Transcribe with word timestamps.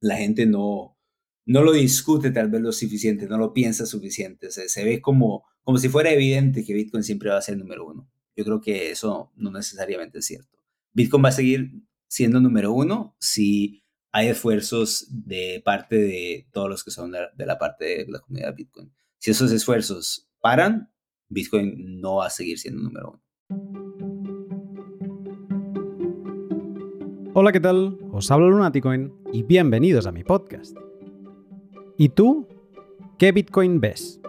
la 0.00 0.16
gente 0.16 0.46
no, 0.46 0.96
no 1.46 1.62
lo 1.62 1.72
discute 1.72 2.30
tal 2.32 2.50
vez 2.50 2.60
lo 2.60 2.72
suficiente, 2.72 3.26
no 3.26 3.38
lo 3.38 3.52
piensa 3.52 3.86
suficiente. 3.86 4.50
Se, 4.50 4.84
ve 4.84 5.00
como, 5.00 5.44
como 5.62 5.78
si 5.78 5.88
fuera 5.88 6.10
evidente 6.10 6.64
que 6.64 6.74
Bitcoin 6.74 7.04
siempre 7.04 7.30
va 7.30 7.38
a 7.38 7.42
ser 7.42 7.54
el 7.54 7.60
número 7.60 7.86
uno. 7.86 8.10
Yo 8.34 8.44
creo 8.44 8.60
que 8.60 8.90
eso 8.90 9.32
no 9.36 9.50
necesariamente 9.50 10.18
es 10.18 10.26
cierto. 10.26 10.58
Bitcoin 10.92 11.24
va 11.24 11.28
a 11.28 11.32
seguir 11.32 11.72
siendo 12.08 12.40
número 12.40 12.72
uno 12.72 13.16
si 13.20 13.84
hay 14.12 14.28
esfuerzos 14.28 15.06
de 15.10 15.62
parte 15.64 15.96
de 15.96 16.48
todos 16.52 16.68
los 16.68 16.82
que 16.82 16.90
son 16.90 17.12
de, 17.12 17.46
la 17.46 17.58
parte 17.58 17.84
de 17.84 18.06
la 18.08 18.20
comunidad 18.20 18.54
Bitcoin. 18.54 18.92
Si 19.18 19.30
esos 19.30 19.52
esfuerzos 19.52 20.28
paran, 20.40 20.90
Bitcoin 21.28 22.00
no 22.00 22.16
va 22.16 22.26
a 22.26 22.30
seguir 22.30 22.58
siendo 22.58 22.82
número 22.82 23.10
uno. 23.10 23.22
Hola, 27.38 27.52
¿qué 27.52 27.60
tal? 27.60 27.98
Os 28.12 28.30
hablo 28.30 28.48
Lunaticoin 28.48 29.12
y 29.30 29.42
bienvenidos 29.42 30.06
a 30.06 30.10
mi 30.10 30.24
podcast. 30.24 30.74
¿Y 31.98 32.08
tú? 32.08 32.48
¿Qué 33.18 33.30
Bitcoin 33.30 33.78
ves? 33.78 34.22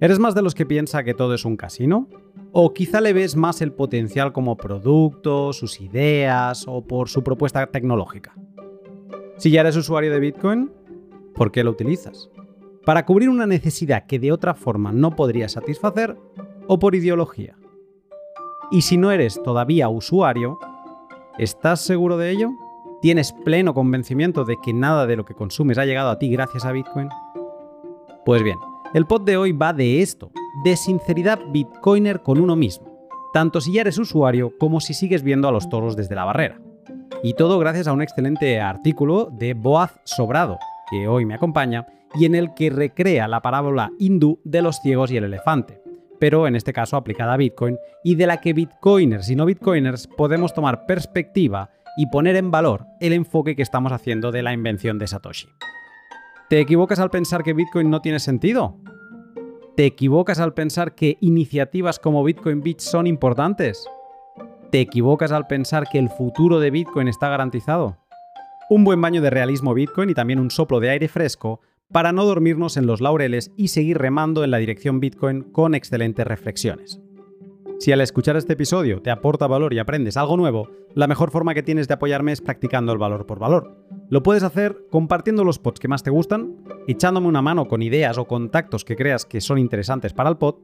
¿Eres 0.00 0.20
más 0.20 0.32
de 0.36 0.42
los 0.42 0.54
que 0.54 0.64
piensa 0.64 1.02
que 1.02 1.14
todo 1.14 1.34
es 1.34 1.44
un 1.44 1.56
casino? 1.56 2.06
¿O 2.52 2.72
quizá 2.72 3.00
le 3.00 3.12
ves 3.12 3.34
más 3.34 3.60
el 3.60 3.72
potencial 3.72 4.32
como 4.32 4.56
producto, 4.56 5.52
sus 5.52 5.80
ideas 5.80 6.64
o 6.68 6.86
por 6.86 7.08
su 7.08 7.24
propuesta 7.24 7.66
tecnológica? 7.66 8.36
Si 9.36 9.50
ya 9.50 9.62
eres 9.62 9.74
usuario 9.74 10.12
de 10.12 10.20
Bitcoin, 10.20 10.70
¿por 11.34 11.50
qué 11.50 11.64
lo 11.64 11.72
utilizas? 11.72 12.30
¿Para 12.86 13.04
cubrir 13.04 13.30
una 13.30 13.48
necesidad 13.48 14.06
que 14.06 14.20
de 14.20 14.30
otra 14.30 14.54
forma 14.54 14.92
no 14.92 15.16
podrías 15.16 15.50
satisfacer 15.50 16.16
o 16.68 16.78
por 16.78 16.94
ideología? 16.94 17.56
Y 18.70 18.82
si 18.82 18.96
no 18.96 19.10
eres 19.10 19.42
todavía 19.42 19.88
usuario, 19.88 20.60
¿estás 21.38 21.80
seguro 21.80 22.16
de 22.16 22.30
ello? 22.30 22.52
¿Tienes 23.00 23.32
pleno 23.32 23.74
convencimiento 23.74 24.44
de 24.44 24.56
que 24.62 24.72
nada 24.72 25.06
de 25.06 25.16
lo 25.16 25.24
que 25.24 25.34
consumes 25.34 25.78
ha 25.78 25.84
llegado 25.84 26.10
a 26.10 26.18
ti 26.18 26.30
gracias 26.30 26.64
a 26.64 26.72
Bitcoin? 26.72 27.08
Pues 28.24 28.42
bien, 28.42 28.58
el 28.94 29.06
pod 29.06 29.22
de 29.22 29.36
hoy 29.36 29.52
va 29.52 29.72
de 29.72 30.02
esto, 30.02 30.30
de 30.64 30.76
sinceridad 30.76 31.40
bitcoiner 31.50 32.22
con 32.22 32.38
uno 32.38 32.54
mismo, 32.54 32.86
tanto 33.32 33.60
si 33.60 33.72
ya 33.72 33.80
eres 33.80 33.98
usuario 33.98 34.56
como 34.58 34.80
si 34.80 34.94
sigues 34.94 35.22
viendo 35.22 35.48
a 35.48 35.52
los 35.52 35.68
toros 35.68 35.96
desde 35.96 36.14
la 36.14 36.24
barrera. 36.24 36.60
Y 37.24 37.34
todo 37.34 37.58
gracias 37.58 37.88
a 37.88 37.92
un 37.92 38.02
excelente 38.02 38.60
artículo 38.60 39.28
de 39.32 39.54
Boaz 39.54 40.00
Sobrado, 40.04 40.58
que 40.90 41.08
hoy 41.08 41.24
me 41.24 41.34
acompaña, 41.34 41.86
y 42.14 42.26
en 42.26 42.34
el 42.34 42.54
que 42.54 42.70
recrea 42.70 43.26
la 43.26 43.42
parábola 43.42 43.90
hindú 43.98 44.38
de 44.44 44.62
los 44.62 44.76
ciegos 44.80 45.10
y 45.10 45.16
el 45.16 45.24
elefante, 45.24 45.81
pero 46.22 46.46
en 46.46 46.54
este 46.54 46.72
caso 46.72 46.96
aplicada 46.96 47.32
a 47.32 47.36
Bitcoin, 47.36 47.80
y 48.04 48.14
de 48.14 48.28
la 48.28 48.36
que 48.36 48.52
bitcoiners 48.52 49.28
y 49.28 49.34
no 49.34 49.44
bitcoiners 49.44 50.06
podemos 50.06 50.54
tomar 50.54 50.86
perspectiva 50.86 51.70
y 51.96 52.06
poner 52.06 52.36
en 52.36 52.52
valor 52.52 52.86
el 53.00 53.12
enfoque 53.12 53.56
que 53.56 53.62
estamos 53.62 53.90
haciendo 53.90 54.30
de 54.30 54.44
la 54.44 54.52
invención 54.52 55.00
de 55.00 55.08
Satoshi. 55.08 55.48
¿Te 56.48 56.60
equivocas 56.60 57.00
al 57.00 57.10
pensar 57.10 57.42
que 57.42 57.54
Bitcoin 57.54 57.90
no 57.90 58.02
tiene 58.02 58.20
sentido? 58.20 58.78
¿Te 59.76 59.84
equivocas 59.84 60.38
al 60.38 60.54
pensar 60.54 60.94
que 60.94 61.18
iniciativas 61.20 61.98
como 61.98 62.22
Bitcoin 62.22 62.60
Beach 62.60 62.78
son 62.78 63.08
importantes? 63.08 63.84
¿Te 64.70 64.78
equivocas 64.78 65.32
al 65.32 65.48
pensar 65.48 65.88
que 65.90 65.98
el 65.98 66.08
futuro 66.08 66.60
de 66.60 66.70
Bitcoin 66.70 67.08
está 67.08 67.30
garantizado? 67.30 67.98
Un 68.70 68.84
buen 68.84 69.00
baño 69.00 69.22
de 69.22 69.30
realismo 69.30 69.74
Bitcoin 69.74 70.10
y 70.10 70.14
también 70.14 70.38
un 70.38 70.52
soplo 70.52 70.78
de 70.78 70.90
aire 70.90 71.08
fresco 71.08 71.62
para 71.92 72.12
no 72.12 72.24
dormirnos 72.24 72.76
en 72.76 72.86
los 72.86 73.00
laureles 73.00 73.52
y 73.56 73.68
seguir 73.68 73.98
remando 73.98 74.44
en 74.44 74.50
la 74.50 74.58
dirección 74.58 75.00
Bitcoin 75.00 75.42
con 75.42 75.74
excelentes 75.74 76.26
reflexiones. 76.26 77.00
Si 77.78 77.90
al 77.90 78.00
escuchar 78.00 78.36
este 78.36 78.52
episodio 78.52 79.02
te 79.02 79.10
aporta 79.10 79.46
valor 79.46 79.74
y 79.74 79.80
aprendes 79.80 80.16
algo 80.16 80.36
nuevo, 80.36 80.68
la 80.94 81.08
mejor 81.08 81.30
forma 81.30 81.52
que 81.52 81.64
tienes 81.64 81.88
de 81.88 81.94
apoyarme 81.94 82.30
es 82.30 82.40
practicando 82.40 82.92
el 82.92 82.98
valor 82.98 83.26
por 83.26 83.38
valor. 83.38 83.76
Lo 84.08 84.22
puedes 84.22 84.42
hacer 84.42 84.86
compartiendo 84.90 85.42
los 85.42 85.58
pods 85.58 85.80
que 85.80 85.88
más 85.88 86.02
te 86.02 86.10
gustan, 86.10 86.56
echándome 86.86 87.28
una 87.28 87.42
mano 87.42 87.66
con 87.66 87.82
ideas 87.82 88.18
o 88.18 88.26
contactos 88.26 88.84
que 88.84 88.94
creas 88.94 89.24
que 89.24 89.40
son 89.40 89.58
interesantes 89.58 90.12
para 90.12 90.30
el 90.30 90.36
pod, 90.36 90.56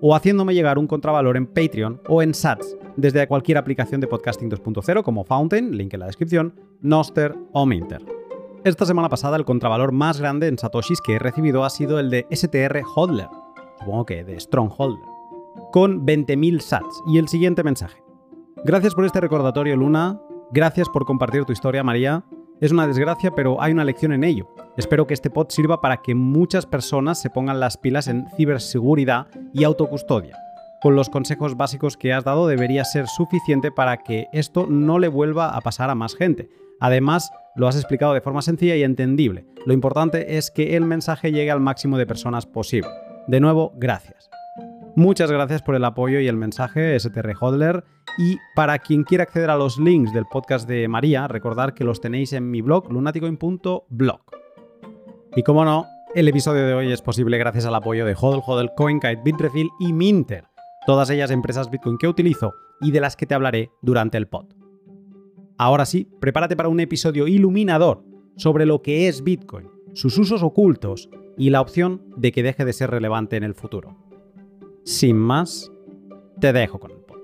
o 0.00 0.14
haciéndome 0.14 0.54
llegar 0.54 0.78
un 0.78 0.86
contravalor 0.86 1.36
en 1.36 1.46
Patreon 1.46 2.00
o 2.08 2.22
en 2.22 2.34
Sats 2.34 2.76
desde 2.96 3.26
cualquier 3.28 3.58
aplicación 3.58 4.00
de 4.00 4.06
podcasting 4.06 4.50
2.0 4.50 5.02
como 5.02 5.24
Fountain, 5.24 5.76
link 5.76 5.94
en 5.94 6.00
la 6.00 6.06
descripción, 6.06 6.54
Noster 6.80 7.34
o 7.52 7.66
Minter. 7.66 8.23
Esta 8.64 8.86
semana 8.86 9.10
pasada 9.10 9.36
el 9.36 9.44
contravalor 9.44 9.92
más 9.92 10.18
grande 10.18 10.48
en 10.48 10.56
Satoshis 10.56 11.02
que 11.02 11.16
he 11.16 11.18
recibido 11.18 11.66
ha 11.66 11.70
sido 11.70 11.98
el 11.98 12.08
de 12.08 12.26
STR 12.30 12.80
Hodler, 12.96 13.28
supongo 13.78 14.06
que 14.06 14.24
de 14.24 14.40
Strongholder, 14.40 15.04
con 15.70 16.06
20.000 16.06 16.60
sats. 16.60 17.02
Y 17.06 17.18
el 17.18 17.28
siguiente 17.28 17.62
mensaje. 17.62 18.02
Gracias 18.64 18.94
por 18.94 19.04
este 19.04 19.20
recordatorio, 19.20 19.76
Luna. 19.76 20.18
Gracias 20.50 20.88
por 20.88 21.04
compartir 21.04 21.44
tu 21.44 21.52
historia, 21.52 21.84
María. 21.84 22.24
Es 22.58 22.72
una 22.72 22.86
desgracia, 22.86 23.32
pero 23.32 23.60
hay 23.60 23.72
una 23.72 23.84
lección 23.84 24.12
en 24.12 24.24
ello. 24.24 24.48
Espero 24.78 25.06
que 25.06 25.12
este 25.12 25.28
pod 25.28 25.50
sirva 25.50 25.82
para 25.82 25.98
que 25.98 26.14
muchas 26.14 26.64
personas 26.64 27.20
se 27.20 27.28
pongan 27.28 27.60
las 27.60 27.76
pilas 27.76 28.08
en 28.08 28.26
ciberseguridad 28.34 29.26
y 29.52 29.64
autocustodia. 29.64 30.38
Con 30.80 30.96
los 30.96 31.10
consejos 31.10 31.58
básicos 31.58 31.98
que 31.98 32.14
has 32.14 32.24
dado 32.24 32.46
debería 32.46 32.86
ser 32.86 33.08
suficiente 33.08 33.70
para 33.70 33.98
que 33.98 34.28
esto 34.32 34.66
no 34.70 34.98
le 34.98 35.08
vuelva 35.08 35.50
a 35.50 35.60
pasar 35.60 35.90
a 35.90 35.94
más 35.94 36.16
gente. 36.16 36.48
Además, 36.80 37.30
lo 37.56 37.68
has 37.68 37.76
explicado 37.76 38.14
de 38.14 38.20
forma 38.20 38.42
sencilla 38.42 38.76
y 38.76 38.82
entendible. 38.82 39.46
Lo 39.66 39.72
importante 39.72 40.36
es 40.36 40.50
que 40.50 40.76
el 40.76 40.84
mensaje 40.84 41.32
llegue 41.32 41.50
al 41.50 41.60
máximo 41.60 41.98
de 41.98 42.06
personas 42.06 42.46
posible. 42.46 42.90
De 43.26 43.40
nuevo, 43.40 43.72
gracias. 43.76 44.28
Muchas 44.96 45.30
gracias 45.30 45.62
por 45.62 45.74
el 45.74 45.84
apoyo 45.84 46.20
y 46.20 46.28
el 46.28 46.36
mensaje, 46.36 46.98
STR 46.98 47.32
Hodler. 47.40 47.84
Y 48.18 48.38
para 48.54 48.78
quien 48.78 49.02
quiera 49.02 49.24
acceder 49.24 49.50
a 49.50 49.56
los 49.56 49.78
links 49.78 50.12
del 50.12 50.24
podcast 50.26 50.68
de 50.68 50.86
María, 50.86 51.26
recordar 51.26 51.74
que 51.74 51.84
los 51.84 52.00
tenéis 52.00 52.32
en 52.32 52.50
mi 52.50 52.60
blog 52.60 52.92
lunaticoin.blog. 52.92 54.20
Y 55.36 55.42
como 55.42 55.64
no, 55.64 55.86
el 56.14 56.28
episodio 56.28 56.64
de 56.64 56.74
hoy 56.74 56.92
es 56.92 57.02
posible 57.02 57.38
gracias 57.38 57.66
al 57.66 57.74
apoyo 57.74 58.06
de 58.06 58.14
Hodl, 58.14 58.40
Hodl, 58.46 58.70
CoinKite, 58.76 59.22
Bitrefill 59.24 59.68
y 59.80 59.92
Minter, 59.92 60.44
todas 60.86 61.10
ellas 61.10 61.32
empresas 61.32 61.70
Bitcoin 61.70 61.98
que 61.98 62.06
utilizo 62.06 62.54
y 62.80 62.92
de 62.92 63.00
las 63.00 63.16
que 63.16 63.26
te 63.26 63.34
hablaré 63.34 63.70
durante 63.82 64.16
el 64.16 64.28
pod. 64.28 64.46
Ahora 65.56 65.86
sí, 65.86 66.08
prepárate 66.20 66.56
para 66.56 66.68
un 66.68 66.80
episodio 66.80 67.28
iluminador 67.28 68.04
sobre 68.36 68.66
lo 68.66 68.82
que 68.82 69.06
es 69.06 69.22
Bitcoin, 69.22 69.70
sus 69.92 70.18
usos 70.18 70.42
ocultos 70.42 71.08
y 71.38 71.50
la 71.50 71.60
opción 71.60 72.02
de 72.16 72.32
que 72.32 72.42
deje 72.42 72.64
de 72.64 72.72
ser 72.72 72.90
relevante 72.90 73.36
en 73.36 73.44
el 73.44 73.54
futuro. 73.54 73.96
Sin 74.84 75.16
más, 75.16 75.70
te 76.40 76.52
dejo 76.52 76.80
con 76.80 76.90
el 76.90 76.98
pod. 76.98 77.18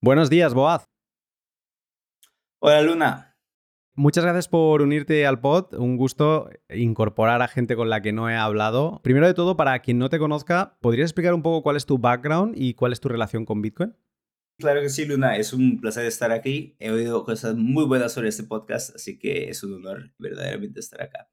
Buenos 0.00 0.30
días, 0.30 0.54
Boaz. 0.54 0.84
Hola, 2.60 2.80
Luna. 2.80 3.36
Muchas 3.94 4.24
gracias 4.24 4.48
por 4.48 4.80
unirte 4.80 5.26
al 5.26 5.40
pod. 5.40 5.74
Un 5.74 5.98
gusto 5.98 6.48
incorporar 6.70 7.42
a 7.42 7.48
gente 7.48 7.76
con 7.76 7.90
la 7.90 8.00
que 8.00 8.14
no 8.14 8.30
he 8.30 8.36
hablado. 8.36 9.00
Primero 9.02 9.26
de 9.26 9.34
todo, 9.34 9.58
para 9.58 9.78
quien 9.80 9.98
no 9.98 10.08
te 10.08 10.18
conozca, 10.18 10.78
¿podrías 10.80 11.10
explicar 11.10 11.34
un 11.34 11.42
poco 11.42 11.62
cuál 11.62 11.76
es 11.76 11.84
tu 11.84 11.98
background 11.98 12.54
y 12.56 12.72
cuál 12.72 12.92
es 12.94 13.00
tu 13.00 13.08
relación 13.10 13.44
con 13.44 13.60
Bitcoin? 13.60 13.94
Claro 14.58 14.80
que 14.80 14.88
sí, 14.88 15.04
Luna. 15.04 15.36
Es 15.36 15.52
un 15.52 15.80
placer 15.80 16.04
estar 16.06 16.32
aquí. 16.32 16.74
He 16.80 16.90
oído 16.90 17.24
cosas 17.24 17.54
muy 17.54 17.84
buenas 17.84 18.12
sobre 18.12 18.28
este 18.28 18.42
podcast, 18.42 18.94
así 18.96 19.18
que 19.18 19.48
es 19.50 19.62
un 19.62 19.74
honor 19.74 20.12
verdaderamente 20.18 20.80
estar 20.80 21.00
acá. 21.00 21.30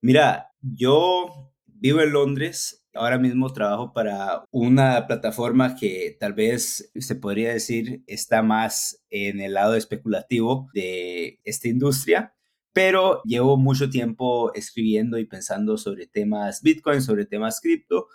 Mira, 0.00 0.50
yo 0.62 1.54
Vivo 1.66 2.00
en 2.00 2.12
Londres, 2.12 2.86
ahora 2.94 3.18
mismo 3.18 3.52
trabajo 3.52 3.92
para 3.92 4.44
una 4.50 5.06
plataforma 5.06 5.76
que 5.76 6.16
tal 6.18 6.32
vez 6.32 6.90
se 6.94 7.14
podría 7.16 7.52
decir 7.52 8.02
está 8.06 8.42
más 8.42 9.04
en 9.10 9.40
el 9.40 9.52
lado 9.52 9.74
especulativo 9.74 10.70
de 10.72 11.40
esta 11.44 11.68
industria, 11.68 12.34
pero 12.72 13.20
llevo 13.24 13.58
mucho 13.58 13.90
tiempo 13.90 14.54
escribiendo 14.54 15.18
y 15.18 15.26
pensando 15.26 15.76
sobre 15.76 16.06
temas 16.06 16.62
Bitcoin, 16.62 17.02
sobre 17.02 17.26
temas 17.26 17.60
cripto, 17.60 18.06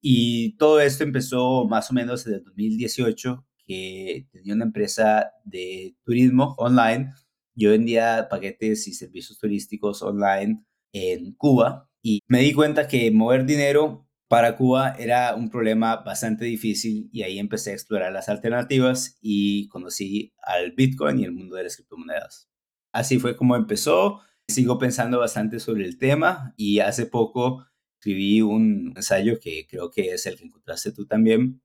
y 0.00 0.56
todo 0.56 0.80
esto 0.80 1.04
empezó 1.04 1.66
más 1.66 1.90
o 1.90 1.94
menos 1.94 2.26
en 2.26 2.34
el 2.34 2.44
2018, 2.44 3.44
que 3.68 4.26
tenía 4.32 4.54
una 4.54 4.64
empresa 4.64 5.30
de 5.44 5.94
turismo 6.02 6.54
online. 6.56 7.12
Yo 7.54 7.70
vendía 7.70 8.28
paquetes 8.30 8.88
y 8.88 8.94
servicios 8.94 9.38
turísticos 9.38 10.02
online 10.02 10.64
en 10.92 11.34
Cuba 11.34 11.90
y 12.02 12.20
me 12.26 12.40
di 12.40 12.54
cuenta 12.54 12.88
que 12.88 13.10
mover 13.10 13.44
dinero 13.44 14.08
para 14.26 14.56
Cuba 14.56 14.94
era 14.98 15.34
un 15.34 15.50
problema 15.50 15.96
bastante 15.96 16.46
difícil 16.46 17.10
y 17.12 17.22
ahí 17.22 17.38
empecé 17.38 17.70
a 17.70 17.74
explorar 17.74 18.10
las 18.12 18.30
alternativas 18.30 19.18
y 19.20 19.68
conocí 19.68 20.32
al 20.42 20.72
Bitcoin 20.72 21.20
y 21.20 21.24
el 21.24 21.32
mundo 21.32 21.56
de 21.56 21.64
las 21.64 21.76
criptomonedas. 21.76 22.48
Así 22.92 23.18
fue 23.18 23.36
como 23.36 23.54
empezó. 23.54 24.20
Sigo 24.48 24.78
pensando 24.78 25.18
bastante 25.18 25.60
sobre 25.60 25.84
el 25.84 25.98
tema 25.98 26.54
y 26.56 26.78
hace 26.78 27.04
poco 27.04 27.66
escribí 27.98 28.40
un 28.40 28.94
ensayo 28.96 29.38
que 29.40 29.66
creo 29.68 29.90
que 29.90 30.12
es 30.12 30.24
el 30.24 30.38
que 30.38 30.44
encontraste 30.44 30.92
tú 30.92 31.06
también. 31.06 31.60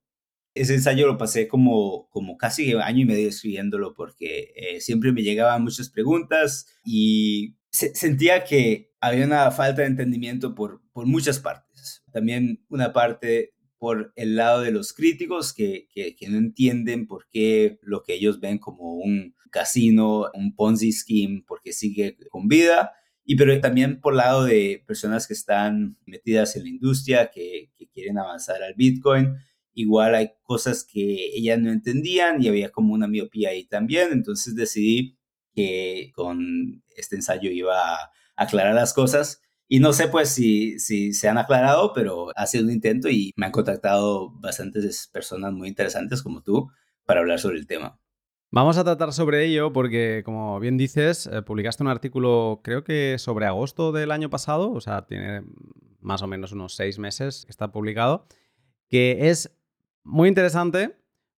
Ese 0.56 0.76
ensayo 0.76 1.08
lo 1.08 1.18
pasé 1.18 1.48
como, 1.48 2.10
como 2.10 2.38
casi 2.38 2.74
año 2.74 3.02
y 3.02 3.06
medio 3.06 3.30
escribiéndolo 3.30 3.94
porque 3.94 4.54
eh, 4.56 4.82
siempre 4.82 5.12
me 5.12 5.24
llegaban 5.24 5.64
muchas 5.64 5.90
preguntas 5.90 6.68
y 6.84 7.56
sentía 7.70 8.44
que 8.44 8.92
había 9.02 9.26
una 9.26 9.50
falta 9.52 9.82
de 9.82 9.88
entendimiento 9.88 10.54
por, 10.56 10.82
por 10.94 11.08
muchas 11.08 11.40
partes. 11.40 12.04
También 12.12 12.64
una 12.70 12.94
parte 12.94 13.54
por 13.84 14.14
el 14.16 14.38
lado 14.38 14.62
de 14.62 14.72
los 14.72 14.94
críticos 14.94 15.54
que, 15.54 15.90
que, 15.94 16.16
no 16.30 16.38
entienden 16.38 17.06
por 17.06 17.28
qué 17.30 17.80
lo 17.82 18.02
que 18.02 18.14
ellos 18.14 18.40
ven 18.40 18.58
como 18.58 18.94
un 18.94 19.36
casino, 19.52 20.32
un 20.34 20.56
Ponzi 20.56 20.94
scheme, 20.94 21.44
porque 21.46 21.74
sigue 21.74 22.16
con 22.30 22.48
vida. 22.48 22.94
Y 23.26 23.36
pero 23.36 23.60
también 23.60 24.00
por 24.00 24.16
lado 24.16 24.46
de 24.46 24.82
personas 24.88 25.28
que 25.28 25.34
están 25.34 25.98
metidas 26.06 26.56
en 26.56 26.64
la 26.64 26.70
industria, 26.70 27.30
que, 27.30 27.72
que 27.76 27.90
quieren 27.90 28.18
avanzar 28.20 28.64
al 28.64 28.74
Bitcoin. 28.76 29.36
Igual 29.74 30.16
hay 30.16 30.30
cosas 30.44 30.84
que 30.84 31.32
ellas 31.36 31.60
no 31.60 31.72
entendían 31.72 32.42
y 32.42 32.48
había 32.48 32.70
como 32.70 32.94
una 32.94 33.08
miopía 33.08 33.50
ahí 33.50 33.66
también. 33.66 34.10
Entonces 34.12 34.56
decidí 34.56 35.18
que 35.54 36.12
con 36.16 36.84
este 36.96 37.16
ensayo 37.16 37.50
iba 37.52 37.96
a 37.96 38.12
aclarar 38.36 38.76
las 38.76 38.94
cosas. 38.94 39.42
Y 39.68 39.80
no 39.80 39.94
sé 39.94 40.08
pues 40.08 40.30
si, 40.30 40.80
si 40.80 41.14
se 41.14 41.30
han 41.30 41.38
aclarado, 41.38 41.94
pero 41.94 42.28
ha 42.36 42.46
sido 42.46 42.66
un 42.66 42.72
intento 42.72 43.10
y 43.10 43.32
me 43.36 43.48
han 43.48 43.52
contactado 43.52 44.32
bastantes 44.40 45.10
personas 45.12 45.54
muy 45.54 45.68
interesantes 45.68 46.22
como 46.22 46.44
tú 46.44 46.70
para 47.06 47.22
hablar 47.22 47.40
sobre 47.40 47.58
el 47.58 47.68
tema. 47.68 48.00
Vamos 48.52 48.78
a 48.78 48.84
tratar 48.84 49.14
sobre 49.14 49.46
ello 49.46 49.74
porque, 49.74 50.22
como 50.24 50.60
bien 50.60 50.78
dices, 50.78 51.26
eh, 51.26 51.42
publicaste 51.42 51.82
un 51.82 51.90
artículo, 51.90 52.62
creo 52.64 52.84
que 52.84 53.18
sobre 53.18 53.48
agosto 53.48 53.92
del 53.92 54.12
año 54.12 54.30
pasado, 54.30 54.72
o 54.72 54.80
sea, 54.80 55.08
tiene 55.08 55.42
más 56.02 56.22
o 56.22 56.28
menos 56.28 56.52
unos 56.52 56.76
seis 56.76 57.00
meses 57.00 57.46
que 57.46 57.52
está 57.52 57.72
publicado, 57.72 58.28
que 58.90 59.30
es 59.30 59.58
muy 60.04 60.30
interesante 60.30 60.98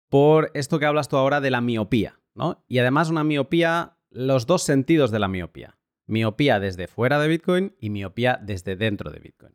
por 0.09 0.51
esto 0.55 0.79
que 0.79 0.87
hablas 0.87 1.09
tú 1.09 1.17
ahora 1.17 1.41
de 1.41 1.51
la 1.51 1.61
miopía, 1.61 2.21
¿no? 2.35 2.65
Y 2.69 2.79
además 2.79 3.11
una 3.11 3.25
miopía, 3.25 3.97
los 4.11 4.47
dos 4.47 4.63
sentidos 4.63 5.11
de 5.11 5.19
la 5.19 5.29
miopía. 5.29 5.77
Miopía 6.07 6.61
desde 6.61 6.87
fuera 6.87 7.19
de 7.19 7.29
Bitcoin 7.29 7.75
y 7.81 7.91
miopía 7.91 8.39
desde 8.43 8.77
dentro 8.77 9.11
de 9.11 9.19
Bitcoin. 9.19 9.55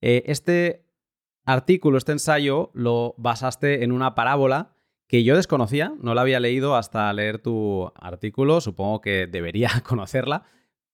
Eh, 0.00 0.24
este 0.26 0.86
artículo, 1.44 1.98
este 1.98 2.12
ensayo, 2.12 2.70
lo 2.74 3.14
basaste 3.18 3.84
en 3.84 3.92
una 3.92 4.14
parábola 4.14 4.76
que 5.06 5.24
yo 5.24 5.36
desconocía, 5.36 5.92
no 6.00 6.14
la 6.14 6.22
había 6.22 6.40
leído 6.40 6.74
hasta 6.74 7.12
leer 7.12 7.38
tu 7.38 7.92
artículo, 7.96 8.60
supongo 8.60 9.00
que 9.00 9.26
debería 9.26 9.68
conocerla, 9.86 10.44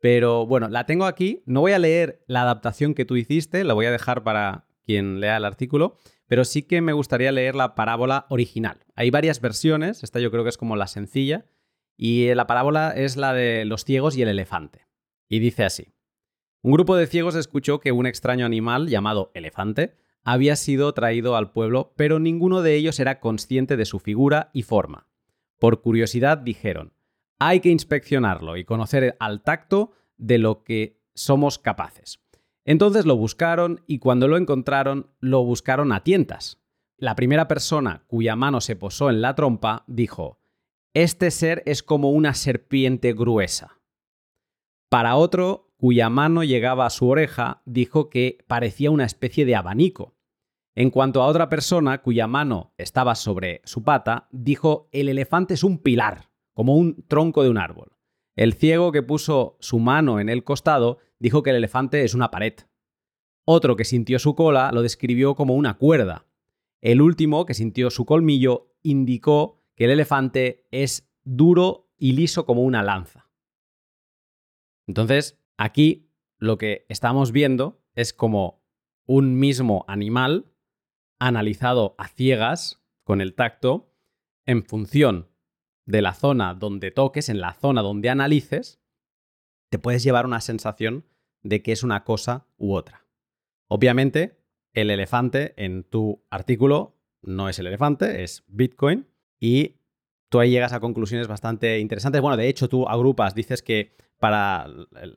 pero 0.00 0.46
bueno, 0.46 0.68
la 0.68 0.86
tengo 0.86 1.04
aquí, 1.04 1.42
no 1.46 1.60
voy 1.60 1.72
a 1.72 1.78
leer 1.78 2.24
la 2.26 2.42
adaptación 2.42 2.94
que 2.94 3.04
tú 3.04 3.16
hiciste, 3.16 3.62
la 3.64 3.74
voy 3.74 3.86
a 3.86 3.92
dejar 3.92 4.24
para 4.24 4.66
quien 4.84 5.20
lea 5.20 5.36
el 5.36 5.44
artículo, 5.44 5.96
pero 6.28 6.44
sí 6.44 6.62
que 6.62 6.80
me 6.80 6.92
gustaría 6.92 7.32
leer 7.32 7.54
la 7.54 7.74
parábola 7.74 8.26
original. 8.28 8.84
Hay 8.94 9.10
varias 9.10 9.40
versiones, 9.40 10.04
esta 10.04 10.20
yo 10.20 10.30
creo 10.30 10.44
que 10.44 10.50
es 10.50 10.58
como 10.58 10.76
la 10.76 10.86
sencilla, 10.86 11.46
y 11.96 12.32
la 12.34 12.46
parábola 12.46 12.92
es 12.92 13.16
la 13.16 13.32
de 13.32 13.64
los 13.64 13.84
ciegos 13.84 14.16
y 14.16 14.22
el 14.22 14.28
elefante. 14.28 14.86
Y 15.28 15.40
dice 15.40 15.64
así. 15.64 15.88
Un 16.62 16.72
grupo 16.72 16.96
de 16.96 17.06
ciegos 17.06 17.34
escuchó 17.34 17.80
que 17.80 17.92
un 17.92 18.06
extraño 18.06 18.46
animal 18.46 18.88
llamado 18.88 19.30
elefante 19.34 19.96
había 20.22 20.56
sido 20.56 20.92
traído 20.92 21.36
al 21.36 21.50
pueblo, 21.50 21.94
pero 21.96 22.18
ninguno 22.18 22.62
de 22.62 22.74
ellos 22.74 23.00
era 23.00 23.20
consciente 23.20 23.76
de 23.76 23.86
su 23.86 23.98
figura 23.98 24.50
y 24.52 24.62
forma. 24.62 25.08
Por 25.58 25.80
curiosidad 25.80 26.38
dijeron, 26.38 26.92
hay 27.38 27.60
que 27.60 27.70
inspeccionarlo 27.70 28.56
y 28.56 28.64
conocer 28.64 29.16
al 29.18 29.42
tacto 29.42 29.92
de 30.16 30.38
lo 30.38 30.62
que 30.62 31.00
somos 31.14 31.58
capaces. 31.58 32.20
Entonces 32.68 33.06
lo 33.06 33.16
buscaron 33.16 33.80
y 33.86 33.98
cuando 33.98 34.28
lo 34.28 34.36
encontraron, 34.36 35.06
lo 35.20 35.42
buscaron 35.42 35.90
a 35.90 36.04
tientas. 36.04 36.60
La 36.98 37.16
primera 37.16 37.48
persona 37.48 38.04
cuya 38.08 38.36
mano 38.36 38.60
se 38.60 38.76
posó 38.76 39.08
en 39.08 39.22
la 39.22 39.34
trompa 39.34 39.84
dijo, 39.86 40.38
Este 40.92 41.30
ser 41.30 41.62
es 41.64 41.82
como 41.82 42.10
una 42.10 42.34
serpiente 42.34 43.14
gruesa. 43.14 43.80
Para 44.90 45.16
otro, 45.16 45.72
cuya 45.78 46.10
mano 46.10 46.44
llegaba 46.44 46.84
a 46.84 46.90
su 46.90 47.08
oreja, 47.08 47.62
dijo 47.64 48.10
que 48.10 48.44
parecía 48.46 48.90
una 48.90 49.06
especie 49.06 49.46
de 49.46 49.56
abanico. 49.56 50.18
En 50.74 50.90
cuanto 50.90 51.22
a 51.22 51.26
otra 51.26 51.48
persona 51.48 52.02
cuya 52.02 52.26
mano 52.26 52.74
estaba 52.76 53.14
sobre 53.14 53.62
su 53.64 53.82
pata, 53.82 54.28
dijo 54.30 54.90
el 54.92 55.08
elefante 55.08 55.54
es 55.54 55.64
un 55.64 55.78
pilar, 55.78 56.28
como 56.52 56.76
un 56.76 57.02
tronco 57.08 57.42
de 57.42 57.48
un 57.48 57.56
árbol. 57.56 57.97
El 58.38 58.54
ciego 58.54 58.92
que 58.92 59.02
puso 59.02 59.56
su 59.60 59.78
mano 59.78 60.20
en 60.20 60.28
el 60.28 60.44
costado 60.44 60.98
dijo 61.18 61.42
que 61.42 61.50
el 61.50 61.56
elefante 61.56 62.04
es 62.04 62.14
una 62.14 62.30
pared. 62.30 62.54
Otro 63.44 63.76
que 63.76 63.84
sintió 63.84 64.18
su 64.18 64.34
cola 64.34 64.70
lo 64.72 64.82
describió 64.82 65.34
como 65.34 65.54
una 65.54 65.78
cuerda. 65.78 66.26
El 66.80 67.02
último, 67.02 67.44
que 67.44 67.54
sintió 67.54 67.90
su 67.90 68.04
colmillo, 68.04 68.74
indicó 68.82 69.60
que 69.74 69.86
el 69.86 69.90
elefante 69.90 70.68
es 70.70 71.10
duro 71.24 71.90
y 71.98 72.12
liso 72.12 72.46
como 72.46 72.62
una 72.62 72.82
lanza. 72.82 73.28
Entonces, 74.86 75.38
Aquí 75.58 76.12
lo 76.38 76.56
que 76.56 76.86
estamos 76.88 77.32
viendo 77.32 77.82
es 77.94 78.12
como 78.12 78.62
un 79.06 79.38
mismo 79.40 79.84
animal 79.88 80.52
analizado 81.18 81.96
a 81.98 82.06
ciegas 82.06 82.80
con 83.02 83.20
el 83.20 83.34
tacto 83.34 83.92
en 84.46 84.62
función 84.62 85.28
de 85.88 86.02
la 86.02 86.12
zona 86.12 86.54
donde 86.54 86.90
toques, 86.90 87.30
en 87.30 87.40
la 87.40 87.54
zona 87.54 87.80
donde 87.80 88.10
analices, 88.10 88.78
te 89.70 89.78
puedes 89.78 90.02
llevar 90.02 90.26
una 90.26 90.42
sensación 90.42 91.06
de 91.42 91.62
que 91.62 91.72
es 91.72 91.82
una 91.82 92.04
cosa 92.04 92.46
u 92.58 92.74
otra. 92.74 93.06
Obviamente, 93.68 94.38
el 94.74 94.90
elefante 94.90 95.54
en 95.56 95.84
tu 95.84 96.22
artículo 96.28 96.98
no 97.22 97.48
es 97.48 97.58
el 97.58 97.66
elefante, 97.66 98.22
es 98.22 98.44
Bitcoin 98.48 99.08
y 99.40 99.76
tú 100.28 100.40
ahí 100.40 100.50
llegas 100.50 100.74
a 100.74 100.80
conclusiones 100.80 101.26
bastante 101.26 101.78
interesantes. 101.78 102.20
Bueno, 102.20 102.36
de 102.36 102.48
hecho, 102.48 102.68
tú 102.68 102.86
agrupas, 102.86 103.34
dices 103.34 103.62
que 103.62 103.96
para 104.18 104.66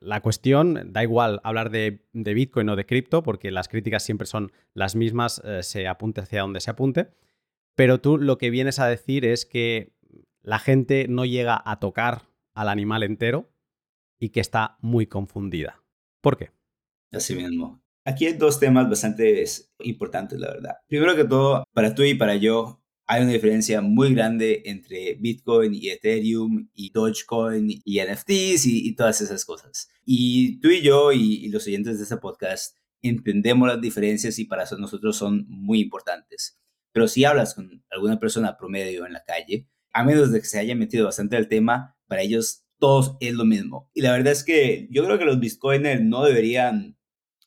la 0.00 0.22
cuestión, 0.22 0.90
da 0.92 1.02
igual 1.02 1.40
hablar 1.44 1.70
de, 1.70 2.00
Bitcoin 2.12 2.70
o 2.70 2.76
de 2.76 2.86
cripto, 2.86 3.22
porque 3.22 3.50
las 3.50 3.68
críticas 3.68 4.04
siempre 4.04 4.26
son 4.26 4.52
las 4.72 4.96
mismas, 4.96 5.42
eh, 5.44 5.62
se 5.62 5.86
apunte 5.86 6.22
hacia 6.22 6.40
donde 6.40 6.60
se 6.60 6.70
apunte. 6.70 7.08
Pero 7.74 8.00
tú 8.00 8.16
lo 8.16 8.38
que 8.38 8.48
vienes 8.48 8.78
a 8.78 8.86
decir 8.86 9.26
es 9.26 9.44
que 9.44 9.92
la 10.42 10.58
gente 10.58 11.06
no 11.08 11.24
llega 11.24 11.60
a 11.64 11.78
tocar 11.78 12.22
al 12.54 12.68
animal 12.68 13.02
entero 13.02 13.50
y 14.18 14.30
que 14.30 14.40
está 14.40 14.76
muy 14.80 15.06
confundida. 15.06 15.82
¿Por 16.20 16.36
qué? 16.36 16.50
Así 17.10 17.34
mismo. 17.34 17.82
Aquí 18.04 18.26
hay 18.26 18.32
dos 18.34 18.58
temas 18.58 18.88
bastante 18.88 19.44
importantes, 19.80 20.38
la 20.38 20.48
verdad. 20.48 20.74
Primero 20.88 21.14
que 21.14 21.24
todo, 21.24 21.64
para 21.72 21.94
tú 21.94 22.02
y 22.02 22.14
para 22.14 22.34
yo, 22.36 22.82
hay 23.06 23.22
una 23.22 23.32
diferencia 23.32 23.80
muy 23.80 24.14
grande 24.14 24.62
entre 24.64 25.14
Bitcoin 25.14 25.74
y 25.74 25.90
Ethereum 25.90 26.68
y 26.74 26.90
Dogecoin 26.90 27.68
y 27.84 28.00
NFTs 28.00 28.66
y, 28.66 28.94
todas 28.94 29.20
esas 29.20 29.44
cosas. 29.44 29.90
Y 30.04 30.60
tú 30.60 30.68
y 30.68 30.82
yo 30.82 31.12
y, 31.12 31.48
los 31.48 31.66
oyentes 31.66 31.98
de 31.98 32.04
este 32.04 32.16
podcast 32.16 32.76
entendemos 33.02 33.68
las 33.68 33.80
diferencias 33.80 34.38
y 34.38 34.44
para 34.44 34.64
nosotros 34.78 35.16
son 35.16 35.44
muy 35.48 35.80
importantes. 35.80 36.58
Pero 36.92 37.08
si 37.08 37.24
hablas 37.24 37.54
con 37.54 37.84
alguna 37.90 38.18
persona 38.18 38.56
promedio 38.56 39.06
en 39.06 39.12
la 39.12 39.24
calle, 39.24 39.68
a 39.92 40.04
menos 40.04 40.32
de 40.32 40.40
que 40.40 40.46
se 40.46 40.58
haya 40.58 40.74
metido 40.74 41.06
bastante 41.06 41.36
al 41.36 41.48
tema, 41.48 41.96
para 42.06 42.22
ellos 42.22 42.64
todos 42.78 43.16
es 43.20 43.34
lo 43.34 43.44
mismo. 43.44 43.90
Y 43.94 44.02
la 44.02 44.12
verdad 44.12 44.32
es 44.32 44.44
que 44.44 44.88
yo 44.90 45.04
creo 45.04 45.18
que 45.18 45.24
los 45.24 45.38
bitcoiners 45.38 46.02
no 46.02 46.24
deberían, 46.24 46.98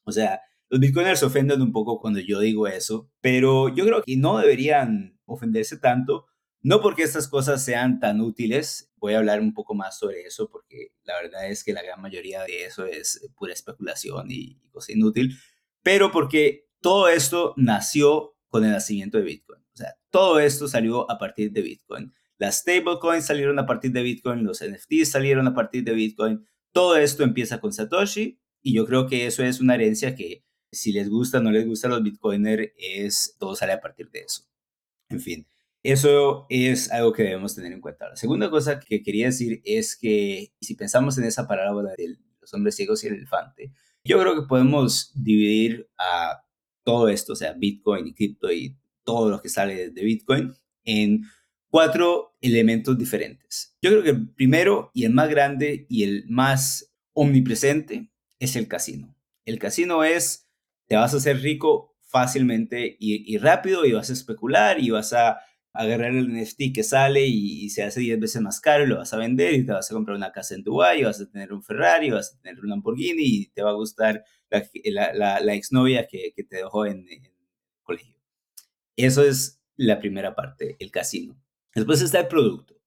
o 0.03 0.11
sea, 0.11 0.41
los 0.69 0.79
bitcoiners 0.79 1.19
se 1.19 1.25
ofenden 1.25 1.61
un 1.61 1.71
poco 1.71 1.99
cuando 1.99 2.19
yo 2.19 2.39
digo 2.39 2.67
eso, 2.67 3.11
pero 3.21 3.73
yo 3.75 3.85
creo 3.85 4.01
que 4.03 4.17
no 4.17 4.37
deberían 4.37 5.19
ofenderse 5.25 5.77
tanto, 5.77 6.25
no 6.61 6.81
porque 6.81 7.03
estas 7.03 7.27
cosas 7.27 7.63
sean 7.63 7.99
tan 7.99 8.21
útiles, 8.21 8.91
voy 8.95 9.13
a 9.13 9.19
hablar 9.19 9.39
un 9.39 9.53
poco 9.53 9.75
más 9.75 9.99
sobre 9.99 10.21
eso 10.21 10.49
porque 10.49 10.93
la 11.03 11.13
verdad 11.21 11.47
es 11.47 11.63
que 11.63 11.73
la 11.73 11.83
gran 11.83 12.01
mayoría 12.01 12.43
de 12.43 12.65
eso 12.65 12.85
es 12.85 13.21
pura 13.35 13.53
especulación 13.53 14.27
y, 14.29 14.59
cosa 14.71 14.93
inútil, 14.93 15.37
pero 15.83 16.11
porque 16.11 16.67
todo 16.81 17.07
esto 17.07 17.53
nació 17.57 18.35
con 18.47 18.65
el 18.65 18.71
nacimiento 18.71 19.17
de 19.17 19.25
Bitcoin. 19.25 19.61
O 19.61 19.77
sea, 19.77 19.95
todo 20.09 20.39
esto 20.39 20.67
salió 20.67 21.09
a 21.11 21.17
partir 21.17 21.51
de 21.51 21.61
Bitcoin. 21.61 22.13
Las 22.37 22.59
stablecoins 22.59 23.25
salieron 23.25 23.59
a 23.59 23.65
partir 23.65 23.91
de 23.91 24.03
Bitcoin, 24.03 24.43
los 24.43 24.61
NFTs 24.63 25.11
salieron 25.11 25.47
a 25.47 25.53
partir 25.53 25.83
de 25.83 25.93
Bitcoin. 25.93 26.45
Todo 26.71 26.97
esto 26.97 27.23
empieza 27.23 27.59
con 27.59 27.71
Satoshi 27.71 28.39
y 28.61 28.73
yo 28.73 28.85
creo 28.85 29.07
que 29.07 29.25
eso 29.25 29.43
es 29.43 29.61
una 29.61 29.75
herencia 29.75 30.15
que 30.15 30.43
si 30.71 30.91
les 30.91 31.09
gusta 31.09 31.37
o 31.37 31.41
no 31.41 31.51
les 31.51 31.65
gusta 31.65 31.87
a 31.87 31.91
los 31.91 32.03
bitcoiners, 32.03 32.71
es, 32.77 33.35
todo 33.39 33.55
sale 33.55 33.73
a 33.73 33.79
partir 33.79 34.09
de 34.11 34.19
eso. 34.19 34.43
En 35.09 35.21
fin, 35.21 35.47
eso 35.83 36.45
es 36.49 36.91
algo 36.91 37.13
que 37.13 37.23
debemos 37.23 37.55
tener 37.55 37.71
en 37.71 37.79
cuenta. 37.79 38.09
La 38.09 38.15
segunda 38.15 38.49
cosa 38.49 38.79
que 38.79 39.03
quería 39.03 39.27
decir 39.27 39.61
es 39.63 39.95
que 39.95 40.53
si 40.59 40.75
pensamos 40.75 41.17
en 41.17 41.25
esa 41.25 41.47
parábola 41.47 41.93
de 41.97 42.17
los 42.41 42.53
hombres 42.53 42.75
ciegos 42.75 43.03
y 43.03 43.07
el 43.07 43.15
elefante, 43.15 43.71
yo 44.03 44.19
creo 44.19 44.35
que 44.35 44.47
podemos 44.47 45.11
dividir 45.15 45.89
a 45.97 46.43
todo 46.83 47.07
esto, 47.09 47.33
o 47.33 47.35
sea, 47.35 47.53
Bitcoin 47.53 48.07
y 48.07 48.13
cripto 48.13 48.51
y 48.51 48.77
todo 49.03 49.29
lo 49.29 49.41
que 49.41 49.49
sale 49.49 49.91
de 49.91 50.03
Bitcoin, 50.03 50.53
en 50.83 51.23
cuatro 51.75 52.37
elementos 52.39 52.97
diferentes. 52.97 53.75
Yo 53.81 53.89
creo 53.89 54.01
que 54.01 54.11
el 54.11 54.29
primero 54.29 54.91
y 54.93 55.03
el 55.03 55.11
más 55.11 55.27
grande 55.27 55.85
y 55.89 56.03
el 56.03 56.23
más 56.29 56.95
omnipresente 57.11 58.13
es 58.39 58.55
el 58.55 58.69
casino. 58.69 59.13
El 59.43 59.59
casino 59.59 60.05
es, 60.05 60.49
te 60.87 60.95
vas 60.95 61.13
a 61.13 61.17
hacer 61.17 61.41
rico 61.41 61.97
fácilmente 61.99 62.95
y, 62.97 63.37
rápido 63.39 63.83
y 63.83 63.91
vas 63.91 64.09
a 64.09 64.13
especular 64.13 64.79
y 64.79 64.89
vas 64.89 65.11
a 65.11 65.41
agarrar 65.73 66.15
el 66.15 66.31
NFT 66.31 66.73
que 66.73 66.83
sale 66.83 67.27
y, 67.27 67.69
se 67.69 67.83
hace 67.83 67.99
10 67.99 68.21
veces 68.21 68.41
más 68.41 68.61
caro 68.61 68.85
y 68.85 68.87
lo 68.87 68.99
vas 68.99 69.11
a 69.11 69.17
vender 69.17 69.53
y 69.53 69.65
te 69.65 69.73
vas 69.73 69.91
a 69.91 69.95
comprar 69.95 70.15
una 70.15 70.31
casa 70.31 70.55
en 70.55 70.63
Dubái 70.63 71.01
y 71.01 71.03
vas 71.03 71.19
a 71.19 71.29
tener 71.29 71.51
un 71.51 71.61
Ferrari, 71.61 72.09
vas 72.09 72.33
a 72.33 72.41
tener 72.41 72.57
un 72.61 72.69
Lamborghini 72.69 73.21
y 73.21 73.47
te 73.47 73.63
va 73.63 73.71
a 73.71 73.73
gustar 73.73 74.23
la, 74.49 75.13
la, 75.13 75.41
la, 75.41 75.53
exnovia 75.53 76.07
que, 76.07 76.31
que, 76.33 76.45
te 76.45 76.55
dejó 76.55 76.85
en, 76.85 77.05
en, 77.09 77.33
colegio. 77.83 78.15
Eso 78.95 79.25
es 79.25 79.61
la 79.75 79.99
primera 79.99 80.35
parte, 80.35 80.77
el 80.79 80.89
casino. 80.89 81.37
Después 81.75 82.01
está 82.01 82.21
el 82.21 82.27
producto. 82.27 82.81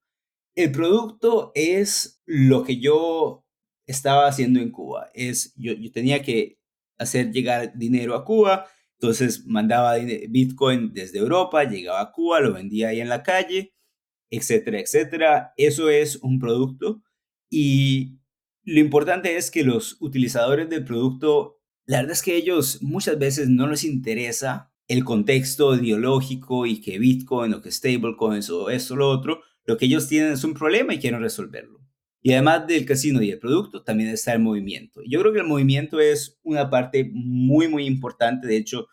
El 0.56 0.72
producto 0.72 1.52
es 1.54 2.22
lo 2.24 2.64
que 2.64 2.80
yo 2.80 3.44
estaba 3.86 4.26
haciendo 4.26 4.60
en 4.60 4.70
Cuba. 4.70 5.10
Es, 5.14 5.54
yo, 5.56 5.74
tenía 5.92 6.22
que 6.22 6.58
hacer 6.98 7.30
llegar 7.30 7.76
dinero 7.76 8.14
a 8.14 8.24
Cuba, 8.24 8.66
entonces 8.94 9.46
mandaba 9.46 9.96
Bitcoin 10.28 10.92
desde 10.92 11.18
Europa, 11.18 11.62
llegaba 11.64 12.00
a 12.00 12.10
Cuba, 12.10 12.40
lo 12.40 12.52
vendía 12.54 12.88
ahí 12.88 13.00
en 13.00 13.08
la 13.08 13.22
calle, 13.22 13.74
etcétera, 14.30 14.80
etcétera. 14.80 15.52
Eso 15.56 15.90
es 15.90 16.16
un 16.16 16.40
producto 16.40 17.02
y 17.50 18.18
lo 18.64 18.80
importante 18.80 19.36
es 19.36 19.50
que 19.50 19.62
los 19.62 19.96
utilizadores 20.00 20.68
del 20.68 20.84
producto, 20.84 21.60
la 21.86 21.98
verdad 21.98 22.12
es 22.12 22.22
que 22.22 22.36
ellos 22.36 22.82
muchas 22.82 23.18
veces 23.18 23.48
no 23.48 23.66
les 23.68 23.84
interesa 23.84 24.72
el 24.88 25.04
contexto 25.04 25.74
ideológico 25.74 26.66
y 26.66 26.80
que 26.80 26.98
Bitcoin 26.98 27.54
o 27.54 27.62
que 27.62 27.70
stablecoins 27.70 28.50
o 28.50 28.70
esto 28.70 28.94
o 28.94 28.96
lo 28.96 29.10
otro, 29.10 29.42
lo 29.64 29.76
que 29.76 29.86
ellos 29.86 30.08
tienen 30.08 30.32
es 30.32 30.44
un 30.44 30.54
problema 30.54 30.94
y 30.94 30.98
quieren 30.98 31.20
resolverlo. 31.20 31.78
Y 32.20 32.32
además 32.32 32.66
del 32.66 32.84
casino 32.84 33.22
y 33.22 33.30
el 33.30 33.38
producto, 33.38 33.84
también 33.84 34.10
está 34.10 34.32
el 34.32 34.40
movimiento. 34.40 35.02
Yo 35.06 35.20
creo 35.20 35.32
que 35.32 35.40
el 35.40 35.46
movimiento 35.46 36.00
es 36.00 36.38
una 36.42 36.68
parte 36.68 37.08
muy, 37.12 37.68
muy 37.68 37.86
importante. 37.86 38.48
De 38.48 38.56
hecho, 38.56 38.88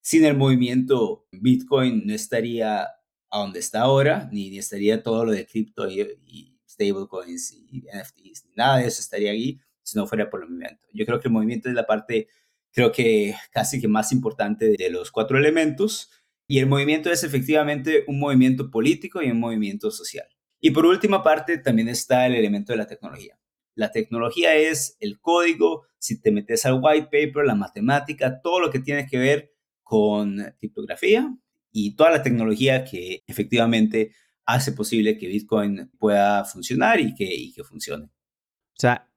sin 0.00 0.24
el 0.24 0.36
movimiento, 0.36 1.26
Bitcoin 1.32 2.06
no 2.06 2.12
estaría 2.12 2.82
a 3.30 3.38
donde 3.38 3.60
está 3.60 3.80
ahora, 3.82 4.28
ni, 4.32 4.56
estaría 4.58 5.02
todo 5.02 5.24
lo 5.24 5.32
de 5.32 5.46
cripto 5.46 5.88
y, 5.88 6.58
stablecoins 6.68 7.52
y 7.52 7.84
NFTs, 7.92 8.44
ni 8.46 8.54
nada 8.54 8.78
de 8.78 8.86
eso 8.86 9.00
estaría 9.00 9.30
ahí 9.30 9.58
si 9.82 9.98
no 9.98 10.06
fuera 10.06 10.28
por 10.28 10.42
el 10.42 10.48
movimiento. 10.48 10.86
Yo 10.92 11.06
creo 11.06 11.20
que 11.20 11.28
el 11.28 11.32
movimiento 11.32 11.68
es 11.68 11.74
la 11.74 11.86
parte, 11.86 12.28
creo 12.76 12.92
que 12.92 13.34
casi 13.52 13.80
que 13.80 13.88
más 13.88 14.12
importante 14.12 14.74
de 14.76 14.90
los 14.90 15.10
cuatro 15.10 15.38
elementos. 15.38 16.10
Y 16.46 16.58
el 16.58 16.66
movimiento 16.66 17.10
es 17.10 17.24
efectivamente 17.24 18.04
un 18.06 18.20
movimiento 18.20 18.70
político 18.70 19.22
y 19.22 19.30
un 19.30 19.40
movimiento 19.40 19.90
social. 19.90 20.26
Y 20.60 20.70
por 20.72 20.84
última 20.84 21.22
parte, 21.22 21.56
también 21.56 21.88
está 21.88 22.26
el 22.26 22.34
elemento 22.34 22.74
de 22.74 22.76
la 22.76 22.86
tecnología. 22.86 23.40
La 23.74 23.90
tecnología 23.92 24.54
es 24.54 24.96
el 25.00 25.18
código, 25.20 25.86
si 25.98 26.20
te 26.20 26.30
metes 26.30 26.66
al 26.66 26.78
white 26.82 27.08
paper, 27.10 27.46
la 27.46 27.54
matemática, 27.54 28.40
todo 28.42 28.60
lo 28.60 28.70
que 28.70 28.80
tiene 28.80 29.06
que 29.06 29.18
ver 29.18 29.54
con 29.82 30.54
criptografía 30.58 31.34
y 31.72 31.96
toda 31.96 32.10
la 32.10 32.22
tecnología 32.22 32.84
que 32.84 33.24
efectivamente 33.26 34.12
hace 34.44 34.72
posible 34.72 35.16
que 35.16 35.28
Bitcoin 35.28 35.90
pueda 35.98 36.44
funcionar 36.44 37.00
y 37.00 37.14
que, 37.14 37.24
y 37.24 37.52
que 37.54 37.64
funcione. 37.64 38.04
O 38.04 38.78
sea, 38.78 39.10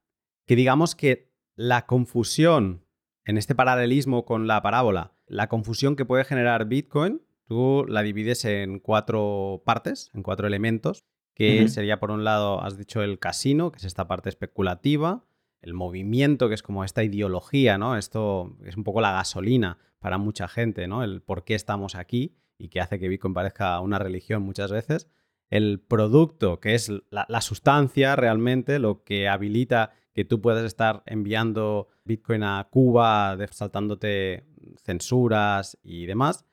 que 0.46 0.56
digamos 0.56 0.94
que 0.94 1.30
la 1.56 1.86
confusión 1.86 2.86
en 3.30 3.38
este 3.38 3.54
paralelismo 3.54 4.24
con 4.24 4.46
la 4.46 4.60
parábola, 4.60 5.12
la 5.26 5.48
confusión 5.48 5.94
que 5.94 6.04
puede 6.04 6.24
generar 6.24 6.66
Bitcoin, 6.66 7.22
tú 7.46 7.86
la 7.88 8.02
divides 8.02 8.44
en 8.44 8.80
cuatro 8.80 9.62
partes, 9.64 10.10
en 10.14 10.22
cuatro 10.22 10.46
elementos 10.46 11.04
que 11.34 11.68
sería 11.68 12.00
por 12.00 12.10
un 12.10 12.22
lado, 12.22 12.62
has 12.62 12.76
dicho 12.76 13.02
el 13.02 13.18
casino, 13.18 13.72
que 13.72 13.78
es 13.78 13.84
esta 13.84 14.06
parte 14.06 14.28
especulativa, 14.28 15.24
el 15.62 15.72
movimiento, 15.72 16.48
que 16.48 16.54
es 16.54 16.62
como 16.62 16.84
esta 16.84 17.02
ideología, 17.02 17.78
¿no? 17.78 17.96
Esto 17.96 18.58
es 18.62 18.76
un 18.76 18.84
poco 18.84 19.00
la 19.00 19.12
gasolina 19.12 19.78
para 20.00 20.18
mucha 20.18 20.48
gente, 20.48 20.86
¿no? 20.86 21.02
El 21.02 21.22
por 21.22 21.44
qué 21.44 21.54
estamos 21.54 21.94
aquí 21.94 22.36
y 22.58 22.68
que 22.68 22.80
hace 22.80 22.98
que 22.98 23.08
Bitcoin 23.08 23.32
parezca 23.32 23.80
una 23.80 23.98
religión 23.98 24.42
muchas 24.42 24.70
veces. 24.70 25.08
El 25.48 25.80
producto, 25.80 26.60
que 26.60 26.74
es 26.74 26.92
la, 27.10 27.40
sustancia 27.40 28.16
realmente, 28.16 28.78
lo 28.78 29.02
que 29.02 29.26
habilita 29.26 29.92
que 30.12 30.24
tú 30.24 30.40
puedas 30.40 30.64
estar 30.64 31.02
enviando 31.06 31.88
Bitcoin 32.04 32.42
a 32.42 32.68
Cuba, 32.70 33.36
saltándote 33.50 34.44
censuras 34.82 35.78
y 35.82 36.06
demás. 36.06 36.44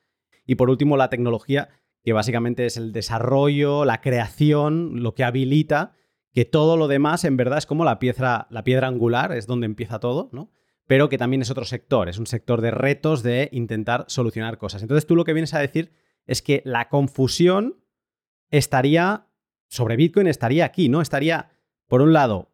Y 0.46 0.56
por 0.56 0.70
último, 0.70 0.98
la 0.98 1.10
tecnología, 1.10 1.70
que 2.04 2.14
básicamente 2.14 2.66
es 2.66 2.78
el 2.78 2.92
desarrollo, 2.92 3.86
la 3.86 4.02
creación, 4.02 5.04
lo 5.04 5.14
que 5.14 5.24
habilita 5.24 5.94
que 6.38 6.46
todo 6.46 6.78
lo 6.78 6.88
demás 6.88 7.24
en 7.24 7.36
verdad 7.36 7.58
es 7.58 7.66
como 7.66 7.84
la 7.84 7.98
piedra, 7.98 8.46
la 8.52 8.64
piedra 8.64 8.88
angular, 8.88 9.32
es 9.32 9.48
donde 9.48 9.66
empieza 9.66 10.00
todo, 10.00 10.30
¿no? 10.32 10.52
Pero 10.86 11.10
que 11.10 11.18
también 11.18 11.42
es 11.42 11.50
otro 11.50 11.66
sector, 11.66 12.10
es 12.10 12.20
un 12.20 12.28
sector 12.28 12.62
de 12.62 12.70
retos 12.70 13.24
de 13.24 13.50
intentar 13.52 14.06
solucionar 14.08 14.60
cosas. 14.60 14.84
Entonces 14.84 15.08
tú 15.08 15.16
lo 15.16 15.24
que 15.24 15.34
vienes 15.34 15.56
a 15.56 15.60
decir 15.60 15.94
es 16.28 16.44
que 16.44 16.62
la 16.64 16.90
confusión 16.90 17.84
estaría 18.52 19.28
sobre 19.68 19.96
Bitcoin, 19.96 20.28
estaría 20.28 20.66
aquí, 20.66 20.90
¿no? 20.90 21.02
Estaría, 21.02 21.50
por 21.88 22.04
un 22.04 22.14
lado, 22.14 22.52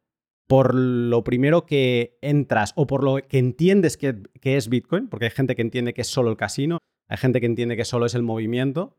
por 0.47 0.75
lo 0.75 1.23
primero 1.23 1.65
que 1.65 2.17
entras 2.21 2.73
o 2.75 2.87
por 2.87 3.03
lo 3.03 3.15
que 3.27 3.37
entiendes 3.37 3.97
que, 3.97 4.15
es 4.41 4.69
Bitcoin, 4.69 5.07
porque 5.07 5.25
hay 5.25 5.31
gente 5.31 5.55
que 5.55 5.61
entiende 5.61 5.93
que 5.93 6.01
es 6.01 6.07
solo 6.07 6.29
el 6.29 6.37
casino, 6.37 6.79
hay 7.07 7.17
gente 7.17 7.39
que 7.39 7.45
entiende 7.45 7.77
que 7.77 7.85
solo 7.85 8.05
es 8.05 8.15
el 8.15 8.23
movimiento, 8.23 8.97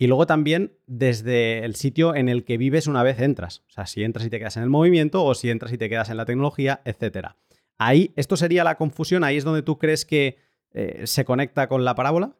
y 0.00 0.06
luego 0.06 0.26
también 0.26 0.78
desde 0.86 1.64
el 1.64 1.74
sitio 1.74 2.14
en 2.14 2.28
el 2.28 2.44
que 2.44 2.56
vives 2.56 2.86
una 2.86 3.02
vez 3.02 3.18
entras. 3.18 3.64
O 3.66 3.70
sea, 3.72 3.86
si 3.86 4.04
entras 4.04 4.24
y 4.26 4.30
te 4.30 4.38
quedas 4.38 4.56
en 4.56 4.62
el 4.62 4.70
movimiento 4.70 5.24
o 5.24 5.34
si 5.34 5.50
entras 5.50 5.72
y 5.72 5.78
te 5.78 5.88
quedas 5.88 6.08
en 6.08 6.16
la 6.16 6.24
tecnología, 6.24 6.80
etc. 6.84 7.30
Ahí, 7.78 8.12
esto 8.14 8.36
sería 8.36 8.62
la 8.62 8.76
confusión, 8.76 9.24
ahí 9.24 9.36
es 9.36 9.44
donde 9.44 9.62
tú 9.62 9.76
crees 9.76 10.04
que 10.04 10.38
eh, 10.72 11.02
se 11.04 11.24
conecta 11.24 11.68
con 11.68 11.84
la 11.84 11.96
parábola. 11.96 12.36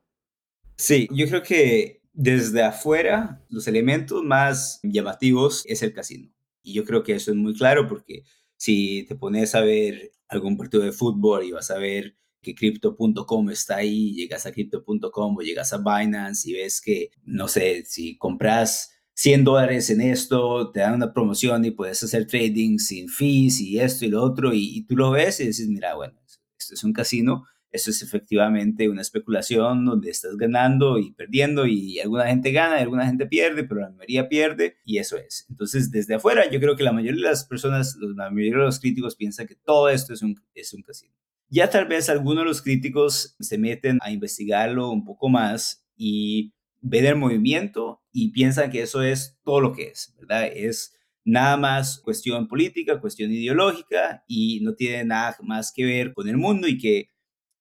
Sí, 0.76 1.08
yo 1.10 1.26
creo 1.26 1.42
que 1.42 2.02
desde 2.12 2.62
afuera 2.62 3.44
los 3.48 3.66
elementos 3.66 4.22
más 4.22 4.78
llamativos 4.84 5.64
es 5.66 5.82
el 5.82 5.92
casino. 5.92 6.30
Y 6.68 6.74
yo 6.74 6.84
creo 6.84 7.02
que 7.02 7.14
eso 7.14 7.30
es 7.30 7.36
muy 7.36 7.54
claro 7.54 7.88
porque 7.88 8.24
si 8.56 9.06
te 9.08 9.16
pones 9.16 9.54
a 9.54 9.62
ver 9.62 10.12
algún 10.28 10.56
partido 10.58 10.82
de 10.82 10.92
fútbol 10.92 11.44
y 11.44 11.52
vas 11.52 11.70
a 11.70 11.78
ver 11.78 12.16
que 12.42 12.54
crypto.com 12.54 13.50
está 13.50 13.76
ahí, 13.76 14.12
llegas 14.14 14.44
a 14.44 14.52
crypto.com 14.52 15.36
o 15.36 15.40
llegas 15.40 15.72
a 15.72 15.78
Binance 15.78 16.50
y 16.50 16.52
ves 16.52 16.80
que, 16.80 17.10
no 17.24 17.48
sé, 17.48 17.84
si 17.86 18.18
compras 18.18 18.90
100 19.14 19.44
dólares 19.44 19.88
en 19.90 20.02
esto, 20.02 20.70
te 20.70 20.80
dan 20.80 20.94
una 20.94 21.12
promoción 21.12 21.64
y 21.64 21.70
puedes 21.70 22.02
hacer 22.02 22.26
trading 22.26 22.78
sin 22.78 23.08
fees 23.08 23.60
y 23.60 23.80
esto 23.80 24.04
y 24.04 24.08
lo 24.08 24.22
otro, 24.22 24.52
y, 24.52 24.84
tú 24.86 24.96
lo 24.96 25.10
ves 25.10 25.40
y 25.40 25.46
dices, 25.46 25.68
mira, 25.68 25.94
bueno, 25.94 26.20
esto 26.58 26.74
es 26.74 26.84
un 26.84 26.92
casino, 26.92 27.44
esto 27.70 27.90
es 27.90 28.02
efectivamente 28.02 28.88
una 28.88 29.02
especulación 29.02 29.84
donde 29.84 30.10
estás 30.10 30.36
ganando 30.36 30.98
y 30.98 31.12
perdiendo 31.12 31.66
y 31.66 32.00
alguna 32.00 32.26
gente 32.26 32.50
gana 32.52 32.78
y 32.78 32.82
alguna 32.82 33.06
gente 33.06 33.26
pierde, 33.26 33.64
pero 33.64 33.82
la 33.82 33.90
mayoría 33.90 34.28
pierde 34.28 34.76
y 34.84 34.98
eso 34.98 35.16
es. 35.16 35.46
Entonces, 35.50 35.90
desde 35.90 36.14
afuera, 36.14 36.50
yo 36.50 36.60
creo 36.60 36.76
que 36.76 36.82
la 36.82 36.92
mayoría 36.92 37.22
de 37.22 37.28
las 37.28 37.44
personas, 37.44 37.96
la 38.00 38.30
mayoría 38.30 38.58
de 38.58 38.64
los 38.64 38.80
críticos 38.80 39.16
piensan 39.16 39.46
que 39.46 39.54
todo 39.54 39.88
esto 39.88 40.14
es 40.14 40.22
un, 40.22 40.40
es 40.54 40.72
un 40.72 40.82
casino. 40.82 41.12
Ya 41.50 41.70
tal 41.70 41.86
vez 41.86 42.08
algunos 42.08 42.44
de 42.44 42.48
los 42.48 42.62
críticos 42.62 43.36
se 43.38 43.58
meten 43.58 43.98
a 44.02 44.10
investigarlo 44.10 44.90
un 44.90 45.04
poco 45.04 45.28
más 45.28 45.84
y 45.96 46.52
ven 46.80 47.06
el 47.06 47.16
movimiento 47.16 48.02
y 48.12 48.30
piensan 48.30 48.70
que 48.70 48.82
eso 48.82 49.02
es 49.02 49.38
todo 49.44 49.60
lo 49.60 49.72
que 49.72 49.88
es, 49.88 50.14
¿verdad? 50.18 50.46
Es 50.54 50.94
nada 51.24 51.56
más 51.56 51.98
cuestión 51.98 52.48
política, 52.48 53.00
cuestión 53.00 53.30
ideológica 53.30 54.24
y 54.26 54.60
no 54.62 54.74
tiene 54.74 55.04
nada 55.04 55.36
más 55.42 55.72
que 55.72 55.84
ver 55.84 56.14
con 56.14 56.28
el 56.28 56.38
mundo 56.38 56.68
y 56.68 56.78
que 56.78 57.10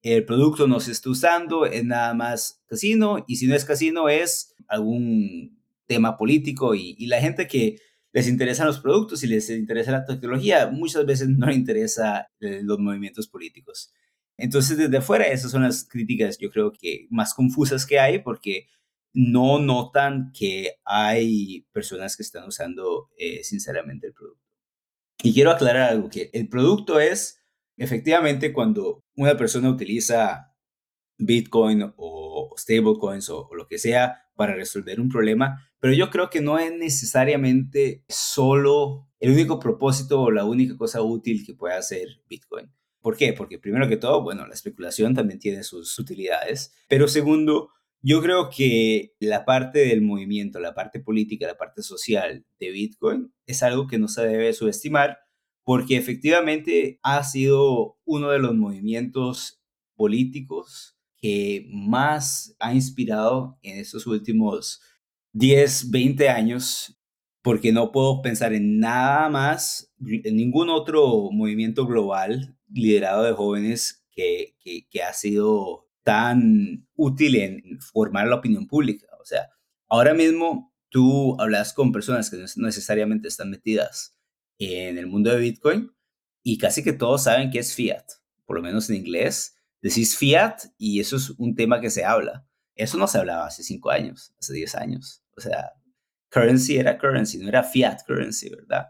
el 0.01 0.25
producto 0.25 0.68
no 0.68 0.80
se 0.80 0.92
está 0.92 1.10
usando, 1.10 1.66
es 1.66 1.84
nada 1.84 2.13
más 2.13 2.62
casino 2.68 3.24
y 3.27 3.38
si 3.38 3.48
no 3.48 3.56
es 3.56 3.66
casino 3.66 4.10
es 4.10 4.56
algún 4.68 5.58
tema 5.88 6.18
político 6.18 6.75
y, 6.75 7.06
la 7.08 7.22
gente 7.22 7.48
que 7.48 7.80
les 8.13 8.27
interesan 8.27 8.68
los 8.68 8.80
productos 8.80 9.24
y 9.24 9.27
les 9.27 9.50
interesa 9.50 9.92
la 9.92 10.06
tecnología, 10.06 10.68
muchas 10.68 11.06
veces 11.06 11.30
no 11.30 11.48
les 11.48 11.58
interesa 11.58 12.30
eh, 12.39 12.62
los 12.63 12.80
movimientos 12.80 13.27
políticos. 13.27 13.94
Entonces, 14.38 14.77
desde 14.77 14.98
afuera, 14.98 15.25
esas 15.25 15.51
son 15.51 15.63
las 15.63 15.84
críticas, 15.88 16.38
yo 16.38 16.50
creo 16.51 16.72
que 16.72 17.08
más 17.10 17.34
confusas 17.34 17.86
que 17.86 18.00
hay, 18.00 18.20
porque 18.20 18.68
no 19.13 19.60
notan 19.60 20.32
que 20.32 20.75
hay 20.86 21.66
personas 21.72 22.16
que 22.16 22.24
están 22.24 22.48
usando 22.48 23.10
eh, 23.18 23.44
sinceramente 23.44 24.08
el 24.08 24.13
producto. 24.13 24.44
Y 25.24 25.34
quiero 25.34 25.51
aclarar 25.51 25.89
algo, 25.89 26.10
que 26.10 26.30
el 26.34 26.48
producto 26.50 27.00
es 27.00 27.37
efectivamente 27.77 28.51
cuando 28.51 29.03
una 29.15 29.38
persona 29.38 29.69
utiliza 29.69 30.53
Bitcoin 31.17 31.93
o 31.96 32.53
stablecoins 32.57 33.29
o, 33.29 33.50
lo 33.55 33.67
que 33.67 33.77
sea 33.77 34.24
para 34.36 34.53
resolver 34.53 35.00
un 35.00 35.10
problema, 35.10 35.67
pero 35.79 35.93
yo 35.93 36.10
creo 36.10 36.29
que 36.29 36.41
no 36.41 36.60
es 36.60 36.74
necesariamente 36.74 38.03
solo 38.07 39.07
el 39.19 39.31
único 39.31 39.60
propósito 39.60 40.22
o 40.22 40.31
la 40.31 40.46
única 40.46 40.77
cosa 40.77 41.01
útil 41.01 41.43
que 41.46 41.55
puede 41.55 41.75
hacer 41.75 42.22
Bitcoin. 42.27 42.72
¿Por 43.01 43.15
qué? 43.15 43.34
Porque 43.34 43.57
primero 43.57 43.88
que 43.88 43.98
todo, 43.98 44.22
bueno, 44.22 44.46
la 44.46 44.53
especulación 44.53 45.15
también 45.15 45.39
tiene 45.39 45.63
sus 45.63 45.98
utilidades, 45.98 46.74
pero 46.88 47.07
segundo, 47.07 47.69
yo 48.01 48.22
creo 48.22 48.50
que 48.50 49.15
la 49.19 49.43
parte 49.43 49.79
del 49.79 50.01
movimiento, 50.01 50.60
la 50.60 50.75
parte 50.75 51.00
política, 51.00 51.48
la 51.48 51.57
parte 51.57 51.81
social 51.81 52.46
de 52.60 52.69
Bitcoin 52.69 53.34
es 53.46 53.63
algo 53.63 53.88
que 53.88 53.98
no 53.98 54.07
se 54.07 54.27
debe 54.27 54.53
subestimar 54.53 55.19
porque 55.68 55.98
efectivamente 55.98 56.98
ha 57.04 57.22
sido 57.26 57.98
uno 58.06 58.30
de 58.30 58.40
los 58.40 58.56
movimientos 58.56 59.62
políticos 59.98 60.98
que 61.18 61.68
más 61.70 62.56
ha 62.58 62.74
inspirado 62.74 63.60
en 63.64 63.78
estos 63.78 64.08
últimos 64.08 64.80
10, 65.34 65.92
20 65.92 66.30
años, 66.30 66.98
porque 67.42 67.74
no 67.74 67.92
puedo 67.92 68.22
pensar 68.22 68.54
en 68.54 68.80
nada 68.80 69.28
más, 69.28 69.94
en 70.00 70.38
ningún 70.38 70.70
otro 70.70 71.32
movimiento 71.34 71.86
global 71.86 72.58
liderado 72.72 73.24
de 73.24 73.34
jóvenes 73.34 74.06
que, 74.10 74.56
que, 74.64 75.04
ha 75.04 75.12
sido 75.12 75.90
tan 76.04 76.88
útil 76.96 77.36
en 77.36 77.82
formar 77.82 78.28
la 78.28 78.38
opinión 78.38 78.68
pública. 78.68 79.08
O 79.20 79.26
sea, 79.26 79.50
ahora 79.90 80.14
mismo 80.14 80.74
tú 80.88 81.36
hablas 81.42 81.74
con 81.74 81.92
personas 81.92 82.30
que 82.30 82.38
no 82.38 82.68
necesariamente 82.68 83.28
están 83.28 83.50
metidas 83.50 84.17
en 84.60 84.98
el 84.98 85.08
mundo 85.08 85.32
de 85.32 85.40
Bitcoin 85.40 85.92
y 86.44 86.58
casi 86.58 86.84
que 86.84 86.94
todos 86.94 87.24
saben 87.24 87.50
que 87.50 87.60
es 87.60 87.74
fiat, 87.74 88.06
por 88.46 88.58
lo 88.58 88.64
menos 88.64 88.90
en 88.90 88.98
inglés. 88.98 89.56
Decís 89.82 90.18
fiat 90.18 90.60
y 90.78 91.00
eso 91.00 91.18
es 91.18 91.32
un 91.32 91.56
tema 91.56 91.82
que 91.82 91.90
se 91.90 92.06
habla. 92.06 92.48
Eso 92.76 92.98
no 92.98 93.08
se 93.08 93.18
hablaba 93.18 93.48
hace 93.48 93.64
cinco 93.64 93.90
años, 93.90 94.34
hace 94.40 94.54
diez 94.54 94.76
años. 94.76 95.24
O 95.36 95.42
sea, 95.42 95.72
currency 96.30 96.78
era 96.78 96.98
currency, 96.98 97.38
no 97.38 97.50
era 97.50 97.64
fiat 97.64 98.00
currency, 98.06 98.50
¿verdad? 98.50 98.88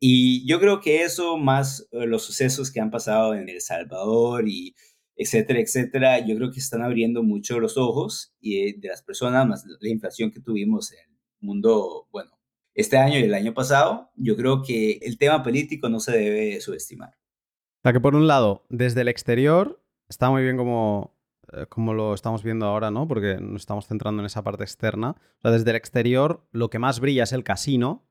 Y 0.00 0.46
yo 0.48 0.60
creo 0.60 0.80
que 0.80 1.02
eso, 1.02 1.36
más 1.36 1.88
eh, 1.92 2.06
los 2.06 2.22
sucesos 2.24 2.70
que 2.70 2.80
han 2.80 2.90
pasado 2.90 3.34
en 3.34 3.48
El 3.48 3.60
Salvador 3.60 4.48
y 4.48 4.74
etcétera, 5.16 5.60
etcétera, 5.60 6.24
yo 6.24 6.36
creo 6.36 6.52
que 6.52 6.60
están 6.60 6.82
abriendo 6.82 7.24
mucho 7.24 7.58
los 7.58 7.76
ojos 7.76 8.32
y 8.40 8.78
de 8.78 8.88
las 8.88 9.02
personas, 9.02 9.48
más 9.48 9.64
la 9.80 9.88
inflación 9.88 10.30
que 10.30 10.40
tuvimos 10.40 10.92
en 10.92 11.00
el 11.00 11.18
mundo, 11.40 12.06
bueno, 12.12 12.37
este 12.78 12.96
año 12.96 13.18
y 13.18 13.24
el 13.24 13.34
año 13.34 13.52
pasado, 13.54 14.12
yo 14.14 14.36
creo 14.36 14.62
que 14.62 15.00
el 15.02 15.18
tema 15.18 15.42
político 15.42 15.88
no 15.88 15.98
se 15.98 16.12
debe 16.12 16.60
subestimar. 16.60 17.10
O 17.10 17.80
sea 17.82 17.92
que 17.92 17.98
por 18.00 18.14
un 18.14 18.28
lado, 18.28 18.64
desde 18.68 19.00
el 19.00 19.08
exterior, 19.08 19.82
está 20.08 20.30
muy 20.30 20.44
bien 20.44 20.56
como, 20.56 21.18
eh, 21.52 21.66
como 21.68 21.92
lo 21.92 22.14
estamos 22.14 22.44
viendo 22.44 22.66
ahora, 22.66 22.92
¿no? 22.92 23.08
Porque 23.08 23.38
nos 23.40 23.62
estamos 23.62 23.88
centrando 23.88 24.22
en 24.22 24.26
esa 24.26 24.44
parte 24.44 24.62
externa. 24.62 25.16
O 25.38 25.40
sea, 25.42 25.50
desde 25.50 25.70
el 25.70 25.76
exterior, 25.76 26.46
lo 26.52 26.70
que 26.70 26.78
más 26.78 27.00
brilla 27.00 27.24
es 27.24 27.32
el 27.32 27.42
casino. 27.42 28.06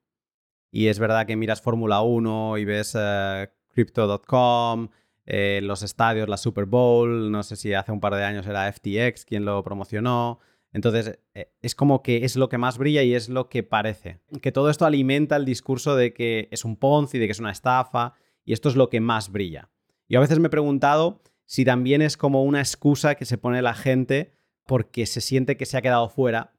Y 0.70 0.88
es 0.88 1.00
verdad 1.00 1.26
que 1.26 1.38
miras 1.38 1.62
Fórmula 1.62 2.02
1 2.02 2.58
y 2.58 2.66
ves 2.66 2.94
eh, 3.00 3.50
Crypto.com, 3.70 4.90
eh, 5.26 5.62
los 5.64 5.82
estadios, 5.82 6.28
la 6.28 6.36
Super 6.36 6.66
Bowl, 6.66 7.32
no 7.32 7.42
sé 7.42 7.56
si 7.56 7.74
hace 7.74 7.94
un 7.94 8.02
par 8.02 8.16
de 8.16 8.26
años 8.26 8.46
era 8.46 8.70
FTX 8.70 9.24
quien 9.24 9.46
lo 9.46 9.64
promocionó. 9.64 10.40
Entonces, 10.74 11.20
eh, 11.34 11.52
es 11.62 11.76
como 11.76 12.04
que 12.04 12.26
es 12.26 12.36
lo 12.36 12.50
que 12.50 12.58
más 12.58 12.78
brilla 12.78 13.04
y 13.04 13.14
es 13.14 13.30
lo 13.30 13.50
que 13.50 13.64
parece. 13.64 14.20
Que 14.42 14.52
todo 14.52 14.70
esto 14.70 14.86
alimenta 14.86 15.36
el 15.36 15.46
discurso 15.46 15.96
de 15.96 16.14
que 16.14 16.50
es 16.52 16.66
un 16.66 16.76
Ponzi, 16.76 17.18
de 17.18 17.26
que 17.26 17.32
es 17.32 17.40
una 17.40 17.52
estafa, 17.52 18.14
y 18.44 18.54
esto 18.54 18.70
es 18.70 18.76
lo 18.76 18.90
que 18.90 19.00
más 19.00 19.32
brilla. 19.32 19.70
Yo 20.10 20.20
a 20.20 20.22
veces 20.22 20.40
me 20.40 20.48
he 20.48 20.52
preguntado 20.52 21.22
si 21.46 21.66
también 21.66 22.02
es 22.02 22.18
como 22.18 22.44
una 22.44 22.60
excusa 22.60 23.16
que 23.16 23.26
se 23.26 23.38
pone 23.38 23.62
la 23.62 23.74
gente 23.74 24.34
porque 24.66 25.06
se 25.06 25.22
siente 25.22 25.58
que 25.58 25.66
se 25.66 25.78
ha 25.78 25.82
quedado 25.82 26.10
fuera 26.10 26.54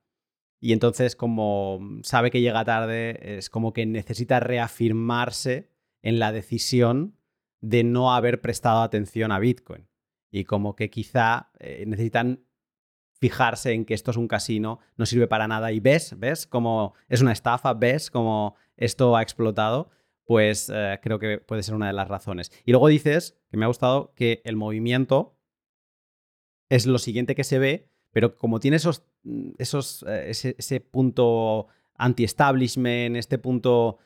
y 0.61 0.73
entonces 0.73 1.15
como 1.15 1.81
sabe 2.03 2.31
que 2.31 2.41
llega 2.41 2.65
tarde, 2.65 3.39
es 3.39 3.49
como 3.49 3.73
que 3.73 3.87
necesita 3.87 4.41
reafirmarse 4.41 5.71
en 6.03 6.19
la 6.19 6.33
decisión 6.33 7.17
de 7.61 7.85
no 7.85 8.15
haber 8.15 8.41
prestado 8.41 8.83
atención 8.83 9.33
a 9.33 9.39
Bitcoin. 9.39 9.89
Y 10.31 10.45
como 10.45 10.77
que 10.77 10.91
quizá 10.91 11.51
eh, 11.59 11.85
necesitan 11.87 12.45
fijarse 13.21 13.73
en 13.73 13.85
que 13.85 13.95
esto 13.95 14.11
es 14.11 14.17
un 14.17 14.29
casino, 14.29 14.79
no 14.97 15.07
sirve 15.07 15.27
para 15.27 15.49
nada 15.49 15.73
y 15.73 15.81
ves, 15.81 16.19
ves 16.19 16.47
como 16.47 16.95
es 17.09 17.21
una 17.21 17.33
estafa, 17.33 17.75
ves 17.75 18.11
como 18.11 18.55
esto 18.77 19.17
ha 19.17 19.23
explotado, 19.23 19.91
pues 20.25 20.71
eh, 20.73 20.99
creo 21.03 21.19
que 21.19 21.39
puede 21.39 21.63
ser 21.63 21.75
una 21.75 21.89
de 21.89 21.95
las 21.95 22.09
razones. 22.09 22.53
Y 22.65 22.73
luego 22.73 22.89
dices, 22.89 23.39
que 23.51 23.57
me 23.57 23.65
ha 23.65 23.69
gustado, 23.69 24.13
que 24.15 24.43
el 24.45 24.57
movimiento 24.57 25.37
es 26.69 26.87
lo 26.87 26.99
siguiente 26.99 27.35
que 27.35 27.45
se 27.45 27.59
ve, 27.59 27.89
pero 28.13 28.37
como 28.37 28.61
tiene 28.61 28.77
esos, 28.77 29.05
mm, 29.25 29.51
esos, 29.59 30.05
eh, 30.07 30.31
ese, 30.31 30.81
punto 30.81 31.69
anti-establishment, 31.95 33.17
este 33.17 33.39
punto 33.39 33.99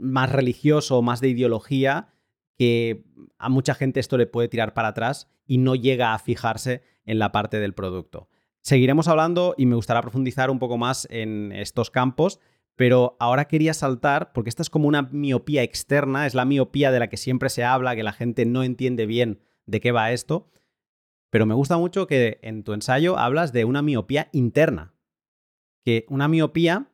más 0.00 0.30
religioso, 0.30 1.02
más 1.02 1.20
de 1.20 1.28
ideología, 1.28 2.14
que 2.56 3.04
a 3.38 3.48
mucha 3.48 3.74
gente 3.74 4.00
esto 4.00 4.16
le 4.16 4.26
puede 4.26 4.48
tirar 4.48 4.72
para 4.72 4.88
atrás 4.88 5.28
y 5.46 5.58
no 5.58 5.74
llega 5.74 6.14
a 6.14 6.18
fijarse 6.18 6.82
en 7.04 7.18
la 7.18 7.32
parte 7.32 7.58
del 7.58 7.74
producto. 7.74 8.28
Seguiremos 8.66 9.06
hablando 9.06 9.54
y 9.56 9.64
me 9.64 9.76
gustará 9.76 10.02
profundizar 10.02 10.50
un 10.50 10.58
poco 10.58 10.76
más 10.76 11.06
en 11.12 11.52
estos 11.52 11.92
campos, 11.92 12.40
pero 12.74 13.16
ahora 13.20 13.44
quería 13.44 13.72
saltar, 13.74 14.32
porque 14.32 14.48
esta 14.48 14.62
es 14.62 14.70
como 14.70 14.88
una 14.88 15.02
miopía 15.02 15.62
externa, 15.62 16.26
es 16.26 16.34
la 16.34 16.44
miopía 16.44 16.90
de 16.90 16.98
la 16.98 17.08
que 17.08 17.16
siempre 17.16 17.48
se 17.48 17.62
habla, 17.62 17.94
que 17.94 18.02
la 18.02 18.12
gente 18.12 18.44
no 18.44 18.64
entiende 18.64 19.06
bien 19.06 19.38
de 19.66 19.78
qué 19.78 19.92
va 19.92 20.10
esto, 20.10 20.50
pero 21.30 21.46
me 21.46 21.54
gusta 21.54 21.78
mucho 21.78 22.08
que 22.08 22.40
en 22.42 22.64
tu 22.64 22.72
ensayo 22.72 23.16
hablas 23.16 23.52
de 23.52 23.64
una 23.64 23.82
miopía 23.82 24.30
interna, 24.32 24.96
que 25.84 26.04
una 26.08 26.26
miopía 26.26 26.90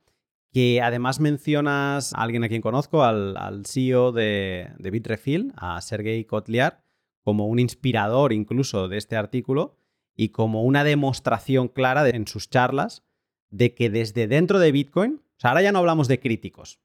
que 0.52 0.82
además 0.82 1.20
mencionas 1.20 2.12
a 2.12 2.20
alguien 2.20 2.44
a 2.44 2.48
quien 2.48 2.60
conozco, 2.60 3.02
al, 3.02 3.64
CEO 3.64 4.12
de, 4.12 4.72
de 4.76 4.90
Bitrefill, 4.90 5.54
a 5.56 5.80
Sergei 5.80 6.26
Kotliar, 6.26 6.84
como 7.24 7.46
un 7.46 7.58
inspirador 7.58 8.34
incluso 8.34 8.88
de 8.88 8.98
este 8.98 9.16
artículo, 9.16 9.78
y 10.16 10.30
como 10.30 10.62
una 10.62 10.84
demostración 10.84 11.68
clara 11.68 12.08
en 12.08 12.26
sus 12.26 12.50
charlas 12.50 13.04
de 13.50 13.74
que 13.74 13.90
desde 13.90 14.26
dentro 14.26 14.58
de 14.58 14.72
Bitcoin, 14.72 15.22
o 15.36 15.40
sea, 15.40 15.50
ahora 15.50 15.62
ya 15.62 15.72
no 15.72 15.78
hablamos 15.78 16.08
de 16.08 16.20
críticos, 16.20 16.80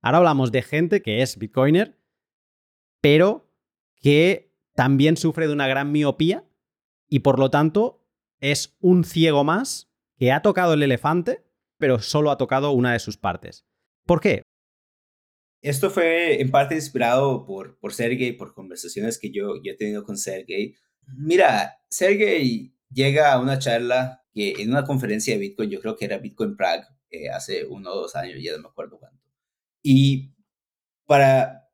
ahora 0.00 0.18
hablamos 0.18 0.52
de 0.52 0.62
gente 0.62 1.02
que 1.02 1.22
es 1.22 1.38
Bitcoiner, 1.38 1.98
pero 3.00 3.50
que 3.96 4.52
también 4.74 5.16
sufre 5.16 5.46
de 5.46 5.52
una 5.52 5.68
gran 5.68 5.92
miopía 5.92 6.44
y 7.08 7.20
por 7.20 7.38
lo 7.38 7.50
tanto 7.50 8.04
es 8.40 8.76
un 8.80 9.04
ciego 9.04 9.44
más 9.44 9.92
que 10.16 10.32
ha 10.32 10.42
tocado 10.42 10.74
el 10.74 10.82
elefante, 10.82 11.44
pero 11.78 12.00
solo 12.00 12.30
ha 12.30 12.38
tocado 12.38 12.72
una 12.72 12.92
de 12.92 12.98
sus 12.98 13.16
partes. 13.16 13.66
¿Por 14.06 14.20
qué? 14.20 14.42
Esto 15.62 15.90
fue 15.90 16.40
en 16.40 16.50
parte 16.50 16.74
inspirado 16.74 17.44
por, 17.44 17.78
por 17.78 17.92
Sergey, 17.92 18.32
por 18.32 18.52
conversaciones 18.52 19.18
que 19.18 19.30
yo, 19.30 19.62
yo 19.62 19.72
he 19.72 19.76
tenido 19.76 20.04
con 20.04 20.16
Sergey. 20.16 20.74
Mira, 21.06 21.78
Sergey 21.88 22.74
llega 22.90 23.32
a 23.32 23.40
una 23.40 23.58
charla 23.58 24.22
en 24.34 24.70
una 24.70 24.84
conferencia 24.84 25.34
de 25.34 25.40
Bitcoin, 25.40 25.70
yo 25.70 25.80
creo 25.80 25.96
que 25.96 26.06
era 26.06 26.18
Bitcoin 26.18 26.56
Prague, 26.56 26.84
eh, 27.10 27.28
hace 27.30 27.64
uno 27.66 27.90
o 27.90 28.00
dos 28.02 28.16
años, 28.16 28.38
ya 28.42 28.52
no 28.52 28.62
me 28.62 28.68
acuerdo 28.68 28.98
cuánto. 28.98 29.22
Y 29.82 30.32
para, 31.06 31.68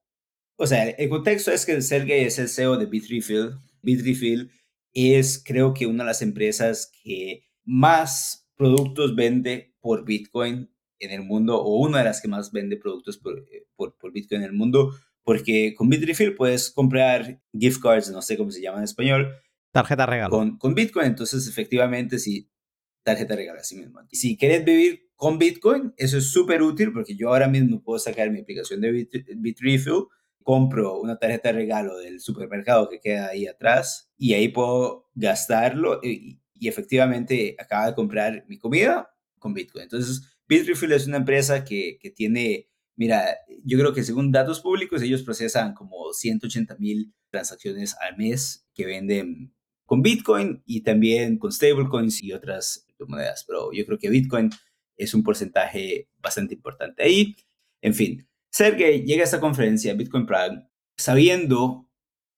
o 0.56 0.66
sea, 0.66 0.88
el 0.88 1.08
contexto 1.08 1.52
es 1.52 1.64
que 1.64 1.80
Sergey 1.80 2.24
es 2.24 2.38
el 2.38 2.48
CEO 2.48 2.76
de 2.76 2.86
Bitrefill. 2.86 3.58
Bitrefill 3.82 4.50
es, 4.92 5.42
creo 5.44 5.74
que, 5.74 5.86
una 5.86 6.04
de 6.04 6.08
las 6.08 6.22
empresas 6.22 6.90
que 7.02 7.44
más 7.64 8.48
productos 8.56 9.14
vende 9.14 9.74
por 9.80 10.04
Bitcoin 10.04 10.70
en 10.98 11.10
el 11.12 11.22
mundo, 11.22 11.62
o 11.62 11.80
una 11.86 11.98
de 11.98 12.04
las 12.04 12.20
que 12.20 12.28
más 12.28 12.50
vende 12.50 12.76
productos 12.76 13.18
por, 13.18 13.38
eh, 13.38 13.68
por 13.76 14.12
Bitcoin 14.12 14.42
en 14.42 14.48
el 14.48 14.52
mundo, 14.52 14.92
porque 15.28 15.74
con 15.76 15.90
Bitrefill 15.90 16.34
puedes 16.34 16.70
comprar 16.70 17.38
gift 17.52 17.82
cards, 17.82 18.10
no 18.10 18.22
sé 18.22 18.38
cómo 18.38 18.50
se 18.50 18.62
llama 18.62 18.78
en 18.78 18.84
español, 18.84 19.34
Tarjeta 19.70 20.06
regalo. 20.06 20.30
Con, 20.30 20.56
con 20.56 20.74
Bitcoin, 20.74 21.08
entonces 21.08 21.46
efectivamente 21.46 22.18
sí, 22.18 22.50
tarjeta 23.02 23.36
regalo, 23.36 23.60
así 23.60 23.76
mismo. 23.76 24.00
Y 24.10 24.16
si 24.16 24.38
quieres 24.38 24.64
vivir 24.64 25.10
con 25.16 25.38
Bitcoin, 25.38 25.92
eso 25.98 26.16
es 26.16 26.30
súper 26.32 26.62
útil 26.62 26.94
porque 26.94 27.14
yo 27.14 27.28
ahora 27.28 27.46
mismo 27.46 27.82
puedo 27.82 27.98
sacar 27.98 28.30
mi 28.30 28.40
aplicación 28.40 28.80
de 28.80 29.06
Bitrefill, 29.36 30.06
compro 30.42 30.98
una 30.98 31.18
tarjeta 31.18 31.52
regalo 31.52 31.98
del 31.98 32.20
supermercado 32.20 32.88
que 32.88 32.98
queda 32.98 33.28
ahí 33.28 33.46
atrás 33.46 34.10
y 34.16 34.32
ahí 34.32 34.48
puedo 34.48 35.10
gastarlo 35.14 36.00
y, 36.02 36.40
y 36.54 36.68
efectivamente 36.68 37.54
acaba 37.58 37.88
de 37.88 37.94
comprar 37.94 38.46
mi 38.48 38.56
comida 38.56 39.10
con 39.38 39.52
Bitcoin. 39.52 39.82
Entonces, 39.82 40.22
Bitrefill 40.48 40.92
es 40.92 41.06
una 41.06 41.18
empresa 41.18 41.64
que, 41.64 41.98
que 42.00 42.10
tiene, 42.10 42.70
mira, 42.98 43.38
yo 43.64 43.78
creo 43.78 43.94
que 43.94 44.02
según 44.02 44.32
datos 44.32 44.60
públicos 44.60 45.00
ellos 45.00 45.22
procesan 45.22 45.72
como 45.72 46.12
180 46.12 46.76
mil 46.78 47.14
transacciones 47.30 47.96
al 48.00 48.16
mes 48.16 48.66
que 48.74 48.84
venden 48.84 49.54
con 49.86 50.02
Bitcoin 50.02 50.62
y 50.66 50.82
también 50.82 51.38
con 51.38 51.52
stablecoins 51.52 52.22
y 52.22 52.32
otras 52.32 52.86
monedas, 53.06 53.44
pero 53.46 53.72
yo 53.72 53.86
creo 53.86 53.98
que 53.98 54.10
Bitcoin 54.10 54.50
es 54.96 55.14
un 55.14 55.22
porcentaje 55.22 56.10
bastante 56.18 56.54
importante 56.54 57.04
ahí. 57.04 57.36
En 57.80 57.94
fin, 57.94 58.28
Sergey 58.50 59.04
llega 59.04 59.22
a 59.22 59.24
esta 59.24 59.40
conferencia, 59.40 59.94
Bitcoin 59.94 60.26
Prague, 60.26 60.64
sabiendo 60.96 61.88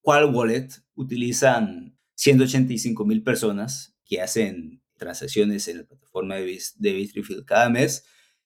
cuál 0.03 0.35
wallet 0.35 0.68
utilizan 0.94 1.99
185 2.16 3.07
mil 3.07 3.23
personas 3.23 3.96
que 4.05 4.20
hacen 4.20 4.83
transacciones 4.99 5.66
en 5.68 5.79
la 5.79 5.85
plataforma 5.85 6.37
de, 6.37 6.61
Bitrefill 6.79 7.46
cada 7.46 7.70
mes, 7.70 8.05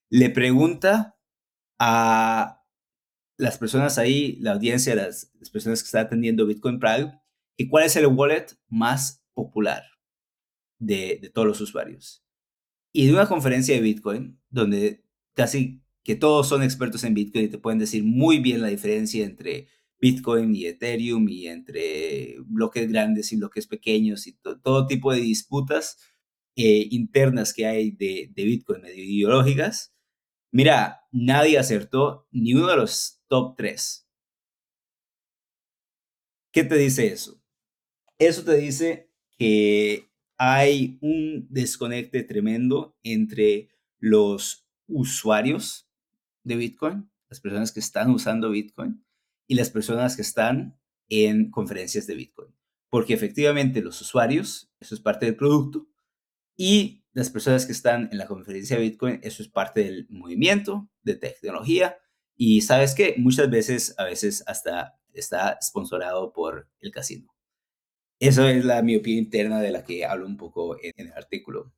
le 0.09 0.31
pregunta 0.31 1.14
a 1.87 2.65
las 3.37 3.59
personas 3.59 3.99
ahí, 3.99 4.39
la 4.41 4.53
audiencia, 4.53 4.95
las, 4.95 5.33
personas 5.53 5.83
que 5.83 5.87
están 5.87 6.07
atendiendo 6.07 6.47
Bitcoin 6.47 6.79
Prague, 6.79 7.13
¿Y 7.57 7.69
cuál 7.69 7.85
es 7.85 7.97
el 7.97 8.07
wallet 8.07 8.47
más 8.69 9.25
popular 9.33 9.85
de, 10.79 11.31
todos 11.33 11.47
los 11.47 11.61
usuarios? 11.61 12.25
Y 12.93 13.07
de 13.07 13.13
una 13.13 13.29
conferencia 13.29 13.75
de 13.75 13.81
Bitcoin, 13.81 14.41
donde 14.51 15.05
casi 15.35 15.83
que 16.03 16.17
todos 16.17 16.49
son 16.49 16.63
expertos 16.63 17.05
en 17.05 17.15
Bitcoin 17.15 17.45
y 17.45 17.49
te 17.49 17.59
pueden 17.59 17.79
decir 17.79 18.03
muy 18.03 18.39
bien 18.39 18.61
la 18.61 18.69
diferencia 18.69 19.25
entre 19.25 19.69
Bitcoin 20.01 20.55
y 20.55 20.67
Ethereum 20.67 21.29
y 21.29 21.47
entre 21.47 22.37
bloques 22.47 22.91
grandes 22.91 23.33
y 23.33 23.37
bloques 23.37 23.67
pequeños 23.67 24.27
y 24.27 24.33
todo 24.63 24.87
tipo 24.87 25.13
de 25.13 25.21
disputas 25.21 25.99
eh, 26.57 26.89
internas 26.91 27.55
que 27.55 27.67
hay 27.67 27.93
de 27.93 28.33
Bitcoin 28.35 28.83
medio 28.83 29.03
ideológicas. 29.03 29.94
Mira, 30.55 31.05
nadie 31.11 31.59
acertó 31.59 32.29
ni 32.31 32.55
uno 32.55 32.69
de 32.69 32.77
los 32.77 33.21
top 33.27 33.57
tres. 33.57 34.09
¿Qué 36.53 36.63
te 36.63 36.77
dice 36.77 37.09
eso? 37.09 37.43
Eso 38.21 38.45
te 38.45 38.55
dice 38.55 39.11
que 39.37 40.13
hay 40.39 40.97
un 41.01 41.49
desconecte 41.51 42.23
tremendo 42.23 42.97
entre 43.03 43.71
los 43.99 44.69
usuarios 44.87 45.91
de 46.45 46.55
Bitcoin, 46.55 47.11
las 47.29 47.41
personas 47.41 47.73
que 47.73 47.81
están 47.81 48.11
usando 48.11 48.51
Bitcoin 48.51 49.05
y 49.49 49.57
las 49.57 49.71
personas 49.71 50.15
que 50.15 50.23
están 50.23 50.79
en 51.09 51.51
conferencias 51.51 52.07
de 52.07 52.15
Bitcoin. 52.15 52.55
Porque 52.91 53.15
efectivamente 53.15 53.83
los 53.83 54.01
usuarios, 54.01 54.73
eso 54.79 54.95
es 54.95 55.01
parte 55.01 55.27
del 55.27 55.35
producto, 55.35 55.89
y 56.57 57.04
las 57.15 57.31
personas 57.31 57.65
que 57.65 57.73
están 57.73 58.09
en 58.13 58.19
la 58.19 58.27
conferencia 58.27 58.77
de 58.77 58.83
Bitcoin, 58.83 59.21
eso 59.23 59.43
es 59.43 59.49
parte 59.49 59.85
del 59.85 60.07
movimiento 60.11 60.91
de 61.03 61.15
tecnología. 61.15 61.97
Y 62.37 62.63
sabes 62.63 62.95
que 62.95 63.15
muchas 63.17 63.49
veces, 63.49 63.95
a 63.99 64.05
veces 64.05 64.43
hasta 64.47 64.99
está 65.13 65.59
sponsorado 65.63 66.33
por 66.33 66.69
el 66.81 66.91
casino. 66.91 67.33
Eso 68.19 68.49
es 68.49 68.65
la 68.65 68.83
miopía 68.83 69.17
interna 69.17 69.61
de 69.61 69.71
la 69.71 69.85
que 69.85 70.05
hablo 70.05 70.27
un 70.27 70.37
poco 70.37 70.77
en, 70.83 70.93
el 70.97 71.13
artículo. 71.13 71.73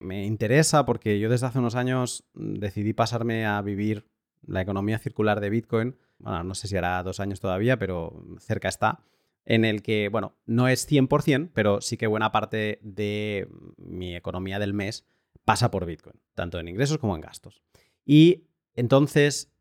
Me 0.00 0.24
interesa 0.24 0.84
porque 0.84 1.20
yo 1.20 1.28
desde 1.28 1.46
hace 1.46 1.58
unos 1.58 1.74
años 1.74 2.24
mm, 2.34 2.54
decidí 2.54 2.92
pasarme 2.92 3.46
a 3.46 3.60
vivir 3.62 4.06
la 4.42 4.62
economía 4.62 4.98
circular 4.98 5.40
de 5.40 5.50
Bitcoin. 5.50 5.96
Bueno, 6.18 6.44
no 6.44 6.54
sé 6.54 6.66
si 6.66 6.76
hará 6.76 7.02
dos 7.02 7.20
años 7.20 7.40
todavía, 7.40 7.78
pero 7.78 8.24
cerca 8.38 8.68
está. 8.68 9.04
En 9.44 9.64
el 9.64 9.82
que, 9.82 10.08
bueno, 10.08 10.36
no 10.46 10.68
es 10.68 10.88
100%, 10.88 11.50
pero 11.54 11.80
sí 11.80 11.96
que 11.96 12.06
buena 12.06 12.30
parte 12.30 12.78
de 12.82 13.48
mi 13.76 14.14
economía 14.14 14.58
del 14.58 14.74
mes 14.74 15.06
pasa 15.44 15.70
por 15.70 15.86
Bitcoin, 15.86 16.20
tanto 16.34 16.58
en 16.58 16.68
ingresos 16.68 16.98
como 16.98 17.14
en 17.14 17.22
gastos. 17.22 17.62
Y 18.04 18.44
entonces, 18.74 19.52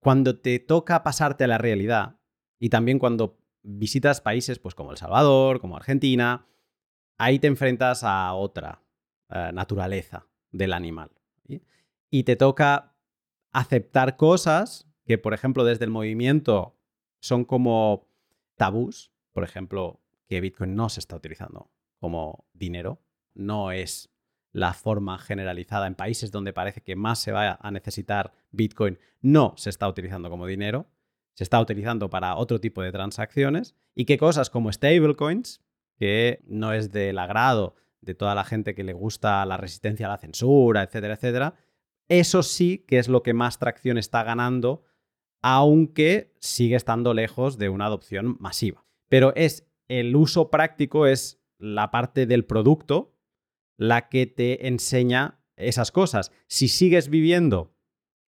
cuando 0.00 0.38
te 0.38 0.58
toca 0.58 1.02
pasarte 1.02 1.44
a 1.44 1.48
la 1.48 1.58
realidad, 1.58 2.16
y 2.58 2.68
también 2.68 2.98
cuando 2.98 3.38
visitas 3.62 4.20
países 4.20 4.58
pues, 4.58 4.74
como 4.74 4.90
El 4.90 4.96
Salvador, 4.96 5.60
como 5.60 5.76
Argentina, 5.76 6.46
ahí 7.18 7.38
te 7.38 7.46
enfrentas 7.46 8.02
a 8.04 8.32
otra 8.34 8.82
eh, 9.28 9.50
naturaleza 9.52 10.26
del 10.50 10.72
animal. 10.72 11.10
Y 12.12 12.24
te 12.24 12.34
toca 12.34 12.96
aceptar 13.52 14.16
cosas 14.16 14.88
que, 15.04 15.16
por 15.16 15.32
ejemplo, 15.32 15.64
desde 15.64 15.84
el 15.84 15.92
movimiento 15.92 16.76
son 17.20 17.44
como 17.44 18.09
tabús. 18.60 19.10
Por 19.32 19.42
ejemplo, 19.42 20.00
que 20.28 20.40
Bitcoin 20.40 20.74
no 20.74 20.88
se 20.88 21.00
está 21.00 21.16
utilizando 21.16 21.72
como 21.98 22.46
dinero. 22.52 23.02
No 23.34 23.72
es 23.72 24.10
la 24.52 24.74
forma 24.74 25.18
generalizada 25.18 25.86
en 25.86 25.94
países 25.94 26.30
donde 26.30 26.52
parece 26.52 26.82
que 26.82 26.94
más 26.94 27.20
se 27.20 27.32
va 27.32 27.58
a 27.60 27.70
necesitar 27.70 28.32
Bitcoin. 28.50 28.98
No 29.20 29.54
se 29.56 29.70
está 29.70 29.88
utilizando 29.88 30.30
como 30.30 30.46
dinero 30.46 30.86
se 31.40 31.44
está 31.44 31.58
utilizando 31.58 32.10
para 32.10 32.36
otro 32.36 32.60
tipo 32.60 32.82
de 32.82 32.92
transacciones 32.92 33.74
y 33.94 34.04
que 34.04 34.18
cosas 34.18 34.50
como 34.50 34.70
stablecoins, 34.70 35.62
que 35.96 36.42
no 36.46 36.74
es 36.74 36.92
del 36.92 37.18
agrado 37.18 37.76
de 38.02 38.14
toda 38.14 38.34
la 38.34 38.44
gente 38.44 38.74
que 38.74 38.84
le 38.84 38.92
gusta 38.92 39.46
la 39.46 39.56
resistencia 39.56 40.04
a 40.04 40.10
la 40.10 40.18
censura, 40.18 40.82
etcétera, 40.82 41.14
etcétera, 41.14 41.54
eso 42.08 42.42
sí 42.42 42.84
que 42.86 42.98
es 42.98 43.08
lo 43.08 43.22
que 43.22 43.32
más 43.32 43.58
tracción 43.58 43.96
está 43.96 44.22
ganando, 44.22 44.82
aunque 45.42 46.34
sigue 46.40 46.76
estando 46.76 47.14
lejos 47.14 47.58
de 47.58 47.68
una 47.68 47.86
adopción 47.86 48.36
masiva. 48.40 48.84
Pero 49.08 49.34
es 49.34 49.66
el 49.88 50.14
uso 50.14 50.50
práctico, 50.50 51.06
es 51.06 51.40
la 51.58 51.90
parte 51.90 52.26
del 52.26 52.44
producto 52.44 53.16
la 53.76 54.08
que 54.08 54.26
te 54.26 54.68
enseña 54.68 55.40
esas 55.56 55.90
cosas. 55.90 56.32
Si 56.48 56.68
sigues 56.68 57.08
viviendo 57.08 57.74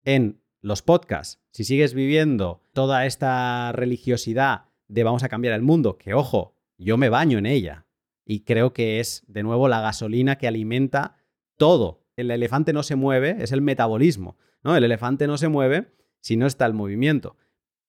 en 0.04 0.40
los 0.62 0.82
podcasts, 0.82 1.40
si 1.50 1.64
sigues 1.64 1.92
viviendo 1.92 2.62
toda 2.72 3.04
esta 3.04 3.72
religiosidad 3.72 4.66
de 4.86 5.02
vamos 5.02 5.24
a 5.24 5.28
cambiar 5.28 5.54
el 5.54 5.62
mundo, 5.62 5.98
que 5.98 6.14
ojo, 6.14 6.56
yo 6.78 6.96
me 6.96 7.08
baño 7.08 7.38
en 7.38 7.46
ella 7.46 7.86
y 8.24 8.44
creo 8.44 8.72
que 8.72 9.00
es 9.00 9.24
de 9.26 9.42
nuevo 9.42 9.66
la 9.68 9.80
gasolina 9.80 10.36
que 10.36 10.46
alimenta 10.46 11.16
todo. 11.56 12.06
El 12.16 12.30
elefante 12.30 12.72
no 12.72 12.84
se 12.84 12.94
mueve, 12.94 13.36
es 13.40 13.50
el 13.50 13.60
metabolismo, 13.60 14.36
¿no? 14.62 14.76
El 14.76 14.84
elefante 14.84 15.26
no 15.26 15.36
se 15.36 15.48
mueve 15.48 15.92
si 16.20 16.36
no 16.36 16.46
está 16.46 16.66
el 16.66 16.74
movimiento. 16.74 17.36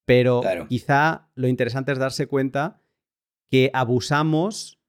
Pero 0.06 0.42
quizá 0.68 1.30
lo 1.36 1.48
interesante 1.48 1.92
es 1.92 2.00
darse 2.00 2.28
cuenta 2.28 2.82
que 3.50 3.70
abusamos 3.74 4.80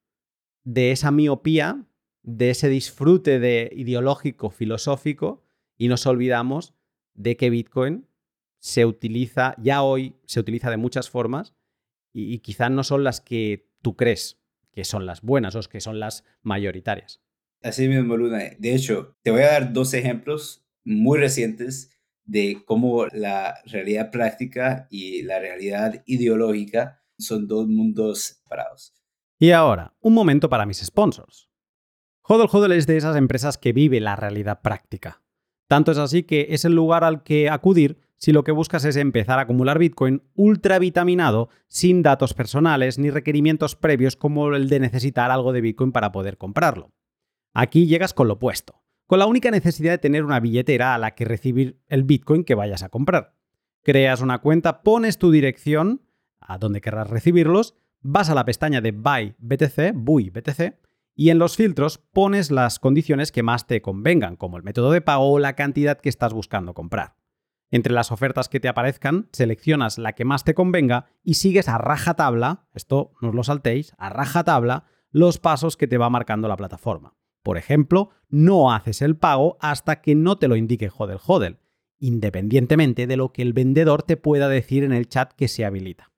de 0.63 0.91
esa 0.91 1.11
miopía, 1.11 1.85
de 2.23 2.49
ese 2.49 2.69
disfrute 2.69 3.39
de 3.39 3.69
ideológico, 3.75 4.49
filosófico, 4.49 5.43
y 5.77 5.87
nos 5.87 6.05
olvidamos 6.05 6.73
de 7.13 7.35
que 7.35 7.49
Bitcoin 7.49 8.07
se 8.59 8.85
utiliza, 8.85 9.55
ya 9.57 9.83
hoy 9.83 10.15
se 10.25 10.39
utiliza 10.39 10.69
de 10.69 10.77
muchas 10.77 11.09
formas 11.09 11.53
y, 12.13 12.39
quizás 12.39 12.71
no 12.71 12.83
son 12.83 13.03
las 13.03 13.19
que 13.19 13.69
tú 13.81 13.95
crees 13.95 14.39
que 14.71 14.85
son 14.85 15.05
las 15.05 15.21
buenas 15.21 15.55
o 15.55 15.61
que 15.63 15.81
son 15.81 15.99
las 15.99 16.23
mayoritarias. 16.41 17.21
Así 17.61 17.87
mismo, 17.87 18.17
Luna. 18.17 18.39
De 18.57 18.75
hecho, 18.75 19.15
te 19.21 19.31
voy 19.31 19.41
a 19.41 19.51
dar 19.51 19.73
dos 19.73 19.93
ejemplos 19.93 20.65
muy 20.83 21.19
recientes 21.19 21.91
de 22.25 22.63
cómo 22.65 23.05
la 23.07 23.55
realidad 23.65 24.11
práctica 24.11 24.87
y 24.89 25.23
la 25.23 25.39
realidad 25.39 26.03
ideológica 26.05 27.01
son 27.17 27.47
dos 27.47 27.67
mundos 27.67 28.21
separados. 28.21 28.93
Y 29.39 29.51
ahora, 29.51 29.93
un 29.99 30.13
momento 30.13 30.49
para 30.49 30.65
mis 30.65 30.77
sponsors. 30.77 31.49
Hodl 32.25 32.47
Hodl 32.49 32.71
es 32.71 32.87
de 32.87 32.97
esas 32.97 33.17
empresas 33.17 33.57
que 33.57 33.73
vive 33.73 33.99
la 33.99 34.15
realidad 34.15 34.61
práctica. 34.61 35.21
Tanto 35.67 35.91
es 35.91 35.97
así 35.97 36.23
que 36.23 36.47
es 36.51 36.65
el 36.65 36.73
lugar 36.73 37.03
al 37.03 37.23
que 37.23 37.49
acudir 37.49 37.99
si 38.15 38.31
lo 38.31 38.45
que 38.45 38.53
buscas 38.53 38.85
es 38.85 38.95
empezar 38.95 39.39
a 39.39 39.41
acumular 39.41 39.79
Bitcoin 39.79 40.23
ultravitaminado 40.33 41.49
sin 41.67 42.03
datos 42.03 42.33
personales 42.33 42.97
ni 42.97 43.09
requerimientos 43.09 43.75
previos 43.75 44.15
como 44.15 44.55
el 44.55 44.69
de 44.69 44.79
necesitar 44.79 45.29
algo 45.29 45.51
de 45.51 45.59
Bitcoin 45.59 45.91
para 45.91 46.13
poder 46.13 46.37
comprarlo. 46.37 46.93
Aquí 47.53 47.85
llegas 47.85 48.13
con 48.13 48.29
lo 48.29 48.35
opuesto, 48.35 48.82
con 49.07 49.19
la 49.19 49.25
única 49.25 49.51
necesidad 49.51 49.91
de 49.91 49.97
tener 49.97 50.23
una 50.23 50.39
billetera 50.39 50.95
a 50.95 50.97
la 50.97 51.11
que 51.11 51.25
recibir 51.25 51.79
el 51.87 52.03
Bitcoin 52.03 52.43
que 52.43 52.55
vayas 52.55 52.83
a 52.83 52.89
comprar. 52.89 53.35
Creas 53.83 54.21
una 54.21 54.39
cuenta, 54.39 54.81
pones 54.81 55.17
tu 55.17 55.31
dirección 55.31 56.01
a 56.39 56.57
donde 56.57 56.81
querrás 56.81 57.09
recibirlos, 57.09 57.75
vas 58.01 58.29
a 58.29 58.35
la 58.35 58.45
pestaña 58.45 58.81
de 58.81 58.91
Buy 58.91 59.35
BTC, 59.39 59.93
Buy 59.93 60.29
BTC, 60.29 60.79
y 61.15 61.29
en 61.29 61.39
los 61.39 61.55
filtros 61.55 61.97
pones 61.97 62.51
las 62.51 62.79
condiciones 62.79 63.31
que 63.31 63.43
más 63.43 63.67
te 63.67 63.81
convengan, 63.81 64.35
como 64.35 64.57
el 64.57 64.63
método 64.63 64.91
de 64.91 65.01
pago 65.01 65.31
o 65.31 65.39
la 65.39 65.55
cantidad 65.55 65.99
que 65.99 66.09
estás 66.09 66.33
buscando 66.33 66.73
comprar. 66.73 67.15
Entre 67.71 67.93
las 67.93 68.11
ofertas 68.11 68.49
que 68.49 68.59
te 68.59 68.67
aparezcan, 68.67 69.29
seleccionas 69.31 69.97
la 69.97 70.13
que 70.13 70.25
más 70.25 70.43
te 70.43 70.53
convenga 70.53 71.07
y 71.23 71.35
sigues 71.35 71.67
a 71.67 71.77
rajatabla, 71.77 72.67
esto 72.73 73.13
no 73.21 73.31
lo 73.31 73.43
saltéis, 73.43 73.93
a 73.97 74.09
rajatabla 74.09 74.85
los 75.11 75.39
pasos 75.39 75.77
que 75.77 75.87
te 75.87 75.97
va 75.97 76.09
marcando 76.09 76.47
la 76.47 76.57
plataforma. 76.57 77.15
Por 77.43 77.57
ejemplo, 77.57 78.09
no 78.29 78.71
haces 78.71 79.01
el 79.01 79.17
pago 79.17 79.57
hasta 79.59 80.01
que 80.01 80.15
no 80.15 80.37
te 80.37 80.47
lo 80.47 80.55
indique 80.55 80.89
Hodel 80.97 81.19
Hodel, 81.25 81.59
independientemente 81.99 83.05
de 83.05 83.17
lo 83.17 83.33
que 83.33 83.41
el 83.41 83.53
vendedor 83.53 84.03
te 84.03 84.17
pueda 84.17 84.47
decir 84.47 84.83
en 84.83 84.93
el 84.93 85.07
chat 85.07 85.33
que 85.33 85.47
se 85.47 85.65
habilita. 85.65 86.11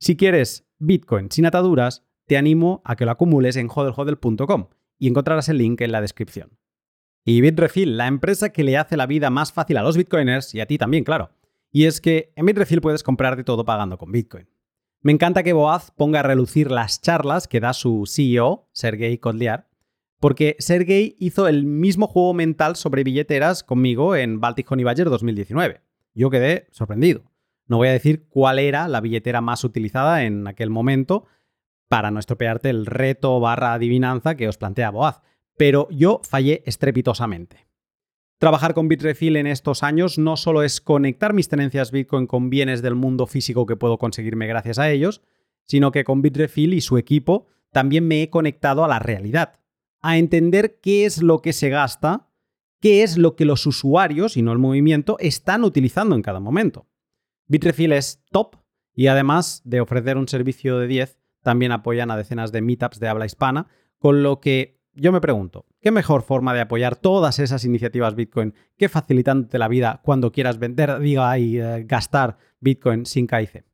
Si 0.00 0.16
quieres 0.16 0.66
Bitcoin 0.78 1.30
sin 1.30 1.46
ataduras, 1.46 2.04
te 2.26 2.36
animo 2.36 2.82
a 2.84 2.96
que 2.96 3.04
lo 3.04 3.10
acumules 3.10 3.56
en 3.56 3.68
hodlhodl.com 3.68 4.68
y 4.98 5.08
encontrarás 5.08 5.48
el 5.48 5.58
link 5.58 5.80
en 5.82 5.92
la 5.92 6.00
descripción. 6.00 6.58
Y 7.24 7.40
Bitrefill, 7.40 7.96
la 7.96 8.06
empresa 8.06 8.50
que 8.50 8.64
le 8.64 8.76
hace 8.76 8.96
la 8.96 9.06
vida 9.06 9.30
más 9.30 9.52
fácil 9.52 9.76
a 9.76 9.82
los 9.82 9.96
bitcoiners 9.96 10.54
y 10.54 10.60
a 10.60 10.66
ti 10.66 10.78
también, 10.78 11.04
claro. 11.04 11.30
Y 11.70 11.86
es 11.86 12.00
que 12.00 12.32
en 12.36 12.46
Bitrefill 12.46 12.80
puedes 12.80 13.02
comprar 13.02 13.36
de 13.36 13.44
todo 13.44 13.64
pagando 13.64 13.98
con 13.98 14.12
Bitcoin. 14.12 14.48
Me 15.00 15.12
encanta 15.12 15.42
que 15.42 15.52
Boaz 15.52 15.90
ponga 15.90 16.20
a 16.20 16.22
relucir 16.22 16.70
las 16.70 17.00
charlas 17.00 17.48
que 17.48 17.60
da 17.60 17.72
su 17.72 18.04
CEO, 18.06 18.68
Sergey 18.72 19.18
Kodliar, 19.18 19.68
porque 20.24 20.56
Sergey 20.58 21.16
hizo 21.18 21.48
el 21.48 21.66
mismo 21.66 22.06
juego 22.06 22.32
mental 22.32 22.76
sobre 22.76 23.04
billeteras 23.04 23.62
conmigo 23.62 24.16
en 24.16 24.40
Baltic 24.40 24.72
Honey 24.72 24.82
Badger 24.82 25.10
2019. 25.10 25.82
Yo 26.14 26.30
quedé 26.30 26.66
sorprendido. 26.70 27.30
No 27.66 27.76
voy 27.76 27.88
a 27.88 27.92
decir 27.92 28.24
cuál 28.30 28.58
era 28.58 28.88
la 28.88 29.02
billetera 29.02 29.42
más 29.42 29.64
utilizada 29.64 30.24
en 30.24 30.46
aquel 30.46 30.70
momento, 30.70 31.26
para 31.88 32.10
no 32.10 32.20
estropearte 32.20 32.70
el 32.70 32.86
reto 32.86 33.38
barra 33.38 33.74
adivinanza 33.74 34.34
que 34.34 34.48
os 34.48 34.56
plantea 34.56 34.88
Boaz, 34.88 35.20
pero 35.58 35.88
yo 35.90 36.22
fallé 36.24 36.62
estrepitosamente. 36.64 37.66
Trabajar 38.38 38.72
con 38.72 38.88
Bitrefill 38.88 39.36
en 39.36 39.46
estos 39.46 39.82
años 39.82 40.16
no 40.16 40.38
solo 40.38 40.62
es 40.62 40.80
conectar 40.80 41.34
mis 41.34 41.50
tenencias 41.50 41.90
Bitcoin 41.90 42.26
con 42.26 42.48
bienes 42.48 42.80
del 42.80 42.94
mundo 42.94 43.26
físico 43.26 43.66
que 43.66 43.76
puedo 43.76 43.98
conseguirme 43.98 44.46
gracias 44.46 44.78
a 44.78 44.90
ellos, 44.90 45.20
sino 45.66 45.92
que 45.92 46.04
con 46.04 46.22
Bitrefill 46.22 46.72
y 46.72 46.80
su 46.80 46.96
equipo 46.96 47.46
también 47.72 48.08
me 48.08 48.22
he 48.22 48.30
conectado 48.30 48.86
a 48.86 48.88
la 48.88 49.00
realidad, 49.00 49.58
a 50.04 50.18
entender 50.18 50.80
qué 50.82 51.06
es 51.06 51.22
lo 51.22 51.40
que 51.40 51.54
se 51.54 51.70
gasta, 51.70 52.28
qué 52.78 53.02
es 53.02 53.16
lo 53.16 53.36
que 53.36 53.46
los 53.46 53.66
usuarios, 53.66 54.36
y 54.36 54.42
no 54.42 54.52
el 54.52 54.58
movimiento, 54.58 55.16
están 55.18 55.64
utilizando 55.64 56.14
en 56.14 56.20
cada 56.20 56.40
momento. 56.40 56.86
Bitrefill 57.46 57.92
es 57.92 58.22
top 58.30 58.56
y 58.94 59.06
además 59.06 59.62
de 59.64 59.80
ofrecer 59.80 60.18
un 60.18 60.28
servicio 60.28 60.78
de 60.78 60.88
10, 60.88 61.18
también 61.42 61.72
apoyan 61.72 62.10
a 62.10 62.18
decenas 62.18 62.52
de 62.52 62.60
meetups 62.60 63.00
de 63.00 63.08
habla 63.08 63.24
hispana, 63.24 63.68
con 63.98 64.22
lo 64.22 64.40
que 64.40 64.78
yo 64.92 65.10
me 65.10 65.22
pregunto, 65.22 65.64
¿qué 65.80 65.90
mejor 65.90 66.20
forma 66.22 66.52
de 66.52 66.60
apoyar 66.60 66.96
todas 66.96 67.38
esas 67.38 67.64
iniciativas 67.64 68.14
Bitcoin 68.14 68.52
que 68.76 68.90
facilitándote 68.90 69.58
la 69.58 69.68
vida 69.68 70.02
cuando 70.04 70.32
quieras 70.32 70.58
vender, 70.58 70.98
diga 70.98 71.38
y 71.38 71.58
eh, 71.58 71.84
gastar 71.86 72.36
Bitcoin 72.60 73.06
sin 73.06 73.26
KIC? 73.26 73.64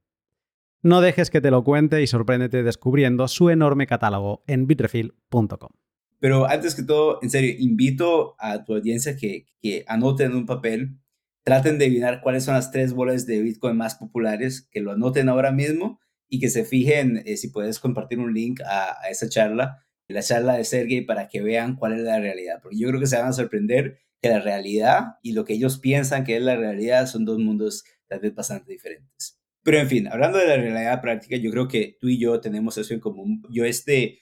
No 0.80 1.00
dejes 1.00 1.28
que 1.28 1.40
te 1.40 1.50
lo 1.50 1.64
cuente 1.64 2.00
y 2.00 2.06
sorpréndete 2.06 2.62
descubriendo 2.62 3.26
su 3.26 3.50
enorme 3.50 3.88
catálogo 3.88 4.44
en 4.46 4.68
bitrefill.com. 4.68 5.79
Pero 6.20 6.48
antes 6.48 6.74
que 6.74 6.82
todo, 6.82 7.18
en 7.22 7.30
serio, 7.30 7.54
invito 7.58 8.36
a 8.38 8.64
tu 8.64 8.74
audiencia 8.74 9.16
que, 9.16 9.46
que 9.60 9.84
anoten 9.88 10.32
en 10.32 10.36
un 10.36 10.46
papel, 10.46 10.98
traten 11.42 11.78
de 11.78 11.86
adivinar 11.86 12.20
cuáles 12.22 12.44
son 12.44 12.54
las 12.54 12.70
tres 12.70 12.92
bolas 12.92 13.26
de 13.26 13.42
Bitcoin 13.42 13.76
más 13.76 13.96
populares, 13.96 14.68
que 14.70 14.80
lo 14.80 14.92
anoten 14.92 15.28
ahora 15.28 15.50
mismo 15.50 15.98
y 16.28 16.38
que 16.38 16.50
se 16.50 16.64
fijen 16.64 17.22
eh, 17.24 17.36
si 17.36 17.48
puedes 17.48 17.80
compartir 17.80 18.20
un 18.20 18.34
link 18.34 18.60
a, 18.60 18.96
a 19.02 19.08
esa 19.10 19.28
charla, 19.28 19.84
la 20.08 20.22
charla 20.22 20.56
de 20.56 20.64
Sergey, 20.64 21.00
para 21.00 21.28
que 21.28 21.40
vean 21.40 21.76
cuál 21.76 21.94
es 21.94 22.00
la 22.00 22.20
realidad. 22.20 22.60
Porque 22.62 22.78
yo 22.78 22.88
creo 22.88 23.00
que 23.00 23.06
se 23.06 23.16
van 23.16 23.28
a 23.28 23.32
sorprender 23.32 23.98
que 24.20 24.28
la 24.28 24.40
realidad 24.40 25.14
y 25.22 25.32
lo 25.32 25.44
que 25.44 25.54
ellos 25.54 25.78
piensan 25.78 26.24
que 26.24 26.36
es 26.36 26.42
la 26.42 26.56
realidad 26.56 27.06
son 27.06 27.24
dos 27.24 27.38
mundos 27.38 27.84
tal 28.06 28.20
vez 28.20 28.34
bastante 28.34 28.72
diferentes. 28.72 29.40
Pero 29.62 29.78
en 29.78 29.88
fin, 29.88 30.08
hablando 30.08 30.38
de 30.38 30.46
la 30.46 30.56
realidad 30.56 31.00
práctica, 31.00 31.36
yo 31.36 31.50
creo 31.50 31.68
que 31.68 31.96
tú 32.00 32.08
y 32.08 32.18
yo 32.18 32.40
tenemos 32.40 32.76
eso 32.78 32.94
en 32.94 33.00
común. 33.00 33.42
Yo 33.50 33.64
este 33.64 34.20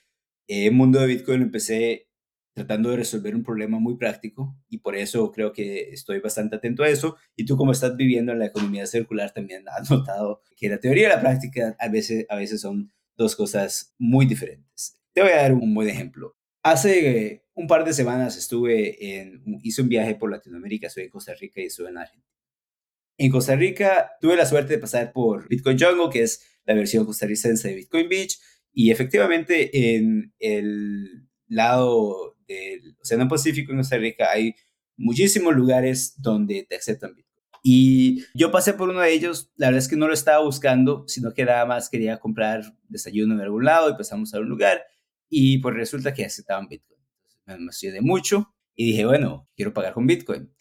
eh, 0.49 0.71
mundo 0.71 0.99
de 0.99 1.07
Bitcoin 1.07 1.43
empecé 1.43 2.09
tratando 2.55 2.91
de 2.91 2.97
resolver 2.97 3.37
un 3.37 3.45
problema 3.45 3.79
muy 3.79 3.97
práctico 3.97 4.57
y 4.69 4.79
por 4.79 4.97
eso 4.97 5.31
creo 5.31 5.53
que 5.53 5.91
estoy 5.91 6.19
bastante 6.21 6.57
atento 6.57 6.83
a 6.83 6.89
eso. 6.89 7.17
Y 7.37 7.45
tú 7.45 7.57
como 7.57 7.73
estás 7.73 7.97
viviendo 7.97 8.33
en 8.33 8.41
la 8.41 8.47
economía 8.47 8.87
circular 8.87 9.33
también 9.33 9.65
has 9.69 9.91
notado 9.91 10.43
que 10.57 10.69
la 10.69 10.81
teoría 10.81 11.07
y 11.07 11.11
la 11.11 11.21
práctica 11.21 11.77
a 11.79 11.89
veces, 11.89 12.27
a 12.29 12.37
veces 12.37 12.61
son 12.61 12.93
dos 13.17 13.37
cosas 13.37 13.95
muy 13.99 14.27
diferentes. 14.27 14.97
Te 15.13 15.23
voy 15.23 15.31
a 15.31 15.37
dar 15.37 15.53
un 15.53 15.75
buen 15.75 15.89
ejemplo. 15.89 16.37
Hace 16.63 17.45
un 17.55 17.67
par 17.67 17.85
de 17.85 17.93
semanas 17.93 18.37
estuve 18.37 19.21
en, 19.21 19.43
hice 19.63 19.83
un 19.83 19.89
viaje 19.89 20.15
por 20.15 20.31
Latinoamérica, 20.31 20.89
estoy 20.89 21.05
en 21.05 21.11
Costa 21.11 21.35
Rica 21.35 21.61
y 21.61 21.67
estuve 21.67 21.91
en 21.91 21.99
Argentina. 21.99 22.27
En 23.19 23.31
Costa 23.31 23.57
Rica 23.57 24.13
tuve 24.21 24.37
la 24.37 24.47
suerte 24.47 24.75
de 24.75 24.79
pasar 24.79 25.13
por 25.13 25.49
Bitcoin 25.49 25.79
Jungle, 25.79 26.09
que 26.11 26.23
es 26.23 26.45
la 26.65 26.75
versión 26.75 27.05
costarricense 27.05 27.69
de 27.69 27.75
Bitcoin 27.75 28.09
Beach, 28.09 28.39
y 28.73 28.91
efectivamente 28.91 29.97
en 29.97 30.33
el 30.39 31.29
lado 31.49 32.37
del 32.47 32.97
Océano 33.01 33.29
Pacífico 33.29 33.73
en 33.73 33.79
Costa 33.79 33.97
Rica 33.97 34.31
hay 34.31 34.55
muchísimos 34.97 35.55
lugares 35.55 36.15
donde 36.21 36.67
te 36.69 36.77
aceptan 36.77 37.15
Bitcoin. 37.15 37.29
Y 37.63 38.25
yo 38.35 38.51
pasé 38.51 38.75
por 38.75 38.89
uno 38.89 39.01
de 39.01 39.13
ellos, 39.13 39.51
la 39.57 39.67
verdad 39.67 39.79
es 39.79 39.89
que 39.89 39.97
no 39.97 40.07
lo 40.07 40.15
estaba 40.15 40.45
buscando, 40.45 41.05
sino 41.09 41.35
que 41.35 41.45
nada 41.45 41.67
más 41.67 41.91
quería 41.91 42.19
comprar 42.19 42.75
desayuno 42.89 43.35
en 43.35 43.41
algún 43.41 43.65
lado 43.65 43.91
y 43.91 43.97
pasamos 43.97 44.33
a 44.33 44.41
un 44.41 44.49
lugar 44.49 44.83
y 45.29 45.59
pues 45.59 45.75
resulta 45.75 46.15
que 46.15 46.25
aceptaban 46.25 46.69
Bitcoin. 46.69 47.01
me 47.47 47.55
emocioné 47.55 48.01
mucho 48.01 48.55
y 48.75 48.87
dije, 48.87 49.05
bueno, 49.07 49.49
quiero 49.57 49.75
pagar 49.75 49.93
con 49.93 50.07
Bitcoin. 50.07 50.53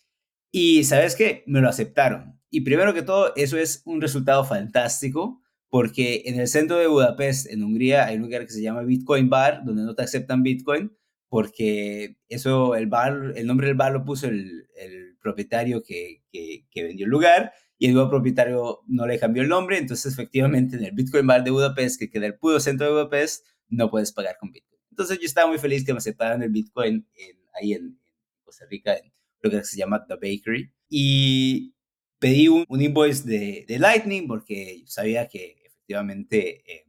Y 0.52 0.84
sabes 0.86 1.16
qué, 1.16 1.44
me 1.46 1.62
lo 1.62 1.70
aceptaron. 1.70 2.40
Y 2.50 2.62
primero 2.62 2.94
que 2.94 3.04
todo, 3.04 3.34
eso 3.36 3.58
es 3.58 3.82
un 3.86 4.02
resultado 4.02 4.44
fantástico 4.44 5.42
porque 5.70 6.24
en 6.26 6.40
el 6.40 6.48
centro 6.48 6.78
de 6.78 6.88
Budapest, 6.88 7.48
en 7.52 7.64
Hungría, 7.64 8.06
hay 8.06 8.16
un 8.16 8.24
lugar 8.24 8.46
que 8.46 8.52
se 8.52 8.62
llama 8.62 8.84
Bitcoin 8.84 9.30
Bar, 9.30 9.64
donde 9.66 9.84
no 9.84 9.96
te 9.96 10.04
aceptan 10.04 10.44
Bitcoin, 10.44 10.92
porque 11.30 12.18
eso, 12.30 12.76
el 12.76 12.88
bar, 12.88 13.34
el 13.36 13.48
nombre 13.48 13.68
del 13.68 13.76
bar 13.76 13.92
lo 13.92 14.06
puso 14.06 14.28
el, 14.28 14.68
el 14.76 15.18
propietario 15.22 15.84
que, 15.84 16.24
que, 16.32 16.84
vendió 16.84 17.06
el 17.06 17.12
lugar, 17.12 17.52
y 17.78 17.88
el 17.88 17.94
nuevo 17.94 18.10
propietario 18.10 18.80
no 18.88 19.06
le 19.06 19.20
cambió 19.20 19.44
el 19.44 19.50
nombre, 19.50 19.78
entonces 19.78 20.14
efectivamente 20.14 20.78
en 20.78 20.86
el 20.86 20.94
Bitcoin 20.94 21.28
Bar 21.28 21.44
de 21.44 21.52
Budapest, 21.52 22.00
que 22.00 22.10
queda 22.10 22.26
el 22.26 22.36
puro 22.36 22.60
centro 22.60 22.88
de 22.88 22.94
Budapest, 22.94 23.46
no 23.68 23.90
puedes 23.90 24.12
pagar 24.14 24.38
con 24.40 24.52
Bitcoin. 24.52 24.80
Entonces 24.90 25.20
yo 25.20 25.26
estaba 25.26 25.48
muy 25.48 25.60
feliz 25.60 25.86
que 25.86 25.94
me 25.94 25.98
aceptaran 25.98 26.42
el 26.42 26.50
Bitcoin 26.50 27.06
ahí 27.54 27.74
en, 27.74 28.00
Costa 28.44 28.66
Rica, 28.70 28.96
en 28.96 29.12
lo 29.42 29.52
que 29.52 29.64
se 29.64 29.78
llama 29.78 30.06
The 30.08 30.16
Bakery, 30.16 30.72
y 30.90 31.76
pedí 32.20 32.48
un, 32.48 32.66
invoice 32.70 33.28
de, 33.28 33.66
de, 33.68 33.80
Lightning 33.80 34.28
porque 34.28 34.84
sabía 34.86 35.28
que 35.28 35.57
efectivamente 35.88 36.64
eh, 36.72 36.86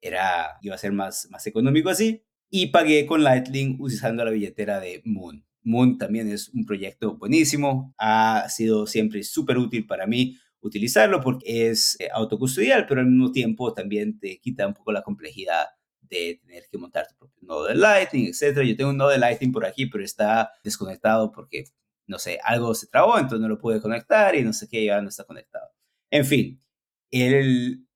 era, 0.00 0.58
iba 0.60 0.74
a 0.74 0.78
ser 0.78 0.92
más, 0.92 1.28
más 1.30 1.46
económico 1.46 1.88
así. 1.88 2.22
Y 2.50 2.66
pagué 2.66 3.06
con 3.06 3.24
Lightning 3.24 3.76
usando 3.80 4.24
la 4.24 4.30
billetera 4.30 4.78
de 4.80 5.02
Moon. 5.04 5.44
Moon 5.62 5.96
también 5.96 6.28
es 6.28 6.50
un 6.50 6.66
proyecto 6.66 7.16
buenísimo. 7.16 7.94
Ha 7.98 8.48
sido 8.48 8.86
siempre 8.86 9.22
súper 9.22 9.56
útil 9.58 9.86
para 9.86 10.06
mí 10.06 10.36
utilizarlo 10.60 11.20
porque 11.20 11.70
es 11.70 11.96
eh, 12.00 12.08
autocustodial, 12.12 12.86
pero 12.86 13.00
al 13.00 13.06
mismo 13.06 13.32
tiempo 13.32 13.72
también 13.72 14.18
te 14.18 14.38
quita 14.40 14.66
un 14.66 14.74
poco 14.74 14.92
la 14.92 15.02
complejidad 15.02 15.66
de 16.02 16.38
tener 16.42 16.64
que 16.70 16.78
montar 16.78 17.06
tu 17.08 17.16
propio 17.16 17.42
nodo 17.42 17.66
de 17.66 17.74
Lightning, 17.74 18.26
etc. 18.26 18.60
Yo 18.60 18.76
tengo 18.76 18.90
un 18.90 18.98
nodo 18.98 19.10
de 19.10 19.18
Lightning 19.18 19.52
por 19.52 19.64
aquí, 19.64 19.86
pero 19.86 20.04
está 20.04 20.52
desconectado 20.62 21.32
porque 21.32 21.64
no 22.06 22.18
sé, 22.18 22.38
algo 22.44 22.74
se 22.74 22.86
trabó, 22.86 23.16
entonces 23.16 23.40
no 23.40 23.48
lo 23.48 23.58
pude 23.58 23.80
conectar 23.80 24.34
y 24.34 24.42
no 24.42 24.52
sé 24.52 24.68
qué, 24.68 24.84
ya 24.84 25.00
no 25.00 25.08
está 25.08 25.24
conectado. 25.24 25.70
En 26.10 26.26
fin, 26.26 26.62
el 27.10 27.86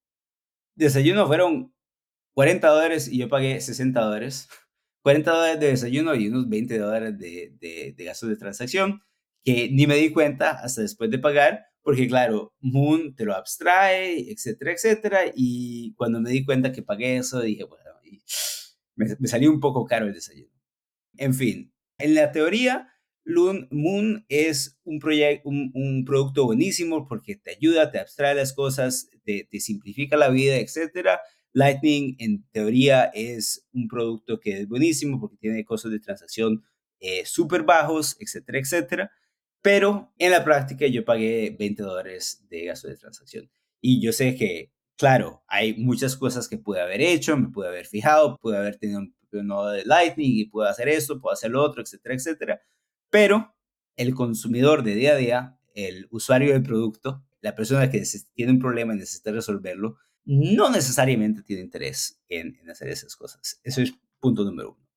desayuno 0.78 1.26
fueron 1.26 1.74
40 2.34 2.68
dólares 2.68 3.08
y 3.08 3.18
yo 3.18 3.28
pagué 3.28 3.60
60 3.60 4.00
dólares. 4.00 4.48
40 5.02 5.30
dólares 5.30 5.60
de 5.60 5.68
desayuno 5.68 6.14
y 6.14 6.28
unos 6.28 6.48
20 6.48 6.78
dólares 6.78 7.18
de, 7.18 7.54
de, 7.60 7.94
de 7.96 8.04
gastos 8.04 8.28
de 8.28 8.36
transacción 8.36 9.02
que 9.44 9.70
ni 9.70 9.86
me 9.86 9.96
di 9.96 10.12
cuenta 10.12 10.50
hasta 10.50 10.82
después 10.82 11.10
de 11.10 11.18
pagar, 11.18 11.66
porque 11.82 12.06
claro, 12.06 12.52
Moon 12.60 13.14
te 13.14 13.24
lo 13.24 13.34
abstrae, 13.34 14.30
etcétera, 14.30 14.72
etcétera, 14.72 15.20
y 15.34 15.94
cuando 15.94 16.20
me 16.20 16.30
di 16.30 16.44
cuenta 16.44 16.72
que 16.72 16.82
pagué 16.82 17.16
eso, 17.16 17.40
dije, 17.40 17.64
bueno, 17.64 17.84
me, 18.96 19.28
salió 19.28 19.50
un 19.50 19.60
poco 19.60 19.86
caro 19.86 20.06
el 20.06 20.12
desayuno. 20.12 20.52
En 21.16 21.34
fin, 21.34 21.72
en 21.98 22.14
la 22.14 22.30
teoría, 22.32 22.92
Moon 23.24 24.24
es 24.28 24.78
un, 24.84 24.98
proyecto, 24.98 25.48
un, 25.48 26.04
producto 26.06 26.44
buenísimo 26.44 27.06
porque 27.06 27.36
te 27.36 27.52
ayuda, 27.52 27.90
te 27.90 27.98
abstrae 27.98 28.34
las 28.34 28.52
cosas, 28.52 29.08
te, 29.48 29.60
simplifica 29.60 30.16
la 30.16 30.28
vida, 30.28 30.56
etc. 30.56 31.20
Lightning, 31.52 32.16
en 32.18 32.44
teoría, 32.50 33.04
es 33.14 33.68
un 33.72 33.88
producto 33.88 34.40
que 34.40 34.60
es 34.60 34.68
buenísimo 34.68 35.20
porque 35.20 35.36
tiene 35.36 35.64
costos 35.64 35.90
de 35.90 36.00
transacción 36.00 36.64
eh, 37.00 37.24
súper 37.24 37.62
bajos, 37.62 38.16
etcétera, 38.20 38.58
etcétera. 38.58 39.10
Pero 39.62 40.12
en 40.18 40.30
la 40.30 40.44
práctica 40.44 40.86
yo 40.86 41.04
pagué 41.04 41.54
20 41.58 41.82
dólares 41.82 42.44
de 42.48 42.66
gasto 42.66 42.88
de 42.88 42.96
transacción. 42.96 43.50
Y 43.80 44.00
yo 44.00 44.12
sé 44.12 44.36
que, 44.36 44.72
claro, 44.96 45.42
hay 45.48 45.74
muchas 45.74 46.16
cosas 46.16 46.48
que 46.48 46.58
pude 46.58 46.80
haber 46.80 47.00
hecho, 47.00 47.36
me 47.36 47.48
pude 47.48 47.68
haber 47.68 47.86
fijado, 47.86 48.36
pude 48.38 48.56
haber 48.56 48.76
tenido 48.76 49.00
un 49.00 49.14
nodo 49.46 49.70
de 49.70 49.84
Lightning 49.84 50.38
y 50.38 50.46
puedo 50.46 50.68
hacer 50.68 50.88
esto, 50.88 51.20
puedo 51.20 51.34
hacer 51.34 51.50
lo 51.50 51.62
otro, 51.62 51.82
etcétera, 51.82 52.14
etcétera 52.14 52.62
pero 53.10 53.54
el 53.96 54.14
consumidor 54.14 54.82
de 54.82 54.94
día 54.94 55.12
a 55.12 55.16
día, 55.16 55.58
el 55.74 56.06
usuario 56.10 56.52
del 56.52 56.62
producto, 56.62 57.24
la 57.40 57.54
persona 57.54 57.90
que 57.90 58.02
tiene 58.34 58.52
un 58.52 58.58
problema 58.58 58.94
y 58.94 58.98
necesita 58.98 59.32
resolverlo, 59.32 59.96
no 60.24 60.70
necesariamente 60.70 61.42
tiene 61.42 61.62
interés 61.62 62.20
en, 62.28 62.58
hacer 62.70 62.88
esas 62.88 63.16
cosas. 63.16 63.60
Eso 63.62 63.80
es 63.80 63.94
punto 64.20 64.44
número 64.44 64.72
uno. 64.72 64.88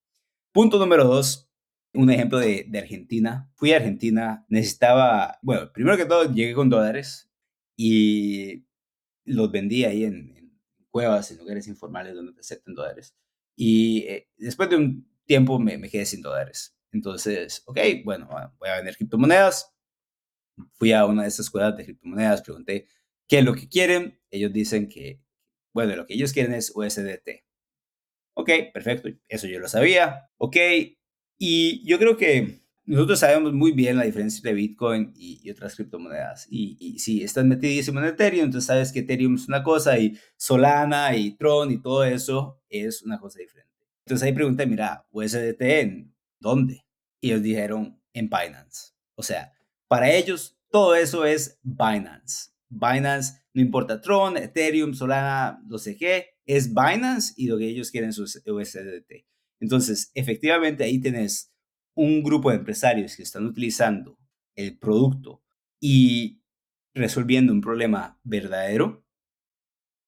Punto 0.51 0.77
número 0.77 1.05
dos, 1.05 1.49
un 1.93 2.09
ejemplo 2.09 2.39
de, 2.39 2.69
Argentina. 2.77 3.49
Fui 3.55 3.71
a 3.71 3.77
Argentina, 3.77 4.45
necesitaba, 4.49 5.39
bueno, 5.41 5.71
primero 5.71 5.95
que 5.95 6.05
todo 6.05 6.33
llegué 6.33 6.53
con 6.53 6.69
dólares 6.69 7.31
y 7.77 8.65
los 9.23 9.51
vendí 9.51 9.85
ahí 9.85 10.03
en, 10.03 10.59
cuevas, 10.89 11.31
en 11.31 11.37
lugares 11.37 11.67
informales 11.67 12.13
donde 12.13 12.33
te 12.33 12.41
aceptan 12.41 12.75
dólares. 12.75 13.15
Y 13.55 13.99
eh, 14.07 14.29
después 14.37 14.69
de 14.69 14.75
un 14.75 15.09
tiempo 15.25 15.59
me, 15.59 15.77
me 15.77 15.89
quedé 15.89 16.05
sin 16.05 16.21
dólares. 16.21 16.75
Entonces, 16.91 17.63
ok, 17.65 17.79
bueno, 18.03 18.27
voy 18.59 18.69
a 18.69 18.75
vender 18.75 18.97
criptomonedas. 18.97 19.73
Fui 20.73 20.91
a 20.93 21.05
una 21.05 21.23
de 21.23 21.29
esas 21.29 21.45
escuelas 21.47 21.75
de 21.77 21.85
criptomonedas, 21.85 22.41
pregunté 22.41 22.87
qué 23.27 23.39
es 23.39 23.45
lo 23.45 23.53
que 23.53 23.69
quieren. 23.69 24.19
Ellos 24.29 24.51
dicen 24.53 24.89
que, 24.89 25.21
bueno, 25.73 25.95
lo 25.95 26.05
que 26.05 26.13
ellos 26.13 26.33
quieren 26.33 26.53
es 26.53 26.71
USDT. 26.75 27.43
Ok, 28.33 28.49
perfecto, 28.73 29.09
eso 29.27 29.47
yo 29.47 29.59
lo 29.59 29.67
sabía. 29.67 30.29
Ok, 30.37 30.57
y 31.37 31.85
yo 31.85 31.97
creo 31.99 32.17
que 32.17 32.61
nosotros 32.85 33.19
sabemos 33.19 33.53
muy 33.53 33.71
bien 33.71 33.97
la 33.97 34.03
diferencia 34.03 34.39
entre 34.39 34.53
Bitcoin 34.53 35.13
y, 35.15 35.49
otras 35.49 35.75
criptomonedas. 35.75 36.47
Y, 36.49 36.77
y, 36.79 36.99
si 36.99 37.23
estás 37.23 37.45
metidísimo 37.45 37.99
en 37.99 38.07
Ethereum, 38.07 38.45
entonces 38.45 38.67
sabes 38.67 38.91
que 38.91 38.99
Ethereum 38.99 39.35
es 39.35 39.47
una 39.47 39.63
cosa 39.63 39.97
y 39.97 40.17
Solana 40.37 41.15
y 41.15 41.37
Tron 41.37 41.71
y 41.71 41.81
todo 41.81 42.03
eso 42.03 42.61
es 42.69 43.01
una 43.03 43.19
cosa 43.19 43.39
diferente. 43.39 43.71
Entonces 44.05 44.27
ahí 44.27 44.33
pregunté, 44.33 44.65
mira, 44.65 45.05
USDT 45.11 45.61
en 45.61 46.15
¿dónde? 46.39 46.85
Y 47.21 47.29
ellos 47.29 47.43
dijeron, 47.43 48.01
en 48.13 48.29
Binance. 48.29 48.93
O 49.15 49.23
sea, 49.23 49.53
para 49.91 50.09
ellos 50.09 50.57
todo 50.69 50.95
eso 50.95 51.25
es 51.25 51.59
Binance. 51.63 52.51
Binance, 52.69 53.41
no 53.53 53.61
importa 53.61 53.99
Tron, 53.99 54.37
Ethereum, 54.37 54.93
Solana, 54.93 55.61
no 55.65 55.77
sé 55.77 55.97
qué, 55.97 56.37
es 56.45 56.73
Binance 56.73 57.33
y 57.35 57.47
lo 57.47 57.57
que 57.57 57.67
ellos 57.67 57.91
quieren 57.91 58.11
es 58.11 58.17
USDT. 58.17 59.27
Entonces, 59.59 60.09
efectivamente, 60.15 60.85
ahí 60.85 61.01
tenés 61.01 61.53
un 61.93 62.23
grupo 62.23 62.51
de 62.51 62.55
empresarios 62.55 63.17
que 63.17 63.23
están 63.23 63.45
utilizando 63.45 64.17
el 64.55 64.79
producto 64.79 65.43
y 65.81 66.41
resolviendo 66.93 67.51
un 67.51 67.59
problema 67.59 68.17
verdadero 68.23 69.05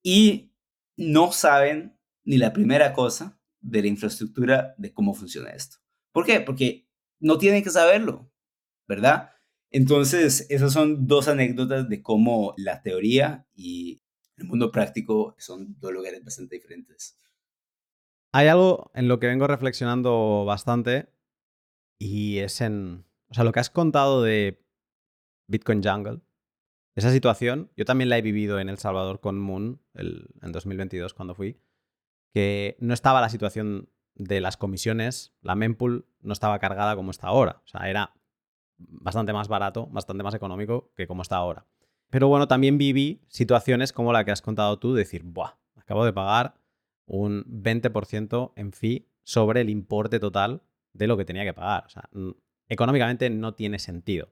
y 0.02 0.54
no 0.96 1.34
saben 1.34 2.00
ni 2.24 2.38
la 2.38 2.54
primera 2.54 2.94
cosa 2.94 3.38
de 3.60 3.82
la 3.82 3.90
infraestructura 3.90 4.76
de 4.78 4.94
cómo 4.94 5.14
funciona 5.14 5.50
esto. 5.50 5.80
¿Por 6.14 6.26
qué? 6.26 6.40
Porque 6.40 6.88
no 7.20 7.38
tienen 7.38 7.66
que 7.66 7.70
saberlo, 7.70 8.32
¿verdad? 8.88 9.33
Entonces, 9.74 10.46
esas 10.50 10.72
son 10.72 11.08
dos 11.08 11.28
anécdotas 11.28 11.90
de 11.90 12.04
cómo 12.04 12.54
la 12.58 12.84
teoría 12.84 13.48
y 13.56 14.04
el 14.38 14.46
mundo 14.46 14.72
práctico 14.72 15.36
son 15.40 15.80
dos 15.80 15.92
lugares 15.92 16.24
bastante 16.24 16.56
diferentes. 16.56 17.18
Hay 18.32 18.48
algo 18.48 18.92
en 18.94 19.08
lo 19.08 19.20
que 19.20 19.28
vengo 19.28 19.48
reflexionando 19.48 20.46
bastante 20.46 21.10
y 21.98 22.38
es 22.38 22.62
en, 22.62 23.04
o 23.30 23.34
sea, 23.34 23.44
lo 23.44 23.52
que 23.52 23.62
has 23.62 23.72
contado 23.72 24.22
de 24.22 24.64
Bitcoin 25.48 25.84
Jungle, 25.84 26.22
esa 26.96 27.12
situación, 27.12 27.72
yo 27.76 27.86
también 27.86 28.10
la 28.10 28.20
he 28.20 28.22
vivido 28.22 28.60
en 28.60 28.70
El 28.70 28.78
Salvador 28.78 29.22
con 29.22 29.40
Moon 29.40 29.82
en 29.96 30.52
2022 30.52 31.16
cuando 31.16 31.34
fui, 31.34 31.60
que 32.32 32.78
no 32.80 32.94
estaba 32.94 33.22
la 33.22 33.30
situación 33.30 33.90
de 34.14 34.40
las 34.40 34.56
comisiones, 34.56 35.34
la 35.42 35.56
mempool 35.56 36.06
no 36.22 36.34
estaba 36.34 36.60
cargada 36.60 36.96
como 36.96 37.10
está 37.10 37.28
ahora, 37.28 37.64
o 37.66 37.68
sea, 37.68 37.90
era 37.90 38.14
bastante 38.90 39.34
más 39.34 39.48
barato, 39.48 39.88
bastante 39.88 40.24
más 40.24 40.34
económico 40.34 40.92
que 40.96 41.08
como 41.08 41.22
está 41.22 41.38
ahora. 41.38 41.66
Pero 42.10 42.28
bueno, 42.28 42.48
también 42.48 42.78
viví 42.78 43.22
situaciones 43.28 43.92
como 43.92 44.14
la 44.14 44.24
que 44.24 44.32
has 44.32 44.42
contado 44.42 44.78
tú, 44.78 44.94
decir, 44.94 45.24
Buah, 45.24 45.58
acabo 45.76 46.06
de 46.06 46.14
pagar 46.14 46.54
un 47.06 47.44
20% 47.46 48.54
en 48.56 48.72
fee 48.72 49.08
sobre 49.24 49.62
el 49.62 49.70
importe 49.70 50.20
total 50.20 50.62
de 50.94 51.08
lo 51.08 51.18
que 51.18 51.26
tenía 51.26 51.44
que 51.44 51.54
pagar. 51.54 51.86
O 51.86 51.90
sea, 51.90 52.10
económicamente 52.70 53.30
no 53.30 53.56
tiene 53.56 53.80
sentido. 53.80 54.30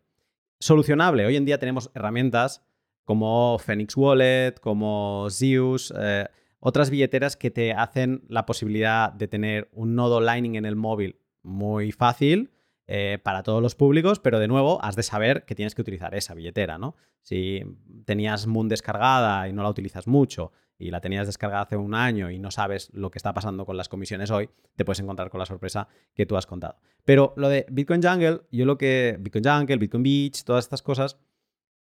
Solucionable. 0.59 1.25
Hoy 1.25 1.35
en 1.35 1.45
día 1.45 1.57
tenemos 1.57 1.89
herramientas 1.95 2.63
como 3.03 3.57
Phoenix 3.57 3.97
Wallet, 3.97 4.59
como 4.61 5.27
Zeus, 5.31 5.91
eh, 5.97 6.27
otras 6.59 6.91
billeteras 6.91 7.35
que 7.35 7.49
te 7.49 7.73
hacen 7.73 8.23
la 8.27 8.45
posibilidad 8.45 9.11
de 9.11 9.27
tener 9.27 9.69
un 9.73 9.95
nodo 9.95 10.21
Lightning 10.21 10.55
en 10.55 10.65
el 10.65 10.75
móvil 10.75 11.19
muy 11.41 11.91
fácil 11.91 12.51
eh, 12.93 13.19
para 13.23 13.41
todos 13.41 13.61
los 13.61 13.73
públicos, 13.73 14.19
pero 14.19 14.37
de 14.37 14.49
nuevo 14.49 14.83
has 14.83 14.97
de 14.97 15.03
saber 15.03 15.45
que 15.45 15.55
tienes 15.55 15.75
que 15.75 15.81
utilizar 15.81 16.13
esa 16.13 16.33
billetera, 16.33 16.77
¿no? 16.77 16.97
Si 17.21 17.63
tenías 18.03 18.47
Moon 18.47 18.67
descargada 18.67 19.47
y 19.47 19.53
no 19.53 19.63
la 19.63 19.69
utilizas 19.69 20.07
mucho 20.07 20.51
y 20.77 20.91
la 20.91 20.99
tenías 20.99 21.25
descargada 21.25 21.63
hace 21.63 21.77
un 21.77 21.95
año 21.95 22.29
y 22.31 22.37
no 22.37 22.51
sabes 22.51 22.89
lo 22.91 23.09
que 23.09 23.17
está 23.17 23.33
pasando 23.33 23.65
con 23.65 23.77
las 23.77 23.87
comisiones 23.87 24.29
hoy, 24.29 24.49
te 24.75 24.83
puedes 24.83 24.99
encontrar 24.99 25.29
con 25.29 25.39
la 25.39 25.45
sorpresa 25.45 25.87
que 26.13 26.25
tú 26.25 26.35
has 26.35 26.45
contado. 26.45 26.81
Pero 27.05 27.33
lo 27.37 27.47
de 27.47 27.65
Bitcoin 27.71 28.03
Jungle, 28.03 28.41
yo 28.51 28.65
lo 28.65 28.77
que. 28.77 29.15
Bitcoin 29.21 29.45
Jungle, 29.45 29.77
Bitcoin 29.77 30.03
Beach, 30.03 30.43
todas 30.43 30.65
estas 30.65 30.81
cosas, 30.81 31.17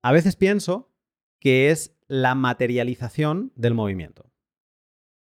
a 0.03 0.13
veces 0.13 0.37
pienso 0.37 0.93
que 1.41 1.71
es 1.71 1.97
la 2.07 2.35
materialización 2.35 3.51
del 3.57 3.73
movimiento. 3.73 4.31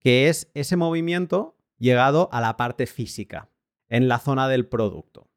Que 0.01 0.29
es 0.29 0.51
ese 0.55 0.77
movimiento 0.77 1.57
llegado 1.79 2.29
a 2.33 2.41
la 2.41 2.57
parte 2.57 2.87
física, 2.89 3.51
en 3.89 4.09
la 4.09 4.19
zona 4.19 4.49
del 4.49 4.67
producto. 4.67 5.31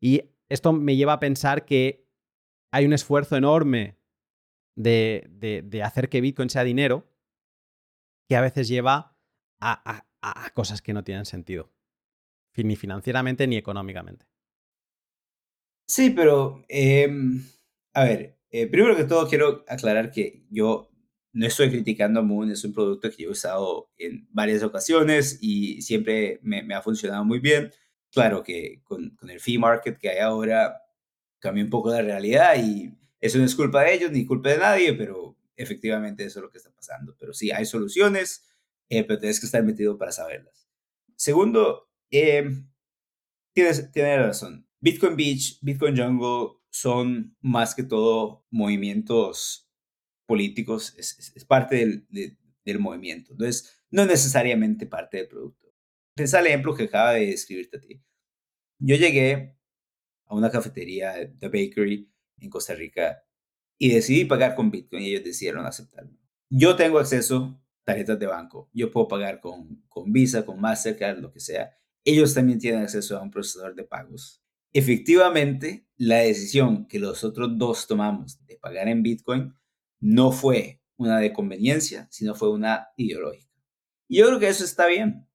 Y 0.00 0.22
esto 0.48 0.72
me 0.72 0.96
lleva 0.96 1.14
a 1.14 1.20
pensar 1.20 1.64
que 1.64 2.08
hay 2.72 2.86
un 2.86 2.92
esfuerzo 2.92 3.36
enorme 3.36 3.98
de, 4.76 5.82
hacer 5.84 6.08
que 6.08 6.20
Bitcoin 6.20 6.50
sea 6.50 6.64
dinero 6.64 7.06
que 8.28 8.36
a 8.36 8.40
veces 8.40 8.68
lleva 8.68 9.18
a, 9.60 10.04
cosas 10.54 10.82
que 10.82 10.92
no 10.92 11.04
tienen 11.04 11.24
sentido, 11.24 11.72
ni 12.56 12.76
financieramente 12.76 13.46
ni 13.46 13.56
económicamente. 13.56 14.26
Sí, 15.88 16.10
pero, 16.10 16.64
em, 16.68 17.42
a 17.94 18.04
ver, 18.04 18.38
eh, 18.50 18.68
primero 18.68 18.96
que 18.96 19.04
todo 19.04 19.28
quiero 19.28 19.64
aclarar 19.66 20.12
que 20.12 20.44
yo 20.50 20.90
no 21.32 21.46
estoy 21.46 21.70
criticando 21.70 22.20
a 22.20 22.22
Moon, 22.22 22.50
es 22.50 22.64
un 22.64 22.72
producto 22.72 23.10
que 23.10 23.22
yo 23.22 23.28
he 23.28 23.32
usado 23.32 23.90
en 23.98 24.28
varias 24.30 24.62
ocasiones 24.62 25.38
y 25.40 25.82
siempre 25.82 26.40
me, 26.42 26.74
ha 26.74 26.82
funcionado 26.82 27.24
muy 27.24 27.38
bien. 27.38 27.72
Claro 28.12 28.42
que 28.42 28.80
con, 28.84 29.16
el 29.28 29.40
fee 29.40 29.58
market 29.58 29.98
que 29.98 30.10
hay 30.10 30.18
ahora 30.18 30.82
cambia 31.38 31.64
un 31.64 31.70
poco 31.70 31.90
la 31.90 32.02
realidad 32.02 32.56
y 32.62 32.92
eso 33.20 33.38
no 33.38 33.44
es 33.44 33.54
culpa 33.54 33.82
de 33.82 33.94
ellos 33.94 34.10
ni 34.10 34.26
culpa 34.26 34.50
de 34.50 34.58
nadie, 34.58 34.94
pero 34.94 35.36
efectivamente 35.56 36.24
eso 36.24 36.40
es 36.40 36.42
lo 36.42 36.50
que 36.50 36.58
está 36.58 36.70
pasando. 36.72 37.16
Pero 37.18 37.32
sí, 37.32 37.50
hay 37.50 37.64
soluciones, 37.66 38.44
eh, 38.88 39.04
pero 39.04 39.18
tienes 39.18 39.40
que 39.40 39.46
estar 39.46 39.62
metido 39.62 39.96
para 39.96 40.12
saberlas. 40.12 40.68
Segundo, 41.16 41.88
eh, 42.10 42.44
tienes, 43.52 43.92
tienes 43.92 44.18
razón. 44.18 44.66
Bitcoin 44.80 45.16
Beach, 45.16 45.58
Bitcoin 45.60 45.96
Jungle 45.96 46.58
son 46.70 47.36
más 47.40 47.74
que 47.74 47.82
todo 47.82 48.46
movimientos 48.50 49.70
políticos, 50.26 50.94
es, 50.96 51.32
es, 51.34 51.44
parte 51.44 51.76
del, 51.76 52.06
del 52.64 52.78
movimiento. 52.78 53.34
No 53.90 54.06
necesariamente 54.06 54.86
parte 54.86 55.18
del 55.18 55.28
producto. 55.28 55.59
Piensa 56.20 56.40
el 56.40 56.48
ejemplo 56.48 56.74
que 56.74 56.82
acaba 56.82 57.12
de 57.14 57.30
escribirte 57.30 57.78
a 57.78 57.80
ti. 57.80 58.04
Yo 58.78 58.94
llegué 58.94 59.56
a 60.26 60.34
una 60.34 60.50
cafetería, 60.50 61.14
The 61.38 61.48
Bakery, 61.48 62.12
en 62.40 62.50
Costa 62.50 62.74
Rica 62.74 63.24
y 63.78 63.94
decidí 63.94 64.26
pagar 64.26 64.54
con 64.54 64.70
Bitcoin 64.70 65.02
y 65.02 65.12
ellos 65.12 65.24
decidieron 65.24 65.64
aceptarlo. 65.64 66.12
Yo 66.50 66.76
tengo 66.76 66.98
acceso 66.98 67.58
a 67.80 67.84
tarjetas 67.84 68.18
de 68.18 68.26
banco. 68.26 68.68
Yo 68.74 68.90
puedo 68.90 69.08
pagar 69.08 69.40
con, 69.40 69.82
con 69.88 70.12
Visa, 70.12 70.44
con 70.44 70.60
Mastercard, 70.60 71.20
lo 71.20 71.32
que 71.32 71.40
sea. 71.40 71.74
Ellos 72.04 72.34
también 72.34 72.58
tienen 72.58 72.82
acceso 72.82 73.16
a 73.16 73.22
un 73.22 73.30
procesador 73.30 73.74
de 73.74 73.84
pagos. 73.84 74.44
Efectivamente, 74.74 75.86
la 75.96 76.18
decisión 76.18 76.86
que 76.86 76.98
los 76.98 77.24
otros 77.24 77.56
dos 77.56 77.86
tomamos 77.86 78.44
de 78.44 78.58
pagar 78.58 78.88
en 78.88 79.02
Bitcoin 79.02 79.54
no 80.00 80.32
fue 80.32 80.82
una 80.98 81.18
de 81.18 81.32
conveniencia, 81.32 82.08
sino 82.10 82.34
fue 82.34 82.50
una 82.50 82.88
ideológica. 82.98 83.50
Y 84.06 84.18
yo 84.18 84.26
creo 84.26 84.38
que 84.38 84.48
eso 84.48 84.64
está 84.64 84.86
bien. 84.86 85.29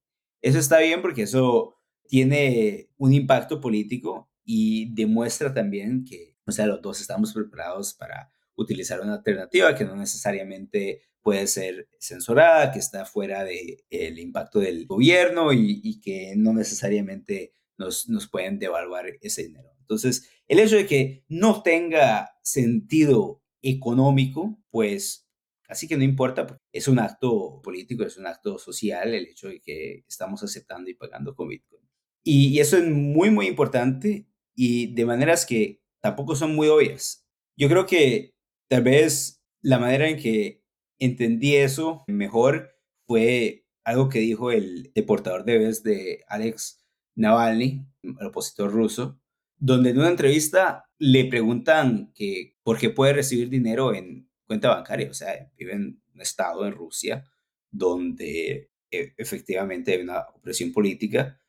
Eso 0.46 0.60
está 0.60 0.78
bien 0.78 1.02
porque 1.02 1.24
eso 1.24 1.76
tiene 2.08 2.92
un 2.98 3.14
impacto 3.14 3.60
político 3.60 4.30
y 4.44 4.94
demuestra 4.94 5.52
también 5.56 6.06
que, 6.06 6.38
o 6.46 6.52
sea, 6.52 6.68
los 6.68 6.84
dos 6.84 7.02
estamos 7.02 7.34
preparados 7.34 7.96
para 7.96 8.32
utilizar 8.54 9.02
una 9.02 9.16
alternativa 9.16 9.74
que 9.74 9.86
no 9.86 9.96
necesariamente 9.96 11.02
puede 11.24 11.48
ser 11.48 11.90
censurada, 12.00 12.72
que 12.72 12.78
está 12.78 13.06
fuera 13.06 13.44
del 13.44 13.84
el 13.90 14.20
impacto 14.20 14.60
del 14.60 14.86
gobierno 14.86 15.52
y, 15.52 16.00
que 16.00 16.36
no 16.38 16.54
necesariamente 16.54 17.56
nos, 17.80 18.08
nos 18.08 18.30
pueden 18.30 18.60
devaluar 18.60 19.08
ese 19.22 19.46
dinero. 19.46 19.72
Entonces, 19.80 20.30
el 20.48 20.60
hecho 20.60 20.76
de 20.76 20.86
que 20.86 21.26
no 21.28 21.64
tenga 21.64 22.38
sentido 22.44 23.42
económico, 23.64 24.60
pues 24.70 25.25
casi 25.68 25.88
que 25.88 25.98
no 25.98 26.04
importa, 26.04 26.46
es 26.72 26.88
un 26.88 27.00
acto 27.00 27.62
político, 27.64 28.04
es 28.04 28.18
un 28.18 28.28
acto 28.28 28.58
social 28.58 29.14
el 29.14 29.26
hecho 29.28 29.48
de 29.50 29.60
que 29.62 30.04
estamos 30.08 30.44
aceptando 30.44 30.90
y 30.90 30.96
pagando 30.96 31.36
con 31.36 31.50
Bitcoin. 31.50 31.82
Y, 32.24 32.50
y 32.50 32.60
eso 32.60 32.78
es 32.78 32.86
muy, 32.86 33.30
muy 33.30 33.48
importante 33.48 34.28
y 34.56 34.94
de 34.94 35.06
maneras 35.06 35.46
que 35.46 35.82
tampoco 36.02 36.36
son 36.36 36.56
muy 36.56 36.68
obvias. 36.68 37.26
Yo 37.58 37.68
creo 37.70 37.86
que 37.86 38.34
tal 38.70 38.84
vez 38.84 39.44
la 39.62 39.80
manera 39.80 40.10
en 40.10 40.18
que 40.18 40.64
entendí 41.00 41.56
eso 41.56 42.04
mejor 42.08 42.76
fue 43.08 43.66
algo 43.84 44.10
que 44.10 44.20
dijo 44.20 44.52
el 44.52 44.92
deportador 44.94 45.46
de 45.46 45.58
vez 45.58 45.84
de 45.84 46.24
Alex 46.28 46.86
Navalny, 47.16 47.86
el 48.04 48.28
opositor 48.28 48.72
ruso, 48.72 49.20
donde 49.58 49.92
en 49.92 50.00
una 50.00 50.10
entrevista 50.10 50.86
le 51.00 51.26
preguntan 51.26 52.12
que 52.14 52.56
por 52.64 52.78
qué 52.78 52.90
puede 52.90 53.14
recibir 53.14 53.50
dinero 53.50 53.94
en 53.94 54.30
cuenta 54.46 54.70
bancaria, 54.70 55.10
o 55.10 55.14
sea, 55.14 55.50
vive 55.58 55.74
en 55.74 56.02
un 56.14 56.22
estado 56.22 56.66
en 56.66 56.74
Rusia 56.74 57.24
donde 57.72 58.72
e, 58.92 59.14
efectivamente 59.18 59.94
hay 59.94 60.02
una 60.02 60.22
opresión 60.34 60.72
política 60.72 61.40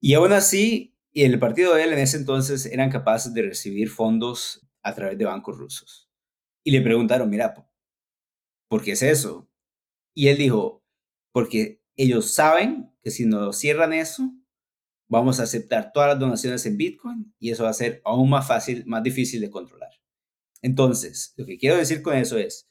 y 0.00 0.14
aún 0.14 0.32
así 0.32 0.96
el 1.12 1.38
partido 1.38 1.74
de 1.74 1.84
él 1.84 1.92
en 1.92 1.98
ese 1.98 2.16
entonces 2.16 2.66
eran 2.66 2.90
capaces 2.90 3.34
de 3.34 3.42
recibir 3.42 3.88
fondos 3.88 4.66
a 4.82 4.94
través 4.94 5.18
de 5.18 5.24
bancos 5.24 5.56
rusos. 5.56 6.08
Y 6.64 6.70
le 6.70 6.80
preguntaron, 6.80 7.28
mira, 7.28 7.54
¿por 8.68 8.82
qué 8.82 8.92
es 8.92 9.02
eso? 9.02 9.50
Y 10.14 10.28
él 10.28 10.38
dijo, 10.38 10.84
porque 11.32 11.82
ellos 11.96 12.32
saben 12.32 12.92
que 13.02 13.10
si 13.10 13.26
nos 13.26 13.58
cierran 13.58 13.92
eso, 13.92 14.32
vamos 15.08 15.40
a 15.40 15.44
aceptar 15.44 15.92
todas 15.92 16.10
las 16.10 16.18
donaciones 16.18 16.64
en 16.66 16.76
Bitcoin 16.76 17.34
y 17.38 17.50
eso 17.50 17.64
va 17.64 17.70
a 17.70 17.74
ser 17.74 18.00
aún 18.04 18.30
más 18.30 18.46
fácil, 18.46 18.84
más 18.86 19.02
difícil 19.02 19.40
de 19.40 19.50
controlar. 19.50 19.90
Entonces, 20.62 21.34
lo 21.36 21.46
que 21.46 21.58
quiero 21.58 21.76
decir 21.76 22.02
con 22.02 22.16
eso 22.16 22.38
es, 22.38 22.68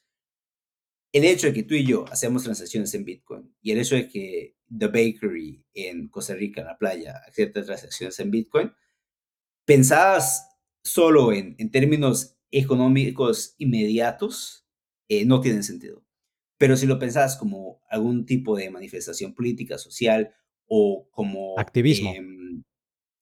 el 1.12 1.24
hecho 1.24 1.46
de 1.46 1.54
que 1.54 1.62
tú 1.62 1.74
y 1.74 1.86
yo 1.86 2.04
hacemos 2.10 2.44
transacciones 2.44 2.92
en 2.94 3.04
Bitcoin 3.04 3.54
y 3.62 3.70
el 3.70 3.78
hecho 3.78 3.94
de 3.94 4.08
que 4.08 4.56
The 4.76 4.86
Bakery 4.88 5.64
en 5.72 6.08
Costa 6.08 6.34
Rica, 6.34 6.60
en 6.60 6.66
la 6.66 6.76
playa, 6.76 7.22
acepta 7.26 7.64
transacciones 7.64 8.18
en 8.20 8.30
Bitcoin, 8.30 8.72
pensadas 9.64 10.46
solo 10.82 11.32
en, 11.32 11.54
en 11.58 11.70
términos 11.70 12.36
económicos 12.50 13.54
inmediatos, 13.58 14.66
eh, 15.08 15.24
no 15.24 15.40
tienen 15.40 15.62
sentido. 15.62 16.04
Pero 16.58 16.76
si 16.76 16.86
lo 16.86 16.98
pensás 16.98 17.36
como 17.36 17.80
algún 17.88 18.26
tipo 18.26 18.56
de 18.56 18.70
manifestación 18.70 19.34
política, 19.34 19.78
social 19.78 20.34
o 20.66 21.08
como... 21.10 21.58
Activismo. 21.58 22.12
Em, 22.14 22.64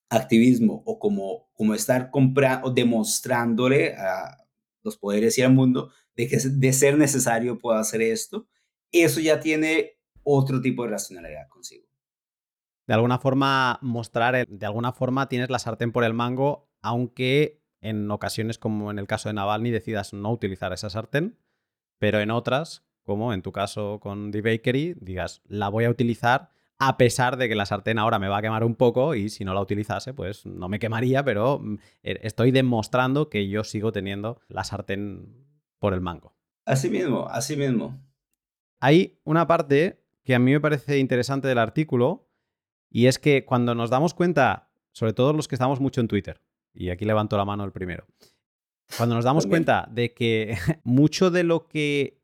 activismo 0.08 0.82
o 0.86 0.98
como, 0.98 1.48
como 1.52 1.74
estar 1.74 2.10
comprando 2.10 2.68
o 2.68 2.70
demostrándole 2.70 3.94
a 3.94 4.45
los 4.87 4.97
poderes 4.97 5.37
y 5.37 5.43
al 5.43 5.53
mundo 5.53 5.91
de 6.16 6.28
que 6.28 6.39
de 6.39 6.72
ser 6.72 6.97
necesario 6.97 7.59
puedo 7.59 7.76
hacer 7.76 8.01
esto, 8.01 8.49
eso 8.91 9.20
ya 9.20 9.41
tiene 9.41 9.99
otro 10.22 10.62
tipo 10.62 10.84
de 10.84 10.91
racionalidad 10.91 11.49
consigo. 11.49 11.87
De 12.87 12.95
alguna 12.95 13.18
forma, 13.18 13.78
mostrar, 13.82 14.47
de 14.47 14.66
alguna 14.66 14.93
forma 14.93 15.28
tienes 15.28 15.51
la 15.51 15.59
sartén 15.59 15.93
por 15.93 16.05
el 16.05 16.14
mango, 16.14 16.70
aunque 16.80 17.62
en 17.80 18.11
ocasiones, 18.11 18.59
como 18.59 18.91
en 18.91 18.99
el 18.99 19.07
caso 19.07 19.28
de 19.28 19.34
Navalny, 19.34 19.70
decidas 19.70 20.12
no 20.12 20.32
utilizar 20.32 20.72
esa 20.72 20.89
sartén, 20.89 21.39
pero 21.99 22.20
en 22.20 22.30
otras, 22.30 22.84
como 23.03 23.32
en 23.32 23.43
tu 23.43 23.53
caso 23.53 24.01
con 24.01 24.30
The 24.30 24.41
Bakery, 24.41 24.97
digas, 25.01 25.43
la 25.47 25.68
voy 25.68 25.84
a 25.84 25.91
utilizar 25.91 26.53
a 26.78 26.96
pesar 26.98 27.36
de 27.36 27.48
que 27.48 27.54
la 27.54 27.66
sartén 27.66 27.98
ahora 27.98 28.18
me 28.18 28.28
va 28.28 28.38
a 28.38 28.42
quemar 28.42 28.64
un 28.64 28.74
poco 28.74 29.14
y 29.14 29.28
si 29.28 29.44
no 29.44 29.54
la 29.54 29.60
utilizase, 29.60 30.12
pues 30.12 30.44
no 30.44 30.68
me 30.68 30.78
quemaría, 30.78 31.24
pero 31.24 31.58
mm, 31.58 31.78
e, 32.02 32.20
estoy 32.22 32.50
demostrando 32.50 33.30
que 33.30 33.48
yo 33.48 33.64
sigo 33.64 33.92
teniendo 33.92 34.40
la 34.48 34.64
sartén 34.64 35.46
por 35.78 35.94
el 35.94 36.00
mango. 36.00 36.34
Así 36.64 36.90
mismo, 36.90 37.28
así 37.28 37.56
mismo. 37.56 37.98
Hay 38.80 39.20
una 39.24 39.46
parte 39.46 40.04
que 40.24 40.34
a 40.34 40.38
mí 40.38 40.52
me 40.52 40.60
parece 40.60 40.98
interesante 40.98 41.48
del 41.48 41.58
artículo 41.58 42.28
y 42.90 43.06
es 43.06 43.18
que 43.18 43.44
cuando 43.44 43.74
nos 43.74 43.90
damos 43.90 44.12
cuenta, 44.14 44.70
sobre 44.92 45.12
todo 45.12 45.32
los 45.32 45.48
que 45.48 45.54
estamos 45.54 45.80
mucho 45.80 46.00
en 46.00 46.08
Twitter, 46.08 46.42
y 46.74 46.90
aquí 46.90 47.04
levanto 47.04 47.36
la 47.36 47.44
mano 47.44 47.64
el 47.64 47.72
primero, 47.72 48.06
cuando 48.96 49.14
nos 49.14 49.24
damos 49.24 49.46
cuenta 49.46 49.88
de 49.90 50.12
que 50.12 50.56
mucho 50.84 51.30
de 51.30 51.42
lo 51.42 51.68
que 51.68 52.20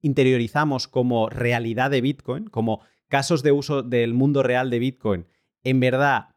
interiorizamos 0.00 0.88
como 0.88 1.28
realidad 1.28 1.90
de 1.90 2.00
Bitcoin, 2.00 2.48
como 2.48 2.80
casos 3.12 3.42
de 3.42 3.52
uso 3.52 3.82
del 3.82 4.14
mundo 4.14 4.42
real 4.42 4.70
de 4.70 4.78
Bitcoin, 4.78 5.26
en 5.64 5.80
verdad 5.80 6.34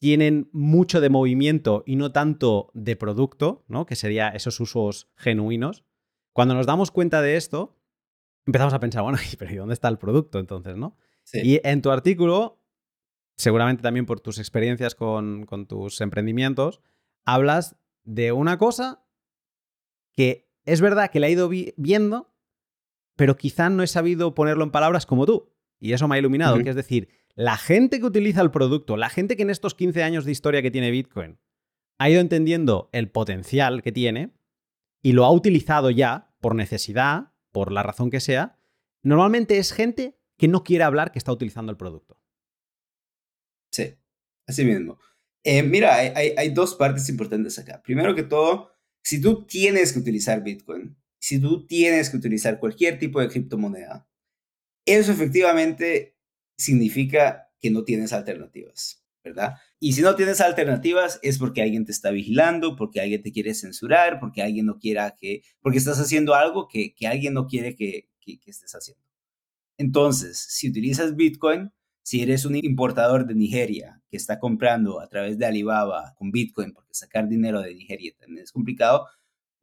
tienen 0.00 0.50
mucho 0.52 1.00
de 1.00 1.08
movimiento 1.08 1.84
y 1.86 1.94
no 1.94 2.10
tanto 2.10 2.72
de 2.74 2.96
producto, 2.96 3.64
¿no? 3.68 3.86
Que 3.86 3.94
sería 3.94 4.30
esos 4.30 4.58
usos 4.58 5.08
genuinos. 5.14 5.84
Cuando 6.32 6.54
nos 6.54 6.66
damos 6.66 6.90
cuenta 6.90 7.22
de 7.22 7.36
esto, 7.36 7.78
empezamos 8.44 8.74
a 8.74 8.80
pensar, 8.80 9.04
bueno, 9.04 9.18
pero 9.38 9.52
¿y 9.52 9.54
dónde 9.54 9.74
está 9.74 9.86
el 9.86 9.98
producto 9.98 10.40
entonces, 10.40 10.76
no? 10.76 10.96
Y 11.32 11.60
en 11.62 11.80
tu 11.80 11.92
artículo, 11.92 12.60
seguramente 13.36 13.84
también 13.84 14.04
por 14.04 14.18
tus 14.18 14.40
experiencias 14.40 14.96
con, 14.96 15.46
con 15.46 15.68
tus 15.68 16.00
emprendimientos, 16.00 16.80
hablas 17.24 17.76
de 18.02 18.32
una 18.32 18.58
cosa 18.58 19.06
que 20.12 20.50
es 20.64 20.80
verdad 20.80 21.12
que 21.12 21.20
la 21.20 21.28
he 21.28 21.30
ido 21.30 21.48
viendo, 21.76 22.34
pero 23.14 23.36
quizá 23.36 23.70
no 23.70 23.84
he 23.84 23.86
sabido 23.86 24.34
ponerlo 24.34 24.64
en 24.64 24.72
palabras 24.72 25.06
como 25.06 25.24
tú. 25.24 25.53
Y 25.84 25.92
eso 25.92 26.08
me 26.08 26.16
ha 26.16 26.18
iluminado, 26.18 26.56
que 26.62 26.70
es 26.70 26.76
decir, 26.76 27.10
la 27.34 27.58
gente 27.58 28.00
que 28.00 28.06
utiliza 28.06 28.40
el 28.40 28.50
producto, 28.50 28.96
la 28.96 29.10
gente 29.10 29.36
que 29.36 29.42
en 29.42 29.50
estos 29.50 29.74
15 29.74 30.02
años 30.02 30.24
de 30.24 30.32
historia 30.32 30.62
que 30.62 30.70
tiene 30.70 30.90
Bitcoin 30.90 31.38
ha 31.98 32.08
ido 32.08 32.22
entendiendo 32.22 32.88
el 32.92 33.10
potencial 33.10 33.82
que 33.82 33.92
tiene 33.92 34.32
y 35.02 35.12
lo 35.12 35.26
ha 35.26 35.30
utilizado 35.30 35.90
ya 35.90 36.34
por 36.40 36.54
necesidad, 36.54 37.34
por 37.52 37.70
la 37.70 37.82
razón 37.82 38.08
que 38.08 38.20
sea, 38.20 38.58
normalmente 39.02 39.58
es 39.58 39.72
gente 39.72 40.18
que 40.38 40.48
no 40.48 40.64
quiere 40.64 40.84
hablar 40.84 41.12
que 41.12 41.18
está 41.18 41.32
utilizando 41.32 41.70
el 41.70 41.76
producto. 41.76 42.18
Sí, 43.70 43.94
así 44.46 44.64
mismo. 44.64 44.98
Eh, 45.42 45.62
mira, 45.62 45.96
hay, 45.96 46.48
dos 46.54 46.76
partes 46.76 47.10
importantes 47.10 47.58
acá. 47.58 47.82
Primero 47.82 48.14
que 48.14 48.22
todo, 48.22 48.70
si 49.02 49.20
tú 49.20 49.44
tienes 49.44 49.92
que 49.92 49.98
utilizar 49.98 50.42
Bitcoin, 50.42 50.96
si 51.18 51.38
tú 51.38 51.66
tienes 51.66 52.08
que 52.08 52.16
utilizar 52.16 52.58
cualquier 52.58 52.98
tipo 52.98 53.20
de 53.20 53.28
criptomoneda, 53.28 54.08
eso 54.86 55.12
efectivamente 55.12 56.16
significa 56.56 57.50
que 57.60 57.70
no 57.70 57.84
tienes 57.84 58.12
alternativas, 58.12 59.04
¿verdad? 59.22 59.54
Y 59.80 59.94
si 59.94 60.02
no 60.02 60.14
tienes 60.16 60.40
alternativas 60.40 61.18
es 61.22 61.38
porque 61.38 61.62
alguien 61.62 61.84
te 61.84 61.92
está 61.92 62.10
vigilando, 62.10 62.76
porque 62.76 63.00
alguien 63.00 63.22
te 63.22 63.32
quiere 63.32 63.54
censurar, 63.54 64.20
porque 64.20 64.42
alguien 64.42 64.66
no 64.66 64.78
quiera 64.78 65.16
que, 65.16 65.42
porque 65.60 65.78
estás 65.78 65.98
haciendo 65.98 66.34
algo 66.34 66.68
que, 66.68 66.94
que 66.94 67.06
alguien 67.06 67.34
no 67.34 67.46
quiere 67.46 67.74
que, 67.74 68.08
que, 68.20 68.38
que 68.38 68.50
estés 68.50 68.74
haciendo. 68.74 69.02
Entonces, 69.78 70.38
si 70.38 70.68
utilizas 70.68 71.16
Bitcoin, 71.16 71.72
si 72.02 72.22
eres 72.22 72.44
un 72.44 72.54
importador 72.56 73.26
de 73.26 73.34
Nigeria 73.34 74.02
que 74.10 74.18
está 74.18 74.38
comprando 74.38 75.00
a 75.00 75.08
través 75.08 75.38
de 75.38 75.46
Alibaba 75.46 76.14
con 76.16 76.30
Bitcoin, 76.30 76.72
porque 76.72 76.92
sacar 76.92 77.28
dinero 77.28 77.62
de 77.62 77.74
Nigeria 77.74 78.12
también 78.18 78.44
es 78.44 78.52
complicado, 78.52 79.06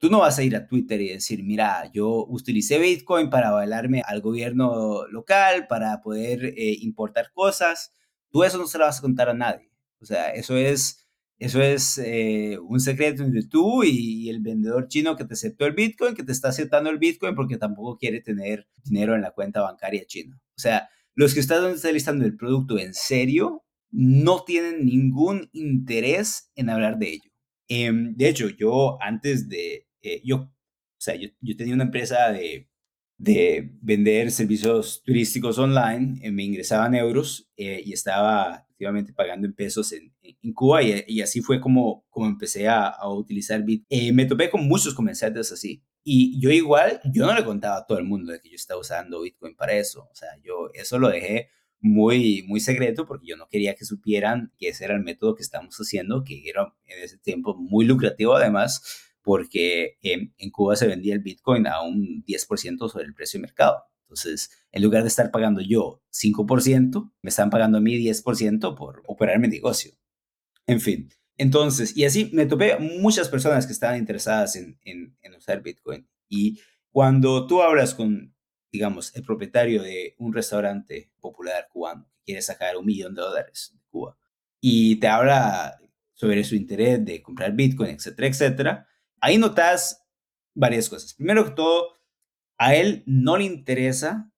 tú 0.02 0.10
no 0.10 0.20
vas 0.20 0.40
a 0.40 0.44
ir 0.44 0.56
a 0.56 0.66
Twitter 0.66 1.00
y 1.00 1.10
decir, 1.10 1.44
mira, 1.44 1.92
yo 1.94 2.26
utilicé 2.28 2.80
Bitcoin 2.80 3.30
para 3.30 3.52
bailarme 3.52 4.02
al 4.04 4.20
gobierno 4.20 5.06
local, 5.08 5.68
para 5.68 6.02
poder 6.02 6.44
eh, 6.58 6.76
importar 6.82 7.32
cosas. 7.34 7.94
Tú 8.32 8.44
eso 8.44 8.58
no 8.58 8.66
se 8.66 8.80
lo 8.80 8.86
vas 8.86 8.98
a 8.98 9.04
contar 9.04 9.30
a 9.30 9.36
nadie. 9.36 9.70
O 10.00 10.06
sea, 10.06 10.32
eso 10.32 10.58
es, 10.58 11.08
eso 11.38 11.62
es 11.62 12.00
eh, 12.00 12.58
un 12.64 12.80
secreto 12.80 13.22
entre 13.22 13.44
tú 13.44 13.84
y, 13.84 14.28
el 14.32 14.40
vendedor 14.42 14.88
chino 14.88 15.16
que 15.16 15.24
te 15.26 15.36
aceptó 15.36 15.68
el 15.68 15.74
Bitcoin, 15.74 16.16
que 16.16 16.24
te 16.24 16.32
está 16.32 16.50
aceptando 16.50 16.90
el 16.90 16.98
Bitcoin 16.98 17.36
porque 17.36 17.58
tampoco 17.58 18.00
quiere 18.00 18.22
tener 18.22 18.68
dinero 18.84 19.14
en 19.14 19.22
la 19.22 19.30
cuenta 19.30 19.62
bancaria 19.62 20.04
china. 20.08 20.36
O 20.58 20.60
sea, 20.60 20.90
los 21.14 21.36
que 21.36 21.42
están 21.42 21.64
utilizando 21.64 22.26
el 22.26 22.36
producto 22.36 22.80
en 22.80 22.96
serio 22.96 23.64
no 23.92 24.46
tienen 24.46 24.84
ningún 24.84 25.48
interés 25.54 26.50
en 26.56 26.72
hablar 26.72 26.98
de 26.98 27.10
ello. 27.10 27.32
Em, 27.68 28.16
de 28.16 28.30
hecho, 28.30 28.50
yo 28.50 28.98
antes 29.00 29.48
de, 29.48 29.88
eh, 30.02 30.22
yo, 30.24 30.38
o 30.38 30.50
sea, 30.98 31.16
yo, 31.16 31.30
yo, 31.40 31.56
tenía 31.56 31.74
una 31.74 31.86
empresa 31.86 32.32
de, 32.32 32.70
de 33.18 33.72
vender 33.82 34.32
servicios 34.32 35.04
turísticos 35.04 35.58
online, 35.58 36.20
eh, 36.22 36.32
me 36.32 36.44
ingresaban 36.44 36.96
euros 36.96 37.50
eh, 37.58 37.82
y 37.86 37.94
estaba 37.94 38.56
activamente 38.56 39.14
pagando 39.14 39.48
en 39.48 39.54
pesos 39.54 39.92
en, 39.92 40.14
en 40.22 40.54
Cuba 40.54 40.84
y, 40.84 41.04
y, 41.08 41.22
así 41.22 41.42
fue 41.42 41.60
como, 41.60 42.06
como 42.10 42.28
empecé 42.28 42.68
a, 42.68 42.88
a 42.88 43.10
utilizar 43.10 43.64
Bit. 43.64 43.86
me 44.14 44.26
topé 44.26 44.50
con 44.50 44.68
muchos 44.68 44.94
comerciantes 44.94 45.52
así 45.52 45.84
y 46.04 46.40
yo 46.40 46.50
igual, 46.50 47.00
yo 47.06 47.26
no 47.26 47.34
le 47.36 47.46
contaba 47.46 47.78
a 47.78 47.86
todo 47.86 48.00
el 48.00 48.06
mundo 48.06 48.32
de 48.32 48.42
que 48.42 48.50
yo 48.50 48.56
estaba 48.56 48.80
usando 48.80 49.22
Bitcoin 49.22 49.56
para 49.56 49.74
eso. 49.74 50.08
O 50.12 50.16
sea, 50.16 50.30
yo 50.44 50.70
eso 50.74 50.98
lo 50.98 51.10
dejé 51.10 51.50
muy, 51.80 52.44
muy 52.48 52.60
secreto 52.60 53.06
porque 53.06 53.28
yo 53.28 53.38
no 53.38 53.48
quería 53.48 53.76
que 53.76 53.86
supieran 53.86 54.52
que 54.58 54.70
ese 54.70 54.86
era 54.86 54.96
el 54.96 55.04
método 55.04 55.36
que 55.36 55.44
estamos 55.44 55.76
haciendo, 55.78 56.24
que 56.24 56.50
era 56.50 56.74
en 56.86 57.04
ese 57.04 57.18
tiempo 57.20 57.56
muy 57.56 57.86
lucrativo 57.86 58.36
además, 58.36 59.11
porque 59.22 59.98
en, 60.02 60.34
en 60.38 60.50
Cuba 60.52 60.76
se 60.76 60.88
vendía 60.88 61.14
el 61.14 61.22
Bitcoin 61.22 61.68
a 61.68 61.82
un 61.82 62.24
10% 62.26 62.90
sobre 62.90 63.06
el 63.06 63.14
precio 63.14 63.40
de 63.40 63.48
mercado. 63.48 63.84
Entonces, 64.04 64.52
en 64.72 64.84
lugar 64.84 65.04
de 65.04 65.08
estar 65.08 65.32
pagando 65.32 65.62
yo 65.62 66.04
5%, 66.12 67.14
me 67.22 67.30
están 67.30 67.50
pagando 67.50 67.78
a 67.78 67.82
mí 67.82 67.98
10% 67.98 68.76
por 68.76 69.04
operar 69.08 69.40
mi 69.40 69.48
negocio. 69.48 69.94
En 70.68 70.82
fin, 70.82 71.10
entonces, 71.38 71.96
y 71.96 72.06
así 72.06 72.30
me 72.34 72.46
topé 72.46 72.78
muchas 72.78 73.30
personas 73.30 73.66
que 73.66 73.74
estaban 73.74 73.98
interesadas 73.98 74.56
en, 74.56 74.78
en, 74.84 75.34
usar 75.36 75.64
Bitcoin. 75.64 76.08
Y 76.28 76.60
cuando 76.92 77.48
tú 77.48 77.62
hablas 77.62 77.96
con, 77.96 78.36
digamos, 78.72 79.16
el 79.16 79.24
propietario 79.24 79.82
de 79.82 80.16
un 80.20 80.34
restaurante 80.34 81.12
popular 81.20 81.68
cubano 81.72 82.08
que 82.14 82.24
quiere 82.26 82.42
sacar 82.42 82.78
un 82.78 82.86
millón 82.86 83.16
de 83.16 83.22
dólares 83.22 83.72
de 83.74 83.82
Cuba 83.90 84.18
y 84.60 84.98
te 84.98 85.08
habla 85.08 85.80
sobre 86.14 86.44
su 86.44 86.56
interés 86.56 87.04
de 87.04 87.24
comprar 87.24 87.54
Bitcoin, 87.54 87.92
etcétera, 87.92 88.28
etcétera, 88.28 88.88
ahí 89.22 89.38
notas 89.38 90.06
varias 90.54 90.90
cosas. 90.90 91.14
Primero 91.14 91.46
que 91.46 91.52
todo, 91.52 91.98
a 92.58 92.76
él 92.76 93.04
no 93.06 93.38
le 93.38 93.46
interesa 93.46 94.32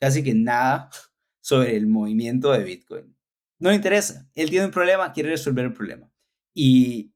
casi 0.00 0.24
que 0.24 0.34
nada 0.34 0.90
sobre 1.40 1.76
el 1.76 1.86
movimiento 1.86 2.52
de 2.52 2.64
Bitcoin. 2.64 3.16
No 3.58 3.70
le 3.70 3.76
interesa. 3.76 4.28
Él 4.34 4.50
tiene 4.50 4.66
un 4.66 4.72
problema, 4.72 5.12
quiere 5.12 5.30
resolver 5.30 5.64
el 5.64 5.72
problema. 5.72 6.10
Y 6.54 7.14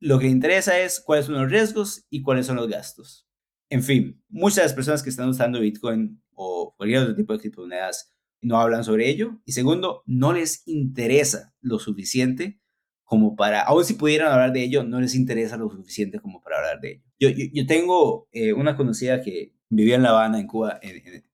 lo 0.00 0.18
que 0.18 0.24
le 0.24 0.30
interesa 0.30 0.78
es 0.78 1.00
cuáles 1.00 1.26
son 1.26 1.34
los 1.34 1.50
riesgos 1.50 2.06
y 2.08 2.22
cuáles 2.22 2.46
son 2.46 2.56
los 2.56 2.68
gastos. 2.68 3.28
En 3.70 3.82
fin, 3.82 4.22
muchas 4.28 4.56
de 4.56 4.62
las 4.62 4.72
personas 4.72 5.02
que 5.02 5.10
están 5.10 5.28
usando 5.28 5.60
Bitcoin 5.60 6.22
o 6.32 6.74
cualquier 6.76 7.02
otro 7.02 7.14
tipo 7.14 7.34
de 7.34 7.40
criptomonedas 7.40 8.14
no 8.40 8.58
hablan 8.58 8.84
sobre 8.84 9.10
ello. 9.10 9.38
Y 9.44 9.52
segundo, 9.52 10.02
no 10.06 10.32
les 10.32 10.66
interesa 10.66 11.54
lo 11.60 11.78
suficiente 11.78 12.60
como 13.08 13.36
para, 13.36 13.62
aun 13.62 13.86
si 13.86 13.94
pudieran 13.94 14.30
hablar 14.30 14.52
de 14.52 14.62
ello, 14.62 14.84
no 14.84 15.00
les 15.00 15.14
interesa 15.14 15.56
lo 15.56 15.70
suficiente 15.70 16.20
como 16.20 16.42
para 16.42 16.58
hablar 16.58 16.78
de 16.78 16.90
ello. 16.90 17.02
Yo, 17.18 17.30
yo, 17.30 17.66
tengo 17.66 18.28
eh, 18.32 18.52
una 18.52 18.76
conocida 18.76 19.22
que 19.22 19.54
vivía 19.70 19.94
en 19.94 20.02
La 20.02 20.10
Habana, 20.10 20.38
en 20.38 20.46
Cuba, 20.46 20.78
en, 20.82 21.24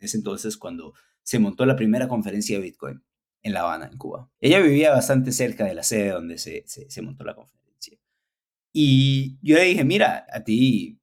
ese 0.00 0.16
entonces, 0.16 0.56
cuando 0.56 0.92
se 1.22 1.38
montó 1.38 1.64
la 1.66 1.76
primera 1.76 2.08
conferencia 2.08 2.56
de 2.56 2.64
Bitcoin 2.64 3.04
en 3.42 3.52
La 3.52 3.60
Habana, 3.60 3.88
en 3.92 3.96
Cuba. 3.96 4.28
Ella 4.40 4.58
vivía 4.58 4.90
bastante 4.90 5.30
cerca 5.30 5.64
de 5.64 5.74
la 5.74 5.84
sede 5.84 6.08
donde 6.08 6.36
se, 6.36 6.64
se, 6.66 7.00
montó 7.00 7.22
la 7.22 7.36
conferencia. 7.36 7.96
Y 8.72 9.38
yo 9.40 9.54
le 9.54 9.66
dije, 9.66 9.84
mira, 9.84 10.26
a 10.32 10.42
ti 10.42 10.98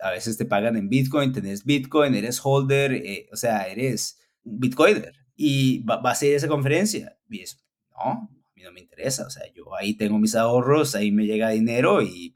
a 0.00 0.10
veces 0.10 0.36
te 0.36 0.44
pagan 0.44 0.76
en 0.76 0.90
Bitcoin, 0.90 1.32
tenés 1.32 1.64
Bitcoin, 1.64 2.14
eres 2.14 2.42
holder, 2.44 2.92
eh, 2.92 3.26
o 3.32 3.36
sea, 3.36 3.68
eres 3.68 4.20
un 4.44 4.60
Bitcoiner 4.60 5.14
y 5.34 5.82
va, 5.84 5.98
a 6.04 6.14
ser 6.14 6.34
esa 6.34 6.48
conferencia. 6.48 7.16
Y 7.30 7.40
eso, 7.40 7.56
no, 7.92 8.28
no 8.62 8.72
me 8.72 8.80
interesa, 8.80 9.26
o 9.26 9.30
sea, 9.30 9.44
yo 9.54 9.74
ahí 9.76 9.94
tengo 9.94 10.18
mis 10.18 10.34
ahorros, 10.34 10.94
ahí 10.94 11.12
me 11.12 11.26
llega 11.26 11.50
dinero 11.50 12.02
y 12.02 12.32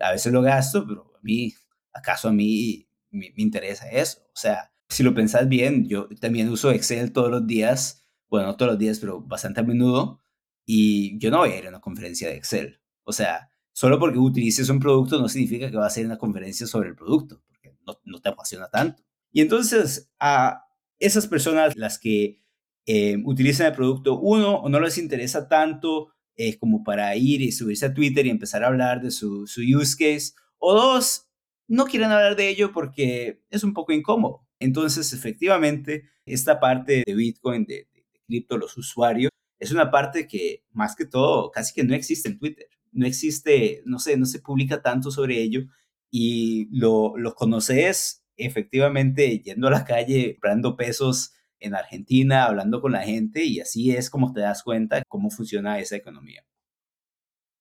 a 0.00 0.12
veces 0.12 0.32
lo 0.32 0.42
gasto, 0.42 0.86
pero 0.86 1.12
a 1.16 1.20
mí, 1.22 1.52
¿acaso 1.92 2.28
a 2.28 2.32
mí 2.32 2.88
me, 3.10 3.32
me 3.36 3.42
interesa 3.42 3.88
eso? 3.90 4.20
O 4.28 4.36
sea, 4.36 4.72
si 4.88 5.02
lo 5.02 5.14
pensás 5.14 5.48
bien, 5.48 5.86
yo 5.88 6.08
también 6.20 6.48
uso 6.48 6.70
Excel 6.70 7.12
todos 7.12 7.30
los 7.30 7.46
días 7.46 8.02
bueno, 8.32 8.46
no 8.46 8.56
todos 8.56 8.72
los 8.72 8.78
días, 8.78 8.98
pero 8.98 9.20
bastante 9.20 9.60
a 9.60 9.62
menudo, 9.62 10.22
y 10.64 11.18
yo 11.18 11.30
no 11.30 11.38
voy 11.38 11.50
a 11.50 11.58
ir 11.58 11.66
a 11.66 11.68
una 11.68 11.82
conferencia 11.82 12.28
de 12.28 12.36
Excel. 12.36 12.80
O 13.04 13.12
sea, 13.12 13.50
solo 13.72 13.98
porque 13.98 14.18
utilices 14.18 14.70
un 14.70 14.80
producto 14.80 15.20
no 15.20 15.28
significa 15.28 15.70
que 15.70 15.76
vas 15.76 15.94
a 15.94 16.00
ir 16.00 16.06
a 16.06 16.08
una 16.08 16.18
conferencia 16.18 16.66
sobre 16.66 16.88
el 16.88 16.96
producto, 16.96 17.42
porque 17.46 17.76
no, 17.86 18.00
no 18.04 18.22
te 18.22 18.30
apasiona 18.30 18.70
tanto. 18.70 19.02
Y 19.32 19.42
entonces, 19.42 20.10
a 20.18 20.64
esas 20.98 21.26
personas, 21.26 21.76
las 21.76 21.98
que 21.98 22.41
eh, 22.86 23.16
utilizan 23.24 23.68
el 23.68 23.74
producto, 23.74 24.18
uno, 24.18 24.56
o 24.56 24.68
no 24.68 24.80
les 24.80 24.98
interesa 24.98 25.48
tanto 25.48 26.12
eh, 26.36 26.58
como 26.58 26.82
para 26.82 27.14
ir 27.16 27.42
y 27.42 27.52
subirse 27.52 27.86
a 27.86 27.94
Twitter 27.94 28.26
y 28.26 28.30
empezar 28.30 28.64
a 28.64 28.68
hablar 28.68 29.00
de 29.02 29.10
su, 29.10 29.46
su 29.46 29.60
use 29.60 29.96
case, 29.96 30.32
o 30.58 30.74
dos, 30.74 31.28
no 31.68 31.84
quieren 31.84 32.10
hablar 32.10 32.36
de 32.36 32.48
ello 32.48 32.72
porque 32.72 33.42
es 33.50 33.64
un 33.64 33.74
poco 33.74 33.92
incómodo. 33.92 34.46
Entonces, 34.58 35.12
efectivamente, 35.12 36.10
esta 36.26 36.60
parte 36.60 37.02
de 37.06 37.14
Bitcoin, 37.14 37.64
de, 37.64 37.88
cripto, 38.26 38.56
los 38.56 38.76
usuarios, 38.76 39.30
es 39.58 39.72
una 39.72 39.90
parte 39.90 40.26
que 40.26 40.64
más 40.72 40.96
que 40.96 41.04
todo 41.06 41.50
casi 41.50 41.72
que 41.74 41.84
no 41.84 41.94
existe 41.94 42.28
en 42.28 42.38
Twitter. 42.38 42.66
No 42.92 43.06
existe, 43.06 43.82
no 43.86 43.98
sé, 43.98 44.16
no 44.16 44.26
se 44.26 44.40
publica 44.40 44.82
tanto 44.82 45.10
sobre 45.10 45.40
ello 45.40 45.62
y 46.10 46.68
lo, 46.70 47.16
lo 47.16 47.34
conoces 47.34 48.24
efectivamente 48.36 49.38
yendo 49.40 49.68
a 49.68 49.70
la 49.70 49.84
calle, 49.84 50.34
comprando 50.34 50.76
pesos 50.76 51.32
en 51.62 51.74
Argentina, 51.74 52.44
hablando 52.44 52.80
con 52.80 52.92
la 52.92 53.02
gente 53.02 53.44
y 53.44 53.60
así 53.60 53.90
es 53.90 54.10
como 54.10 54.32
te 54.32 54.40
das 54.40 54.62
cuenta 54.62 55.02
cómo 55.08 55.30
funciona 55.30 55.78
esa 55.78 55.96
economía. 55.96 56.44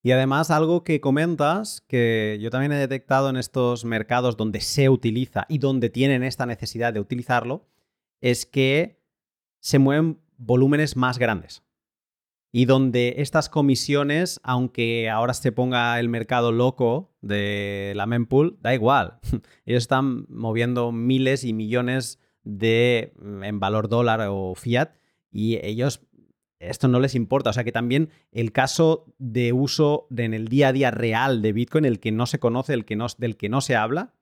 Y 0.03 0.11
además 0.11 0.49
algo 0.49 0.83
que 0.83 0.99
comentas, 0.99 1.81
que 1.87 2.39
yo 2.41 2.49
también 2.49 2.71
he 2.71 2.77
detectado 2.77 3.29
en 3.29 3.37
estos 3.37 3.85
mercados 3.85 4.35
donde 4.35 4.59
se 4.59 4.89
utiliza 4.89 5.45
y 5.47 5.59
donde 5.59 5.89
tienen 5.89 6.23
esta 6.23 6.47
necesidad 6.47 6.91
de 6.91 6.99
utilizarlo, 6.99 7.67
es 8.19 8.45
que 8.45 8.99
se 9.59 9.77
mueven 9.77 10.19
volúmenes 10.37 10.95
más 10.95 11.19
grandes. 11.19 11.63
Y 12.51 12.65
donde 12.65 13.15
estas 13.17 13.47
comisiones, 13.47 14.41
aunque 14.43 15.09
ahora 15.09 15.33
se 15.33 15.51
ponga 15.51 15.97
el 15.99 16.09
mercado 16.09 16.51
loco 16.51 17.15
de 17.21 17.93
la 17.95 18.07
mempool, 18.07 18.57
da 18.59 18.73
igual. 18.73 19.19
Ellos 19.65 19.83
están 19.83 20.25
moviendo 20.27 20.91
miles 20.91 21.43
y 21.43 21.53
millones 21.53 22.17
de 22.17 22.30
mm, 22.43 23.43
en 23.43 23.59
valor 23.59 23.87
dólar 23.87 24.27
o 24.29 24.55
fiat 24.55 24.95
y 25.31 25.65
ellos 25.65 26.07
esto 26.61 26.87
no 26.87 26.99
les 26.99 27.15
importa. 27.15 27.49
O 27.49 27.53
sea 27.53 27.63
que 27.63 27.71
también 27.71 28.09
el 28.31 28.51
caso 28.51 29.13
de 29.17 29.51
uso 29.53 30.07
en 30.15 30.33
el 30.33 30.47
día 30.47 30.69
a 30.69 30.73
día 30.73 30.91
real 30.91 31.41
de 31.41 31.53
Bitcoin, 31.53 31.85
el 31.85 31.99
que 31.99 32.11
no 32.11 32.25
se 32.25 32.39
conoce, 32.39 32.73
el 32.73 32.85
que 32.85 32.95
no, 32.95 33.07
del 33.17 33.35
que 33.35 33.49
no 33.49 33.61
se 33.61 33.75
habla, 33.75 34.13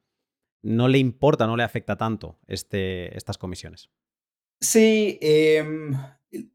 no 0.61 0.88
le 0.88 0.97
importa, 0.97 1.47
no 1.47 1.57
le 1.57 1.63
afecta 1.63 1.97
tanto 1.97 2.39
este, 2.47 3.15
estas 3.17 3.38
comisiones. 3.38 3.89
Sí, 4.61 5.17
em, 5.22 5.93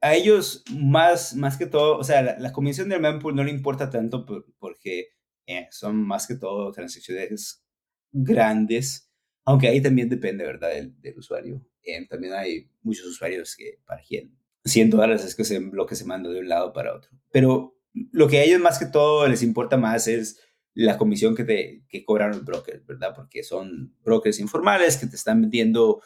a 0.00 0.14
ellos 0.14 0.62
más, 0.70 1.34
más 1.36 1.56
que 1.56 1.66
todo, 1.66 1.98
o 1.98 2.04
sea, 2.04 2.38
la, 2.38 2.52
comisión 2.52 2.88
del 2.88 3.00
mempool 3.00 3.34
no 3.34 3.44
le 3.44 3.50
importa 3.50 3.88
tanto 3.88 4.26
porque 4.58 5.08
eh, 5.46 5.68
son 5.70 6.06
más 6.06 6.26
que 6.26 6.34
todo 6.34 6.70
transacciones 6.72 7.64
grandes, 8.12 9.03
aunque 9.44 9.68
ahí 9.68 9.80
también 9.80 10.08
depende, 10.08 10.44
¿verdad?, 10.44 10.70
del, 10.70 11.00
del 11.00 11.18
usuario. 11.18 11.60
Em, 11.82 12.06
también 12.06 12.32
hay 12.32 12.68
muchos 12.82 13.06
usuarios 13.06 13.54
que 13.56 13.78
para 13.84 14.02
quien 14.02 14.34
100 14.64 14.90
dólares 14.90 15.24
es 15.24 15.34
que 15.34 15.44
se, 15.44 15.60
lo 15.60 15.86
que 15.86 15.96
se 15.96 16.04
manda 16.04 16.30
de 16.30 16.40
un 16.40 16.48
lado 16.48 16.72
para 16.72 16.94
otro. 16.94 17.10
Pero 17.30 17.76
lo 17.92 18.28
que 18.28 18.38
a 18.38 18.44
ellos 18.44 18.60
más 18.60 18.78
que 18.78 18.86
todo 18.86 19.28
les 19.28 19.42
importa 19.42 19.76
más 19.76 20.08
es 20.08 20.40
la 20.74 20.98
comisión 20.98 21.36
que, 21.36 21.44
te, 21.44 21.84
que 21.88 22.04
cobran 22.04 22.30
los 22.30 22.44
brokers, 22.44 22.84
¿verdad? 22.86 23.14
Porque 23.14 23.44
son 23.44 23.94
brokers 24.02 24.40
informales 24.40 24.96
que 24.96 25.06
te 25.06 25.16
están 25.16 25.42
vendiendo 25.42 26.02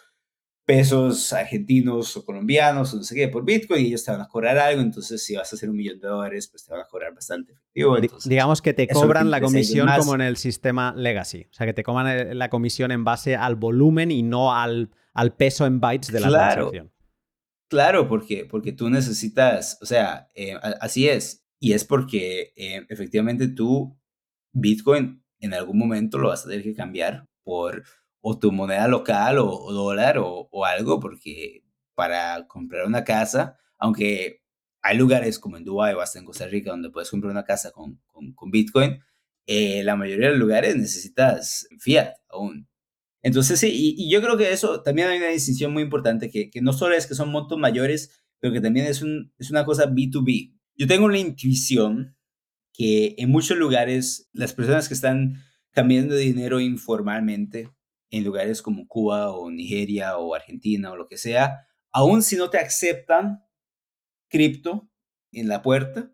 pesos 0.68 1.32
argentinos 1.32 2.14
o 2.18 2.26
colombianos 2.26 2.92
o 2.92 2.98
no 2.98 3.02
sé 3.02 3.14
qué 3.14 3.28
por 3.28 3.42
Bitcoin 3.42 3.82
y 3.82 3.88
ellos 3.88 4.04
te 4.04 4.10
van 4.10 4.20
a 4.20 4.28
cobrar 4.28 4.58
algo, 4.58 4.82
entonces 4.82 5.24
si 5.24 5.34
vas 5.34 5.50
a 5.50 5.56
hacer 5.56 5.70
un 5.70 5.76
millón 5.76 5.98
de 5.98 6.08
dólares, 6.08 6.46
pues 6.48 6.62
te 6.62 6.70
van 6.70 6.82
a 6.82 6.84
cobrar 6.84 7.14
bastante 7.14 7.52
efectivo. 7.52 7.96
Digamos 8.26 8.60
que 8.60 8.74
te 8.74 8.86
cobran 8.86 9.30
la 9.30 9.40
comisión 9.40 9.88
como 9.96 10.14
en 10.14 10.20
el 10.20 10.36
sistema 10.36 10.92
legacy, 10.94 11.46
o 11.50 11.54
sea 11.54 11.64
que 11.64 11.72
te 11.72 11.82
cobran 11.82 12.38
la 12.38 12.50
comisión 12.50 12.90
en 12.90 13.02
base 13.02 13.34
al 13.34 13.56
volumen 13.56 14.10
y 14.10 14.22
no 14.22 14.54
al, 14.54 14.90
al 15.14 15.34
peso 15.34 15.64
en 15.64 15.80
bytes 15.80 16.12
de 16.12 16.20
la 16.20 16.28
claro. 16.28 16.52
transacción. 16.52 16.92
Claro, 17.70 18.06
porque, 18.06 18.44
porque 18.44 18.72
tú 18.72 18.90
necesitas, 18.90 19.78
o 19.80 19.86
sea, 19.86 20.28
eh, 20.34 20.54
así 20.82 21.08
es. 21.08 21.46
Y 21.58 21.72
es 21.72 21.84
porque 21.84 22.52
eh, 22.56 22.84
efectivamente 22.90 23.48
tú, 23.48 23.98
Bitcoin, 24.52 25.24
en 25.40 25.54
algún 25.54 25.78
momento 25.78 26.18
lo 26.18 26.28
vas 26.28 26.44
a 26.44 26.50
tener 26.50 26.62
que 26.62 26.74
cambiar 26.74 27.26
por 27.42 27.84
o 28.20 28.38
tu 28.38 28.52
moneda 28.52 28.88
local 28.88 29.38
o, 29.38 29.72
dólar 29.72 30.18
o, 30.18 30.48
o, 30.50 30.64
algo, 30.64 31.00
porque 31.00 31.62
para 31.94 32.46
comprar 32.46 32.86
una 32.86 33.04
casa, 33.04 33.58
aunque 33.78 34.42
hay 34.82 34.96
lugares 34.96 35.38
como 35.38 35.56
en 35.56 35.64
Dubái 35.64 35.94
o 35.94 36.00
hasta 36.00 36.18
en 36.18 36.24
Costa 36.24 36.46
Rica 36.46 36.70
donde 36.70 36.90
puedes 36.90 37.10
comprar 37.10 37.30
una 37.30 37.44
casa 37.44 37.70
con, 37.72 38.00
con, 38.06 38.32
con 38.32 38.50
Bitcoin, 38.50 39.00
eh, 39.46 39.82
la 39.82 39.96
mayoría 39.96 40.26
de 40.26 40.32
los 40.32 40.40
lugares 40.40 40.76
necesitas 40.76 41.66
fiat 41.78 42.14
aún. 42.28 42.68
Entonces, 43.22 43.58
sí, 43.58 43.70
y, 43.98 44.10
yo 44.10 44.20
creo 44.20 44.36
que 44.36 44.52
eso 44.52 44.82
también 44.82 45.08
hay 45.08 45.18
una 45.18 45.28
distinción 45.28 45.72
muy 45.72 45.82
importante, 45.82 46.30
que, 46.30 46.50
que 46.50 46.60
no 46.60 46.72
solo 46.72 46.94
es 46.94 47.06
que 47.06 47.14
son 47.14 47.30
montos 47.30 47.58
mayores, 47.58 48.22
pero 48.40 48.52
que 48.52 48.60
también 48.60 48.86
es, 48.86 49.02
un, 49.02 49.32
es 49.38 49.50
una 49.50 49.64
cosa 49.64 49.90
B2B. 49.90 50.54
Yo 50.76 50.86
tengo 50.86 51.06
una 51.06 51.18
intuición 51.18 52.16
que 52.72 53.16
en 53.18 53.30
muchos 53.30 53.58
lugares 53.58 54.28
las 54.32 54.52
personas 54.52 54.86
que 54.86 54.94
están 54.94 55.42
cambiando 55.72 56.14
dinero 56.14 56.60
informalmente, 56.60 57.70
en 58.10 58.24
lugares 58.24 58.62
como 58.62 58.86
Cuba 58.86 59.30
o 59.32 59.50
Nigeria 59.50 60.16
o 60.16 60.34
Argentina 60.34 60.92
o 60.92 60.96
lo 60.96 61.06
que 61.06 61.18
sea, 61.18 61.66
aun 61.90 62.22
si 62.22 62.36
no 62.36 62.50
te 62.50 62.58
aceptan 62.58 63.44
cripto 64.28 64.88
en 65.32 65.48
la 65.48 65.62
puerta, 65.62 66.12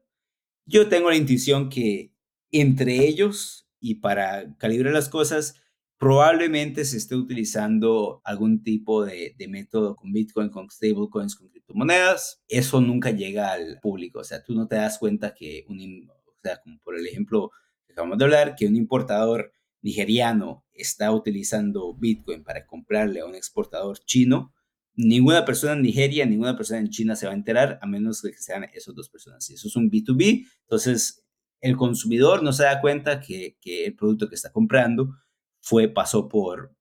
yo 0.67 0.89
tengo 0.89 1.11
la 1.11 1.17
intuición 1.17 1.69
que 1.69 2.13
entre 2.51 3.07
ellos 3.07 3.69
y 3.81 3.97
para 3.97 4.57
calibrar 4.57 4.95
las 4.95 5.09
cosas, 5.09 5.61
probablemente 5.99 6.85
se 6.85 6.97
esté 6.97 7.15
utilizando 7.17 8.21
algún 8.25 8.63
tipo 8.63 9.05
de, 9.05 9.35
método 9.49 9.97
con 9.97 10.13
Bitcoin, 10.13 10.49
con 10.49 10.71
stablecoins, 10.71 11.37
con 11.37 11.49
criptomonedas. 11.49 12.43
Eso 12.49 12.81
nunca 12.81 13.11
llega 13.11 13.53
al 13.53 13.79
público. 13.81 14.21
O 14.21 14.25
sea, 14.25 14.43
tú 14.43 14.55
no 14.55 14.67
te 14.67 14.77
das 14.77 14.99
cuenta 14.99 15.35
que 15.35 15.65
un, 15.69 16.09
o 16.11 16.41
sea, 16.43 16.61
como 16.63 16.79
por 16.81 16.97
el 16.97 17.07
ejemplo 17.07 17.51
que 17.87 17.93
acabamos 17.93 18.19
de 18.19 18.25
hablar, 18.25 18.55
que 18.55 18.67
un 18.67 18.77
importador 18.77 19.53
nigeriano 19.85 20.65
está 20.73 21.13
utilizando 21.13 21.95
Bitcoin 21.95 22.43
para 22.43 22.67
comprarle 22.67 23.21
a 23.21 23.27
un 23.27 23.35
exportador 23.35 23.99
chino, 23.99 24.53
ninguna 24.95 25.45
persona 25.45 25.75
en 25.75 25.83
Nigeria, 25.83 26.25
ninguna 26.25 26.57
persona 26.57 26.81
en 26.81 26.89
China 26.89 27.15
se 27.15 27.27
va 27.27 27.33
a 27.33 27.37
enterar 27.37 27.79
a 27.83 27.87
menos 27.87 28.23
que 28.23 28.33
sean 28.33 28.65
esas 28.73 28.95
dos 28.95 29.11
personas. 29.11 29.45
Si 29.45 29.55
eso 29.55 29.69
es 29.69 29.77
un 29.77 29.91
B2B, 29.91 30.47
entonces 30.63 31.27
el 31.61 31.77
consumidor 31.77 32.43
no 32.43 32.53
se 32.53 32.65
da 32.65 32.81
cuenta 32.81 33.21
que, 33.21 33.59
el 33.63 33.95
producto 33.95 34.29
que 34.29 34.35
está 34.35 34.51
comprando 34.51 35.15
fue, 35.61 35.89
pasó 35.89 36.29
por, 36.29 36.75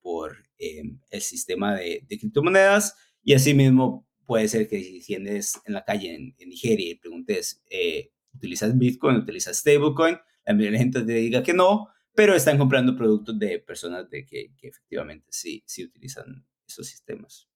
em, 0.58 1.00
el 1.10 1.22
sistema 1.22 1.76
de, 1.76 2.06
criptomonedas 2.08 2.96
y 3.22 3.34
asimismo 3.34 4.08
puede 4.26 4.48
ser 4.48 4.70
que 4.70 4.82
si 4.82 5.02
tienes 5.02 5.60
en 5.66 5.74
la 5.74 5.84
calle 5.84 6.16
en, 6.16 6.36
Nigeria 6.48 6.90
y 6.90 6.96
preguntes, 6.96 7.62
eh, 7.70 8.12
¿utilizas 8.34 8.78
Bitcoin? 8.78 9.18
¿Utilizas 9.18 9.58
stablecoin? 9.58 10.18
La 10.46 10.54
mayoría 10.54 10.72
de 10.72 10.72
la 10.72 10.80
gente 10.80 11.02
te 11.02 11.14
diga 11.14 11.44
que 11.44 11.54
no, 11.54 11.90
pero 12.16 12.36
están 12.36 12.58
comprando 12.58 12.96
productos 12.96 13.38
de 13.40 13.60
personas 13.60 14.10
de 14.10 14.26
que, 14.26 14.52
efectivamente 14.62 15.28
sí, 15.30 15.64
sí 15.66 15.84
utilizan 15.84 16.46
esos 16.68 16.88
sistemas. 16.88 17.48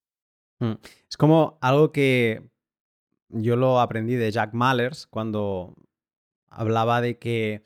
Mm. 0.60 0.74
Es 1.10 1.18
como 1.18 1.58
algo 1.62 1.92
que 1.92 2.44
yo 3.30 3.56
lo 3.56 3.80
aprendí 3.80 4.16
de 4.16 4.32
Jack 4.32 4.54
Mallers 4.54 5.08
cuando 5.08 5.76
hablaba 6.50 7.02
de 7.02 7.18
que 7.20 7.64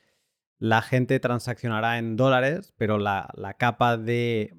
la 0.58 0.82
gente 0.82 1.20
transaccionará 1.20 1.98
en 1.98 2.16
dólares, 2.16 2.74
pero 2.78 2.98
la, 2.98 3.56
capa 3.58 3.98
de, 3.98 4.56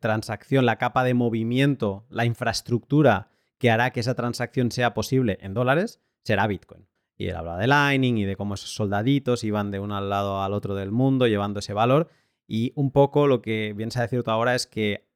transacción, 0.00 0.66
la 0.66 0.76
capa 0.76 1.04
de 1.04 1.14
movimiento, 1.14 2.06
la 2.10 2.24
infraestructura 2.24 3.30
que 3.58 3.70
hará 3.70 3.90
que 3.90 4.00
esa 4.00 4.14
transacción 4.14 4.70
sea 4.70 4.92
posible 4.92 5.38
en 5.40 5.54
dólares, 5.54 6.00
será 6.24 6.46
Bitcoin. 6.46 6.86
Y 7.16 7.28
él 7.28 7.36
habla 7.36 7.56
de 7.56 7.66
Lightning 7.66 8.18
y 8.18 8.24
de 8.24 8.36
cómo 8.36 8.54
esos 8.54 8.74
soldaditos 8.74 9.44
iban 9.44 9.70
de 9.70 9.78
al 9.78 10.10
lado 10.10 10.42
al 10.42 10.52
otro 10.52 10.74
del 10.74 10.92
mundo 10.92 11.26
llevando 11.26 11.60
ese 11.60 11.72
valor. 11.72 12.08
Y 12.46 12.72
un 12.76 12.90
poco 12.90 13.26
lo 13.26 13.42
que 13.42 13.72
bien 13.74 13.90
se 13.90 13.98
ha 13.98 14.02
decir 14.02 14.22
ahora 14.26 14.54
es 14.54 14.66
que 14.66 15.08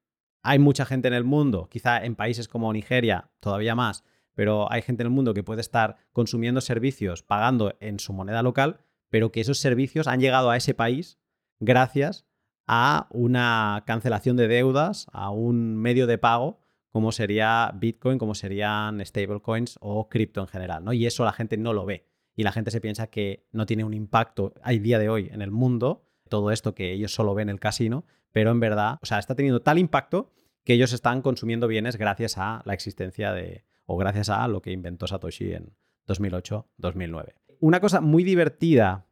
hay 0.43 0.59
mucha 0.59 0.87
gente 0.87 1.09
en 1.09 1.15
el 1.15 1.25
mundo, 1.25 1.69
quizá 1.71 2.05
en 2.05 2.17
países 2.17 2.49
como 2.49 2.73
Nigeria 2.73 3.31
todavía 3.41 3.75
más, 3.75 4.05
pero 4.35 4.73
hay 4.73 4.83
gente 4.83 5.03
en 5.03 5.09
el 5.09 5.13
mundo 5.13 5.35
que 5.35 5.43
puede 5.43 5.61
estar 5.61 5.97
consumiendo 6.13 6.61
servicios 6.61 7.23
pagando 7.23 7.77
en 7.81 7.99
su 7.99 8.13
moneda 8.13 8.43
local 8.43 8.81
pero 9.11 9.33
que 9.33 9.41
esos 9.41 9.59
servicios 9.59 10.07
han 10.07 10.21
llegado 10.21 10.51
a 10.51 10.57
ese 10.57 10.73
país 10.73 11.19
gracias 11.59 12.25
a 12.67 13.09
una 13.11 13.83
cancelación 13.87 14.37
de 14.37 14.49
deudas, 14.49 15.09
a 15.13 15.31
un 15.31 15.77
medio 15.77 16.07
de 16.07 16.17
pago 16.17 16.61
como 16.91 17.13
sería 17.13 17.73
Bitcoin, 17.75 18.19
como 18.19 18.35
serían 18.35 19.05
stablecoins 19.05 19.79
o 19.81 20.09
cripto 20.09 20.41
en 20.41 20.49
general, 20.49 20.85
¿no? 20.85 20.93
Y 20.93 21.07
eso 21.07 21.25
la 21.25 21.33
gente 21.33 21.57
no 21.57 21.73
lo 21.73 21.87
ve. 21.87 22.07
Y 22.37 22.43
la 22.43 22.53
gente 22.53 22.71
se 22.71 22.81
piensa 22.81 23.09
que 23.09 23.47
no 23.53 23.67
tiene 23.67 23.85
un 23.85 23.95
impacto 23.95 24.55
a 24.63 24.71
día 24.73 24.99
de 24.99 25.09
hoy 25.09 25.29
en 25.33 25.43
el 25.43 25.51
mundo, 25.51 26.05
todo 26.29 26.51
esto 26.51 26.75
que 26.75 26.93
ellos 26.93 27.13
solo 27.13 27.35
ven 27.35 27.49
en 27.49 27.55
el 27.55 27.61
casino, 27.61 28.05
pero 28.33 28.51
en 28.51 28.61
verdad, 28.61 28.99
o 29.03 29.07
sea, 29.07 29.19
está 29.19 29.35
teniendo 29.35 29.61
tal 29.63 29.79
impacto 29.79 30.31
que 30.65 30.75
ellos 30.75 30.93
están 30.93 31.23
consumiendo 31.23 31.67
bienes 31.69 31.97
gracias 31.97 32.39
a 32.39 32.63
la 32.65 32.75
existencia 32.75 33.33
de, 33.33 33.65
o 33.87 33.97
gracias 33.97 34.29
a 34.29 34.47
lo 34.49 34.63
que 34.63 34.73
inventó 34.73 35.07
Satoshi 35.07 35.53
en 35.53 35.75
2008-2009 36.07 37.35
una 37.61 37.81
cosa 37.81 38.01
muy 38.01 38.25
divertida 38.25 39.07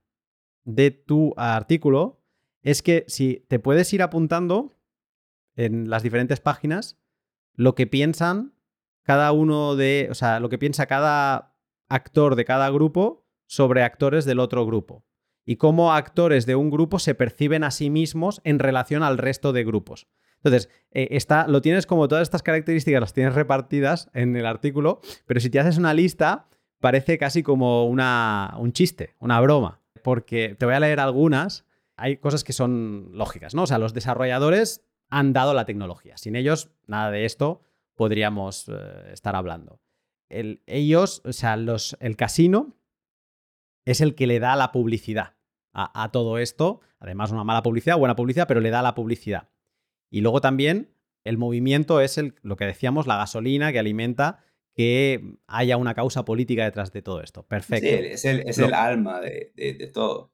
de 0.64 0.90
tu 0.90 1.34
artículo 1.36 2.24
es 2.62 2.82
que 2.82 3.04
si 3.06 3.46
te 3.48 3.58
puedes 3.58 3.92
ir 3.92 4.02
apuntando 4.02 4.76
en 5.54 5.88
las 5.88 6.02
diferentes 6.02 6.40
páginas 6.40 6.98
lo 7.58 7.74
que 7.74 7.88
piensan 7.88 8.54
cada 9.02 9.32
uno 9.32 9.74
de, 9.74 10.08
o 10.10 10.14
sea, 10.14 10.38
lo 10.38 10.48
que 10.48 10.58
piensa 10.58 10.86
cada 10.86 11.56
actor 11.88 12.36
de 12.36 12.44
cada 12.44 12.70
grupo 12.70 13.26
sobre 13.46 13.82
actores 13.82 14.24
del 14.24 14.38
otro 14.38 14.64
grupo 14.64 15.04
y 15.44 15.56
cómo 15.56 15.92
actores 15.92 16.46
de 16.46 16.54
un 16.54 16.70
grupo 16.70 17.00
se 17.00 17.16
perciben 17.16 17.64
a 17.64 17.72
sí 17.72 17.90
mismos 17.90 18.40
en 18.44 18.60
relación 18.60 19.02
al 19.02 19.18
resto 19.18 19.52
de 19.52 19.64
grupos. 19.64 20.06
Entonces, 20.36 20.70
eh, 20.92 21.08
está, 21.10 21.48
lo 21.48 21.60
tienes 21.60 21.86
como 21.86 22.06
todas 22.06 22.22
estas 22.22 22.44
características, 22.44 23.00
las 23.00 23.12
tienes 23.12 23.34
repartidas 23.34 24.08
en 24.14 24.36
el 24.36 24.46
artículo, 24.46 25.00
pero 25.26 25.40
si 25.40 25.50
te 25.50 25.58
haces 25.58 25.78
una 25.78 25.94
lista, 25.94 26.46
parece 26.78 27.18
casi 27.18 27.42
como 27.42 27.88
una, 27.88 28.54
un 28.58 28.72
chiste, 28.72 29.16
una 29.18 29.40
broma, 29.40 29.80
porque 30.04 30.54
te 30.56 30.64
voy 30.64 30.76
a 30.76 30.80
leer 30.80 31.00
algunas. 31.00 31.66
Hay 31.96 32.18
cosas 32.18 32.44
que 32.44 32.52
son 32.52 33.10
lógicas, 33.14 33.56
¿no? 33.56 33.64
O 33.64 33.66
sea, 33.66 33.78
los 33.78 33.94
desarrolladores 33.94 34.87
han 35.08 35.32
dado 35.32 35.54
la 35.54 35.64
tecnología. 35.64 36.16
Sin 36.16 36.36
ellos, 36.36 36.70
nada 36.86 37.10
de 37.10 37.24
esto 37.24 37.62
podríamos 37.94 38.68
eh, 38.68 39.12
estar 39.12 39.34
hablando. 39.34 39.80
ellos, 40.28 41.22
o 41.24 41.32
sea, 41.32 41.56
los, 41.56 41.96
el 42.00 42.16
casino 42.16 42.76
es 43.84 44.00
el 44.00 44.14
que 44.14 44.26
le 44.26 44.38
da 44.38 44.54
la 44.54 44.70
publicidad 44.70 45.34
a, 45.72 46.02
a, 46.04 46.12
todo 46.12 46.38
esto. 46.38 46.80
Además, 47.00 47.32
una 47.32 47.44
mala 47.44 47.62
publicidad, 47.62 47.98
buena 47.98 48.16
publicidad, 48.16 48.46
pero 48.46 48.60
le 48.60 48.70
da 48.70 48.82
la 48.82 48.94
publicidad. 48.94 49.48
Y 50.10 50.20
luego 50.20 50.40
también 50.40 50.94
el 51.24 51.38
movimiento 51.38 52.00
es 52.00 52.18
el, 52.18 52.34
lo 52.42 52.56
que 52.56 52.64
decíamos, 52.64 53.06
la 53.06 53.16
gasolina 53.16 53.72
que 53.72 53.78
alimenta 53.78 54.44
que 54.74 55.34
haya 55.48 55.76
una 55.76 55.94
causa 55.94 56.24
política 56.24 56.64
detrás 56.64 56.92
de 56.92 57.02
todo 57.02 57.20
esto. 57.20 57.42
Perfecto. 57.42 57.88
es 57.88 58.24
el, 58.24 58.48
es 58.48 58.58
el 58.58 58.72
alma 58.72 59.20
de, 59.20 59.52
de, 59.56 59.90
todo. 59.92 60.32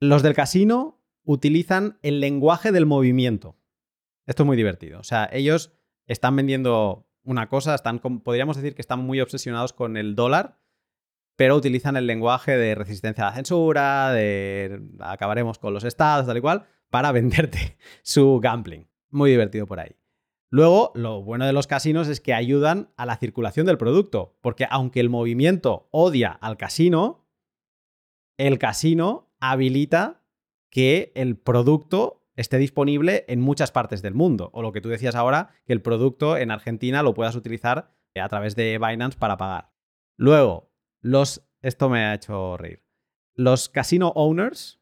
Los 0.00 0.22
del 0.22 0.34
casino 0.34 1.00
utilizan 1.24 1.98
el 2.02 2.20
lenguaje 2.20 2.72
del 2.72 2.86
movimiento. 2.86 3.56
Esto 4.28 4.42
es 4.42 4.46
muy 4.46 4.58
divertido. 4.58 5.00
O 5.00 5.04
sea, 5.04 5.28
ellos 5.32 5.72
están 6.06 6.36
vendiendo 6.36 7.08
una 7.24 7.48
cosa, 7.48 7.74
están, 7.74 7.98
podríamos 7.98 8.56
decir 8.56 8.74
que 8.74 8.82
están 8.82 9.00
muy 9.00 9.22
obsesionados 9.22 9.72
con 9.72 9.96
el 9.96 10.14
dólar, 10.14 10.58
pero 11.34 11.56
utilizan 11.56 11.96
el 11.96 12.06
lenguaje 12.06 12.56
de 12.58 12.74
resistencia 12.74 13.24
a 13.24 13.30
la 13.30 13.36
censura, 13.36 14.12
de 14.12 14.82
acabaremos 15.00 15.58
con 15.58 15.72
los 15.72 15.82
estados, 15.82 16.26
tal 16.26 16.36
y 16.36 16.40
cual, 16.42 16.66
para 16.90 17.10
venderte 17.18 17.78
su 18.02 18.38
gambling. 18.38 18.86
Muy 19.08 19.30
divertido 19.30 19.66
por 19.66 19.80
ahí. 19.80 19.96
Luego, 20.50 20.92
lo 20.94 21.22
bueno 21.22 21.46
de 21.46 21.54
los 21.54 21.66
casinos 21.66 22.06
es 22.08 22.20
que 22.20 22.34
ayudan 22.34 22.90
a 22.98 23.06
la 23.06 23.16
circulación 23.16 23.64
del 23.64 23.78
producto, 23.78 24.36
porque 24.42 24.66
aunque 24.68 25.00
el 25.00 25.08
movimiento 25.08 25.88
odia 25.90 26.32
al 26.32 26.58
casino, 26.58 27.26
el 28.36 28.58
casino 28.58 29.32
habilita 29.40 30.22
que 30.68 31.12
el 31.14 31.38
producto 31.38 32.27
esté 32.38 32.56
disponible 32.58 33.24
en 33.26 33.40
muchas 33.40 33.72
partes 33.72 34.00
del 34.00 34.14
mundo. 34.14 34.50
O 34.52 34.62
lo 34.62 34.72
que 34.72 34.80
tú 34.80 34.88
decías 34.88 35.16
ahora, 35.16 35.50
que 35.66 35.72
el 35.72 35.82
producto 35.82 36.36
en 36.36 36.52
Argentina 36.52 37.02
lo 37.02 37.12
puedas 37.12 37.34
utilizar 37.34 37.90
a 38.14 38.28
través 38.28 38.54
de 38.54 38.78
Binance 38.78 39.18
para 39.18 39.36
pagar. 39.36 39.72
Luego, 40.16 40.70
los... 41.00 41.44
Esto 41.60 41.88
me 41.88 42.04
ha 42.04 42.14
hecho 42.14 42.56
reír. 42.56 42.84
Los 43.34 43.68
casino 43.68 44.12
owners, 44.14 44.80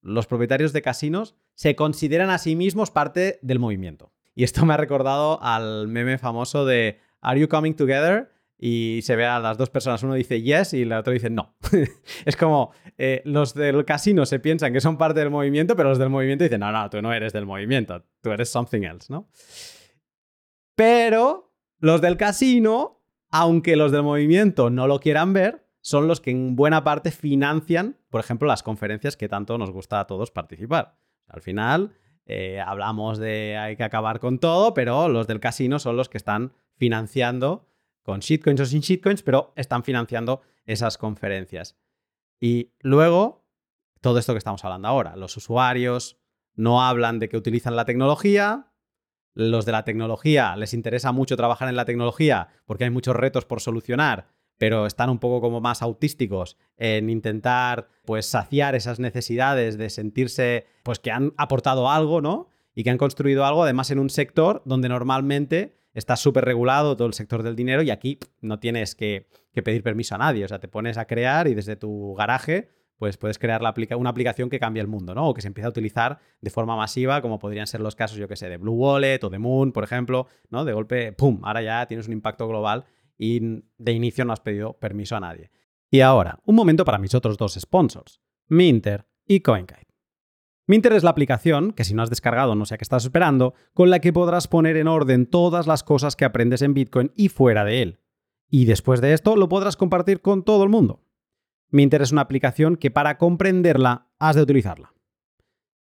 los 0.00 0.26
propietarios 0.26 0.72
de 0.72 0.80
casinos, 0.80 1.36
se 1.54 1.76
consideran 1.76 2.30
a 2.30 2.38
sí 2.38 2.56
mismos 2.56 2.90
parte 2.90 3.38
del 3.42 3.58
movimiento. 3.58 4.14
Y 4.34 4.44
esto 4.44 4.64
me 4.64 4.72
ha 4.72 4.78
recordado 4.78 5.42
al 5.42 5.88
meme 5.88 6.16
famoso 6.16 6.64
de 6.64 6.98
Are 7.20 7.38
you 7.38 7.48
coming 7.48 7.74
together? 7.74 8.31
Y 8.64 9.00
se 9.02 9.16
ve 9.16 9.26
a 9.26 9.40
las 9.40 9.58
dos 9.58 9.70
personas, 9.70 10.04
uno 10.04 10.14
dice 10.14 10.40
yes 10.40 10.72
y 10.72 10.82
el 10.82 10.92
otro 10.92 11.12
dice 11.12 11.28
no. 11.28 11.56
es 12.24 12.36
como 12.36 12.70
eh, 12.96 13.20
los 13.24 13.54
del 13.54 13.84
casino 13.84 14.24
se 14.24 14.38
piensan 14.38 14.72
que 14.72 14.80
son 14.80 14.96
parte 14.96 15.18
del 15.18 15.30
movimiento, 15.30 15.74
pero 15.74 15.88
los 15.88 15.98
del 15.98 16.10
movimiento 16.10 16.44
dicen 16.44 16.60
no, 16.60 16.70
no, 16.70 16.88
tú 16.88 17.02
no 17.02 17.12
eres 17.12 17.32
del 17.32 17.44
movimiento, 17.44 18.04
tú 18.20 18.30
eres 18.30 18.50
something 18.50 18.82
else, 18.82 19.12
¿no? 19.12 19.28
Pero 20.76 21.52
los 21.80 22.00
del 22.00 22.16
casino, 22.16 23.02
aunque 23.32 23.74
los 23.74 23.90
del 23.90 24.04
movimiento 24.04 24.70
no 24.70 24.86
lo 24.86 25.00
quieran 25.00 25.32
ver, 25.32 25.66
son 25.80 26.06
los 26.06 26.20
que 26.20 26.30
en 26.30 26.54
buena 26.54 26.84
parte 26.84 27.10
financian, 27.10 27.98
por 28.10 28.20
ejemplo, 28.20 28.46
las 28.46 28.62
conferencias 28.62 29.16
que 29.16 29.28
tanto 29.28 29.58
nos 29.58 29.72
gusta 29.72 29.98
a 29.98 30.06
todos 30.06 30.30
participar. 30.30 30.94
Al 31.26 31.40
final, 31.40 31.94
eh, 32.26 32.60
hablamos 32.64 33.18
de 33.18 33.56
hay 33.56 33.74
que 33.74 33.82
acabar 33.82 34.20
con 34.20 34.38
todo, 34.38 34.72
pero 34.72 35.08
los 35.08 35.26
del 35.26 35.40
casino 35.40 35.80
son 35.80 35.96
los 35.96 36.08
que 36.08 36.18
están 36.18 36.52
financiando 36.76 37.66
con 38.02 38.20
shitcoins 38.20 38.60
o 38.60 38.66
sin 38.66 38.80
shitcoins, 38.80 39.22
pero 39.22 39.52
están 39.56 39.84
financiando 39.84 40.42
esas 40.64 40.98
conferencias. 40.98 41.76
Y 42.40 42.72
luego, 42.80 43.46
todo 44.00 44.18
esto 44.18 44.32
que 44.34 44.38
estamos 44.38 44.64
hablando 44.64 44.88
ahora, 44.88 45.16
los 45.16 45.36
usuarios 45.36 46.18
no 46.54 46.82
hablan 46.82 47.18
de 47.18 47.28
que 47.28 47.36
utilizan 47.36 47.76
la 47.76 47.84
tecnología, 47.84 48.72
los 49.34 49.64
de 49.64 49.72
la 49.72 49.84
tecnología 49.84 50.56
les 50.56 50.74
interesa 50.74 51.12
mucho 51.12 51.36
trabajar 51.36 51.68
en 51.68 51.76
la 51.76 51.86
tecnología 51.86 52.48
porque 52.66 52.84
hay 52.84 52.90
muchos 52.90 53.16
retos 53.16 53.46
por 53.46 53.60
solucionar 53.62 54.28
pero 54.62 54.86
están 54.86 55.10
un 55.10 55.18
poco 55.18 55.40
como 55.40 55.60
más 55.60 55.82
autísticos 55.82 56.56
en 56.76 57.10
intentar 57.10 57.88
pues 58.04 58.26
saciar 58.26 58.76
esas 58.76 59.00
necesidades 59.00 59.76
de 59.76 59.90
sentirse 59.90 60.66
pues 60.84 61.00
que 61.00 61.10
han 61.10 61.34
aportado 61.36 61.90
algo, 61.90 62.20
¿no? 62.20 62.48
Y 62.72 62.84
que 62.84 62.90
han 62.90 62.96
construido 62.96 63.44
algo 63.44 63.64
además 63.64 63.90
en 63.90 63.98
un 63.98 64.08
sector 64.08 64.62
donde 64.64 64.88
normalmente 64.88 65.81
está 65.94 66.16
súper 66.16 66.44
regulado 66.44 66.96
todo 66.96 67.06
el 67.06 67.14
sector 67.14 67.42
del 67.42 67.56
dinero 67.56 67.82
y 67.82 67.90
aquí 67.90 68.18
no 68.40 68.58
tienes 68.58 68.94
que, 68.94 69.28
pedir 69.52 69.82
permiso 69.82 70.14
a 70.14 70.18
nadie, 70.18 70.44
o 70.44 70.48
sea, 70.48 70.58
te 70.58 70.68
pones 70.68 70.98
a 70.98 71.06
crear 71.06 71.48
y 71.48 71.54
desde 71.54 71.76
tu 71.76 72.14
garaje 72.14 72.70
pues 72.98 73.16
puedes 73.16 73.36
crear 73.36 73.60
una 73.96 74.10
aplicación 74.10 74.48
que 74.48 74.60
cambie 74.60 74.80
el 74.80 74.86
mundo, 74.86 75.12
¿no? 75.12 75.28
O 75.28 75.34
que 75.34 75.42
se 75.42 75.48
empiece 75.48 75.66
a 75.66 75.70
utilizar 75.70 76.20
de 76.40 76.50
forma 76.50 76.76
masiva, 76.76 77.20
como 77.20 77.40
podrían 77.40 77.66
ser 77.66 77.80
los 77.80 77.96
casos, 77.96 78.16
yo 78.16 78.28
que 78.28 78.36
sé, 78.36 78.48
de 78.48 78.58
Blue 78.58 78.74
Wallet 78.74 79.18
o 79.24 79.28
de 79.28 79.40
Moon, 79.40 79.72
por 79.72 79.82
ejemplo, 79.82 80.28
¿no? 80.50 80.64
De 80.64 80.72
golpe, 80.72 81.12
¡pum! 81.12 81.40
Ahora 81.42 81.62
ya 81.62 81.84
tienes 81.86 82.06
un 82.06 82.12
impacto 82.12 82.46
global 82.46 82.84
y 83.18 83.40
de 83.76 83.92
inicio 83.92 84.24
no 84.24 84.32
has 84.32 84.38
pedido 84.38 84.74
permiso 84.74 85.16
a 85.16 85.20
nadie. 85.20 85.50
Y 85.90 86.00
ahora, 86.00 86.38
un 86.44 86.54
momento 86.54 86.84
para 86.84 86.98
mis 86.98 87.12
otros 87.14 87.36
dos 87.36 87.54
sponsors, 87.54 88.20
Minter 88.46 89.04
y 89.26 89.40
CoinKite. 89.40 89.91
Minter 90.72 90.94
es 90.94 91.02
la 91.02 91.10
aplicación, 91.10 91.72
que 91.72 91.84
si 91.84 91.92
no 91.92 92.00
has 92.00 92.08
descargado 92.08 92.54
no 92.54 92.64
sé 92.64 92.74
a 92.74 92.78
qué 92.78 92.84
estás 92.84 93.04
esperando, 93.04 93.52
con 93.74 93.90
la 93.90 93.98
que 93.98 94.10
podrás 94.10 94.48
poner 94.48 94.78
en 94.78 94.88
orden 94.88 95.26
todas 95.26 95.66
las 95.66 95.82
cosas 95.82 96.16
que 96.16 96.24
aprendes 96.24 96.62
en 96.62 96.72
Bitcoin 96.72 97.12
y 97.14 97.28
fuera 97.28 97.62
de 97.66 97.82
él. 97.82 97.98
Y 98.48 98.64
después 98.64 99.02
de 99.02 99.12
esto 99.12 99.36
lo 99.36 99.50
podrás 99.50 99.76
compartir 99.76 100.22
con 100.22 100.44
todo 100.44 100.64
el 100.64 100.70
mundo. 100.70 101.02
Minter 101.68 102.00
es 102.00 102.10
una 102.10 102.22
aplicación 102.22 102.76
que 102.76 102.90
para 102.90 103.18
comprenderla 103.18 104.08
has 104.18 104.34
de 104.34 104.40
utilizarla. 104.40 104.94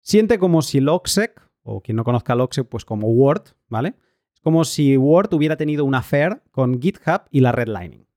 Siente 0.02 0.38
como 0.38 0.62
si 0.62 0.82
Logsec, 0.82 1.42
o 1.64 1.80
quien 1.80 1.96
no 1.96 2.04
conozca 2.04 2.36
Logsec, 2.36 2.68
pues 2.68 2.84
como 2.84 3.08
Word, 3.12 3.44
¿vale? 3.70 3.96
como 4.44 4.66
si 4.66 4.98
Word 4.98 5.34
hubiera 5.34 5.56
tenido 5.56 5.86
una 5.86 6.00
affair 6.00 6.44
con 6.52 6.82
GitHub 6.82 7.22
y 7.30 7.40
la 7.40 7.54
redlining. 7.54 8.08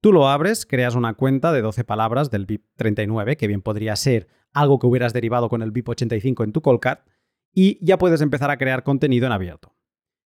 Tú 0.00 0.12
lo 0.12 0.28
abres, 0.28 0.66
creas 0.66 0.96
una 0.96 1.14
cuenta 1.14 1.52
de 1.52 1.62
12 1.62 1.84
palabras 1.84 2.28
del 2.28 2.44
BIP 2.44 2.64
39, 2.74 3.36
que 3.36 3.46
bien 3.46 3.62
podría 3.62 3.94
ser 3.94 4.26
algo 4.52 4.78
que 4.78 4.86
hubieras 4.86 5.12
derivado 5.12 5.48
con 5.48 5.62
el 5.62 5.70
BIP 5.70 5.88
85 5.88 6.44
en 6.44 6.52
tu 6.52 6.62
Colcat, 6.62 7.06
y 7.54 7.84
ya 7.84 7.98
puedes 7.98 8.20
empezar 8.20 8.50
a 8.50 8.58
crear 8.58 8.82
contenido 8.82 9.26
en 9.26 9.32
abierto. 9.32 9.74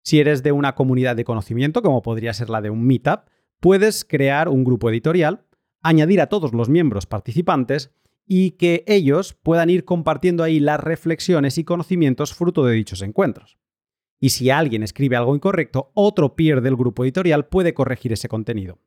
Si 0.04 0.20
eres 0.20 0.44
de 0.44 0.52
una 0.52 0.76
comunidad 0.76 1.16
de 1.16 1.24
conocimiento, 1.24 1.82
como 1.82 2.02
podría 2.02 2.34
ser 2.34 2.50
la 2.50 2.62
de 2.62 2.70
un 2.70 2.86
Meetup, 2.86 3.22
puedes 3.60 4.04
crear 4.04 4.50
un 4.50 4.64
grupo 4.64 4.90
editorial, 4.90 5.46
añadir 5.82 6.22
a 6.22 6.28
todos 6.28 6.54
los 6.54 6.70
miembros 6.70 7.06
participantes 7.06 7.94
y 8.26 8.52
que 8.52 8.84
ellos 8.88 9.34
puedan 9.34 9.70
ir 9.70 9.86
compartiendo 9.86 10.44
ahí 10.44 10.60
las 10.60 10.80
reflexiones 10.80 11.58
y 11.58 11.64
conocimientos 11.64 12.34
fruto 12.34 12.66
de 12.66 12.74
dichos 12.74 13.02
encuentros. 13.02 13.58
Y 14.20 14.30
si 14.30 14.50
alguien 14.50 14.84
escribe 14.84 15.16
algo 15.16 15.36
incorrecto, 15.36 15.92
otro 15.96 16.36
peer 16.36 16.62
del 16.62 16.76
grupo 16.76 17.04
editorial 17.04 17.48
puede 17.48 17.74
corregir 17.74 18.14
ese 18.14 18.30
contenido. 18.30 18.80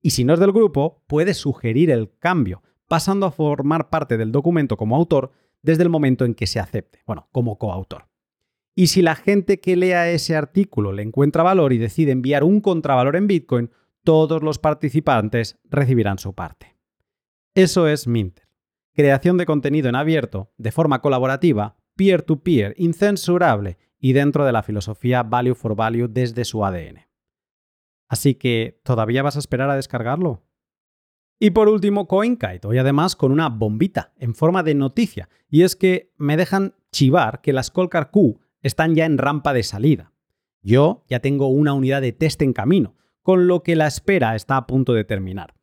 Y 0.00 0.10
si 0.10 0.24
no 0.24 0.34
es 0.34 0.40
del 0.40 0.52
grupo, 0.52 1.04
puede 1.06 1.34
sugerir 1.34 1.90
el 1.90 2.10
cambio, 2.18 2.62
pasando 2.92 3.24
a 3.24 3.30
formar 3.30 3.88
parte 3.88 4.18
del 4.18 4.32
documento 4.32 4.76
como 4.76 4.96
autor 4.96 5.32
desde 5.62 5.82
el 5.82 5.88
momento 5.88 6.26
en 6.26 6.34
que 6.34 6.46
se 6.46 6.60
acepte, 6.60 7.00
bueno, 7.06 7.26
como 7.32 7.56
coautor. 7.56 8.04
Y 8.74 8.88
si 8.88 9.00
la 9.00 9.14
gente 9.14 9.60
que 9.60 9.76
lea 9.76 10.10
ese 10.10 10.36
artículo 10.36 10.92
le 10.92 11.02
encuentra 11.02 11.42
valor 11.42 11.72
y 11.72 11.78
decide 11.78 12.12
enviar 12.12 12.44
un 12.44 12.60
contravalor 12.60 13.16
en 13.16 13.28
Bitcoin, 13.28 13.70
todos 14.04 14.42
los 14.42 14.58
participantes 14.58 15.58
recibirán 15.64 16.18
su 16.18 16.34
parte. 16.34 16.76
Eso 17.54 17.88
es 17.88 18.06
Minter. 18.06 18.46
Creación 18.92 19.38
de 19.38 19.46
contenido 19.46 19.88
en 19.88 19.94
abierto, 19.94 20.52
de 20.58 20.70
forma 20.70 21.00
colaborativa, 21.00 21.78
peer-to-peer, 21.96 22.74
incensurable 22.76 23.78
y 23.98 24.12
dentro 24.12 24.44
de 24.44 24.52
la 24.52 24.62
filosofía 24.62 25.22
Value 25.22 25.54
for 25.54 25.74
Value 25.76 26.08
desde 26.08 26.44
su 26.44 26.62
ADN. 26.62 27.06
Así 28.06 28.34
que, 28.34 28.82
¿todavía 28.84 29.22
vas 29.22 29.36
a 29.36 29.38
esperar 29.38 29.70
a 29.70 29.76
descargarlo? 29.76 30.42
Y 31.44 31.50
por 31.50 31.68
último, 31.68 32.06
CoinKite, 32.06 32.68
hoy 32.68 32.78
además 32.78 33.16
con 33.16 33.32
una 33.32 33.48
bombita 33.48 34.12
en 34.20 34.36
forma 34.36 34.62
de 34.62 34.76
noticia, 34.76 35.28
y 35.50 35.62
es 35.62 35.74
que 35.74 36.12
me 36.16 36.36
dejan 36.36 36.76
chivar 36.92 37.40
que 37.40 37.52
las 37.52 37.72
Colcar 37.72 38.12
Q 38.12 38.38
están 38.60 38.94
ya 38.94 39.06
en 39.06 39.18
rampa 39.18 39.52
de 39.52 39.64
salida. 39.64 40.12
Yo 40.62 41.02
ya 41.08 41.18
tengo 41.18 41.48
una 41.48 41.72
unidad 41.72 42.00
de 42.00 42.12
test 42.12 42.42
en 42.42 42.52
camino, 42.52 42.94
con 43.22 43.48
lo 43.48 43.64
que 43.64 43.74
la 43.74 43.88
espera 43.88 44.36
está 44.36 44.56
a 44.56 44.68
punto 44.68 44.92
de 44.92 45.02
terminar. 45.02 45.56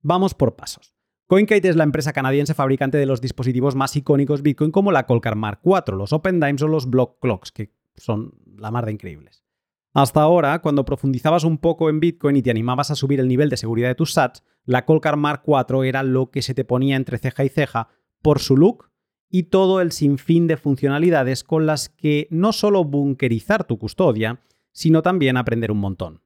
Vamos 0.00 0.32
por 0.32 0.56
pasos. 0.56 0.94
CoinKite 1.26 1.68
es 1.68 1.76
la 1.76 1.84
empresa 1.84 2.14
canadiense 2.14 2.54
fabricante 2.54 2.96
de 2.96 3.04
los 3.04 3.20
dispositivos 3.20 3.74
más 3.74 3.94
icónicos 3.94 4.40
Bitcoin 4.40 4.70
como 4.70 4.90
la 4.90 5.04
Colcar 5.04 5.36
Mark 5.36 5.60
IV, 5.62 5.98
los 5.98 6.14
Open 6.14 6.40
Dimes 6.40 6.62
o 6.62 6.68
los 6.68 6.88
Block 6.88 7.20
Clocks, 7.20 7.52
que 7.52 7.74
son 7.94 8.32
la 8.56 8.70
mar 8.70 8.86
de 8.86 8.92
increíbles. 8.92 9.44
Hasta 9.92 10.22
ahora, 10.22 10.60
cuando 10.62 10.86
profundizabas 10.86 11.44
un 11.44 11.58
poco 11.58 11.90
en 11.90 12.00
Bitcoin 12.00 12.36
y 12.36 12.42
te 12.42 12.50
animabas 12.50 12.90
a 12.90 12.94
subir 12.94 13.20
el 13.20 13.28
nivel 13.28 13.50
de 13.50 13.58
seguridad 13.58 13.88
de 13.88 13.94
tus 13.94 14.14
sats, 14.14 14.42
la 14.66 14.84
Colcar 14.84 15.16
Mark 15.16 15.42
IV 15.46 15.84
era 15.84 16.02
lo 16.02 16.30
que 16.30 16.42
se 16.42 16.54
te 16.54 16.64
ponía 16.64 16.96
entre 16.96 17.18
ceja 17.18 17.44
y 17.44 17.48
ceja 17.48 17.88
por 18.20 18.40
su 18.40 18.56
look 18.56 18.90
y 19.30 19.44
todo 19.44 19.80
el 19.80 19.92
sinfín 19.92 20.46
de 20.46 20.56
funcionalidades 20.56 21.44
con 21.44 21.66
las 21.66 21.88
que 21.88 22.28
no 22.30 22.52
solo 22.52 22.84
bunkerizar 22.84 23.64
tu 23.64 23.78
custodia, 23.78 24.40
sino 24.72 25.02
también 25.02 25.36
aprender 25.36 25.70
un 25.70 25.78
montón. 25.78 26.22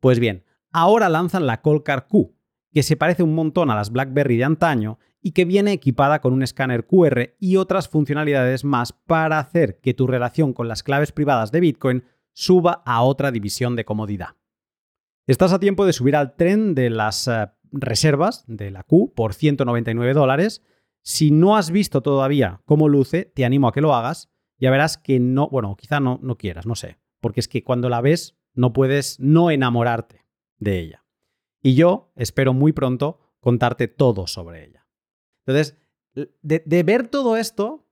Pues 0.00 0.18
bien, 0.18 0.44
ahora 0.72 1.08
lanzan 1.08 1.46
la 1.46 1.62
Colcar 1.62 2.08
Q, 2.08 2.34
que 2.72 2.82
se 2.82 2.96
parece 2.96 3.22
un 3.22 3.34
montón 3.34 3.70
a 3.70 3.74
las 3.74 3.90
BlackBerry 3.90 4.36
de 4.36 4.44
antaño 4.44 4.98
y 5.20 5.32
que 5.32 5.44
viene 5.44 5.72
equipada 5.72 6.20
con 6.20 6.32
un 6.32 6.42
escáner 6.42 6.86
QR 6.86 7.34
y 7.38 7.56
otras 7.56 7.88
funcionalidades 7.88 8.64
más 8.64 8.92
para 8.92 9.38
hacer 9.38 9.80
que 9.80 9.94
tu 9.94 10.06
relación 10.06 10.52
con 10.52 10.68
las 10.68 10.82
claves 10.82 11.12
privadas 11.12 11.52
de 11.52 11.60
Bitcoin 11.60 12.04
suba 12.32 12.82
a 12.84 13.02
otra 13.02 13.32
división 13.32 13.76
de 13.76 13.84
comodidad. 13.84 14.36
Estás 15.26 15.52
a 15.52 15.58
tiempo 15.58 15.84
de 15.84 15.92
subir 15.92 16.14
al 16.14 16.36
tren 16.36 16.76
de 16.76 16.90
las 16.90 17.26
eh, 17.26 17.48
reservas 17.72 18.44
de 18.46 18.70
la 18.70 18.82
Q 18.82 19.12
por 19.14 19.34
199 19.34 20.14
dólares. 20.14 20.62
Si 21.02 21.30
no 21.30 21.56
has 21.56 21.70
visto 21.70 22.02
todavía 22.02 22.62
cómo 22.64 22.88
luce, 22.88 23.24
te 23.24 23.44
animo 23.44 23.68
a 23.68 23.72
que 23.72 23.80
lo 23.80 23.94
hagas. 23.94 24.30
Ya 24.58 24.70
verás 24.70 24.98
que 24.98 25.20
no, 25.20 25.48
bueno, 25.48 25.76
quizá 25.76 26.00
no, 26.00 26.18
no 26.22 26.36
quieras, 26.36 26.66
no 26.66 26.74
sé. 26.74 26.98
Porque 27.20 27.40
es 27.40 27.48
que 27.48 27.62
cuando 27.62 27.88
la 27.88 28.00
ves 28.00 28.36
no 28.54 28.72
puedes 28.72 29.20
no 29.20 29.50
enamorarte 29.50 30.24
de 30.58 30.78
ella. 30.80 31.04
Y 31.62 31.74
yo 31.74 32.12
espero 32.16 32.52
muy 32.52 32.72
pronto 32.72 33.20
contarte 33.40 33.88
todo 33.88 34.26
sobre 34.26 34.64
ella. 34.64 34.86
Entonces, 35.46 35.76
de, 36.14 36.62
de 36.64 36.82
ver 36.82 37.08
todo 37.08 37.36
esto, 37.36 37.86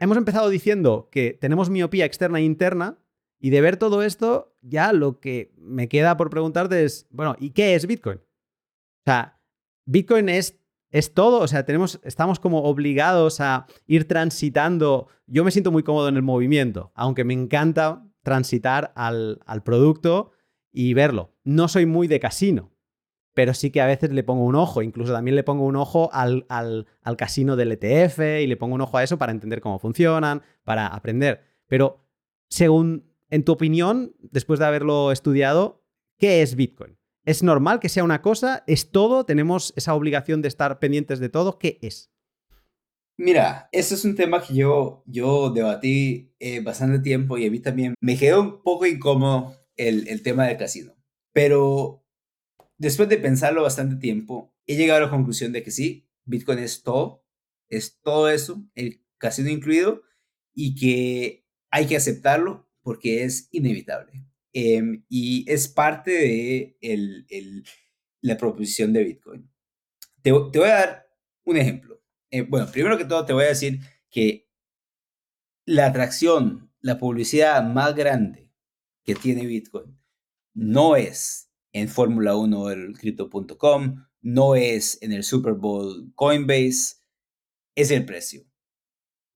hemos 0.00 0.16
empezado 0.16 0.48
diciendo 0.48 1.08
que 1.10 1.36
tenemos 1.40 1.70
miopía 1.70 2.04
externa 2.04 2.38
e 2.38 2.44
interna 2.44 2.98
y 3.38 3.50
de 3.50 3.60
ver 3.60 3.76
todo 3.76 4.02
esto, 4.02 4.56
ya 4.62 4.92
lo 4.92 5.20
que 5.20 5.52
me 5.56 5.88
queda 5.88 6.16
por 6.16 6.30
preguntarte 6.30 6.84
es, 6.84 7.06
bueno, 7.10 7.36
¿y 7.38 7.50
qué 7.50 7.74
es 7.74 7.86
Bitcoin? 7.86 8.20
O 9.06 9.10
sea, 9.10 9.40
Bitcoin 9.84 10.28
es, 10.28 10.58
es 10.90 11.14
todo, 11.14 11.38
o 11.38 11.46
sea, 11.46 11.64
tenemos, 11.64 12.00
estamos 12.02 12.40
como 12.40 12.64
obligados 12.64 13.40
a 13.40 13.66
ir 13.86 14.08
transitando. 14.08 15.06
Yo 15.28 15.44
me 15.44 15.52
siento 15.52 15.70
muy 15.70 15.84
cómodo 15.84 16.08
en 16.08 16.16
el 16.16 16.22
movimiento, 16.22 16.90
aunque 16.96 17.22
me 17.22 17.32
encanta 17.32 18.04
transitar 18.24 18.92
al, 18.96 19.38
al 19.46 19.62
producto 19.62 20.32
y 20.72 20.92
verlo. 20.94 21.36
No 21.44 21.68
soy 21.68 21.86
muy 21.86 22.08
de 22.08 22.18
casino, 22.18 22.72
pero 23.32 23.54
sí 23.54 23.70
que 23.70 23.80
a 23.80 23.86
veces 23.86 24.10
le 24.10 24.24
pongo 24.24 24.44
un 24.44 24.56
ojo, 24.56 24.82
incluso 24.82 25.12
también 25.12 25.36
le 25.36 25.44
pongo 25.44 25.64
un 25.66 25.76
ojo 25.76 26.10
al, 26.12 26.44
al, 26.48 26.88
al, 27.02 27.16
casino 27.16 27.54
del 27.54 27.78
ETF 27.80 28.18
y 28.42 28.48
le 28.48 28.56
pongo 28.56 28.74
un 28.74 28.80
ojo 28.80 28.98
a 28.98 29.04
eso 29.04 29.18
para 29.18 29.30
entender 29.30 29.60
cómo 29.60 29.78
funcionan, 29.78 30.42
para 30.64 30.88
aprender. 30.88 31.42
Pero 31.68 32.04
según 32.48 33.12
en 33.30 33.44
tu 33.44 33.52
opinión, 33.52 34.16
después 34.18 34.58
de 34.58 34.66
haberlo 34.66 35.12
estudiado, 35.12 35.84
¿qué 36.18 36.42
es 36.42 36.56
Bitcoin? 36.56 36.98
¿Es 37.26 37.42
normal 37.42 37.80
que 37.80 37.88
sea 37.88 38.04
una 38.04 38.22
cosa? 38.22 38.62
¿Es 38.68 38.92
todo? 38.92 39.26
¿Tenemos 39.26 39.74
esa 39.76 39.94
obligación 39.94 40.42
de 40.42 40.48
estar 40.48 40.78
pendientes 40.78 41.18
de 41.18 41.28
todo? 41.28 41.58
¿Qué 41.58 41.78
es? 41.82 42.12
Mira, 43.18 43.68
eso 43.72 43.96
es 43.96 44.04
un 44.04 44.14
tema 44.14 44.40
que 44.40 44.54
yo, 44.54 45.02
yo 45.06 45.50
debatí 45.50 46.32
eh, 46.38 46.60
bastante 46.60 47.00
tiempo 47.00 47.36
y 47.36 47.46
a 47.46 47.50
mí 47.50 47.58
también 47.58 47.94
me 48.00 48.16
quedó 48.16 48.42
un 48.42 48.62
poco 48.62 48.86
incómodo 48.86 49.56
el, 49.76 50.06
el 50.06 50.22
tema 50.22 50.46
del 50.46 50.56
casino. 50.56 50.94
Pero 51.32 52.06
después 52.78 53.08
de 53.08 53.16
pensarlo 53.16 53.62
bastante 53.62 53.96
tiempo, 53.96 54.54
he 54.66 54.76
llegado 54.76 54.98
a 54.98 55.06
la 55.06 55.10
conclusión 55.10 55.52
de 55.52 55.64
que 55.64 55.72
sí, 55.72 56.08
Bitcoin 56.26 56.60
es 56.60 56.84
todo, 56.84 57.24
es 57.68 57.98
todo 58.02 58.30
eso, 58.30 58.62
el 58.76 59.04
casino 59.18 59.50
incluido, 59.50 60.02
y 60.54 60.76
que 60.76 61.44
hay 61.72 61.86
que 61.86 61.96
aceptarlo 61.96 62.70
porque 62.82 63.24
es 63.24 63.48
inevitable. 63.50 64.24
Em, 64.58 65.04
y 65.10 65.44
es 65.52 65.68
parte 65.68 66.10
de 66.12 66.78
el, 66.80 67.26
el, 67.28 67.62
la 68.22 68.38
proposición 68.38 68.94
de 68.94 69.04
Bitcoin. 69.04 69.50
Te, 70.22 70.32
te 70.50 70.58
voy 70.58 70.68
a 70.68 70.72
dar 70.72 71.06
un 71.44 71.58
ejemplo. 71.58 72.02
Eh, 72.30 72.40
bueno, 72.40 72.66
primero 72.72 72.96
que 72.96 73.04
todo 73.04 73.26
te 73.26 73.34
voy 73.34 73.44
a 73.44 73.48
decir 73.48 73.80
que 74.10 74.48
la 75.66 75.84
atracción, 75.84 76.72
la 76.80 76.96
publicidad 76.98 77.62
más 77.68 77.94
grande 77.94 78.50
que 79.04 79.14
tiene 79.14 79.44
Bitcoin 79.44 80.00
no 80.54 80.96
es 80.96 81.50
en 81.74 81.88
Fórmula 81.88 82.34
1 82.34 82.70
el 82.70 82.96
crypto.com, 82.96 84.06
no 84.22 84.54
es 84.54 85.02
en 85.02 85.12
el 85.12 85.22
Super 85.22 85.52
Bowl 85.52 86.14
Coinbase, 86.14 86.96
es 87.74 87.90
el 87.90 88.06
precio. 88.06 88.46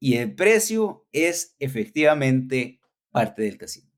Y 0.00 0.16
el 0.16 0.34
precio 0.34 1.06
es 1.12 1.56
efectivamente 1.58 2.80
parte 3.10 3.42
del 3.42 3.58
casino. 3.58 3.89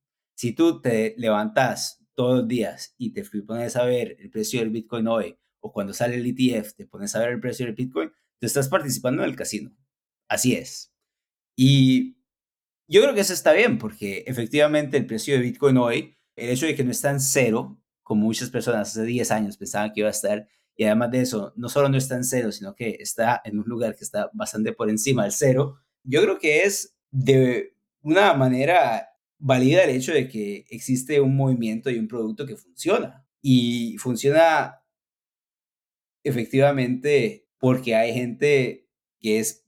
Si 0.42 0.50
tú 0.50 0.80
te 0.80 1.14
levantas 1.18 2.04
todos 2.16 2.38
los 2.40 2.48
días 2.48 2.96
y 2.98 3.12
te 3.12 3.22
pones 3.46 3.76
a 3.76 3.84
ver 3.84 4.16
el 4.18 4.28
precio 4.28 4.58
del 4.58 4.70
Bitcoin 4.70 5.06
hoy, 5.06 5.38
o 5.60 5.72
cuando 5.72 5.92
sale 5.92 6.16
el 6.16 6.26
ETF 6.26 6.74
te 6.74 6.84
pones 6.84 7.14
a 7.14 7.20
ver 7.20 7.28
el 7.28 7.38
precio 7.38 7.64
del 7.64 7.76
Bitcoin, 7.76 8.10
te 8.40 8.46
estás 8.48 8.68
participando 8.68 9.22
en 9.22 9.30
el 9.30 9.36
casino. 9.36 9.70
Así 10.26 10.54
es. 10.54 10.92
Y 11.54 12.16
yo 12.88 13.02
creo 13.02 13.14
que 13.14 13.20
eso 13.20 13.32
está 13.32 13.52
bien, 13.52 13.78
porque 13.78 14.24
efectivamente 14.26 14.96
el 14.96 15.06
precio 15.06 15.34
de 15.34 15.42
Bitcoin 15.42 15.76
hoy, 15.76 16.16
el 16.34 16.50
hecho 16.50 16.66
de 16.66 16.74
que 16.74 16.82
no 16.82 16.90
está 16.90 17.12
en 17.12 17.20
cero, 17.20 17.80
como 18.02 18.24
muchas 18.24 18.50
personas 18.50 18.88
hace 18.88 19.04
10 19.04 19.30
años 19.30 19.56
pensaban 19.56 19.92
que 19.92 20.00
iba 20.00 20.08
a 20.08 20.10
estar, 20.10 20.48
y 20.74 20.82
además 20.82 21.12
de 21.12 21.20
eso, 21.20 21.52
no 21.54 21.68
solo 21.68 21.88
no 21.88 21.98
está 21.98 22.16
en 22.16 22.24
cero, 22.24 22.50
sino 22.50 22.74
que 22.74 22.96
está 22.98 23.42
en 23.44 23.60
un 23.60 23.68
lugar 23.68 23.94
que 23.94 24.02
está 24.02 24.28
bastante 24.32 24.72
por 24.72 24.90
encima 24.90 25.22
del 25.22 25.30
cero, 25.30 25.78
yo 26.02 26.20
creo 26.20 26.40
que 26.40 26.64
es 26.64 26.96
de 27.12 27.76
una 28.00 28.34
manera 28.34 29.11
valida 29.42 29.82
el 29.82 29.90
hecho 29.90 30.12
de 30.12 30.28
que 30.28 30.64
existe 30.70 31.20
un 31.20 31.36
movimiento 31.36 31.90
y 31.90 31.98
un 31.98 32.08
producto 32.08 32.46
que 32.46 32.56
funciona. 32.56 33.26
Y 33.42 33.96
funciona 33.98 34.82
efectivamente 36.24 37.48
porque 37.58 37.96
hay 37.96 38.14
gente 38.14 38.88
que 39.20 39.40
es 39.40 39.66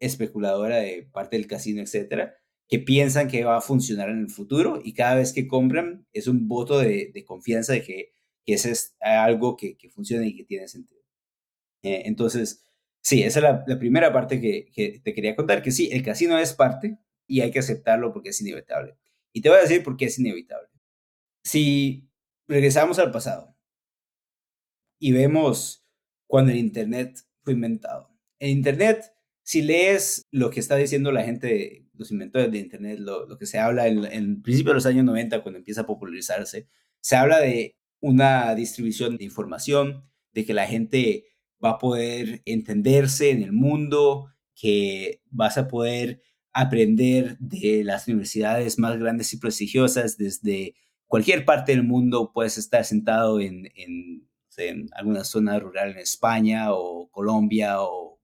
especuladora 0.00 0.78
de 0.78 1.08
parte 1.12 1.36
del 1.36 1.46
casino, 1.46 1.80
etcétera, 1.80 2.34
que 2.68 2.80
piensan 2.80 3.28
que 3.28 3.44
va 3.44 3.58
a 3.58 3.60
funcionar 3.60 4.10
en 4.10 4.20
el 4.20 4.30
futuro 4.30 4.80
y 4.84 4.94
cada 4.94 5.14
vez 5.16 5.32
que 5.32 5.46
compran 5.46 6.06
es 6.12 6.26
un 6.26 6.48
voto 6.48 6.78
de, 6.78 7.12
confianza 7.26 7.72
de 7.74 7.82
que, 7.82 8.12
ese 8.46 8.72
es 8.72 8.96
algo 9.00 9.56
que, 9.56 9.76
que, 9.76 9.88
funciona 9.90 10.26
y 10.26 10.36
que 10.36 10.44
tiene 10.44 10.68
sentido. 10.68 11.00
Eh, 11.82 12.02
entonces, 12.06 12.64
sí, 13.00 13.22
esa 13.22 13.38
es 13.40 13.68
la, 13.68 13.78
primera 13.78 14.12
parte 14.12 14.40
que, 14.40 15.00
te 15.02 15.14
quería 15.14 15.36
contar, 15.36 15.62
que 15.62 15.70
sí, 15.70 15.88
el 15.92 16.02
casino 16.02 16.38
es 16.38 16.52
parte, 16.52 16.98
y 17.26 17.40
hay 17.40 17.50
que 17.50 17.60
aceptarlo 17.60 18.12
porque 18.12 18.30
es 18.30 18.40
inevitable. 18.40 18.96
Y 19.34 19.40
te 19.42 19.48
voy 19.48 19.58
a 19.58 19.62
decir 19.62 19.82
por 19.82 19.96
qué 19.96 20.06
es 20.06 20.18
inevitable. 20.18 20.68
Si 21.42 22.08
regresamos 22.46 22.98
al 22.98 23.10
pasado 23.10 23.54
y 24.98 25.12
vemos 25.12 25.84
cuando 26.26 26.52
el 26.52 26.58
Internet 26.58 27.18
fue 27.42 27.52
inventado. 27.52 28.16
En 28.38 28.50
Internet, 28.50 29.12
si 29.42 29.62
lees 29.62 30.22
lo 30.30 30.50
que 30.50 30.60
está 30.60 30.76
diciendo 30.76 31.10
la 31.10 31.24
gente, 31.24 31.86
los 31.94 32.12
inventores 32.12 32.50
de 32.52 32.58
Internet, 32.58 33.00
lo, 33.00 33.26
lo 33.26 33.36
que 33.36 33.46
se 33.46 33.58
habla 33.58 33.88
en, 33.88 34.04
en 34.04 34.40
principio 34.40 34.70
de 34.70 34.76
los 34.76 34.86
años 34.86 35.04
90, 35.04 35.42
cuando 35.42 35.58
empieza 35.58 35.82
a 35.82 35.86
popularizarse, 35.86 36.68
se 37.00 37.16
habla 37.16 37.40
de 37.40 37.76
una 38.00 38.54
distribución 38.54 39.16
de 39.16 39.24
información, 39.24 40.08
de 40.32 40.44
que 40.44 40.54
la 40.54 40.66
gente 40.66 41.24
va 41.62 41.70
a 41.70 41.78
poder 41.78 42.42
entenderse 42.44 43.30
en 43.30 43.42
el 43.42 43.52
mundo, 43.52 44.30
que 44.54 45.22
vas 45.30 45.58
a 45.58 45.66
poder 45.66 46.22
aprender 46.54 47.36
de 47.40 47.82
las 47.84 48.06
universidades 48.06 48.78
más 48.78 48.96
grandes 48.98 49.32
y 49.32 49.38
prestigiosas 49.38 50.16
desde 50.16 50.74
cualquier 51.06 51.44
parte 51.44 51.72
del 51.72 51.82
mundo. 51.82 52.30
Puedes 52.32 52.56
estar 52.56 52.84
sentado 52.84 53.40
en, 53.40 53.68
en, 53.74 54.24
alguna 54.92 55.24
zona 55.24 55.58
rural 55.58 55.90
en 55.90 55.98
España 55.98 56.72
o 56.72 57.10
Colombia 57.10 57.82
o 57.82 58.20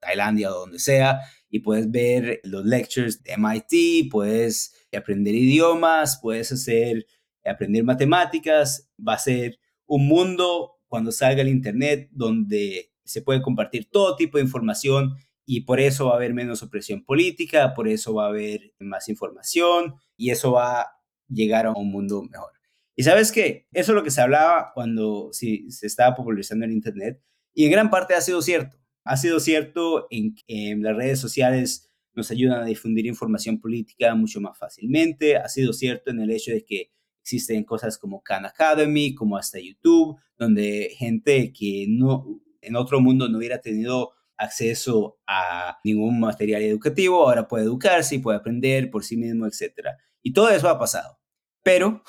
Tailandia 0.00 0.50
o 0.50 0.58
donde 0.60 0.80
sea 0.80 1.20
y 1.48 1.60
puedes 1.60 1.88
ver 1.88 2.40
los 2.42 2.64
lectures 2.64 3.22
de 3.22 3.34
MIT, 3.36 4.10
puedes 4.10 4.74
aprender 4.92 5.36
idiomas, 5.36 6.18
puedes 6.20 6.50
hacer, 6.50 7.06
aprender 7.44 7.84
matemáticas. 7.84 8.90
Va 8.98 9.14
a 9.14 9.18
ser 9.18 9.60
un 9.86 10.08
mundo 10.08 10.80
cuando 10.88 11.12
salga 11.12 11.42
el 11.42 11.48
Internet 11.48 12.08
donde 12.10 12.92
se 13.04 13.22
puede 13.22 13.40
compartir 13.40 13.88
todo 13.88 14.16
tipo 14.16 14.38
de 14.38 14.44
información 14.44 15.14
y 15.50 15.62
por 15.62 15.80
eso 15.80 16.08
va 16.08 16.12
a 16.12 16.16
haber 16.16 16.34
menos 16.34 16.62
opresión 16.62 17.02
política, 17.02 17.72
por 17.72 17.88
eso 17.88 18.12
va 18.12 18.26
a 18.26 18.28
haber 18.28 18.74
más 18.80 19.08
información 19.08 19.94
y 20.14 20.28
eso 20.28 20.52
va 20.52 20.82
a 20.82 20.86
llegar 21.26 21.64
a 21.64 21.72
un 21.72 21.90
mundo 21.90 22.22
mejor. 22.22 22.52
Y 22.94 23.04
sabes 23.04 23.32
qué, 23.32 23.66
eso 23.72 23.92
es 23.92 23.96
lo 23.96 24.04
que 24.04 24.10
se 24.10 24.20
hablaba 24.20 24.72
cuando 24.74 25.30
se 25.32 25.64
estaba 25.80 26.14
popularizando 26.14 26.66
el 26.66 26.72
Internet 26.72 27.22
y 27.54 27.64
en 27.64 27.70
gran 27.70 27.88
parte 27.88 28.14
ha 28.14 28.20
sido 28.20 28.42
cierto. 28.42 28.76
Ha 29.04 29.16
sido 29.16 29.40
cierto 29.40 30.06
en 30.10 30.34
que 30.34 30.76
las 30.78 30.94
redes 30.94 31.18
sociales 31.18 31.90
nos 32.12 32.30
ayudan 32.30 32.60
a 32.60 32.66
difundir 32.66 33.06
información 33.06 33.58
política 33.58 34.14
mucho 34.14 34.42
más 34.42 34.58
fácilmente. 34.58 35.38
Ha 35.38 35.48
sido 35.48 35.72
cierto 35.72 36.10
en 36.10 36.20
el 36.20 36.30
hecho 36.30 36.50
de 36.50 36.62
que 36.62 36.92
existen 37.22 37.64
cosas 37.64 37.96
como 37.96 38.22
Khan 38.22 38.44
Academy, 38.44 39.14
como 39.14 39.38
hasta 39.38 39.58
YouTube, 39.58 40.18
donde 40.36 40.90
gente 40.98 41.54
que 41.54 41.86
no 41.88 42.42
en 42.60 42.76
otro 42.76 43.00
mundo 43.00 43.30
no 43.30 43.38
hubiera 43.38 43.62
tenido 43.62 44.12
acceso 44.38 45.18
a 45.26 45.78
ningún 45.84 46.20
material 46.20 46.62
educativo, 46.62 47.28
ahora 47.28 47.48
puede 47.48 47.64
educarse 47.64 48.14
y 48.14 48.18
puede 48.18 48.38
aprender 48.38 48.90
por 48.90 49.04
sí 49.04 49.16
mismo, 49.16 49.46
etc. 49.46 49.88
Y 50.22 50.32
todo 50.32 50.48
eso 50.50 50.68
ha 50.68 50.78
pasado. 50.78 51.18
Pero 51.62 52.02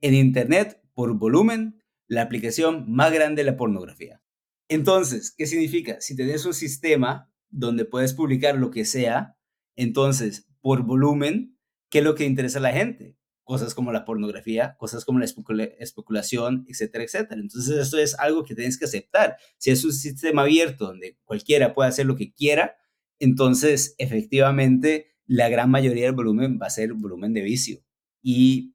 en 0.00 0.14
Internet, 0.14 0.80
por 0.94 1.12
volumen, 1.14 1.82
la 2.06 2.22
aplicación 2.22 2.84
más 2.90 3.12
grande 3.12 3.42
es 3.42 3.46
la 3.46 3.56
pornografía. 3.56 4.22
Entonces, 4.68 5.34
¿qué 5.36 5.46
significa? 5.46 6.00
Si 6.00 6.14
tenés 6.16 6.44
un 6.46 6.54
sistema 6.54 7.32
donde 7.50 7.84
puedes 7.84 8.14
publicar 8.14 8.56
lo 8.56 8.70
que 8.70 8.84
sea, 8.84 9.36
entonces, 9.76 10.48
por 10.60 10.82
volumen, 10.82 11.58
¿qué 11.90 11.98
es 11.98 12.04
lo 12.04 12.14
que 12.14 12.24
interesa 12.24 12.58
a 12.58 12.62
la 12.62 12.72
gente? 12.72 13.16
Cosas 13.52 13.74
como 13.74 13.92
la 13.92 14.06
pornografía, 14.06 14.76
cosas 14.78 15.04
como 15.04 15.18
la 15.18 15.26
especulación, 15.26 16.64
etcétera, 16.68 17.04
etcétera. 17.04 17.38
Entonces, 17.38 17.76
esto 17.76 17.98
es 17.98 18.18
algo 18.18 18.44
que 18.44 18.54
tienes 18.54 18.78
que 18.78 18.86
aceptar. 18.86 19.36
Si 19.58 19.70
es 19.70 19.84
un 19.84 19.92
sistema 19.92 20.40
abierto 20.40 20.86
donde 20.86 21.18
cualquiera 21.24 21.74
puede 21.74 21.90
hacer 21.90 22.06
lo 22.06 22.16
que 22.16 22.32
quiera, 22.32 22.76
entonces, 23.18 23.94
efectivamente, 23.98 25.14
la 25.26 25.50
gran 25.50 25.70
mayoría 25.70 26.06
del 26.06 26.14
volumen 26.14 26.58
va 26.60 26.68
a 26.68 26.70
ser 26.70 26.94
volumen 26.94 27.34
de 27.34 27.42
vicio. 27.42 27.84
Y 28.22 28.74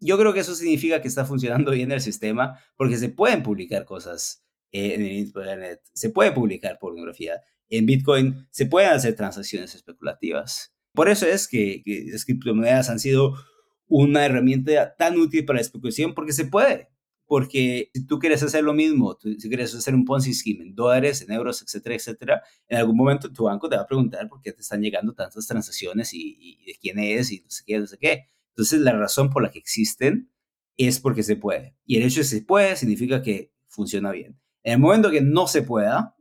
yo 0.00 0.16
creo 0.16 0.32
que 0.32 0.40
eso 0.40 0.54
significa 0.54 1.02
que 1.02 1.08
está 1.08 1.26
funcionando 1.26 1.72
bien 1.72 1.92
el 1.92 2.00
sistema 2.00 2.58
porque 2.78 2.96
se 2.96 3.10
pueden 3.10 3.42
publicar 3.42 3.84
cosas 3.84 4.42
en 4.70 5.02
el 5.02 5.12
Internet, 5.12 5.82
se 5.92 6.08
puede 6.08 6.32
publicar 6.32 6.78
pornografía. 6.78 7.42
En 7.68 7.84
Bitcoin 7.84 8.48
se 8.50 8.64
pueden 8.64 8.92
hacer 8.92 9.14
transacciones 9.16 9.74
especulativas. 9.74 10.74
Por 10.94 11.08
eso 11.08 11.26
es 11.26 11.48
que, 11.48 11.82
las 12.10 12.24
criptomonedas 12.24 12.90
han 12.90 12.98
sido 12.98 13.34
una 13.94 14.24
herramienta 14.24 14.94
tan 14.96 15.18
útil 15.18 15.44
para 15.44 15.58
la 15.58 15.60
especulación 15.60 16.14
porque 16.14 16.32
se 16.32 16.46
puede. 16.46 16.88
Porque 17.26 17.90
si 17.92 18.06
tú 18.06 18.18
quieres 18.18 18.42
hacer 18.42 18.64
lo 18.64 18.72
mismo, 18.72 19.18
si 19.20 19.48
quieres 19.48 19.74
hacer 19.74 19.94
un 19.94 20.06
Ponzi 20.06 20.32
scheme 20.32 20.64
en 20.64 20.74
dólares, 20.74 21.20
en 21.20 21.30
euros, 21.30 21.60
etcétera, 21.62 21.94
etcétera, 21.94 22.42
en 22.68 22.78
algún 22.78 22.96
momento 22.96 23.30
tu 23.30 23.44
banco 23.44 23.68
te 23.68 23.76
va 23.76 23.82
a 23.82 23.86
preguntar 23.86 24.28
por 24.28 24.40
qué 24.40 24.52
te 24.52 24.62
están 24.62 24.80
llegando 24.80 25.12
tantas 25.12 25.46
transacciones 25.46 26.14
y, 26.14 26.38
y 26.40 26.64
de 26.64 26.78
quién 26.80 26.98
es 26.98 27.30
y 27.32 27.40
no 27.40 27.50
sé 27.50 27.64
qué, 27.66 27.78
no 27.78 27.86
sé 27.86 27.98
qué. 27.98 28.28
Entonces, 28.48 28.80
la 28.80 28.92
razón 28.92 29.30
por 29.30 29.42
la 29.42 29.50
que 29.50 29.58
existen 29.58 30.30
es 30.76 30.98
porque 30.98 31.22
se 31.22 31.36
puede. 31.36 31.76
Y 31.84 31.96
el 31.98 32.04
hecho 32.04 32.16
de 32.16 32.22
que 32.22 32.28
se 32.28 32.42
puede 32.42 32.76
significa 32.76 33.22
que 33.22 33.52
funciona 33.68 34.10
bien. 34.10 34.38
En 34.62 34.74
el 34.74 34.78
momento 34.78 35.10
que 35.10 35.20
no 35.20 35.46
se 35.46 35.62
pueda, 35.62 36.16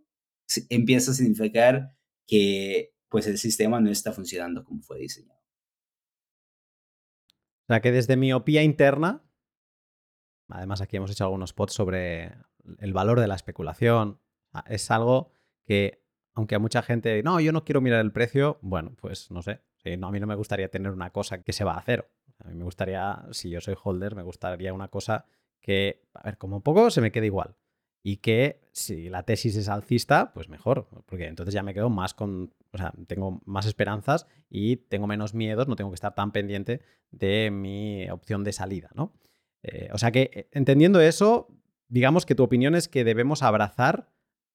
empieza 0.69 1.11
a 1.11 1.13
significar 1.13 1.95
que 2.27 2.93
pues 3.07 3.27
el 3.27 3.37
sistema 3.37 3.79
no 3.79 3.89
está 3.89 4.11
funcionando 4.11 4.63
como 4.63 4.81
fue 4.81 4.99
diseñado. 4.99 5.40
Sea 7.71 7.79
que 7.79 7.93
desde 7.93 8.17
miopía 8.17 8.63
interna, 8.63 9.23
además 10.49 10.81
aquí 10.81 10.97
hemos 10.97 11.09
hecho 11.09 11.23
algunos 11.23 11.53
pods 11.53 11.71
sobre 11.71 12.33
el 12.79 12.91
valor 12.91 13.21
de 13.21 13.27
la 13.27 13.35
especulación, 13.35 14.19
es 14.67 14.91
algo 14.91 15.31
que, 15.63 16.03
aunque 16.33 16.55
a 16.55 16.59
mucha 16.59 16.81
gente, 16.81 17.23
no, 17.23 17.39
yo 17.39 17.53
no 17.53 17.63
quiero 17.63 17.79
mirar 17.79 18.01
el 18.01 18.11
precio, 18.11 18.59
bueno, 18.61 18.93
pues 18.99 19.31
no 19.31 19.41
sé, 19.41 19.61
no, 19.97 20.07
a 20.07 20.11
mí 20.11 20.19
no 20.19 20.27
me 20.27 20.35
gustaría 20.35 20.67
tener 20.67 20.91
una 20.91 21.11
cosa 21.11 21.43
que 21.43 21.53
se 21.53 21.63
va 21.63 21.77
a 21.77 21.81
cero. 21.81 22.09
A 22.39 22.49
mí 22.49 22.55
me 22.55 22.65
gustaría, 22.65 23.23
si 23.31 23.49
yo 23.49 23.61
soy 23.61 23.75
holder, 23.81 24.15
me 24.15 24.23
gustaría 24.23 24.73
una 24.73 24.89
cosa 24.89 25.23
que, 25.61 26.03
a 26.13 26.23
ver, 26.23 26.37
como 26.37 26.59
poco 26.59 26.91
se 26.91 26.99
me 26.99 27.13
quede 27.13 27.27
igual. 27.27 27.55
Y 28.03 28.17
que 28.17 28.59
si 28.73 29.07
la 29.07 29.23
tesis 29.23 29.55
es 29.55 29.69
alcista, 29.69 30.33
pues 30.33 30.49
mejor, 30.49 30.89
porque 31.05 31.27
entonces 31.27 31.53
ya 31.53 31.63
me 31.63 31.73
quedo 31.73 31.89
más 31.89 32.13
con, 32.13 32.53
o 32.73 32.77
sea, 32.77 32.93
tengo 33.07 33.41
más 33.45 33.65
esperanzas 33.65 34.27
y 34.49 34.77
tengo 34.77 35.07
menos 35.07 35.33
miedos, 35.33 35.67
no 35.67 35.75
tengo 35.75 35.91
que 35.91 35.95
estar 35.95 36.15
tan 36.15 36.31
pendiente 36.31 36.81
de 37.11 37.51
mi 37.51 38.09
opción 38.09 38.43
de 38.43 38.53
salida, 38.53 38.89
¿no? 38.95 39.13
Eh, 39.63 39.89
o 39.93 39.97
sea 39.97 40.11
que, 40.11 40.31
eh, 40.33 40.49
entendiendo 40.51 41.01
eso, 41.01 41.47
digamos 41.87 42.25
que 42.25 42.35
tu 42.35 42.43
opinión 42.43 42.75
es 42.75 42.87
que 42.87 43.03
debemos 43.03 43.43
abrazar 43.43 44.09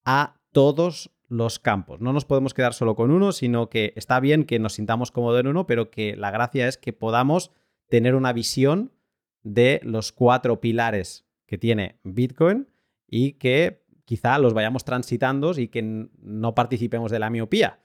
a 0.04 0.40
todos 0.52 1.10
los 1.28 1.58
campos. 1.58 2.00
No 2.00 2.12
nos 2.12 2.24
podemos 2.24 2.54
quedar 2.54 2.72
solo 2.72 2.94
con 2.94 3.10
uno, 3.10 3.32
sino 3.32 3.68
que 3.68 3.92
está 3.96 4.20
bien 4.20 4.44
que 4.44 4.58
nos 4.58 4.74
sintamos 4.74 5.10
cómodos 5.10 5.40
en 5.40 5.48
uno, 5.48 5.66
pero 5.66 5.90
que 5.90 6.16
la 6.16 6.30
gracia 6.30 6.68
es 6.68 6.78
que 6.78 6.92
podamos 6.92 7.50
tener 7.88 8.14
una 8.14 8.32
visión 8.32 8.92
de 9.42 9.80
los 9.82 10.12
cuatro 10.12 10.60
pilares 10.60 11.26
que 11.46 11.58
tiene 11.58 12.00
Bitcoin 12.02 12.68
y 13.06 13.32
que 13.34 13.84
quizá 14.04 14.38
los 14.38 14.54
vayamos 14.54 14.84
transitando 14.84 15.52
y 15.58 15.68
que 15.68 15.82
no 15.82 16.54
participemos 16.54 17.10
de 17.10 17.18
la 17.18 17.30
miopía. 17.30 17.80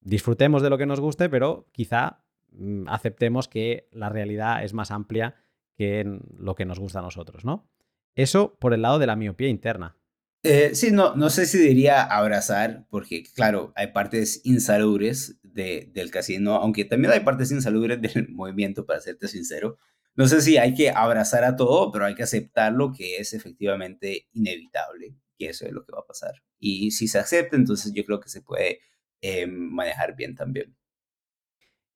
Disfrutemos 0.00 0.62
de 0.62 0.70
lo 0.70 0.78
que 0.78 0.86
nos 0.86 1.00
guste, 1.00 1.28
pero 1.28 1.68
quizá 1.72 2.22
mm, 2.52 2.88
aceptemos 2.88 3.48
que 3.48 3.88
la 3.92 4.08
realidad 4.08 4.64
es 4.64 4.72
más 4.72 4.90
amplia 4.90 5.34
que 5.76 6.04
lo 6.38 6.54
que 6.54 6.64
nos 6.64 6.78
gusta 6.78 6.98
a 6.98 7.02
nosotros, 7.02 7.44
¿no? 7.44 7.70
Eso 8.14 8.56
por 8.58 8.74
el 8.74 8.82
lado 8.82 8.98
de 8.98 9.06
la 9.06 9.16
miopía 9.16 9.48
interna. 9.48 9.96
Eh, 10.42 10.74
sí, 10.74 10.90
no, 10.90 11.14
no 11.16 11.28
sé 11.28 11.44
si 11.44 11.58
diría 11.58 12.02
abrazar, 12.02 12.86
porque 12.88 13.22
claro, 13.34 13.72
hay 13.76 13.88
partes 13.88 14.40
insalubres 14.44 15.38
del 15.42 16.10
casino, 16.10 16.54
aunque 16.54 16.84
también 16.84 17.12
hay 17.12 17.20
partes 17.20 17.50
insalubres 17.50 18.00
del 18.14 18.28
movimiento, 18.30 18.86
para 18.86 19.00
serte 19.00 19.28
sincero. 19.28 19.78
No 20.14 20.26
sé 20.28 20.40
si 20.40 20.56
hay 20.56 20.74
que 20.74 20.90
abrazar 20.90 21.44
a 21.44 21.56
todo, 21.56 21.92
pero 21.92 22.06
hay 22.06 22.14
que 22.14 22.22
aceptar 22.22 22.72
lo 22.72 22.92
que 22.92 23.18
es 23.18 23.34
efectivamente 23.34 24.28
inevitable, 24.32 25.14
que 25.38 25.50
eso 25.50 25.66
es 25.66 25.72
lo 25.72 25.84
que 25.84 25.92
va 25.92 26.00
a 26.00 26.06
pasar. 26.06 26.42
Y 26.58 26.90
si 26.90 27.06
se 27.06 27.18
acepta, 27.18 27.56
entonces 27.56 27.92
yo 27.94 28.04
creo 28.04 28.20
que 28.20 28.28
se 28.28 28.42
puede 28.42 28.80
eh, 29.22 29.46
manejar 29.46 30.16
bien 30.16 30.34
también. 30.34 30.76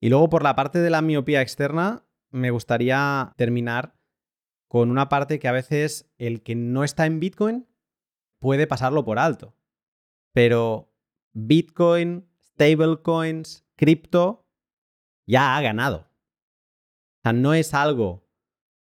Y 0.00 0.10
luego 0.10 0.28
por 0.28 0.42
la 0.42 0.54
parte 0.54 0.80
de 0.80 0.90
la 0.90 1.02
miopía 1.02 1.40
externa, 1.40 2.04
me 2.30 2.50
gustaría 2.50 3.32
terminar 3.36 3.94
con 4.68 4.90
una 4.90 5.08
parte 5.08 5.38
que 5.38 5.48
a 5.48 5.52
veces 5.52 6.10
el 6.18 6.42
que 6.42 6.54
no 6.54 6.84
está 6.84 7.06
en 7.06 7.20
Bitcoin 7.20 7.66
puede 8.40 8.66
pasarlo 8.66 9.04
por 9.04 9.18
alto. 9.18 9.56
Pero 10.32 10.92
Bitcoin, 11.32 12.28
stablecoins, 12.42 13.64
cripto, 13.76 14.46
ya 15.26 15.56
ha 15.56 15.62
ganado. 15.62 16.08
O 17.18 17.20
sea, 17.22 17.32
no 17.32 17.54
es 17.54 17.72
algo 17.72 18.28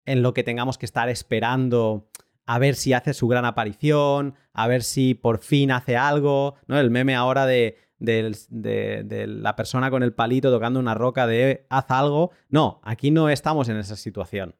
en 0.06 0.22
lo 0.24 0.34
que 0.34 0.44
tengamos 0.44 0.78
que 0.78 0.86
estar 0.86 1.10
esperando 1.10 2.10
a 2.46 2.60
ver 2.60 2.76
si 2.76 2.94
hace 2.94 3.14
su 3.14 3.28
gran 3.28 3.46
aparición, 3.46 4.36
a 4.54 4.68
ver 4.68 4.84
si 4.84 5.14
por 5.14 5.40
fin 5.40 5.72
hace 5.72 5.96
algo, 5.96 6.56
¿no? 6.68 6.80
El 6.80 6.92
meme 6.92 7.16
ahora 7.16 7.46
de, 7.46 7.78
de, 8.04 9.26
la 9.28 9.56
persona 9.56 9.90
con 9.90 10.04
el 10.04 10.14
palito 10.14 10.52
tocando 10.52 10.80
una 10.80 10.94
roca 10.94 11.26
de 11.26 11.66
haz 11.70 11.86
algo. 11.90 12.32
No, 12.50 12.82
aquí 12.84 13.12
no 13.12 13.30
estamos 13.30 13.70
en 13.70 13.78
esa 13.78 13.96
situación. 13.96 14.56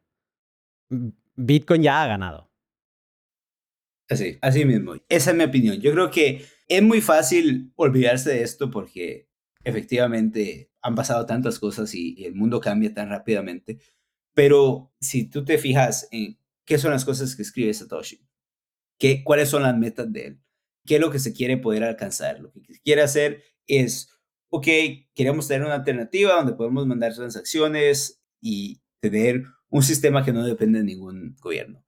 Bitcoin 1.36 1.82
ya 1.82 2.02
ha 2.02 2.06
ganado. 2.06 2.50
Así, 4.08 4.38
así 4.40 4.64
mismo. 4.64 4.94
Esa 5.08 5.30
es 5.30 5.36
mi 5.36 5.44
opinión. 5.44 5.80
Yo 5.80 5.92
creo 5.92 6.10
que 6.10 6.44
es 6.68 6.82
muy 6.82 7.00
fácil 7.00 7.72
olvidarse 7.76 8.30
de 8.30 8.42
esto 8.42 8.70
porque 8.70 9.28
efectivamente 9.62 10.70
han 10.82 10.94
pasado 10.94 11.26
tantas 11.26 11.58
cosas 11.58 11.94
y, 11.94 12.24
el 12.24 12.34
mundo 12.34 12.60
cambia 12.60 12.92
tan 12.92 13.08
rápidamente. 13.08 13.78
Pero 14.34 14.92
si 15.00 15.28
tú 15.28 15.44
te 15.44 15.58
fijas 15.58 16.08
en 16.10 16.38
qué 16.64 16.78
son 16.78 16.92
las 16.92 17.04
cosas 17.04 17.36
que 17.36 17.42
escribe 17.42 17.72
Satoshi, 17.72 18.26
qué, 18.98 19.22
cuáles 19.22 19.48
son 19.48 19.62
las 19.62 19.76
metas 19.76 20.12
de 20.12 20.26
él, 20.26 20.43
qué 20.84 20.96
es 20.96 21.00
lo 21.00 21.10
que 21.10 21.18
se 21.18 21.32
quiere 21.32 21.56
poder 21.56 21.84
alcanzar, 21.84 22.40
lo 22.40 22.52
que 22.52 22.60
quiere 22.82 23.02
hacer 23.02 23.42
es, 23.66 24.10
ok, 24.50 24.66
queremos 25.14 25.48
tener 25.48 25.64
una 25.64 25.76
alternativa 25.76 26.34
donde 26.34 26.54
podemos 26.54 26.86
mandar 26.86 27.14
transacciones 27.14 28.22
y 28.40 28.82
tener 29.00 29.44
un 29.68 29.82
sistema 29.82 30.24
que 30.24 30.32
no 30.32 30.44
depende 30.44 30.78
de 30.78 30.84
ningún 30.84 31.36
gobierno 31.40 31.84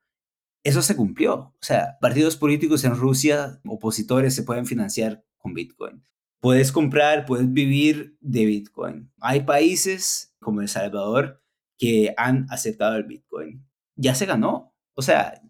eso 0.66 0.82
se 0.82 0.96
cumplió. 0.96 1.34
O 1.34 1.58
sea, 1.60 1.96
partidos 2.00 2.36
políticos 2.36 2.82
en 2.84 2.96
Rusia, 2.96 3.60
opositores, 3.64 4.34
se 4.34 4.42
pueden 4.42 4.66
financiar 4.66 5.24
con 5.36 5.54
Bitcoin. 5.54 6.02
Puedes 6.40 6.72
comprar, 6.72 7.24
puedes 7.24 7.52
vivir 7.52 8.16
de 8.20 8.46
Bitcoin. 8.46 9.12
Hay 9.20 9.42
países 9.42 10.34
como 10.40 10.62
El 10.62 10.68
Salvador 10.68 11.40
que 11.78 12.14
han 12.16 12.46
aceptado 12.50 12.96
el 12.96 13.04
Bitcoin. 13.04 13.64
Ya 13.94 14.16
se 14.16 14.26
ganó. 14.26 14.74
O 14.94 15.02
sea, 15.02 15.40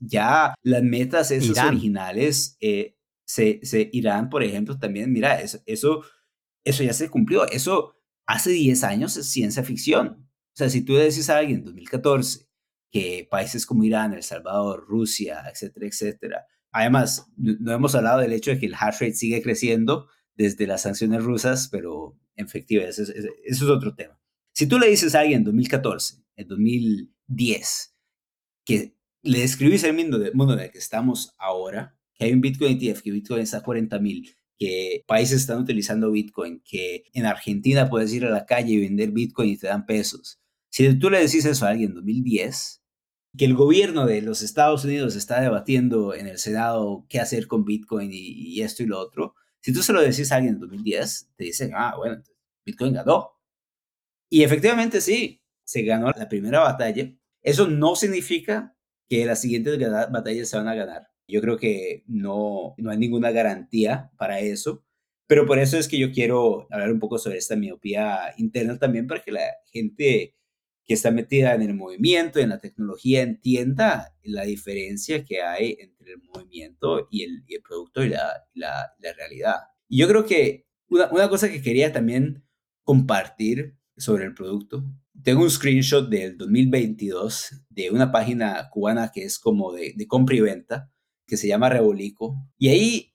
ya 0.00 0.54
las 0.62 0.82
metas 0.82 1.30
esos 1.30 1.58
originales 1.58 2.56
eh, 2.60 2.96
se, 3.24 3.60
se 3.62 3.88
Irán, 3.92 4.28
por 4.28 4.42
ejemplo, 4.42 4.78
también, 4.78 5.12
mira, 5.12 5.40
eso, 5.40 5.60
eso, 5.66 6.02
eso 6.64 6.82
ya 6.82 6.92
se 6.92 7.08
cumplió. 7.08 7.46
Eso 7.46 7.94
hace 8.26 8.50
10 8.50 8.84
años 8.84 9.16
es 9.16 9.28
ciencia 9.28 9.62
ficción. 9.62 10.28
O 10.52 10.56
sea, 10.56 10.68
si 10.68 10.82
tú 10.82 10.94
decís 10.94 11.30
a 11.30 11.38
alguien 11.38 11.58
en 11.58 11.64
2014 11.64 12.48
que 12.90 13.28
países 13.30 13.66
como 13.66 13.84
Irán, 13.84 14.14
El 14.14 14.22
Salvador, 14.22 14.84
Rusia, 14.86 15.44
etcétera, 15.50 15.86
etcétera. 15.86 16.46
Además, 16.72 17.26
no 17.36 17.72
hemos 17.72 17.94
hablado 17.94 18.20
del 18.20 18.32
hecho 18.32 18.50
de 18.50 18.58
que 18.58 18.66
el 18.66 18.74
hash 18.74 19.00
rate 19.00 19.14
sigue 19.14 19.42
creciendo 19.42 20.08
desde 20.34 20.66
las 20.66 20.82
sanciones 20.82 21.22
rusas, 21.22 21.68
pero 21.70 22.18
en 22.34 22.46
efectivo, 22.46 22.82
eso 22.82 23.02
es, 23.02 23.62
otro 23.62 23.94
tema. 23.94 24.18
Si 24.52 24.66
tú 24.66 24.78
le 24.78 24.88
dices 24.88 25.14
a 25.14 25.20
alguien 25.20 25.38
en 25.38 25.44
2014, 25.44 26.24
en 26.36 26.48
2010, 26.48 27.96
que 28.64 28.96
le 29.22 29.40
describís 29.40 29.84
el 29.84 29.94
mundo, 29.94 30.18
mundo 30.34 30.54
en 30.54 30.60
el 30.60 30.70
que 30.70 30.78
estamos 30.78 31.34
ahora, 31.38 31.96
que 32.14 32.24
hay 32.26 32.32
un 32.32 32.40
Bitcoin 32.40 32.78
ETF, 32.80 33.02
que 33.02 33.10
Bitcoin 33.10 33.42
está 33.42 33.58
a 33.58 33.62
40 33.62 33.98
mil, 33.98 34.34
que 34.58 35.04
países 35.06 35.40
están 35.40 35.58
utilizando 35.58 36.10
Bitcoin, 36.10 36.62
que 36.64 37.04
en 37.12 37.26
Argentina 37.26 37.88
puedes 37.88 38.12
ir 38.12 38.24
a 38.26 38.30
la 38.30 38.46
calle 38.46 38.74
y 38.74 38.80
vender 38.80 39.10
Bitcoin 39.10 39.50
y 39.50 39.56
te 39.56 39.68
dan 39.68 39.86
pesos. 39.86 40.38
Si 40.70 40.98
tú 40.98 41.10
le 41.10 41.18
decís 41.18 41.44
eso 41.44 41.66
a 41.66 41.70
alguien 41.70 41.90
en 41.90 41.96
2010, 41.96 42.82
que 43.36 43.44
el 43.44 43.54
gobierno 43.54 44.06
de 44.06 44.22
los 44.22 44.42
Estados 44.42 44.84
Unidos 44.84 45.16
está 45.16 45.40
debatiendo 45.40 46.14
en 46.14 46.26
el 46.26 46.38
Senado 46.38 47.06
qué 47.08 47.20
hacer 47.20 47.46
con 47.46 47.64
Bitcoin 47.64 48.10
y, 48.12 48.60
esto 48.62 48.82
y 48.82 48.86
lo 48.86 48.98
otro, 48.98 49.34
si 49.60 49.72
tú 49.72 49.82
se 49.82 49.92
lo 49.92 50.00
decís 50.00 50.32
a 50.32 50.36
alguien 50.36 50.54
en 50.54 50.60
2010, 50.60 51.30
te 51.36 51.44
dicen, 51.44 51.72
ah, 51.74 51.94
bueno, 51.96 52.22
Bitcoin 52.64 52.94
ganó. 52.94 53.32
Y 54.28 54.42
efectivamente 54.42 55.00
sí, 55.00 55.42
se 55.64 55.82
ganó 55.82 56.10
la 56.16 56.28
primera 56.28 56.60
batalla. 56.60 57.12
Eso 57.42 57.66
no 57.68 57.96
significa 57.96 58.76
que 59.10 59.26
las 59.26 59.40
siguientes 59.40 59.76
batallas 60.10 60.48
se 60.48 60.56
van 60.56 60.68
a 60.68 60.74
ganar. 60.74 61.08
Yo 61.26 61.40
creo 61.40 61.58
que 61.58 62.04
no, 62.06 62.74
no 62.78 62.90
hay 62.90 62.96
ninguna 62.96 63.32
garantía 63.32 64.10
para 64.16 64.40
eso, 64.40 64.84
Pero 65.26 65.46
por 65.46 65.58
eso 65.58 65.78
es 65.78 65.88
que 65.88 65.98
yo 65.98 66.12
quiero 66.12 66.66
hablar 66.70 66.92
un 66.92 67.00
poco 67.00 67.18
sobre 67.18 67.38
esta 67.38 67.56
miopía 67.56 68.34
interna 68.38 68.78
también 68.78 69.06
para 69.06 69.22
que 69.22 69.32
la 69.32 69.42
gente 69.72 70.36
que 70.84 70.94
está 70.94 71.10
metida 71.12 71.54
en 71.54 71.62
el 71.62 71.74
movimiento, 71.74 72.40
en 72.40 72.50
la 72.50 72.58
tecnología, 72.58 73.22
entienda 73.22 74.14
la 74.22 74.44
diferencia 74.44 75.24
que 75.24 75.42
hay 75.42 75.76
entre 75.80 76.12
el 76.12 76.22
movimiento 76.34 77.08
y 77.10 77.24
el, 77.24 77.44
producto 77.62 78.04
y 78.04 78.10
la, 78.10 78.94
realidad. 79.16 79.56
Y 79.88 79.98
yo 79.98 80.08
creo 80.08 80.26
que 80.26 80.66
una 80.88 81.28
cosa 81.28 81.48
que 81.50 81.62
quería 81.62 81.92
también 81.92 82.44
compartir 82.84 83.76
sobre 83.96 84.24
el 84.24 84.34
producto. 84.34 84.84
Tengo 85.22 85.42
un 85.42 85.50
screenshot 85.50 86.08
del 86.08 86.36
2022 86.36 87.64
de 87.68 87.90
una 87.90 88.10
página 88.10 88.68
cubana 88.70 89.10
que 89.12 89.24
es 89.24 89.38
como 89.38 89.72
de, 89.72 89.92
de 89.96 90.06
compra 90.06 90.36
y 90.36 90.40
venta, 90.40 90.90
que 91.26 91.36
se 91.36 91.48
llama 91.48 91.68
Revolico. 91.68 92.36
Y 92.58 92.68
ahí 92.68 93.14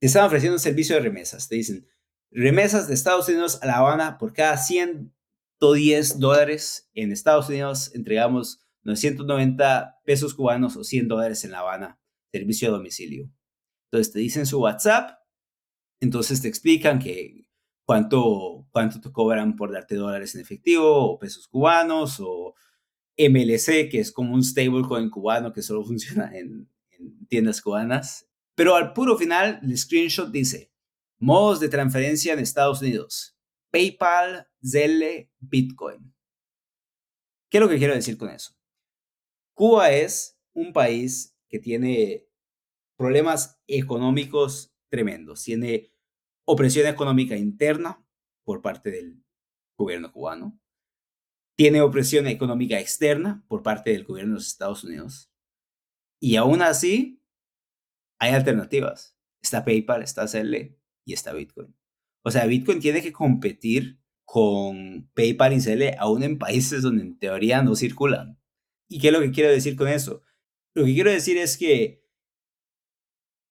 te 0.00 0.06
están 0.06 0.24
ofreciendo 0.24 0.56
un 0.56 0.60
servicio 0.60 0.96
de 0.96 1.02
remesas. 1.02 1.48
Te 1.48 1.56
dicen, 1.56 1.86
remesas 2.30 2.88
de 2.88 2.94
Estados 2.94 3.28
Unidos 3.28 3.58
a 3.62 3.66
La 3.66 3.78
Habana 3.78 4.18
por 4.18 4.32
cada 4.32 4.56
110 4.56 6.18
dólares 6.18 6.90
en 6.94 7.12
Estados 7.12 7.48
Unidos 7.48 7.90
entregamos 7.94 8.64
990 8.82 10.00
pesos 10.04 10.34
cubanos 10.34 10.76
o 10.76 10.84
100 10.84 11.08
dólares 11.08 11.44
en 11.44 11.52
La 11.52 11.60
Habana, 11.60 12.00
servicio 12.32 12.68
a 12.68 12.72
domicilio. 12.72 13.30
Entonces 13.90 14.12
te 14.12 14.18
dicen 14.18 14.46
su 14.46 14.60
WhatsApp, 14.60 15.18
entonces 16.00 16.42
te 16.42 16.48
explican 16.48 16.98
que 16.98 17.43
cuánto, 17.84 18.66
cuánto 18.70 19.00
te 19.00 19.12
cobran 19.12 19.56
por 19.56 19.72
darte 19.72 19.94
dólares 19.94 20.34
en 20.34 20.40
efectivo 20.40 21.12
o 21.12 21.18
pesos 21.18 21.48
cubanos 21.48 22.18
o 22.20 22.54
MLC, 23.16 23.88
que 23.90 24.00
es 24.00 24.12
como 24.12 24.34
un 24.34 24.42
stablecoin 24.42 25.10
cubano 25.10 25.52
que 25.52 25.62
solo 25.62 25.84
funciona 25.86 26.36
en, 26.36 26.68
en 26.90 27.26
tiendas 27.26 27.60
cubanas. 27.60 28.28
Pero 28.54 28.74
al 28.76 28.92
puro 28.92 29.16
final, 29.16 29.60
el 29.62 29.76
screenshot 29.76 30.30
dice, 30.30 30.72
modos 31.18 31.60
de 31.60 31.68
transferencia 31.68 32.32
en 32.32 32.38
Estados 32.38 32.82
Unidos, 32.82 33.36
PayPal, 33.70 34.48
Zelle, 34.64 35.30
Bitcoin. 35.40 36.14
¿Qué 37.50 37.58
es 37.58 37.62
lo 37.62 37.68
que 37.68 37.78
quiero 37.78 37.94
decir 37.94 38.16
con 38.16 38.30
eso? 38.30 38.54
Cuba 39.54 39.90
es 39.90 40.38
un 40.52 40.72
país 40.72 41.36
que 41.48 41.58
tiene 41.58 42.28
problemas 42.96 43.60
económicos 43.66 44.74
tremendos. 44.88 45.42
Tiene 45.42 45.93
opresión 46.44 46.86
económica 46.86 47.36
interna 47.36 48.04
por 48.44 48.62
parte 48.62 48.90
del 48.90 49.22
gobierno 49.76 50.12
cubano. 50.12 50.58
Tiene 51.56 51.80
opresión 51.80 52.26
económica 52.26 52.78
externa 52.80 53.44
por 53.48 53.62
parte 53.62 53.90
del 53.90 54.04
gobierno 54.04 54.32
de 54.32 54.38
los 54.38 54.46
Estados 54.48 54.84
Unidos. 54.84 55.30
Y 56.20 56.36
aún 56.36 56.62
así, 56.62 57.22
hay 58.18 58.32
alternativas. 58.32 59.16
Está 59.42 59.64
PayPal, 59.64 60.02
está 60.02 60.26
Zelle 60.26 60.78
y 61.04 61.12
está 61.12 61.32
Bitcoin. 61.32 61.74
O 62.24 62.30
sea, 62.30 62.46
Bitcoin 62.46 62.80
tiene 62.80 63.02
que 63.02 63.12
competir 63.12 64.00
con 64.24 65.10
PayPal 65.14 65.52
y 65.52 65.60
Zelle 65.60 65.96
aún 65.98 66.22
en 66.22 66.38
países 66.38 66.82
donde 66.82 67.02
en 67.02 67.18
teoría 67.18 67.62
no 67.62 67.76
circulan. 67.76 68.38
¿Y 68.88 69.00
qué 69.00 69.08
es 69.08 69.12
lo 69.12 69.20
que 69.20 69.30
quiero 69.30 69.50
decir 69.50 69.76
con 69.76 69.88
eso? 69.88 70.22
Lo 70.74 70.84
que 70.84 70.94
quiero 70.94 71.10
decir 71.10 71.36
es 71.36 71.56
que 71.56 72.03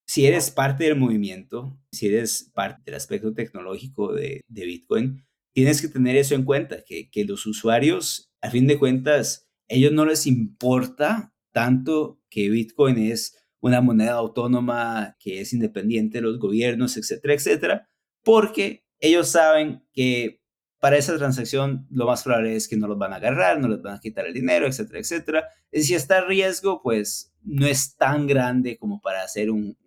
si 0.06 0.26
eres 0.26 0.52
parte 0.52 0.86
del 0.86 0.96
movimiento, 0.96 1.80
si 1.92 2.08
eres 2.08 2.52
parte 2.54 2.82
del 2.86 2.96
aspecto 2.96 3.34
tecnológico 3.34 4.14
de, 4.14 4.44
Bitcoin, 4.48 5.24
tienes 5.54 5.82
que 5.82 5.88
tener 5.88 6.16
eso 6.16 6.36
en 6.36 6.44
cuenta, 6.44 6.84
que, 6.86 7.10
que 7.10 7.26
los 7.26 7.46
usuarios, 7.46 8.32
a 8.42 8.50
fin 8.50 8.68
de 8.68 8.80
cuentas, 8.80 9.50
ellos 9.68 9.92
no 9.92 10.06
les 10.06 10.28
importa 10.28 11.34
tanto 11.52 12.22
que 12.30 12.50
Bitcoin 12.50 12.98
es 12.98 13.38
una 13.62 13.80
moneda 13.80 14.14
autónoma 14.14 15.16
que 15.20 15.40
es 15.40 15.54
independiente 15.54 16.18
de 16.18 16.24
los 16.24 16.40
gobiernos, 16.40 16.98
etcétera, 16.98 17.34
etcétera, 17.34 17.90
porque 18.24 18.86
ellos 19.00 19.30
saben 19.30 19.84
que 19.94 20.42
para 20.80 20.98
esa 20.98 21.18
transacción 21.18 21.88
lo 21.90 22.06
más 22.06 22.24
probable 22.24 22.58
es 22.58 22.68
que 22.68 22.76
no 22.76 22.88
los 22.88 22.98
van 22.98 23.14
a 23.14 23.16
agarrar, 23.18 23.60
no 23.60 23.70
les 23.70 23.82
van 23.82 23.96
a 23.96 24.00
quitar 24.02 24.26
el 24.26 24.34
dinero, 24.34 24.68
etcétera, 24.68 25.00
etcétera. 25.00 25.48
Y 25.72 25.84
si 25.84 25.94
está 25.96 26.26
riesgo, 26.26 26.82
pues 26.82 27.33
no 27.44 27.68
es 27.68 27.96
tan 27.96 28.28
grande 28.28 28.78
como 28.78 29.02
para 29.02 29.24
hacer 29.24 29.52
un, 29.52 29.78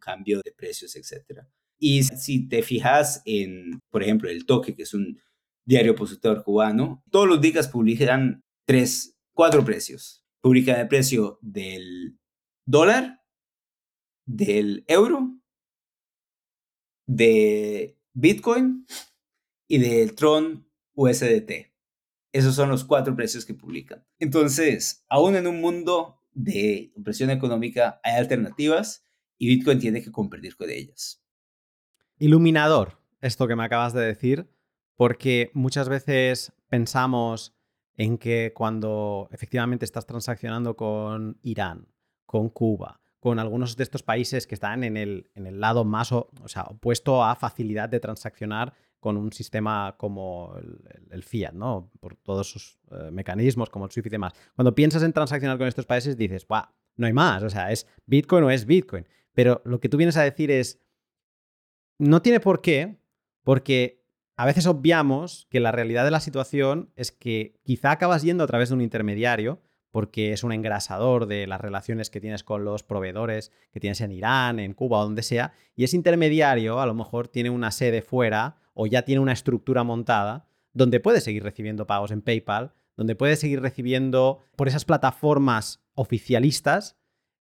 cambio 0.00 0.40
de 0.42 0.52
precios, 0.52 0.96
etcétera. 0.96 1.48
Y 1.78 2.02
si 2.04 2.48
te 2.48 2.62
fijas 2.62 3.22
en, 3.26 3.80
por 3.90 4.02
ejemplo, 4.02 4.30
el 4.30 4.46
Toque, 4.46 4.74
que 4.74 4.84
es 4.84 4.94
un 4.94 5.20
diario 5.66 5.92
opositor 5.92 6.42
cubano, 6.42 7.02
todos 7.10 7.28
los 7.28 7.40
días 7.40 7.68
publican 7.68 8.42
tres, 8.66 9.18
cuatro 9.32 9.64
precios. 9.64 10.24
Publican 10.40 10.80
el 10.80 10.88
precio 10.88 11.38
del 11.42 12.18
dólar, 12.66 13.22
del 14.26 14.84
euro, 14.88 15.38
de 17.06 17.98
Bitcoin 18.14 18.86
y 19.68 19.78
del 19.78 20.14
Tron 20.14 20.66
USDT. 20.94 21.72
Esos 22.32 22.54
son 22.54 22.68
los 22.68 22.84
cuatro 22.84 23.14
precios 23.14 23.44
que 23.44 23.54
publican. 23.54 24.04
Entonces, 24.18 25.04
aún 25.08 25.36
en 25.36 25.46
un 25.46 25.60
mundo 25.60 26.20
de 26.34 26.92
opresión 26.96 27.30
económica 27.30 28.00
hay 28.02 28.14
alternativas 28.14 29.04
y 29.38 29.48
Bitcoin 29.48 29.78
tiene 29.78 30.02
que 30.02 30.12
competir 30.12 30.56
con 30.56 30.70
ellas. 30.70 31.22
Iluminador, 32.18 33.00
esto 33.20 33.48
que 33.48 33.56
me 33.56 33.64
acabas 33.64 33.92
de 33.92 34.02
decir, 34.02 34.48
porque 34.96 35.50
muchas 35.54 35.88
veces 35.88 36.52
pensamos 36.68 37.54
en 37.96 38.18
que 38.18 38.52
cuando 38.54 39.28
efectivamente 39.32 39.84
estás 39.84 40.06
transaccionando 40.06 40.76
con 40.76 41.38
Irán, 41.42 41.88
con 42.26 42.48
Cuba, 42.48 43.00
con 43.20 43.38
algunos 43.38 43.76
de 43.76 43.82
estos 43.84 44.02
países 44.02 44.46
que 44.46 44.54
están 44.54 44.84
en 44.84 44.96
el, 44.96 45.30
en 45.34 45.46
el 45.46 45.60
lado 45.60 45.84
más 45.84 46.12
o, 46.12 46.28
sea, 46.46 46.64
opuesto 46.64 47.24
a 47.24 47.34
facilidad 47.36 47.88
de 47.88 48.00
transaccionar 48.00 48.74
con 49.04 49.18
un 49.18 49.34
sistema 49.34 49.96
como 49.98 50.54
el, 51.10 51.22
fiat, 51.22 51.52
¿no? 51.52 51.90
Por 52.00 52.16
todos 52.16 52.48
sus 52.48 52.78
eh, 52.90 53.10
mecanismos, 53.12 53.68
como 53.68 53.84
el 53.84 53.90
SWIFT 53.90 54.06
y 54.06 54.08
demás. 54.08 54.32
Cuando 54.56 54.74
piensas 54.74 55.02
en 55.02 55.12
transaccionar 55.12 55.58
con 55.58 55.68
estos 55.68 55.84
países, 55.84 56.16
dices, 56.16 56.48
¡buah! 56.48 56.70
No 56.96 57.06
hay 57.06 57.12
más. 57.12 57.42
O 57.42 57.50
sea, 57.50 57.70
es 57.70 57.86
Bitcoin 58.06 58.44
o 58.44 58.50
es 58.50 58.64
Bitcoin. 58.64 59.06
Pero 59.34 59.60
lo 59.66 59.78
que 59.78 59.90
tú 59.90 59.98
vienes 59.98 60.16
a 60.16 60.22
decir 60.22 60.50
es, 60.50 60.80
no 61.98 62.22
tiene 62.22 62.40
por 62.40 62.62
qué, 62.62 62.96
porque 63.42 64.02
a 64.38 64.46
veces 64.46 64.66
obviamos 64.66 65.48
que 65.50 65.60
la 65.60 65.70
realidad 65.70 66.06
de 66.06 66.10
la 66.10 66.20
situación 66.20 66.90
es 66.96 67.12
que 67.12 67.60
quizá 67.62 67.90
acabas 67.90 68.22
yendo 68.22 68.42
a 68.42 68.46
través 68.46 68.70
de 68.70 68.76
un 68.76 68.80
intermediario, 68.80 69.60
porque 69.90 70.32
es 70.32 70.44
un 70.44 70.52
engrasador 70.52 71.26
de 71.26 71.46
las 71.46 71.60
relaciones 71.60 72.08
que 72.08 72.22
tienes 72.22 72.42
con 72.42 72.64
los 72.64 72.82
proveedores 72.82 73.52
que 73.70 73.80
tienes 73.80 74.00
en 74.00 74.12
Irán, 74.12 74.60
en 74.60 74.72
Cuba 74.72 75.00
o 75.00 75.04
donde 75.04 75.22
sea, 75.22 75.52
y 75.76 75.84
ese 75.84 75.96
intermediario 75.96 76.80
a 76.80 76.86
lo 76.86 76.94
mejor 76.94 77.28
tiene 77.28 77.50
una 77.50 77.70
sede 77.70 78.00
fuera 78.00 78.63
o 78.74 78.86
ya 78.86 79.02
tiene 79.02 79.20
una 79.20 79.32
estructura 79.32 79.84
montada 79.84 80.48
donde 80.72 81.00
puede 81.00 81.20
seguir 81.20 81.42
recibiendo 81.42 81.86
pagos 81.86 82.10
en 82.10 82.20
PayPal, 82.20 82.74
donde 82.96 83.16
puede 83.16 83.36
seguir 83.36 83.60
recibiendo 83.60 84.40
por 84.56 84.68
esas 84.68 84.84
plataformas 84.84 85.82
oficialistas 85.94 86.96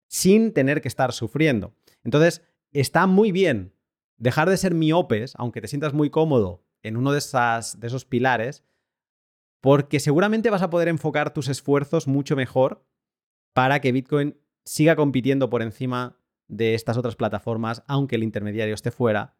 sin 0.08 0.52
tener 0.52 0.80
que 0.82 0.88
estar 0.88 1.12
sufriendo. 1.12 1.74
Entonces, 2.04 2.42
está 2.72 3.06
muy 3.06 3.32
bien 3.32 3.74
dejar 4.16 4.50
de 4.50 4.56
ser 4.56 4.74
miopes, 4.74 5.34
aunque 5.36 5.60
te 5.60 5.68
sientas 5.68 5.94
muy 5.94 6.10
cómodo 6.10 6.64
en 6.82 6.96
uno 6.96 7.12
de, 7.12 7.18
esas, 7.18 7.78
de 7.80 7.86
esos 7.86 8.04
pilares, 8.04 8.64
porque 9.60 10.00
seguramente 10.00 10.50
vas 10.50 10.62
a 10.62 10.70
poder 10.70 10.88
enfocar 10.88 11.32
tus 11.32 11.48
esfuerzos 11.48 12.08
mucho 12.08 12.34
mejor 12.36 12.84
para 13.52 13.80
que 13.80 13.92
Bitcoin 13.92 14.36
siga 14.64 14.96
compitiendo 14.96 15.50
por 15.50 15.62
encima 15.62 16.16
de 16.48 16.74
estas 16.74 16.96
otras 16.96 17.16
plataformas, 17.16 17.82
aunque 17.86 18.16
el 18.16 18.22
intermediario 18.22 18.74
esté 18.74 18.90
fuera, 18.90 19.36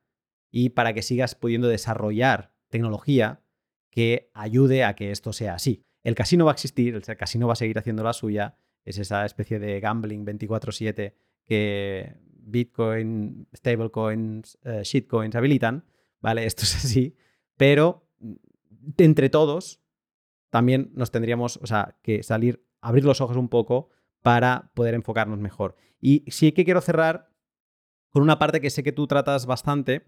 y 0.51 0.71
para 0.71 0.93
que 0.93 1.03
sigas 1.03 1.35
pudiendo 1.35 1.69
desarrollar 1.69 2.53
tecnología 2.69 3.43
que 3.91 4.31
ayude 4.35 4.85
a 4.85 4.95
que 4.95 5.11
esto 5.11 5.33
sea 5.33 5.55
así. 5.55 5.85
El 6.03 6.15
casino 6.15 6.45
va 6.45 6.53
a 6.53 6.55
existir, 6.55 6.95
el 6.95 7.17
casino 7.17 7.47
va 7.47 7.53
a 7.55 7.57
seguir 7.57 7.79
haciendo 7.79 8.03
la 8.03 8.13
suya, 8.13 8.57
es 8.85 8.99
esa 8.99 9.25
especie 9.27 9.59
de 9.59 9.81
gambling 9.81 10.25
24/7 10.25 11.15
que 11.45 12.17
Bitcoin, 12.43 13.49
stablecoins, 13.55 14.59
eh, 14.65 14.83
shitcoins 14.83 15.35
habilitan, 15.35 15.85
¿vale? 16.21 16.45
Esto 16.47 16.63
es 16.63 16.77
así, 16.77 17.17
pero 17.57 18.09
entre 18.97 19.29
todos 19.29 19.81
también 20.49 20.91
nos 20.95 21.11
tendríamos, 21.11 21.59
o 21.59 21.67
sea, 21.67 21.97
que 22.03 22.23
salir, 22.23 22.65
abrir 22.81 23.05
los 23.05 23.21
ojos 23.21 23.37
un 23.37 23.49
poco 23.49 23.91
para 24.23 24.71
poder 24.75 24.95
enfocarnos 24.95 25.39
mejor. 25.39 25.77
Y 26.01 26.25
sí 26.29 26.53
que 26.53 26.65
quiero 26.65 26.81
cerrar 26.81 27.31
con 28.11 28.23
una 28.23 28.39
parte 28.39 28.61
que 28.61 28.71
sé 28.71 28.83
que 28.83 28.93
tú 28.93 29.07
tratas 29.07 29.47
bastante, 29.47 30.07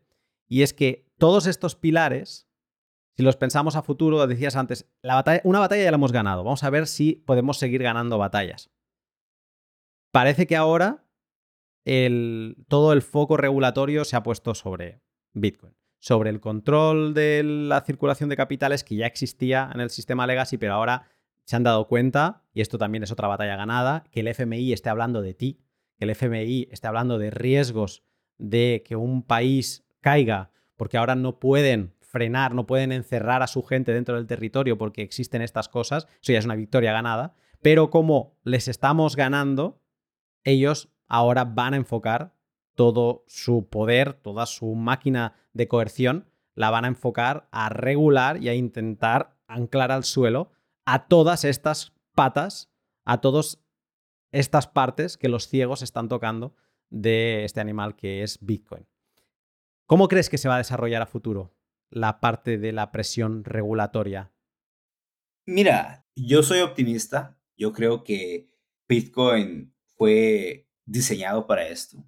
y 0.52 0.62
es 0.62 0.74
que 0.74 1.10
todos 1.16 1.46
estos 1.46 1.76
pilares, 1.76 2.46
si 3.16 3.22
los 3.22 3.36
pensamos 3.36 3.74
a 3.74 3.82
futuro, 3.82 4.26
decías 4.26 4.54
antes, 4.54 4.86
la 5.00 5.14
batalla, 5.14 5.40
una 5.44 5.60
batalla 5.60 5.82
ya 5.82 5.90
la 5.90 5.94
hemos 5.94 6.12
ganado, 6.12 6.44
vamos 6.44 6.62
a 6.62 6.68
ver 6.68 6.86
si 6.86 7.14
podemos 7.14 7.56
seguir 7.56 7.82
ganando 7.82 8.18
batallas. 8.18 8.70
Parece 10.10 10.46
que 10.46 10.56
ahora 10.56 11.06
el, 11.86 12.66
todo 12.68 12.92
el 12.92 13.00
foco 13.00 13.38
regulatorio 13.38 14.04
se 14.04 14.14
ha 14.14 14.22
puesto 14.22 14.54
sobre 14.54 15.00
Bitcoin 15.32 15.74
sobre 16.00 16.28
el 16.28 16.40
control 16.40 17.14
de 17.14 17.42
la 17.44 17.80
circulación 17.80 18.28
de 18.28 18.36
capitales 18.36 18.84
que 18.84 18.96
ya 18.96 19.06
existía 19.06 19.70
en 19.72 19.80
el 19.80 19.88
sistema 19.88 20.26
legacy, 20.26 20.58
pero 20.58 20.74
ahora 20.74 21.08
se 21.46 21.56
han 21.56 21.62
dado 21.62 21.86
cuenta, 21.88 22.44
y 22.52 22.60
esto 22.60 22.76
también 22.76 23.04
es 23.04 23.10
otra 23.10 23.28
batalla 23.28 23.56
ganada, 23.56 24.04
que 24.10 24.20
el 24.20 24.28
FMI 24.28 24.74
esté 24.74 24.90
hablando 24.90 25.22
de 25.22 25.32
ti, 25.32 25.62
que 25.96 26.04
el 26.04 26.10
FMI 26.10 26.68
esté 26.70 26.88
hablando 26.88 27.18
de 27.18 27.30
riesgos 27.30 28.02
de 28.36 28.82
que 28.84 28.96
un 28.96 29.22
país 29.22 29.86
caiga, 30.02 30.50
porque 30.76 30.98
ahora 30.98 31.14
no 31.14 31.38
pueden 31.38 31.94
frenar, 32.00 32.54
no 32.54 32.66
pueden 32.66 32.92
encerrar 32.92 33.42
a 33.42 33.46
su 33.46 33.62
gente 33.62 33.94
dentro 33.94 34.16
del 34.16 34.26
territorio 34.26 34.76
porque 34.76 35.00
existen 35.00 35.40
estas 35.40 35.70
cosas, 35.70 36.06
eso 36.20 36.32
ya 36.32 36.38
es 36.38 36.44
una 36.44 36.56
victoria 36.56 36.92
ganada, 36.92 37.34
pero 37.62 37.88
como 37.88 38.36
les 38.44 38.68
estamos 38.68 39.16
ganando, 39.16 39.80
ellos 40.44 40.90
ahora 41.08 41.44
van 41.44 41.72
a 41.72 41.78
enfocar 41.78 42.34
todo 42.74 43.24
su 43.26 43.68
poder, 43.68 44.12
toda 44.12 44.44
su 44.44 44.74
máquina 44.74 45.34
de 45.54 45.68
coerción, 45.68 46.26
la 46.54 46.70
van 46.70 46.84
a 46.84 46.88
enfocar 46.88 47.48
a 47.50 47.70
regular 47.70 48.42
y 48.42 48.48
a 48.48 48.54
intentar 48.54 49.38
anclar 49.46 49.90
al 49.90 50.04
suelo 50.04 50.50
a 50.84 51.06
todas 51.06 51.44
estas 51.44 51.94
patas, 52.14 52.70
a 53.04 53.20
todas 53.20 53.62
estas 54.32 54.66
partes 54.66 55.16
que 55.16 55.28
los 55.28 55.48
ciegos 55.48 55.82
están 55.82 56.08
tocando 56.08 56.54
de 56.90 57.44
este 57.44 57.60
animal 57.60 57.96
que 57.96 58.22
es 58.22 58.38
Bitcoin. 58.42 58.86
¿Cómo 59.86 60.08
crees 60.08 60.28
que 60.28 60.38
se 60.38 60.48
va 60.48 60.56
a 60.56 60.58
desarrollar 60.58 61.02
a 61.02 61.06
futuro 61.06 61.54
la 61.90 62.20
parte 62.20 62.58
de 62.58 62.72
la 62.72 62.92
presión 62.92 63.44
regulatoria? 63.44 64.32
Mira, 65.46 66.06
yo 66.14 66.42
soy 66.42 66.60
optimista. 66.60 67.38
Yo 67.56 67.72
creo 67.72 68.04
que 68.04 68.48
Bitcoin 68.88 69.74
fue 69.96 70.68
diseñado 70.86 71.46
para 71.46 71.66
esto. 71.68 72.04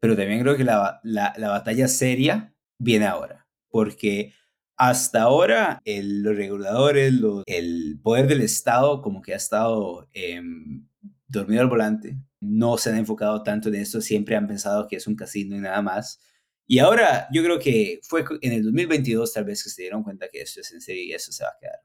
Pero 0.00 0.16
también 0.16 0.40
creo 0.40 0.56
que 0.56 0.64
la, 0.64 1.00
batalla 1.38 1.88
seria 1.88 2.54
viene 2.78 3.06
ahora. 3.06 3.48
Porque 3.68 4.32
hasta 4.76 5.22
ahora 5.22 5.80
los 5.84 6.36
reguladores, 6.36 7.14
el 7.46 8.00
poder 8.02 8.26
del 8.26 8.42
Estado 8.42 9.00
como 9.02 9.22
que 9.22 9.32
ha 9.32 9.36
estado 9.36 10.08
em, 10.12 10.86
dormido 11.26 11.62
al 11.62 11.68
volante. 11.68 12.18
No 12.40 12.76
se 12.76 12.90
han 12.90 12.98
enfocado 12.98 13.42
tanto 13.42 13.68
en 13.68 13.76
esto. 13.76 14.00
Siempre 14.00 14.36
han 14.36 14.46
pensado 14.46 14.86
que 14.86 14.96
es 14.96 15.06
un 15.06 15.16
casino 15.16 15.56
y 15.56 15.60
nada 15.60 15.80
más. 15.80 16.20
Y 16.66 16.78
ahora 16.78 17.28
yo 17.32 17.42
creo 17.42 17.58
que 17.58 18.00
fue 18.02 18.24
en 18.40 18.52
el 18.52 18.62
2022 18.64 19.32
tal 19.32 19.44
vez 19.44 19.62
que 19.62 19.70
se 19.70 19.82
dieron 19.82 20.02
cuenta 20.02 20.28
que 20.28 20.40
esto 20.40 20.60
es 20.60 20.72
en 20.72 20.80
serio 20.80 21.04
y 21.04 21.12
eso 21.12 21.32
se 21.32 21.44
va 21.44 21.50
a 21.50 21.58
quedar. 21.60 21.80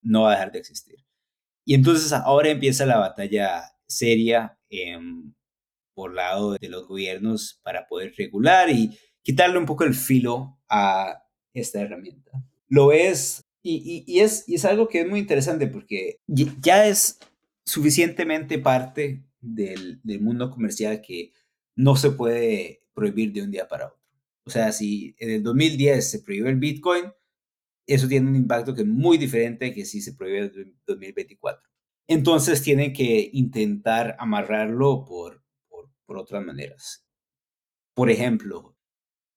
No 0.00 0.22
va 0.22 0.30
a 0.30 0.32
dejar 0.32 0.52
de 0.52 0.58
existir. 0.58 0.96
Y 1.64 1.74
entonces 1.74 2.12
ahora 2.12 2.50
empieza 2.50 2.86
la 2.86 2.98
batalla 2.98 3.62
seria 3.86 4.58
eh, 4.70 4.98
por 5.94 6.14
lado 6.14 6.56
de 6.58 6.68
los 6.68 6.88
gobiernos 6.88 7.60
para 7.62 7.86
poder 7.86 8.14
regular 8.16 8.70
y 8.70 8.98
quitarle 9.22 9.58
un 9.58 9.66
poco 9.66 9.84
el 9.84 9.94
filo 9.94 10.58
a 10.68 11.22
esta 11.52 11.80
herramienta. 11.80 12.30
Lo 12.68 12.92
es 12.92 13.44
y, 13.62 14.04
y, 14.06 14.20
es, 14.20 14.48
y 14.48 14.56
es 14.56 14.64
algo 14.64 14.88
que 14.88 15.02
es 15.02 15.08
muy 15.08 15.20
interesante 15.20 15.68
porque 15.68 16.18
ya 16.26 16.86
es 16.86 17.20
suficientemente 17.64 18.58
parte 18.58 19.24
del, 19.40 20.00
del 20.02 20.20
mundo 20.20 20.50
comercial 20.50 21.00
que 21.00 21.32
no 21.76 21.94
se 21.94 22.10
puede 22.10 22.82
prohibir 22.92 23.32
de 23.32 23.42
un 23.42 23.50
día 23.50 23.68
para 23.68 23.86
otro. 23.88 24.01
O 24.44 24.50
sea, 24.50 24.72
si 24.72 25.14
en 25.18 25.30
el 25.30 25.42
2010 25.42 26.10
se 26.10 26.20
prohibió 26.20 26.48
el 26.48 26.56
Bitcoin, 26.56 27.12
eso 27.86 28.08
tiene 28.08 28.28
un 28.28 28.36
impacto 28.36 28.74
que 28.74 28.82
es 28.82 28.86
muy 28.86 29.18
diferente 29.18 29.72
que 29.72 29.84
si 29.84 30.00
se 30.00 30.14
prohíbe 30.14 30.38
el 30.40 30.76
2024. 30.86 31.68
Entonces 32.08 32.62
tienen 32.62 32.92
que 32.92 33.30
intentar 33.32 34.16
amarrarlo 34.18 35.04
por, 35.04 35.42
por, 35.68 35.90
por 36.04 36.18
otras 36.18 36.44
maneras. 36.44 37.06
Por 37.94 38.10
ejemplo, 38.10 38.76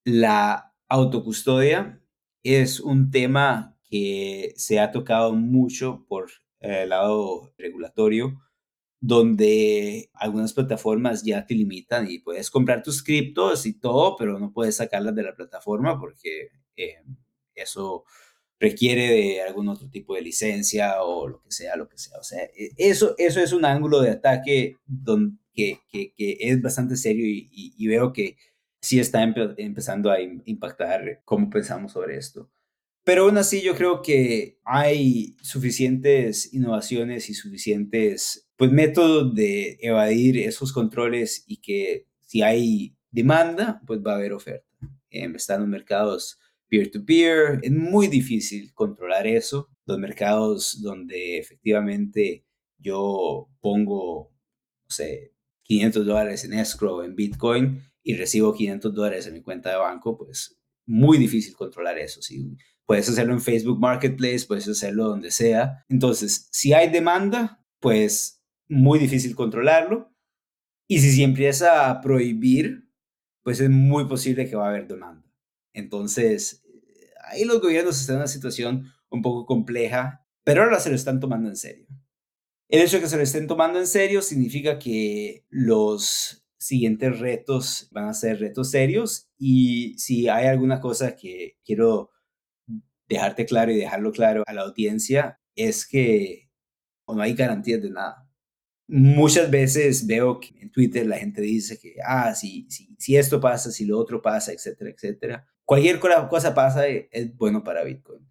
la 0.03 0.73
autocustodia 0.87 2.01
es 2.43 2.79
un 2.79 3.11
tema 3.11 3.77
que 3.89 4.53
se 4.55 4.79
ha 4.79 4.91
tocado 4.91 5.33
mucho 5.33 6.05
por 6.07 6.31
el 6.59 6.89
lado 6.89 7.53
regulatorio 7.57 8.41
donde 9.07 10.09
algunas 10.13 10.53
plataformas 10.53 11.23
ya 11.23 11.45
te 11.45 11.53
limitan 11.53 12.09
y 12.09 12.19
puedes 12.19 12.49
comprar 12.49 12.81
tus 12.81 13.03
criptos 13.03 13.67
y 13.67 13.73
todo, 13.79 14.15
pero 14.17 14.39
no 14.39 14.51
puedes 14.51 14.77
sacarlas 14.77 15.13
de 15.13 15.21
la 15.21 15.35
plataforma 15.35 15.99
porque 15.99 16.49
eh, 16.75 17.03
eso 17.53 18.03
requiere 18.59 19.07
de 19.09 19.41
algún 19.43 19.67
otro 19.69 19.89
tipo 19.91 20.15
de 20.15 20.21
licencia 20.21 21.03
o 21.03 21.27
lo 21.27 21.39
que 21.43 21.51
sea, 21.51 21.75
lo 21.75 21.87
que 21.87 21.99
sea. 21.99 22.17
O 22.17 22.23
sea, 22.23 22.43
e, 22.45 22.71
eso, 22.77 23.13
eso 23.19 23.39
es 23.39 23.53
un 23.53 23.65
ángulo 23.65 24.01
de 24.01 24.09
ataque 24.09 24.77
donde, 24.87 25.37
que, 25.53 25.81
que, 25.87 26.13
es 26.17 26.59
bastante 26.61 26.95
serio 26.95 27.25
y, 27.27 27.87
veo 27.87 28.11
que 28.11 28.37
sí 28.81 28.99
está 28.99 29.21
empezando 29.21 30.09
a 30.09 30.19
impactar 30.19 31.21
cómo 31.25 31.49
pensamos 31.51 31.91
sobre 31.91 32.17
esto. 32.17 32.49
Pero 33.05 33.25
aún 33.25 33.37
así 33.37 33.61
yo 33.61 33.75
creo 33.75 34.01
que 34.01 34.59
hay 34.65 35.37
suficientes 35.41 36.51
innovaciones 36.53 37.29
y 37.29 37.35
suficientes 37.35 38.49
pues, 38.57 38.71
métodos 38.71 39.35
de 39.35 39.77
evadir 39.79 40.39
esos 40.39 40.73
controles 40.73 41.43
y 41.47 41.57
que 41.57 42.07
si 42.21 42.41
hay 42.41 42.97
demanda, 43.11 43.79
pues 43.85 44.01
va 44.01 44.13
a 44.13 44.15
haber 44.15 44.33
oferta. 44.33 44.65
Eh, 45.11 45.31
están 45.35 45.61
los 45.61 45.69
mercados 45.69 46.39
peer-to-peer, 46.67 47.59
es 47.61 47.71
muy 47.71 48.07
difícil 48.07 48.73
controlar 48.73 49.27
eso. 49.27 49.69
Los 49.85 49.99
mercados 49.99 50.81
donde 50.81 51.37
efectivamente 51.37 52.43
yo 52.79 53.49
pongo, 53.61 54.33
no 54.83 54.89
sé, 54.89 55.31
500 55.61 56.05
dólares 56.07 56.43
en 56.43 56.53
escrow 56.53 57.03
en 57.03 57.15
Bitcoin 57.15 57.83
y 58.01 58.15
recibo 58.15 58.51
500 58.51 58.95
dólares 58.95 59.27
en 59.27 59.33
mi 59.35 59.41
cuenta 59.41 59.69
de 59.69 59.77
banco, 59.77 60.17
pues 60.17 60.59
muy 60.87 61.19
difícil 61.19 61.55
controlar 61.55 61.99
eso. 61.99 62.19
¿sí? 62.23 62.57
Puedes 62.85 63.09
hacerlo 63.09 63.33
en 63.33 63.41
Facebook 63.41 63.79
Marketplace, 63.79 64.45
puedes 64.47 64.67
hacerlo 64.67 65.05
donde 65.05 65.31
sea. 65.31 65.83
Entonces, 65.89 66.47
si 66.51 66.73
hay 66.73 66.89
demanda, 66.89 67.63
pues 67.79 68.43
muy 68.67 68.99
difícil 68.99 69.35
controlarlo. 69.35 70.11
Y 70.87 70.99
si 70.99 71.11
se 71.11 71.23
empieza 71.23 71.89
a 71.89 72.01
prohibir, 72.01 72.87
pues 73.43 73.59
es 73.59 73.69
muy 73.69 74.05
posible 74.05 74.47
que 74.47 74.55
va 74.55 74.67
a 74.67 74.69
haber 74.69 74.87
demanda. 74.87 75.25
Entonces, 75.73 76.63
ahí 77.25 77.43
los 77.43 77.61
gobiernos 77.61 77.99
están 77.99 78.15
en 78.15 78.21
una 78.21 78.27
situación 78.27 78.91
un 79.09 79.21
poco 79.21 79.45
compleja, 79.45 80.25
pero 80.43 80.63
ahora 80.63 80.79
se 80.79 80.89
lo 80.89 80.95
están 80.95 81.19
tomando 81.19 81.49
en 81.49 81.55
serio. 81.55 81.87
El 82.67 82.81
hecho 82.81 82.97
de 82.97 83.03
que 83.03 83.09
se 83.09 83.17
lo 83.17 83.23
estén 83.23 83.47
tomando 83.47 83.79
en 83.79 83.87
serio 83.87 84.21
significa 84.21 84.79
que 84.79 85.45
los 85.49 86.45
siguientes 86.57 87.19
retos 87.19 87.87
van 87.91 88.05
a 88.09 88.13
ser 88.13 88.39
retos 88.39 88.71
serios 88.71 89.29
y 89.37 89.97
si 89.99 90.27
hay 90.27 90.47
alguna 90.47 90.79
cosa 90.79 91.15
que 91.15 91.57
quiero 91.63 92.09
dejarte 93.07 93.45
claro 93.45 93.71
y 93.71 93.77
dejarlo 93.77 94.11
claro 94.11 94.43
a 94.45 94.53
la 94.53 94.61
audiencia 94.61 95.39
es 95.55 95.87
que 95.87 96.49
no 97.07 97.21
hay 97.21 97.33
garantías 97.33 97.81
de 97.81 97.89
nada. 97.89 98.27
Muchas 98.87 99.49
veces 99.49 100.05
veo 100.05 100.39
que 100.39 100.49
en 100.59 100.71
Twitter 100.71 101.05
la 101.07 101.17
gente 101.17 101.41
dice 101.41 101.79
que, 101.79 101.95
ah, 102.05 102.33
si, 102.35 102.67
si, 102.97 103.17
esto 103.17 103.39
pasa, 103.39 103.71
si 103.71 103.85
lo 103.85 103.97
otro 103.97 104.21
pasa, 104.21 104.51
etcétera, 104.51 104.91
etcétera. 104.91 105.47
Cualquier 105.63 105.99
cosa 105.99 106.53
pasa 106.53 106.87
e, 106.87 107.09
es 107.11 107.35
bueno 107.35 107.63
para 107.63 107.83
Bitcoin. 107.83 108.27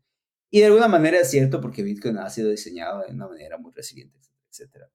Y 0.50 0.60
de 0.60 0.66
alguna 0.66 0.86
manera 0.86 1.18
es 1.18 1.30
cierto 1.30 1.60
porque 1.60 1.82
Bitcoin 1.82 2.18
ha 2.18 2.30
sido 2.30 2.50
diseñado 2.50 3.02
de 3.04 3.12
una 3.12 3.26
manera 3.26 3.58
muy 3.58 3.72
resiliente, 3.72 4.16
etcétera. 4.48 4.88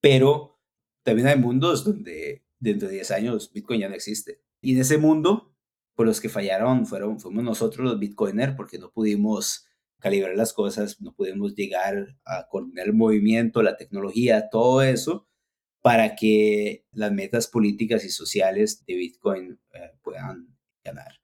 Pero 0.00 0.58
también 1.02 1.28
hay 1.28 1.38
mundos 1.38 1.84
donde 1.84 2.42
dentro 2.58 2.88
de 2.88 2.94
10 2.94 3.10
años 3.10 3.52
Bitcoin 3.52 3.80
ya 3.80 3.88
no 3.90 3.94
existe. 3.94 4.40
Y 4.62 4.74
en 4.74 4.80
ese 4.80 4.96
mundo 4.96 5.51
por 5.94 6.06
los 6.06 6.20
que 6.20 6.28
fallaron 6.28 6.86
fueron, 6.86 7.20
fuimos 7.20 7.44
nosotros 7.44 7.84
los 7.84 7.98
bitcoiners 7.98 8.54
porque 8.54 8.78
no 8.78 8.90
pudimos 8.90 9.66
calibrar 9.98 10.34
las 10.36 10.52
cosas, 10.52 11.00
no 11.00 11.14
pudimos 11.14 11.54
llegar 11.54 12.16
a 12.24 12.48
coordinar 12.48 12.86
el 12.86 12.92
movimiento, 12.92 13.62
la 13.62 13.76
tecnología, 13.76 14.48
todo 14.50 14.82
eso 14.82 15.28
para 15.82 16.14
que 16.14 16.86
las 16.92 17.12
metas 17.12 17.48
políticas 17.48 18.04
y 18.04 18.10
sociales 18.10 18.84
de 18.86 18.94
Bitcoin 18.94 19.60
eh, 19.74 19.90
puedan 20.02 20.56
ganar. 20.84 21.20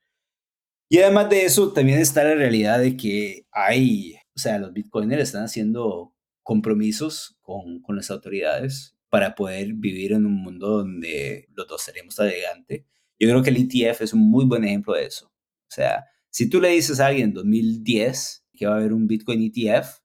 Y 0.90 0.98
además 0.98 1.30
de 1.30 1.44
eso, 1.44 1.72
también 1.72 2.00
está 2.00 2.24
la 2.24 2.34
realidad 2.34 2.80
de 2.80 2.96
que 2.96 3.46
hay, 3.52 4.16
o 4.34 4.38
sea, 4.38 4.58
los 4.58 4.72
bitcoiners 4.72 5.22
están 5.22 5.44
haciendo 5.44 6.14
compromisos 6.42 7.38
con, 7.40 7.80
con 7.82 7.96
las 7.96 8.10
autoridades 8.10 8.96
para 9.08 9.34
poder 9.34 9.74
vivir 9.74 10.12
en 10.12 10.26
un 10.26 10.34
mundo 10.34 10.78
donde 10.78 11.46
los 11.54 11.68
dos 11.68 11.82
seremos 11.82 12.18
adelante 12.18 12.86
yo 13.18 13.28
creo 13.28 13.42
que 13.42 13.50
el 13.50 13.56
ETF 13.56 14.02
es 14.02 14.12
un 14.12 14.30
muy 14.30 14.44
buen 14.44 14.64
ejemplo 14.64 14.94
de 14.94 15.06
eso. 15.06 15.26
O 15.26 15.70
sea, 15.70 16.04
si 16.30 16.48
tú 16.48 16.60
le 16.60 16.70
dices 16.70 17.00
a 17.00 17.06
alguien 17.06 17.28
en 17.28 17.34
2010 17.34 18.44
que 18.54 18.66
va 18.66 18.74
a 18.74 18.76
haber 18.78 18.92
un 18.92 19.06
Bitcoin 19.06 19.42
ETF, 19.42 19.98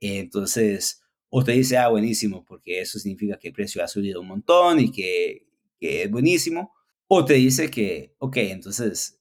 entonces, 0.00 1.02
o 1.30 1.42
te 1.42 1.52
dice, 1.52 1.78
ah, 1.78 1.88
buenísimo, 1.88 2.44
porque 2.44 2.80
eso 2.80 2.98
significa 2.98 3.38
que 3.38 3.48
el 3.48 3.54
precio 3.54 3.82
ha 3.82 3.88
subido 3.88 4.20
un 4.20 4.28
montón 4.28 4.80
y 4.80 4.90
que, 4.90 5.46
que 5.78 6.02
es 6.04 6.10
buenísimo, 6.10 6.72
o 7.06 7.24
te 7.24 7.34
dice 7.34 7.70
que, 7.70 8.14
ok, 8.18 8.36
entonces 8.38 9.20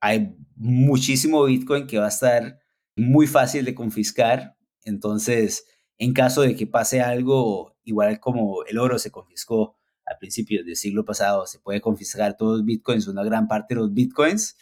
hay 0.00 0.36
muchísimo 0.54 1.44
Bitcoin 1.44 1.86
que 1.86 1.98
va 1.98 2.06
a 2.06 2.10
estar 2.10 2.60
muy 2.96 3.26
fácil 3.26 3.64
de 3.64 3.74
confiscar, 3.74 4.56
entonces, 4.84 5.66
en 5.98 6.12
caso 6.12 6.42
de 6.42 6.54
que 6.54 6.66
pase 6.66 7.00
algo, 7.00 7.76
igual 7.84 8.20
como 8.20 8.64
el 8.64 8.78
oro 8.78 8.98
se 8.98 9.10
confiscó 9.10 9.76
a 10.06 10.18
principios 10.18 10.64
del 10.64 10.76
siglo 10.76 11.04
pasado 11.04 11.46
se 11.46 11.58
puede 11.58 11.80
confiscar 11.80 12.36
todos 12.36 12.58
los 12.58 12.66
bitcoins, 12.66 13.08
una 13.08 13.24
gran 13.24 13.48
parte 13.48 13.74
de 13.74 13.80
los 13.80 13.92
bitcoins, 13.92 14.56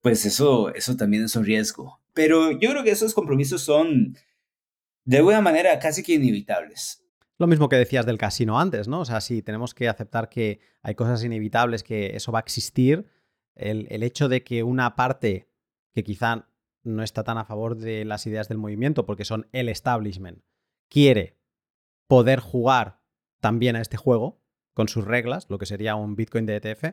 pues 0.00 0.24
eso, 0.26 0.72
eso 0.74 0.96
también 0.96 1.24
es 1.24 1.34
un 1.36 1.44
riesgo. 1.44 2.00
Pero 2.12 2.52
yo 2.52 2.70
creo 2.70 2.84
que 2.84 2.90
esos 2.90 3.14
compromisos 3.14 3.62
son 3.62 4.16
de 5.04 5.16
alguna 5.16 5.40
manera 5.40 5.78
casi 5.78 6.02
que 6.02 6.14
inevitables. 6.14 7.02
Lo 7.38 7.46
mismo 7.46 7.68
que 7.68 7.76
decías 7.76 8.06
del 8.06 8.18
casino 8.18 8.60
antes, 8.60 8.86
¿no? 8.86 9.00
O 9.00 9.04
sea, 9.04 9.20
sí, 9.20 9.42
tenemos 9.42 9.74
que 9.74 9.88
aceptar 9.88 10.28
que 10.28 10.60
hay 10.82 10.94
cosas 10.94 11.24
inevitables, 11.24 11.82
que 11.82 12.14
eso 12.14 12.30
va 12.30 12.38
a 12.38 12.42
existir, 12.42 13.06
el, 13.56 13.86
el 13.90 14.02
hecho 14.02 14.28
de 14.28 14.44
que 14.44 14.62
una 14.62 14.94
parte 14.94 15.48
que 15.92 16.04
quizá 16.04 16.48
no 16.84 17.02
está 17.02 17.24
tan 17.24 17.38
a 17.38 17.44
favor 17.44 17.76
de 17.76 18.04
las 18.04 18.26
ideas 18.26 18.48
del 18.48 18.58
movimiento 18.58 19.06
porque 19.06 19.24
son 19.24 19.48
el 19.52 19.68
establishment, 19.68 20.44
quiere 20.88 21.38
poder 22.06 22.40
jugar 22.40 23.00
también 23.44 23.76
a 23.76 23.82
este 23.82 23.98
juego 23.98 24.40
con 24.72 24.88
sus 24.88 25.04
reglas, 25.04 25.50
lo 25.50 25.58
que 25.58 25.66
sería 25.66 25.96
un 25.96 26.16
Bitcoin 26.16 26.46
de 26.46 26.56
ETF. 26.56 26.84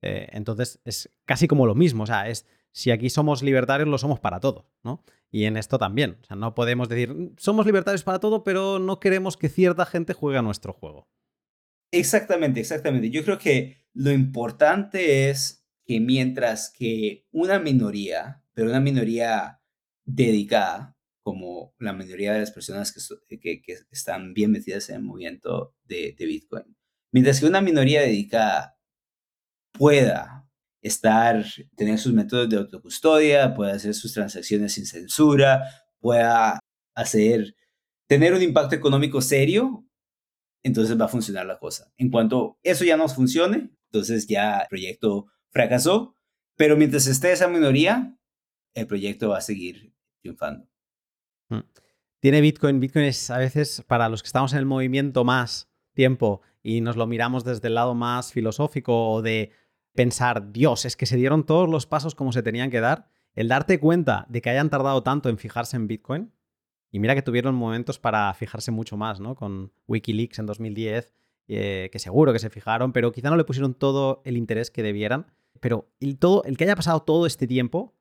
Eh, 0.00 0.26
entonces 0.32 0.80
es 0.86 1.10
casi 1.26 1.46
como 1.46 1.66
lo 1.66 1.74
mismo, 1.74 2.04
o 2.04 2.06
sea, 2.06 2.30
es 2.30 2.46
si 2.70 2.90
aquí 2.90 3.10
somos 3.10 3.42
libertarios, 3.42 3.86
lo 3.86 3.98
somos 3.98 4.18
para 4.18 4.40
todo, 4.40 4.70
¿no? 4.82 5.04
Y 5.30 5.44
en 5.44 5.58
esto 5.58 5.76
también, 5.76 6.16
o 6.22 6.24
sea, 6.24 6.34
no 6.34 6.54
podemos 6.54 6.88
decir, 6.88 7.34
somos 7.36 7.66
libertarios 7.66 8.04
para 8.04 8.20
todo, 8.20 8.42
pero 8.42 8.78
no 8.78 9.00
queremos 9.00 9.36
que 9.36 9.50
cierta 9.50 9.84
gente 9.84 10.14
juegue 10.14 10.38
a 10.38 10.42
nuestro 10.42 10.72
juego. 10.72 11.10
Exactamente, 11.90 12.60
exactamente. 12.60 13.10
Yo 13.10 13.22
creo 13.22 13.36
que 13.36 13.76
lo 13.92 14.12
importante 14.12 15.28
es 15.28 15.66
que 15.84 16.00
mientras 16.00 16.70
que 16.70 17.26
una 17.32 17.58
minoría, 17.58 18.42
pero 18.54 18.70
una 18.70 18.80
minoría 18.80 19.60
dedicada, 20.06 20.96
como 21.22 21.74
la 21.78 21.92
mayoría 21.92 22.32
de 22.32 22.40
las 22.40 22.50
personas 22.50 22.92
que, 22.92 23.62
están 23.90 24.34
bien 24.34 24.50
metidas 24.50 24.88
en 24.88 24.96
el 24.96 25.02
movimiento 25.02 25.74
de, 25.84 26.14
de 26.18 26.26
Bitcoin, 26.26 26.76
mientras 27.12 27.40
que 27.40 27.46
una 27.46 27.60
minoría 27.60 28.02
dedicada 28.02 28.76
pueda 29.72 30.48
estar, 30.82 31.44
tener 31.76 31.98
sus 31.98 32.12
métodos 32.12 32.48
de 32.48 32.56
autocustodia, 32.56 33.54
pueda 33.54 33.74
hacer 33.74 33.94
sus 33.94 34.12
transacciones 34.12 34.74
sin 34.74 34.86
censura, 34.86 35.62
pueda 36.00 36.58
hacer, 36.94 37.54
tener 38.08 38.34
un 38.34 38.42
impacto 38.42 38.74
económico 38.74 39.22
serio, 39.22 39.86
entonces 40.62 41.00
va 41.00 41.06
a 41.06 41.08
funcionar 41.08 41.46
la 41.46 41.58
cosa. 41.58 41.92
En 41.96 42.10
cuanto 42.10 42.58
eso 42.62 42.84
ya 42.84 42.96
no 42.96 43.08
funcione, 43.08 43.70
entonces 43.90 44.26
ya 44.26 44.58
el 44.60 44.68
proyecto 44.68 45.26
fracasó, 45.50 46.16
pero 46.56 46.76
mientras 46.76 47.06
esté 47.06 47.32
esa 47.32 47.48
minoría, 47.48 48.16
el 48.74 48.86
proyecto 48.86 49.30
va 49.30 49.38
a 49.38 49.42
seguir 49.42 49.94
triunfando. 50.20 50.71
Mm. 51.52 51.64
Tiene 52.20 52.40
Bitcoin, 52.40 52.80
Bitcoin 52.80 53.04
es 53.04 53.30
a 53.30 53.38
veces 53.38 53.82
para 53.86 54.08
los 54.08 54.22
que 54.22 54.28
estamos 54.28 54.52
en 54.52 54.60
el 54.60 54.66
movimiento 54.66 55.24
más 55.24 55.68
tiempo 55.94 56.40
y 56.62 56.80
nos 56.80 56.96
lo 56.96 57.06
miramos 57.06 57.44
desde 57.44 57.68
el 57.68 57.74
lado 57.74 57.94
más 57.94 58.32
filosófico 58.32 59.10
o 59.10 59.22
de 59.22 59.50
pensar, 59.94 60.52
Dios, 60.52 60.84
es 60.84 60.96
que 60.96 61.06
se 61.06 61.16
dieron 61.16 61.44
todos 61.44 61.68
los 61.68 61.86
pasos 61.86 62.14
como 62.14 62.32
se 62.32 62.42
tenían 62.42 62.70
que 62.70 62.80
dar, 62.80 63.08
el 63.34 63.48
darte 63.48 63.78
cuenta 63.80 64.26
de 64.28 64.40
que 64.40 64.50
hayan 64.50 64.70
tardado 64.70 65.02
tanto 65.02 65.28
en 65.28 65.38
fijarse 65.38 65.76
en 65.76 65.88
Bitcoin, 65.88 66.32
y 66.92 67.00
mira 67.00 67.14
que 67.14 67.22
tuvieron 67.22 67.54
momentos 67.54 67.98
para 67.98 68.32
fijarse 68.34 68.70
mucho 68.70 68.98
más, 68.98 69.18
¿no? 69.18 69.34
Con 69.34 69.72
Wikileaks 69.88 70.38
en 70.38 70.46
2010, 70.46 71.14
eh, 71.48 71.88
que 71.90 71.98
seguro 71.98 72.34
que 72.34 72.38
se 72.38 72.50
fijaron, 72.50 72.92
pero 72.92 73.12
quizá 73.12 73.30
no 73.30 73.36
le 73.36 73.44
pusieron 73.44 73.72
todo 73.72 74.20
el 74.26 74.36
interés 74.36 74.70
que 74.70 74.82
debieran. 74.82 75.26
Pero 75.60 75.90
el, 76.00 76.18
todo, 76.18 76.44
el 76.44 76.58
que 76.58 76.64
haya 76.64 76.76
pasado 76.76 77.00
todo 77.00 77.26
este 77.26 77.46
tiempo 77.46 77.94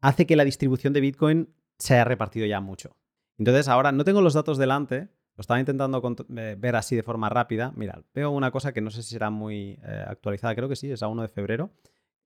hace 0.00 0.26
que 0.26 0.36
la 0.36 0.44
distribución 0.44 0.94
de 0.94 1.00
Bitcoin 1.00 1.54
se 1.82 1.94
haya 1.94 2.04
repartido 2.04 2.46
ya 2.46 2.60
mucho. 2.60 2.96
Entonces 3.38 3.66
ahora 3.66 3.90
no 3.90 4.04
tengo 4.04 4.20
los 4.22 4.34
datos 4.34 4.56
delante, 4.56 5.08
lo 5.36 5.40
estaba 5.40 5.58
intentando 5.58 6.16
eh, 6.36 6.56
ver 6.58 6.76
así 6.76 6.94
de 6.94 7.02
forma 7.02 7.28
rápida. 7.28 7.72
Mira, 7.74 8.04
veo 8.14 8.30
una 8.30 8.50
cosa 8.50 8.72
que 8.72 8.80
no 8.80 8.90
sé 8.90 9.02
si 9.02 9.10
será 9.10 9.30
muy 9.30 9.78
eh, 9.82 10.04
actualizada, 10.06 10.54
creo 10.54 10.68
que 10.68 10.76
sí, 10.76 10.90
es 10.90 11.02
a 11.02 11.08
1 11.08 11.22
de 11.22 11.28
febrero. 11.28 11.70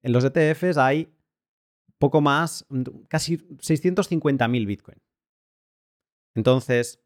En 0.02 0.12
los 0.12 0.24
ETFs 0.24 0.76
hay 0.76 1.10
poco 1.98 2.20
más, 2.20 2.66
casi 3.08 3.38
650.000 3.38 4.66
Bitcoin. 4.66 5.00
Entonces, 6.34 7.02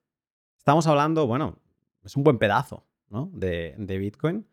estamos 0.59 0.89
hablando, 0.89 1.29
bueno, 1.29 1.61
es 2.03 2.17
un 2.17 2.25
buen 2.25 2.39
pedazo 2.39 2.85
¿no? 3.09 3.31
de, 3.33 3.77
de 3.79 3.99
Bitcoin, 3.99 4.45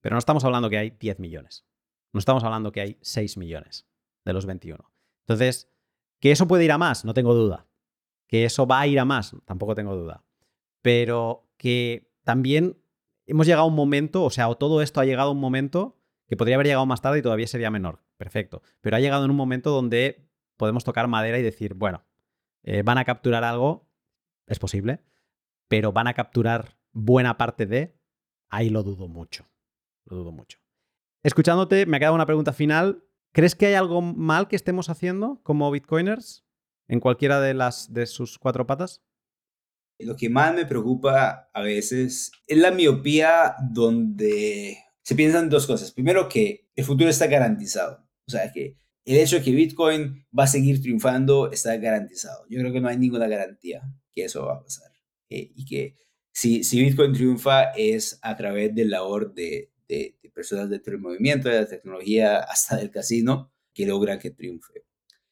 pero 0.00 0.14
no 0.14 0.18
estamos 0.18 0.44
hablando 0.44 0.70
que 0.70 0.78
hay 0.78 0.90
10 0.90 1.18
millones. 1.18 1.66
No 2.12 2.20
estamos 2.20 2.44
hablando 2.44 2.70
que 2.70 2.82
hay 2.82 2.98
6 3.00 3.36
millones 3.36 3.88
de 4.24 4.32
los 4.32 4.46
21. 4.46 4.92
Entonces, 5.22 5.68
que 6.20 6.30
eso 6.30 6.48
puede 6.48 6.64
ir 6.64 6.72
a 6.72 6.78
más, 6.78 7.04
no 7.04 7.14
tengo 7.14 7.34
duda. 7.34 7.66
Que 8.26 8.44
eso 8.44 8.66
va 8.66 8.80
a 8.80 8.86
ir 8.86 8.98
a 8.98 9.04
más, 9.04 9.34
tampoco 9.44 9.74
tengo 9.74 9.94
duda 9.94 10.26
pero 10.86 11.50
que 11.56 12.12
también 12.22 12.80
hemos 13.26 13.44
llegado 13.44 13.64
a 13.64 13.66
un 13.68 13.74
momento, 13.74 14.22
o 14.22 14.30
sea, 14.30 14.54
todo 14.54 14.82
esto 14.82 15.00
ha 15.00 15.04
llegado 15.04 15.30
a 15.30 15.32
un 15.32 15.40
momento 15.40 15.98
que 16.28 16.36
podría 16.36 16.54
haber 16.54 16.68
llegado 16.68 16.86
más 16.86 17.02
tarde 17.02 17.18
y 17.18 17.22
todavía 17.22 17.48
sería 17.48 17.72
menor. 17.72 18.04
Perfecto. 18.16 18.62
Pero 18.82 18.94
ha 18.94 19.00
llegado 19.00 19.24
en 19.24 19.32
un 19.32 19.36
momento 19.36 19.70
donde 19.70 20.30
podemos 20.56 20.84
tocar 20.84 21.08
madera 21.08 21.40
y 21.40 21.42
decir, 21.42 21.74
bueno, 21.74 22.04
eh, 22.62 22.84
van 22.84 22.98
a 22.98 23.04
capturar 23.04 23.42
algo, 23.42 23.88
es 24.46 24.60
posible, 24.60 25.02
pero 25.66 25.90
van 25.90 26.06
a 26.06 26.14
capturar 26.14 26.78
buena 26.92 27.36
parte 27.36 27.66
de, 27.66 27.98
ahí 28.48 28.70
lo 28.70 28.84
dudo 28.84 29.08
mucho. 29.08 29.44
Lo 30.04 30.18
dudo 30.18 30.30
mucho. 30.30 30.60
Escuchándote, 31.24 31.86
me 31.86 31.96
ha 31.96 31.98
quedado 31.98 32.14
una 32.14 32.26
pregunta 32.26 32.52
final. 32.52 33.02
¿Crees 33.36 33.54
que 33.54 33.66
hay 33.66 33.74
algo 33.74 34.00
mal 34.00 34.48
que 34.48 34.56
estemos 34.56 34.88
haciendo 34.88 35.42
como 35.42 35.70
bitcoiners 35.70 36.46
en 36.88 37.00
cualquiera 37.00 37.38
de 37.38 37.52
las 37.52 37.92
de 37.92 38.06
sus 38.06 38.38
cuatro 38.38 38.66
patas? 38.66 39.02
Lo 39.98 40.16
que 40.16 40.30
más 40.30 40.54
me 40.54 40.64
preocupa 40.64 41.50
a 41.52 41.60
veces 41.60 42.32
es 42.46 42.56
la 42.56 42.70
miopía 42.70 43.54
donde 43.70 44.78
se 45.02 45.14
piensan 45.14 45.50
dos 45.50 45.66
cosas. 45.66 45.92
Primero, 45.92 46.30
que 46.30 46.70
el 46.74 46.84
futuro 46.86 47.10
está 47.10 47.26
garantizado. 47.26 48.08
O 48.26 48.30
sea, 48.30 48.50
que 48.50 48.78
el 49.04 49.18
hecho 49.18 49.36
de 49.36 49.42
que 49.42 49.52
Bitcoin 49.52 50.26
va 50.36 50.44
a 50.44 50.46
seguir 50.46 50.80
triunfando 50.80 51.52
está 51.52 51.76
garantizado. 51.76 52.46
Yo 52.48 52.58
creo 52.60 52.72
que 52.72 52.80
no 52.80 52.88
hay 52.88 52.96
ninguna 52.96 53.28
garantía 53.28 53.82
que 54.14 54.24
eso 54.24 54.46
va 54.46 54.54
a 54.54 54.62
pasar. 54.62 54.90
Eh, 55.28 55.52
y 55.54 55.66
que 55.66 55.94
si, 56.32 56.64
si 56.64 56.82
Bitcoin 56.82 57.12
triunfa 57.12 57.64
es 57.76 58.18
a 58.22 58.34
través 58.34 58.74
del 58.74 58.88
labor 58.88 59.34
de, 59.34 59.74
de, 59.88 60.18
de 60.22 60.30
personas 60.30 60.70
dentro 60.70 60.92
del 60.92 61.00
movimiento, 61.00 61.48
de 61.48 61.60
la 61.60 61.68
tecnología, 61.68 62.38
hasta 62.50 62.76
del 62.76 62.90
casino, 62.90 63.52
que 63.74 63.86
logran 63.86 64.18
que 64.18 64.30
triunfe. 64.30 64.84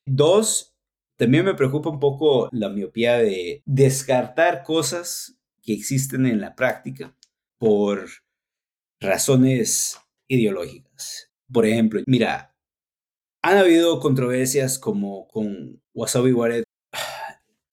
Dos, 0.06 0.74
también 1.16 1.44
me 1.44 1.54
preocupa 1.54 1.90
un 1.90 2.00
poco 2.00 2.48
la 2.52 2.68
miopía 2.68 3.18
de 3.18 3.62
descartar 3.64 4.62
cosas 4.62 5.38
que 5.62 5.72
existen 5.72 6.26
en 6.26 6.40
la 6.40 6.54
práctica 6.54 7.16
por 7.58 8.08
razones 9.00 9.98
ideológicas. 10.28 11.30
Por 11.52 11.66
ejemplo, 11.66 12.02
mira, 12.06 12.54
han 13.42 13.58
habido 13.58 14.00
controversias 14.00 14.78
como 14.78 15.28
con 15.28 15.82
Wasabi 15.94 16.32
Wallet. 16.32 16.64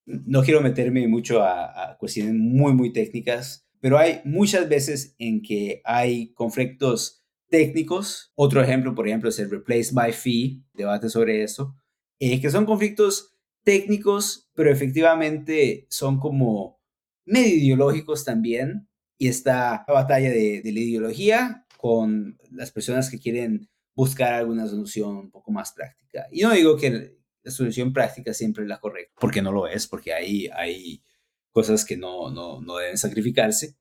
No 0.05 0.43
quiero 0.43 0.59
meterme 0.61 1.07
mucho 1.07 1.41
a, 1.41 1.91
a 1.91 1.97
cuestiones 1.97 2.33
muy, 2.33 2.73
muy 2.73 2.91
técnicas, 2.91 3.65
pero 3.81 3.97
hay 3.97 4.21
muchas 4.23 4.69
veces 4.69 5.15
en 5.17 5.41
que 5.41 5.81
hay 5.83 6.33
conflictos 6.33 7.25
técnicos. 7.49 8.31
Otro 8.35 8.61
ejemplo, 8.61 8.95
por 8.95 9.07
ejemplo, 9.07 9.29
es 9.29 9.39
el 9.39 9.49
Replace 9.49 9.89
by 9.91 10.13
Fee, 10.13 10.63
debate 10.73 11.09
sobre 11.09 11.43
eso, 11.43 11.75
eh, 12.19 12.39
que 12.39 12.51
son 12.51 12.65
conflictos 12.65 13.35
técnicos, 13.63 14.49
pero 14.53 14.71
efectivamente 14.71 15.87
son 15.89 16.19
como 16.19 16.79
medio 17.25 17.55
ideológicos 17.55 18.23
también. 18.23 18.87
Y 19.17 19.27
está 19.27 19.83
la 19.87 19.93
batalla 19.93 20.31
de, 20.31 20.61
la 20.63 20.79
ideología 20.79 21.67
con 21.77 22.39
las 22.51 22.71
personas 22.71 23.09
que 23.09 23.19
quieren 23.19 23.69
buscar 23.95 24.33
alguna 24.33 24.67
solución 24.67 25.15
un 25.15 25.31
poco 25.31 25.51
más 25.51 25.73
práctica. 25.73 26.25
Y 26.31 26.41
no 26.41 26.51
digo 26.51 26.75
que 26.77 27.17
la 27.43 27.51
solución 27.51 27.93
práctica 27.93 28.33
siempre 28.33 28.63
es 28.63 28.69
la 28.69 28.79
correcta, 28.79 29.13
porque 29.19 29.41
no 29.43 29.51
lo 29.51 29.67
es, 29.67 29.87
porque 29.87 30.13
hay, 30.13 30.47
hay 30.47 31.03
cosas 31.51 31.85
que 31.85 31.97
no, 31.97 32.31
no, 32.31 32.61
no 32.61 32.77
deben 32.77 32.97
sacrificarse, 32.97 33.75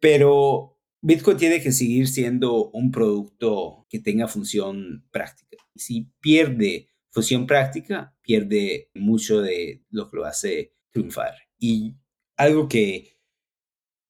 pero 0.00 0.78
Bitcoin 1.00 1.36
tiene 1.36 1.62
que 1.62 1.72
seguir 1.72 2.08
siendo 2.08 2.70
un 2.70 2.90
producto 2.90 3.86
que 3.88 3.98
tenga 3.98 4.28
función 4.28 5.06
práctica. 5.10 5.56
Si 5.74 6.12
pierde 6.20 6.88
función 7.14 7.46
práctica 7.46 8.16
pierde 8.22 8.90
mucho 8.92 9.40
de 9.40 9.84
lo 9.90 10.10
que 10.10 10.16
lo 10.16 10.24
hace 10.24 10.74
triunfar. 10.90 11.34
Y 11.58 11.94
algo 12.36 12.68
que 12.68 13.20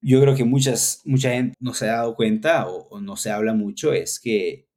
yo 0.01 0.21
creo 0.21 0.35
que 0.35 0.45
muchas, 0.45 1.03
mucha 1.05 1.31
gente 1.31 1.55
no 1.61 1.75
se 1.75 1.89
ha 1.89 1.97
dado 1.97 2.17
cuenta 2.17 2.67
o, 2.67 3.01
no 3.01 3.17
se 3.17 3.31
habla 3.31 3.53
mucho 3.53 3.93
es 3.93 4.19
que 4.19 4.69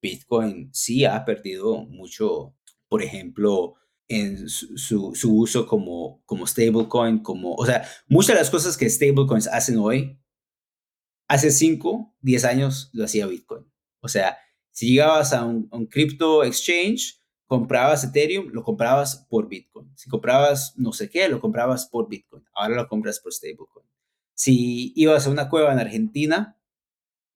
Bitcoin 0.00 0.70
sí 0.72 1.04
ha 1.04 1.24
perdido 1.24 1.84
mucho, 1.86 2.56
por 2.88 3.02
ejemplo, 3.02 3.74
en 4.10 4.48
su, 4.48 5.14
su, 5.14 5.36
uso 5.36 5.68
como, 5.68 6.20
como 6.26 6.44
stablecoin, 6.44 7.20
como, 7.20 7.54
o 7.54 7.64
sea, 7.64 7.86
muchas 8.08 8.34
de 8.34 8.40
las 8.40 8.50
cosas 8.50 8.76
que 8.76 8.90
stablecoins 8.90 9.46
hacen 9.46 9.78
hoy, 9.78 10.20
hace 11.28 11.52
5, 11.52 12.16
10 12.20 12.44
años 12.44 12.90
lo 12.92 13.04
hacía 13.04 13.28
Bitcoin. 13.28 13.72
O 14.00 14.08
sea, 14.08 14.36
si 14.72 14.90
llegabas 14.90 15.32
a 15.32 15.44
un, 15.44 15.68
a 15.70 15.76
un 15.76 15.86
crypto 15.86 16.42
exchange, 16.42 17.22
comprabas 17.46 18.02
Ethereum, 18.02 18.48
lo 18.48 18.64
comprabas 18.64 19.28
por 19.30 19.48
Bitcoin. 19.48 19.96
Si 19.96 20.10
comprabas 20.10 20.74
no 20.76 20.92
sé 20.92 21.08
qué, 21.08 21.28
lo 21.28 21.40
comprabas 21.40 21.86
por 21.86 22.08
Bitcoin. 22.08 22.44
Ahora 22.52 22.74
lo 22.74 22.88
compras 22.88 23.20
por 23.20 23.32
stablecoin. 23.32 23.86
Si 24.34 24.92
ibas 24.96 25.28
a 25.28 25.30
una 25.30 25.48
cueva 25.48 25.72
en 25.72 25.78
Argentina, 25.78 26.60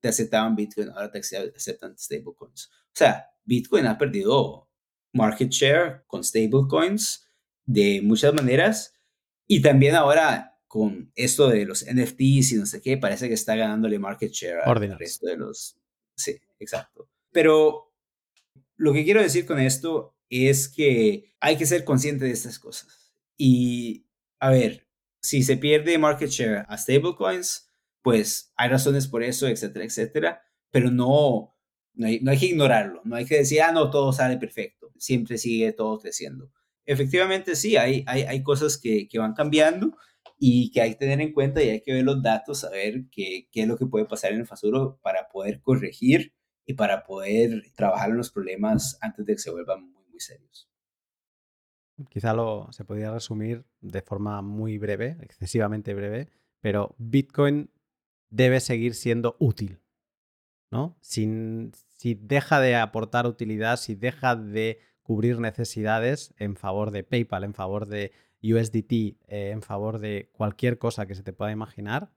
te 0.00 0.08
aceptaban 0.08 0.56
Bitcoin, 0.56 0.88
ahora 0.88 1.12
te 1.12 1.20
aceptan 1.20 1.96
stablecoins. 1.96 2.66
O 2.66 2.96
sea, 2.96 3.30
Bitcoin 3.44 3.86
ha 3.86 3.96
perdido 3.96 4.68
market 5.14 5.50
share 5.50 6.04
con 6.06 6.22
stablecoins 6.22 7.26
de 7.64 8.00
muchas 8.02 8.34
maneras 8.34 8.94
y 9.46 9.62
también 9.62 9.94
ahora 9.94 10.58
con 10.66 11.12
esto 11.14 11.48
de 11.48 11.64
los 11.64 11.84
NFTs 11.84 12.52
y 12.52 12.56
no 12.56 12.66
sé 12.66 12.82
qué, 12.82 12.98
parece 12.98 13.28
que 13.28 13.34
está 13.34 13.54
ganándole 13.54 13.98
market 13.98 14.32
share 14.32 14.60
al 14.64 14.98
resto 14.98 15.26
de 15.26 15.36
los... 15.36 15.78
Sí, 16.16 16.36
exacto. 16.58 17.08
Pero 17.32 17.92
lo 18.76 18.92
que 18.92 19.04
quiero 19.04 19.22
decir 19.22 19.46
con 19.46 19.60
esto 19.60 20.16
es 20.28 20.68
que 20.68 21.32
hay 21.40 21.56
que 21.56 21.66
ser 21.66 21.84
consciente 21.84 22.24
de 22.24 22.32
estas 22.32 22.58
cosas. 22.58 23.14
Y, 23.36 24.06
a 24.40 24.50
ver, 24.50 24.88
si 25.20 25.42
se 25.42 25.56
pierde 25.56 25.96
market 25.96 26.28
share 26.28 26.66
a 26.68 26.76
stablecoins, 26.76 27.68
pues 28.02 28.52
hay 28.56 28.68
razones 28.68 29.06
por 29.06 29.22
eso, 29.22 29.46
etcétera, 29.46 29.84
etcétera, 29.84 30.42
pero 30.70 30.90
no, 30.90 31.56
no 31.94 32.06
hay, 32.06 32.38
que 32.38 32.46
ignorarlo, 32.46 33.00
no 33.04 33.16
hay 33.16 33.24
que 33.24 33.38
decir, 33.38 33.62
ah, 33.62 33.72
no, 33.72 33.90
todo 33.90 34.12
sale 34.12 34.36
perfecto, 34.36 34.83
siempre 34.96 35.38
sigue 35.38 35.72
todo 35.72 35.98
creciendo. 35.98 36.50
Efectivamente, 36.86 37.56
sí, 37.56 37.76
hay, 37.76 38.04
hay, 38.06 38.22
hay 38.22 38.42
cosas 38.42 38.78
que, 38.78 39.08
que 39.08 39.18
van 39.18 39.34
cambiando 39.34 39.96
y 40.38 40.70
que 40.70 40.82
hay 40.82 40.90
que 40.90 40.96
tener 40.96 41.20
en 41.20 41.32
cuenta 41.32 41.62
y 41.62 41.70
hay 41.70 41.80
que 41.80 41.92
ver 41.92 42.04
los 42.04 42.22
datos, 42.22 42.60
saber 42.60 43.04
qué, 43.10 43.48
qué 43.50 43.62
es 43.62 43.68
lo 43.68 43.76
que 43.76 43.86
puede 43.86 44.04
pasar 44.04 44.32
en 44.32 44.40
el 44.40 44.46
futuro 44.46 44.98
para 45.02 45.28
poder 45.28 45.60
corregir 45.60 46.34
y 46.66 46.74
para 46.74 47.04
poder 47.04 47.62
trabajar 47.74 48.10
en 48.10 48.16
los 48.16 48.30
problemas 48.30 48.98
antes 49.00 49.24
de 49.24 49.34
que 49.34 49.38
se 49.38 49.50
vuelvan 49.50 49.90
muy, 49.90 50.04
muy 50.10 50.20
serios. 50.20 50.68
Quizá 52.10 52.34
lo 52.34 52.68
se 52.72 52.84
podría 52.84 53.12
resumir 53.12 53.64
de 53.80 54.02
forma 54.02 54.42
muy 54.42 54.78
breve, 54.78 55.16
excesivamente 55.20 55.94
breve, 55.94 56.28
pero 56.60 56.94
Bitcoin 56.98 57.70
debe 58.30 58.60
seguir 58.60 58.94
siendo 58.94 59.36
útil. 59.38 59.80
¿no? 60.74 60.98
Si 62.04 62.12
deja 62.12 62.60
de 62.60 62.76
aportar 62.76 63.26
utilidad, 63.26 63.78
si 63.78 63.94
deja 63.94 64.36
de 64.36 64.78
cubrir 65.02 65.40
necesidades 65.40 66.34
en 66.36 66.54
favor 66.54 66.90
de 66.90 67.02
PayPal, 67.02 67.44
en 67.44 67.54
favor 67.54 67.86
de 67.86 68.12
USDT, 68.42 68.92
eh, 68.92 69.52
en 69.52 69.62
favor 69.62 69.98
de 70.00 70.28
cualquier 70.32 70.76
cosa 70.76 71.06
que 71.06 71.14
se 71.14 71.22
te 71.22 71.32
pueda 71.32 71.50
imaginar, 71.50 72.12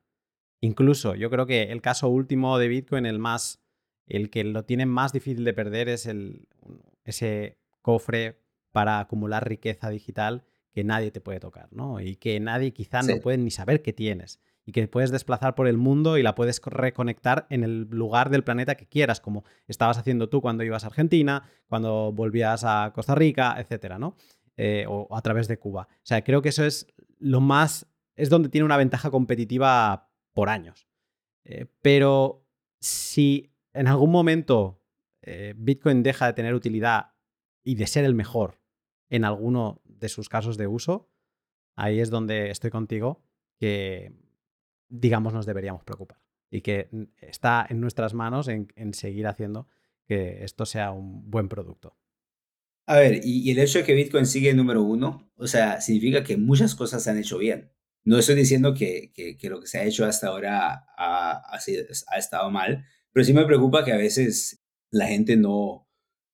incluso 0.59 1.15
yo 1.15 1.29
creo 1.29 1.45
que 1.45 1.71
el 1.71 1.81
caso 1.81 2.09
último 2.09 2.57
de 2.57 2.67
Bitcoin, 2.67 3.05
el 3.05 3.17
más, 3.17 3.61
el 4.07 4.29
que 4.29 4.43
lo 4.43 4.65
tiene 4.65 4.85
más 4.85 5.13
difícil 5.13 5.45
de 5.45 5.53
perder 5.53 5.87
es 5.87 6.05
el, 6.05 6.49
ese 7.05 7.57
cofre 7.81 8.41
para 8.73 8.99
acumular 8.99 9.47
riqueza 9.47 9.89
digital 9.89 10.43
que 10.73 10.83
nadie 10.83 11.11
te 11.11 11.21
puede 11.21 11.39
tocar, 11.39 11.69
¿no? 11.71 12.01
Y 12.01 12.17
que 12.17 12.41
nadie 12.41 12.73
quizá 12.73 13.03
no 13.03 13.21
puede 13.21 13.37
ni 13.37 13.51
saber 13.51 13.81
que 13.81 13.93
tienes. 13.93 14.41
Y 14.67 14.73
que 14.73 14.87
puedes 14.89 15.11
desplazar 15.11 15.55
por 15.55 15.67
el 15.67 15.77
mundo 15.77 16.17
y 16.17 16.23
la 16.23 16.35
puedes 16.35 16.61
reconectar 16.63 17.47
en 17.49 17.63
el 17.63 17.87
lugar 17.89 18.29
del 18.29 18.43
planeta 18.43 18.75
que 18.75 18.85
quieras, 18.85 19.21
como 19.21 19.45
estabas 19.65 19.97
haciendo 19.97 20.27
tú 20.27 20.41
cuando 20.41 20.65
ibas 20.65 20.83
a 20.83 20.87
Argentina, 20.87 21.49
cuando 21.67 22.11
volvías 22.11 22.65
a 22.65 22.91
Costa 22.93 23.15
Rica, 23.15 23.55
etcétera, 23.57 23.97
¿no? 23.97 24.17
Eh, 24.57 24.85
o, 24.89 25.07
a 25.15 25.21
través 25.21 25.47
de 25.47 25.57
Cuba. 25.57 25.87
O 25.89 26.05
sea, 26.05 26.21
creo 26.21 26.41
que 26.41 26.49
eso 26.49 26.65
es 26.65 26.85
lo 27.17 27.39
más. 27.39 27.87
es 28.15 28.29
donde 28.29 28.49
tiene 28.49 28.65
una 28.65 28.75
ventaja 28.75 29.09
competitiva 29.09 30.11
por 30.33 30.49
años. 30.49 30.87
Eh, 31.45 31.67
pero 31.81 32.45
si 32.81 33.53
en 33.73 33.87
algún 33.87 34.11
momento 34.11 34.83
eh, 35.21 35.53
Bitcoin 35.55 36.03
deja 36.03 36.25
de 36.25 36.33
tener 36.33 36.53
utilidad 36.53 37.13
y 37.63 37.75
de 37.75 37.87
ser 37.87 38.03
el 38.03 38.15
mejor 38.15 38.59
en 39.09 39.23
alguno 39.23 39.81
de 39.85 40.09
sus 40.09 40.27
casos 40.27 40.57
de 40.57 40.67
uso, 40.67 41.09
ahí 41.75 41.99
es 41.99 42.09
donde 42.09 42.49
estoy 42.49 42.69
contigo, 42.69 43.23
que 43.59 44.11
digamos 44.89 45.33
nos 45.33 45.45
deberíamos 45.45 45.83
preocupar 45.83 46.19
y 46.49 46.61
que 46.61 46.89
está 47.19 47.65
en 47.69 47.81
nuestras 47.81 48.13
manos 48.13 48.47
en, 48.47 48.93
seguir 48.93 49.27
haciendo 49.27 49.67
que 50.05 50.43
esto 50.43 50.65
sea 50.65 50.91
un 50.91 51.29
buen 51.29 51.49
producto. 51.49 51.97
A 52.85 52.95
ver, 52.95 53.19
y, 53.23 53.51
el 53.51 53.59
hecho 53.59 53.79
de 53.79 53.83
que 53.83 53.93
Bitcoin 53.93 54.25
sigue 54.25 54.53
número 54.53 54.81
uno, 54.81 55.29
o 55.35 55.45
sea, 55.45 55.81
significa 55.81 56.23
que 56.23 56.37
muchas 56.37 56.73
cosas 56.73 57.03
se 57.03 57.09
han 57.09 57.17
hecho 57.17 57.37
bien. 57.37 57.73
No 58.05 58.17
estoy 58.17 58.35
diciendo 58.35 58.73
que, 58.73 59.11
que, 59.13 59.49
lo 59.49 59.59
que 59.59 59.67
se 59.67 59.79
ha 59.79 59.83
hecho 59.83 60.05
hasta 60.05 60.27
ahora 60.27 60.85
ha, 60.97 61.31
ha, 61.33 61.57
ha 61.57 62.17
estado 62.17 62.49
mal, 62.49 62.85
pero 63.11 63.25
sí 63.25 63.33
me 63.33 63.45
preocupa 63.45 63.83
que 63.83 63.91
a 63.91 63.97
veces 63.97 64.63
la 64.89 65.07
gente 65.07 65.35
no, 65.35 65.87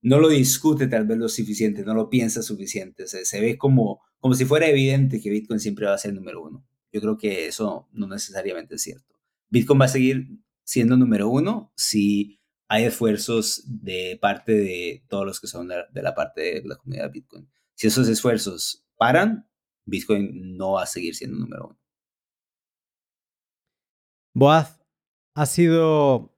no 0.03 0.19
lo 0.19 0.29
discute 0.29 0.87
tal 0.87 1.07
vez 1.07 1.17
lo 1.17 1.29
suficiente, 1.29 1.83
no 1.83 1.95
lo 1.95 2.09
piensa 2.09 2.43
suficiente. 2.43 3.07
Se, 3.07 3.41
ve 3.41 3.57
como, 3.57 4.01
como 4.19 4.35
si 4.35 4.45
fuera 4.45 4.67
evidente 4.67 5.21
que 5.21 5.29
Bitcoin 5.29 5.59
siempre 5.59 5.85
va 5.85 5.93
a 5.93 5.97
ser 5.97 6.13
número 6.13 6.43
uno. 6.43 6.67
Yo 6.93 7.01
creo 7.01 7.17
que 7.17 7.47
eso 7.47 7.89
no 7.91 8.07
necesariamente 8.07 8.75
es 8.75 8.83
cierto. 8.83 9.19
Bitcoin 9.49 9.81
va 9.81 9.85
a 9.85 9.89
seguir 9.89 10.27
siendo 10.63 10.95
número 10.95 11.27
uno 11.27 11.73
si 11.75 12.39
hay 12.69 12.85
esfuerzos 12.85 13.63
de 13.65 14.17
parte 14.21 14.53
de 14.53 15.03
todos 15.09 15.25
los 15.25 15.41
que 15.41 15.47
son 15.47 15.67
de, 15.67 16.01
la 16.01 16.13
parte 16.13 16.41
de 16.41 16.63
la 16.63 16.75
comunidad 16.75 17.11
Bitcoin. 17.11 17.51
Si 17.73 17.87
esos 17.87 18.07
esfuerzos 18.07 18.85
paran, 18.95 19.49
Bitcoin 19.85 20.55
no 20.55 20.73
va 20.73 20.83
a 20.83 20.87
seguir 20.87 21.15
siendo 21.15 21.39
número 21.39 21.67
uno. 21.67 21.79
Boaz, 24.35 24.79
ha 25.35 25.45
sido 25.47 26.37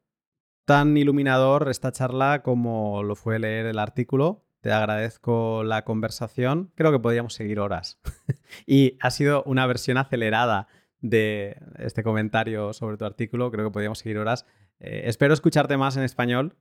tan 0.66 0.96
iluminador 0.96 1.70
esta 1.70 1.92
charla 1.92 2.44
como 2.44 3.04
lo 3.04 3.16
fue 3.16 3.40
leer 3.40 3.66
el 3.66 3.80
artículo. 3.80 4.45
Te 4.66 4.72
agradezco 4.72 5.64
la 5.64 5.84
conversación. 5.84 6.72
Creo 6.74 6.92
que 6.92 6.98
podríamos 6.98 7.36
seguir 7.36 7.60
horas. 7.60 8.00
y 8.66 8.98
ha 9.00 9.12
sido 9.12 9.44
una 9.44 9.68
versión 9.68 10.00
acelerada 10.00 10.68
de 11.02 11.62
este 11.78 12.02
comentario 12.02 12.74
sobre 12.74 12.98
tu 12.98 13.06
artículo. 13.06 13.52
Creo 13.52 13.66
que 13.66 13.72
podríamos 13.72 14.00
seguir 14.00 14.18
horas. 14.18 14.48
Eh, 14.80 15.04
espero 15.06 15.36
escucharte 15.36 15.78
más 15.78 15.98
en 15.98 16.04
español. 16.04 16.56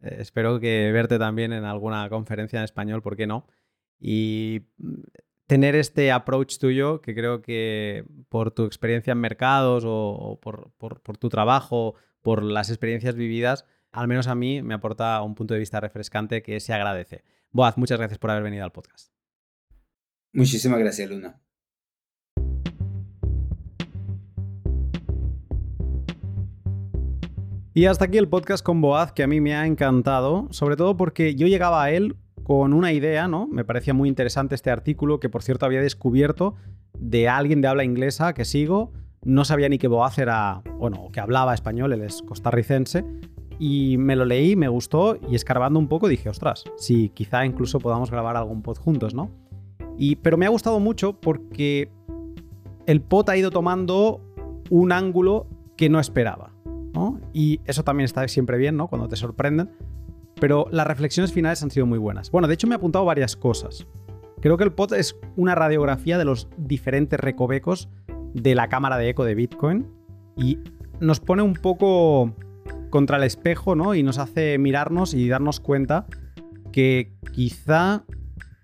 Eh, 0.00 0.16
espero 0.20 0.58
que 0.58 0.90
verte 0.90 1.18
también 1.18 1.52
en 1.52 1.64
alguna 1.66 2.08
conferencia 2.08 2.60
en 2.60 2.64
español, 2.64 3.02
¿por 3.02 3.14
qué 3.14 3.26
no? 3.26 3.46
Y 3.98 4.62
mm, 4.78 4.94
tener 5.46 5.74
este 5.74 6.12
approach 6.12 6.56
tuyo, 6.56 7.02
que 7.02 7.14
creo 7.14 7.42
que 7.42 8.06
por 8.30 8.52
tu 8.52 8.64
experiencia 8.64 9.12
en 9.12 9.18
mercados 9.18 9.84
o, 9.86 10.40
por, 10.40 10.72
por 10.78 11.18
tu 11.18 11.28
trabajo 11.28 11.94
por 12.22 12.42
las 12.42 12.70
experiencias 12.70 13.16
vividas, 13.16 13.66
al 13.92 14.08
menos 14.08 14.28
a 14.28 14.34
mí 14.34 14.62
me 14.62 14.72
aporta 14.72 15.20
un 15.20 15.34
punto 15.34 15.52
de 15.52 15.60
vista 15.60 15.78
refrescante 15.78 16.42
que 16.42 16.58
se 16.60 16.72
agradece. 16.72 17.22
Boaz, 17.52 17.76
muchas 17.76 17.98
gracias 17.98 18.18
por 18.18 18.30
haber 18.30 18.44
venido 18.44 18.64
al 18.64 18.70
podcast. 18.70 19.12
Muchísimas 20.32 20.78
gracias, 20.78 21.10
Luna. 21.10 21.40
Y 27.74 27.86
hasta 27.86 28.04
aquí 28.04 28.18
el 28.18 28.28
podcast 28.28 28.64
con 28.64 28.80
Boaz, 28.80 29.12
que 29.12 29.22
a 29.22 29.26
mí 29.26 29.40
me 29.40 29.54
ha 29.54 29.66
encantado, 29.66 30.48
sobre 30.50 30.76
todo 30.76 30.96
porque 30.96 31.34
yo 31.34 31.46
llegaba 31.46 31.82
a 31.82 31.90
él 31.90 32.16
con 32.44 32.72
una 32.72 32.92
idea, 32.92 33.26
¿no? 33.26 33.46
Me 33.46 33.64
parecía 33.64 33.94
muy 33.94 34.08
interesante 34.08 34.54
este 34.54 34.70
artículo, 34.70 35.18
que 35.18 35.28
por 35.28 35.42
cierto 35.42 35.66
había 35.66 35.80
descubierto 35.80 36.54
de 36.98 37.28
alguien 37.28 37.60
de 37.60 37.68
habla 37.68 37.84
inglesa 37.84 38.34
que 38.34 38.44
sigo, 38.44 38.92
no 39.22 39.44
sabía 39.44 39.68
ni 39.68 39.78
que 39.78 39.88
Boaz 39.88 40.18
era, 40.18 40.62
bueno, 40.78 41.08
que 41.12 41.20
hablaba 41.20 41.54
español, 41.54 41.92
él 41.92 42.02
es 42.02 42.22
costarricense, 42.22 43.04
y 43.60 43.98
me 43.98 44.16
lo 44.16 44.24
leí, 44.24 44.56
me 44.56 44.68
gustó, 44.68 45.18
y 45.28 45.34
escarbando 45.34 45.78
un 45.78 45.86
poco 45.86 46.08
dije, 46.08 46.30
ostras, 46.30 46.64
sí, 46.78 47.10
quizá 47.12 47.44
incluso 47.44 47.78
podamos 47.78 48.10
grabar 48.10 48.34
algún 48.38 48.62
pod 48.62 48.78
juntos, 48.78 49.14
¿no? 49.14 49.30
Y, 49.98 50.16
pero 50.16 50.38
me 50.38 50.46
ha 50.46 50.48
gustado 50.48 50.80
mucho 50.80 51.20
porque 51.20 51.92
el 52.86 53.02
pod 53.02 53.28
ha 53.28 53.36
ido 53.36 53.50
tomando 53.50 54.22
un 54.70 54.92
ángulo 54.92 55.46
que 55.76 55.90
no 55.90 56.00
esperaba, 56.00 56.54
¿no? 56.94 57.20
Y 57.34 57.60
eso 57.66 57.84
también 57.84 58.06
está 58.06 58.26
siempre 58.28 58.56
bien, 58.56 58.78
¿no? 58.78 58.88
Cuando 58.88 59.08
te 59.08 59.16
sorprenden. 59.16 59.70
Pero 60.40 60.66
las 60.70 60.86
reflexiones 60.86 61.30
finales 61.30 61.62
han 61.62 61.70
sido 61.70 61.84
muy 61.84 61.98
buenas. 61.98 62.30
Bueno, 62.30 62.48
de 62.48 62.54
hecho 62.54 62.66
me 62.66 62.74
he 62.74 62.76
apuntado 62.76 63.04
varias 63.04 63.36
cosas. 63.36 63.86
Creo 64.40 64.56
que 64.56 64.64
el 64.64 64.72
pod 64.72 64.94
es 64.94 65.18
una 65.36 65.54
radiografía 65.54 66.16
de 66.16 66.24
los 66.24 66.48
diferentes 66.56 67.20
recovecos 67.20 67.90
de 68.32 68.54
la 68.54 68.70
cámara 68.70 68.96
de 68.96 69.10
eco 69.10 69.24
de 69.24 69.34
Bitcoin 69.34 69.86
y 70.34 70.58
nos 70.98 71.20
pone 71.20 71.42
un 71.42 71.52
poco 71.52 72.32
contra 72.90 73.16
el 73.16 73.22
espejo, 73.22 73.74
¿no? 73.74 73.94
Y 73.94 74.02
nos 74.02 74.18
hace 74.18 74.58
mirarnos 74.58 75.14
y 75.14 75.28
darnos 75.28 75.60
cuenta 75.60 76.06
que 76.72 77.14
quizá 77.32 78.04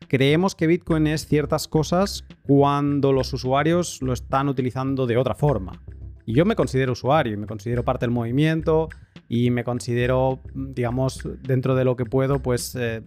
creemos 0.09 0.55
que 0.55 0.67
Bitcoin 0.67 1.07
es 1.07 1.27
ciertas 1.27 1.69
cosas 1.69 2.25
cuando 2.47 3.13
los 3.13 3.33
usuarios 3.33 4.01
lo 4.03 4.13
están 4.13 4.49
utilizando 4.49 5.07
de 5.07 5.17
otra 5.17 5.35
forma. 5.35 5.83
Y 6.25 6.35
yo 6.35 6.45
me 6.45 6.57
considero 6.57 6.93
usuario, 6.93 7.35
y 7.35 7.37
me 7.37 7.47
considero 7.47 7.85
parte 7.85 8.05
del 8.05 8.11
movimiento 8.11 8.89
y 9.29 9.51
me 9.51 9.65
considero, 9.65 10.41
digamos, 10.55 11.21
dentro 11.43 11.75
de 11.75 11.85
lo 11.85 11.97
que 11.97 12.05
puedo, 12.05 12.41
pues 12.41 12.77
eh, 12.79 13.03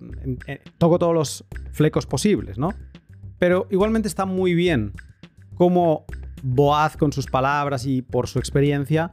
toco 0.78 1.00
todos 1.00 1.14
los 1.14 1.46
flecos 1.72 2.06
posibles, 2.06 2.58
¿no? 2.58 2.74
Pero 3.38 3.68
igualmente 3.70 4.08
está 4.08 4.26
muy 4.26 4.54
bien 4.54 4.94
cómo 5.56 6.06
Boaz 6.41 6.96
con 6.96 7.12
sus 7.12 7.28
palabras 7.28 7.86
y 7.86 8.02
por 8.02 8.28
su 8.28 8.40
experiencia 8.40 9.12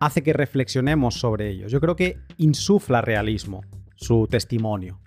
hace 0.00 0.22
que 0.22 0.32
reflexionemos 0.32 1.14
sobre 1.14 1.50
ellos. 1.50 1.70
Yo 1.70 1.80
creo 1.80 1.94
que 1.94 2.18
insufla 2.38 3.02
realismo 3.02 3.62
su 3.94 4.26
testimonio. 4.28 4.98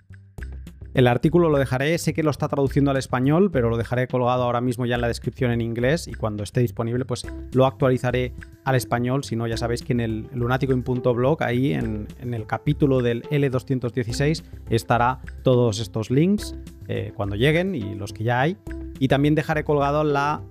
El 0.94 1.08
artículo 1.08 1.50
lo 1.50 1.58
dejaré, 1.58 1.98
sé 1.98 2.14
que 2.14 2.22
lo 2.22 2.30
está 2.30 2.46
traduciendo 2.46 2.92
al 2.92 2.96
español, 2.96 3.50
pero 3.50 3.68
lo 3.68 3.76
dejaré 3.76 4.06
colgado 4.06 4.44
ahora 4.44 4.60
mismo 4.60 4.86
ya 4.86 4.94
en 4.94 5.00
la 5.00 5.08
descripción 5.08 5.50
en 5.50 5.60
inglés 5.60 6.06
y 6.06 6.14
cuando 6.14 6.44
esté 6.44 6.60
disponible 6.60 7.04
pues 7.04 7.26
lo 7.52 7.66
actualizaré 7.66 8.32
al 8.62 8.76
español, 8.76 9.24
si 9.24 9.34
no 9.34 9.48
ya 9.48 9.56
sabéis 9.56 9.82
que 9.82 9.92
en 9.92 9.98
el 9.98 10.28
lunaticoin.blog, 10.32 11.42
ahí 11.42 11.72
en, 11.72 12.06
el 12.20 12.46
capítulo 12.46 13.02
del 13.02 13.24
L216 13.24 14.44
estará 14.70 15.20
todos 15.42 15.80
estos 15.80 16.12
links 16.12 16.54
eh, 16.86 17.12
cuando 17.16 17.34
lleguen 17.34 17.74
y 17.74 17.96
los 17.96 18.12
que 18.12 18.22
ya 18.22 18.40
hay. 18.40 18.56
Y 19.00 19.08
también 19.08 19.34
dejaré 19.34 19.64
colgado 19.64 20.04
la 20.04 20.42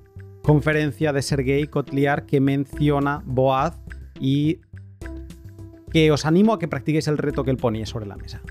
conferencia 0.41 1.13
de 1.13 1.21
Sergei 1.21 1.67
Kotliar 1.67 2.25
que 2.25 2.41
menciona 2.41 3.23
Boaz 3.25 3.79
y 4.19 4.59
que 5.91 6.11
os 6.11 6.25
animo 6.25 6.53
a 6.53 6.59
que 6.59 6.67
practiquéis 6.67 7.07
el 7.07 7.17
reto 7.17 7.43
que 7.43 7.51
él 7.51 7.57
ponía 7.57 7.85
sobre 7.85 8.05
la 8.05 8.17
mesa. 8.17 8.41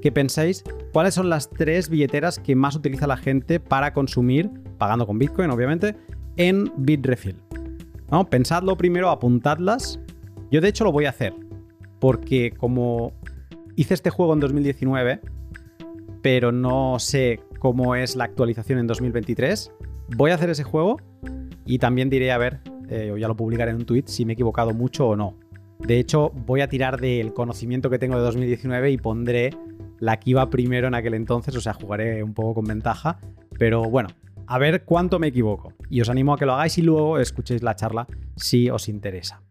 que 0.00 0.10
penséis 0.10 0.64
cuáles 0.94 1.12
son 1.12 1.28
las 1.28 1.50
tres 1.50 1.90
billeteras 1.90 2.38
que 2.38 2.56
más 2.56 2.74
utiliza 2.74 3.06
la 3.06 3.18
gente 3.18 3.60
para 3.60 3.92
consumir, 3.92 4.50
pagando 4.78 5.06
con 5.06 5.18
Bitcoin 5.18 5.50
obviamente, 5.50 5.94
en 6.36 6.72
Bitrefill. 6.78 7.36
¿No? 8.10 8.24
Pensadlo 8.28 8.76
primero, 8.76 9.10
apuntadlas. 9.10 10.00
Yo 10.50 10.60
de 10.62 10.68
hecho 10.68 10.84
lo 10.84 10.92
voy 10.92 11.04
a 11.04 11.10
hacer, 11.10 11.34
porque 11.98 12.52
como 12.56 13.12
hice 13.76 13.94
este 13.94 14.10
juego 14.10 14.32
en 14.32 14.40
2019, 14.40 15.20
pero 16.22 16.50
no 16.50 16.98
sé 16.98 17.40
cómo 17.58 17.94
es 17.94 18.16
la 18.16 18.24
actualización 18.24 18.78
en 18.78 18.86
2023, 18.86 19.70
voy 20.16 20.30
a 20.30 20.34
hacer 20.34 20.50
ese 20.50 20.64
juego 20.64 20.96
y 21.66 21.78
también 21.78 22.10
diré, 22.10 22.32
a 22.32 22.38
ver, 22.38 22.60
eh, 22.90 23.10
o 23.12 23.16
ya 23.16 23.28
lo 23.28 23.36
publicaré 23.36 23.70
en 23.70 23.78
un 23.78 23.84
tweet, 23.86 24.04
si 24.06 24.24
me 24.24 24.32
he 24.32 24.34
equivocado 24.34 24.72
mucho 24.72 25.08
o 25.08 25.16
no. 25.16 25.36
De 25.78 25.98
hecho, 25.98 26.30
voy 26.30 26.60
a 26.60 26.68
tirar 26.68 27.00
del 27.00 27.32
conocimiento 27.32 27.88
que 27.88 27.98
tengo 27.98 28.16
de 28.16 28.22
2019 28.22 28.90
y 28.90 28.98
pondré 28.98 29.50
la 29.98 30.18
que 30.18 30.30
iba 30.30 30.50
primero 30.50 30.88
en 30.88 30.94
aquel 30.94 31.14
entonces, 31.14 31.56
o 31.56 31.60
sea, 31.60 31.72
jugaré 31.72 32.22
un 32.22 32.34
poco 32.34 32.54
con 32.54 32.64
ventaja, 32.64 33.18
pero 33.58 33.84
bueno, 33.84 34.08
a 34.46 34.58
ver 34.58 34.84
cuánto 34.84 35.18
me 35.18 35.28
equivoco. 35.28 35.72
Y 35.88 36.00
os 36.00 36.08
animo 36.08 36.34
a 36.34 36.38
que 36.38 36.46
lo 36.46 36.52
hagáis 36.52 36.76
y 36.78 36.82
luego 36.82 37.18
escuchéis 37.18 37.62
la 37.62 37.76
charla 37.76 38.06
si 38.36 38.68
os 38.68 38.88
interesa. 38.88 39.42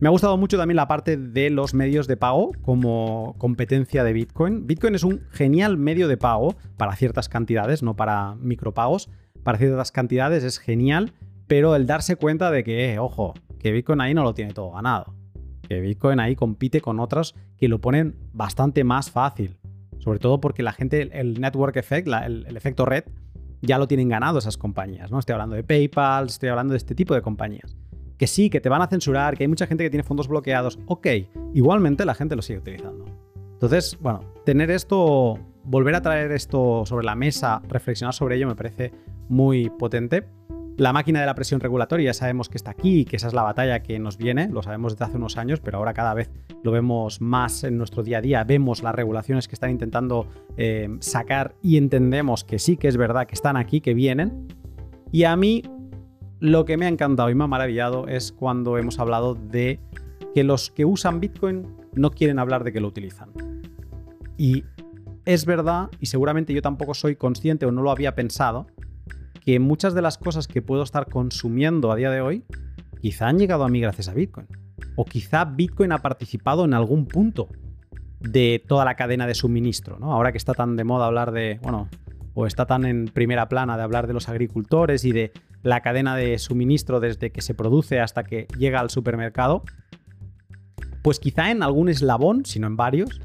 Me 0.00 0.08
ha 0.08 0.10
gustado 0.10 0.36
mucho 0.36 0.58
también 0.58 0.76
la 0.76 0.88
parte 0.88 1.16
de 1.16 1.50
los 1.50 1.72
medios 1.72 2.08
de 2.08 2.16
pago 2.16 2.50
como 2.62 3.36
competencia 3.38 4.04
de 4.04 4.12
Bitcoin. 4.12 4.66
Bitcoin 4.66 4.96
es 4.96 5.04
un 5.04 5.20
genial 5.30 5.78
medio 5.78 6.08
de 6.08 6.16
pago 6.16 6.56
para 6.76 6.96
ciertas 6.96 7.28
cantidades, 7.28 7.82
no 7.82 7.94
para 7.94 8.34
micropagos. 8.34 9.08
Para 9.44 9.58
ciertas 9.58 9.92
cantidades 9.92 10.42
es 10.42 10.58
genial, 10.58 11.12
pero 11.46 11.76
el 11.76 11.86
darse 11.86 12.16
cuenta 12.16 12.50
de 12.50 12.64
que, 12.64 12.92
eh, 12.92 12.98
ojo, 12.98 13.34
que 13.58 13.72
Bitcoin 13.72 14.00
ahí 14.00 14.14
no 14.14 14.22
lo 14.22 14.34
tiene 14.34 14.52
todo 14.52 14.72
ganado. 14.72 15.14
Que 15.68 15.80
Bitcoin 15.80 16.20
ahí 16.20 16.36
compite 16.36 16.80
con 16.80 17.00
otros 17.00 17.34
que 17.56 17.68
lo 17.68 17.80
ponen 17.80 18.16
bastante 18.32 18.84
más 18.84 19.10
fácil. 19.10 19.56
Sobre 19.98 20.18
todo 20.18 20.40
porque 20.40 20.62
la 20.62 20.72
gente, 20.72 21.08
el 21.18 21.40
network 21.40 21.76
effect, 21.76 22.06
el, 22.06 22.44
el, 22.46 22.56
efecto 22.56 22.84
red, 22.84 23.04
ya 23.62 23.78
lo 23.78 23.88
tienen 23.88 24.08
ganado 24.08 24.38
esas 24.38 24.58
compañías. 24.58 25.10
¿no? 25.10 25.18
Estoy 25.18 25.32
hablando 25.32 25.56
de 25.56 25.64
PayPal, 25.64 26.26
estoy 26.26 26.50
hablando 26.50 26.72
de 26.72 26.78
este 26.78 26.94
tipo 26.94 27.14
de 27.14 27.22
compañías. 27.22 27.76
Que 28.18 28.26
sí, 28.26 28.50
que 28.50 28.60
te 28.60 28.68
van 28.68 28.82
a 28.82 28.86
censurar, 28.86 29.36
que 29.36 29.44
hay 29.44 29.48
mucha 29.48 29.66
gente 29.66 29.82
que 29.84 29.90
tiene 29.90 30.04
fondos 30.04 30.28
bloqueados. 30.28 30.78
Ok, 30.86 31.06
igualmente 31.54 32.04
la 32.04 32.14
gente 32.14 32.36
lo 32.36 32.42
sigue 32.42 32.58
utilizando. 32.58 33.06
Entonces, 33.54 33.96
bueno, 34.00 34.20
tener 34.44 34.70
esto, 34.70 35.38
volver 35.64 35.94
a 35.94 36.02
traer 36.02 36.32
esto 36.32 36.84
sobre 36.84 37.06
la 37.06 37.14
mesa, 37.14 37.62
reflexionar 37.66 38.12
sobre 38.12 38.36
ello 38.36 38.46
me 38.46 38.54
parece 38.54 38.92
muy 39.28 39.70
potente. 39.70 40.24
La 40.76 40.92
máquina 40.92 41.20
de 41.20 41.26
la 41.26 41.36
presión 41.36 41.60
regulatoria 41.60 42.06
ya 42.06 42.14
sabemos 42.14 42.48
que 42.48 42.56
está 42.56 42.72
aquí, 42.72 43.04
que 43.04 43.16
esa 43.16 43.28
es 43.28 43.34
la 43.34 43.42
batalla 43.42 43.80
que 43.84 43.98
nos 44.00 44.18
viene, 44.18 44.48
lo 44.48 44.60
sabemos 44.60 44.94
desde 44.94 45.04
hace 45.04 45.16
unos 45.18 45.36
años, 45.36 45.60
pero 45.60 45.78
ahora 45.78 45.94
cada 45.94 46.14
vez 46.14 46.30
lo 46.64 46.72
vemos 46.72 47.20
más 47.20 47.62
en 47.62 47.78
nuestro 47.78 48.02
día 48.02 48.18
a 48.18 48.20
día, 48.20 48.42
vemos 48.42 48.82
las 48.82 48.92
regulaciones 48.92 49.46
que 49.46 49.54
están 49.54 49.70
intentando 49.70 50.26
eh, 50.56 50.88
sacar 50.98 51.54
y 51.62 51.76
entendemos 51.76 52.42
que 52.42 52.58
sí 52.58 52.76
que 52.76 52.88
es 52.88 52.96
verdad 52.96 53.26
que 53.28 53.36
están 53.36 53.56
aquí, 53.56 53.80
que 53.80 53.94
vienen. 53.94 54.48
Y 55.12 55.24
a 55.24 55.36
mí 55.36 55.62
lo 56.40 56.64
que 56.64 56.76
me 56.76 56.86
ha 56.86 56.88
encantado 56.88 57.30
y 57.30 57.36
me 57.36 57.44
ha 57.44 57.46
maravillado 57.46 58.08
es 58.08 58.32
cuando 58.32 58.76
hemos 58.76 58.98
hablado 58.98 59.34
de 59.34 59.78
que 60.34 60.42
los 60.42 60.72
que 60.72 60.84
usan 60.84 61.20
Bitcoin 61.20 61.68
no 61.94 62.10
quieren 62.10 62.40
hablar 62.40 62.64
de 62.64 62.72
que 62.72 62.80
lo 62.80 62.88
utilizan. 62.88 63.30
Y 64.36 64.64
es 65.24 65.46
verdad, 65.46 65.88
y 66.00 66.06
seguramente 66.06 66.52
yo 66.52 66.62
tampoco 66.62 66.94
soy 66.94 67.14
consciente 67.14 67.64
o 67.64 67.70
no 67.70 67.82
lo 67.82 67.92
había 67.92 68.16
pensado, 68.16 68.66
que 69.44 69.58
muchas 69.60 69.94
de 69.94 70.02
las 70.02 70.18
cosas 70.18 70.48
que 70.48 70.62
puedo 70.62 70.82
estar 70.82 71.08
consumiendo 71.08 71.92
a 71.92 71.96
día 71.96 72.10
de 72.10 72.20
hoy 72.20 72.44
quizá 73.00 73.28
han 73.28 73.38
llegado 73.38 73.64
a 73.64 73.68
mí 73.68 73.80
gracias 73.80 74.08
a 74.08 74.14
Bitcoin. 74.14 74.46
O 74.96 75.04
quizá 75.04 75.44
Bitcoin 75.44 75.92
ha 75.92 75.98
participado 75.98 76.64
en 76.64 76.74
algún 76.74 77.06
punto 77.06 77.48
de 78.20 78.64
toda 78.66 78.84
la 78.84 78.94
cadena 78.94 79.26
de 79.26 79.34
suministro, 79.34 79.98
¿no? 79.98 80.12
Ahora 80.12 80.32
que 80.32 80.38
está 80.38 80.54
tan 80.54 80.76
de 80.76 80.84
moda 80.84 81.06
hablar 81.06 81.32
de, 81.32 81.60
bueno, 81.62 81.88
o 82.32 82.46
está 82.46 82.66
tan 82.66 82.86
en 82.86 83.06
primera 83.06 83.48
plana 83.48 83.76
de 83.76 83.82
hablar 83.82 84.06
de 84.06 84.14
los 84.14 84.28
agricultores 84.28 85.04
y 85.04 85.12
de 85.12 85.32
la 85.62 85.80
cadena 85.80 86.16
de 86.16 86.38
suministro 86.38 87.00
desde 87.00 87.30
que 87.30 87.42
se 87.42 87.54
produce 87.54 88.00
hasta 88.00 88.24
que 88.24 88.46
llega 88.58 88.80
al 88.80 88.90
supermercado, 88.90 89.62
pues 91.02 91.20
quizá 91.20 91.50
en 91.50 91.62
algún 91.62 91.88
eslabón, 91.88 92.44
si 92.46 92.58
no 92.58 92.66
en 92.66 92.76
varios, 92.76 93.20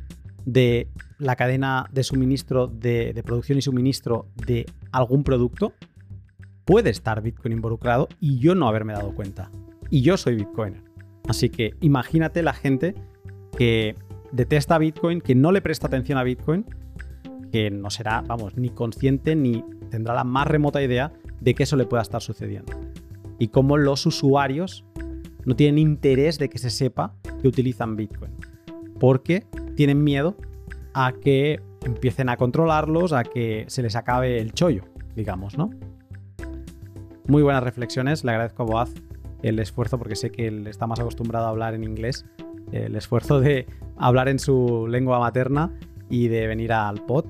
de 0.46 0.90
la 1.18 1.36
cadena 1.36 1.88
de 1.92 2.04
suministro, 2.04 2.68
de, 2.68 3.14
de 3.14 3.24
producción 3.24 3.58
y 3.58 3.62
suministro 3.62 4.28
de 4.36 4.66
algún 4.92 5.24
producto, 5.24 5.74
puede 6.70 6.92
estar 6.92 7.24
Bitcoin 7.24 7.54
involucrado 7.54 8.08
y 8.20 8.38
yo 8.38 8.54
no 8.54 8.68
haberme 8.68 8.94
dado 8.94 9.16
cuenta. 9.16 9.50
Y 9.90 10.04
yo 10.04 10.18
soy 10.18 10.36
Bitcoiner. 10.36 10.84
Así 11.28 11.50
que 11.50 11.74
imagínate 11.82 12.44
la 12.44 12.54
gente 12.54 12.94
que 13.58 13.96
detesta 14.32 14.78
Bitcoin, 14.78 15.20
que 15.20 15.34
no 15.34 15.52
le 15.52 15.64
presta 15.64 15.88
atención 15.88 16.20
a 16.20 16.24
Bitcoin, 16.24 16.68
que 17.52 17.72
no 17.72 17.90
será, 17.90 18.22
vamos, 18.22 18.56
ni 18.56 18.70
consciente 18.70 19.36
ni 19.36 19.66
tendrá 19.90 20.14
la 20.14 20.24
más 20.24 20.46
remota 20.46 20.80
idea 20.80 21.12
de 21.42 21.56
que 21.56 21.64
eso 21.64 21.76
le 21.76 21.88
pueda 21.88 22.04
estar 22.04 22.22
sucediendo. 22.22 22.72
Y 23.40 23.48
cómo 23.48 23.76
los 23.76 24.06
usuarios 24.06 24.86
no 25.46 25.56
tienen 25.56 25.80
interés 25.80 26.38
de 26.38 26.50
que 26.50 26.60
se 26.60 26.70
sepa 26.70 27.16
que 27.42 27.48
utilizan 27.48 27.96
Bitcoin. 27.96 28.36
Porque 29.00 29.44
tienen 29.76 30.04
miedo 30.04 30.38
a 30.94 31.14
que 31.14 31.64
empiecen 31.84 32.30
a 32.30 32.38
controlarlos, 32.38 33.12
a 33.12 33.24
que 33.24 33.66
se 33.70 33.82
les 33.82 33.96
acabe 33.96 34.40
el 34.40 34.54
chollo, 34.54 34.84
digamos, 35.16 35.58
¿no? 35.58 35.72
Muy 37.30 37.44
buenas 37.44 37.64
reflexiones, 37.64 38.24
le 38.24 38.32
agradezco 38.32 38.64
a 38.64 38.66
Boaz 38.66 38.92
el 39.44 39.60
esfuerzo 39.60 40.00
porque 40.00 40.16
sé 40.16 40.32
que 40.32 40.48
él 40.48 40.66
está 40.66 40.88
más 40.88 41.00
acostumbrado 41.00 41.46
a 41.46 41.50
hablar 41.50 41.76
en 41.76 41.84
inglés, 41.84 42.26
el 42.72 42.96
esfuerzo 42.96 43.40
de 43.40 43.68
hablar 43.98 44.30
en 44.30 44.40
su 44.40 44.88
lengua 44.90 45.20
materna 45.20 45.72
y 46.10 46.28
de 46.28 46.48
venir 46.48 46.74
al 46.74 47.06
pod. 47.06 47.26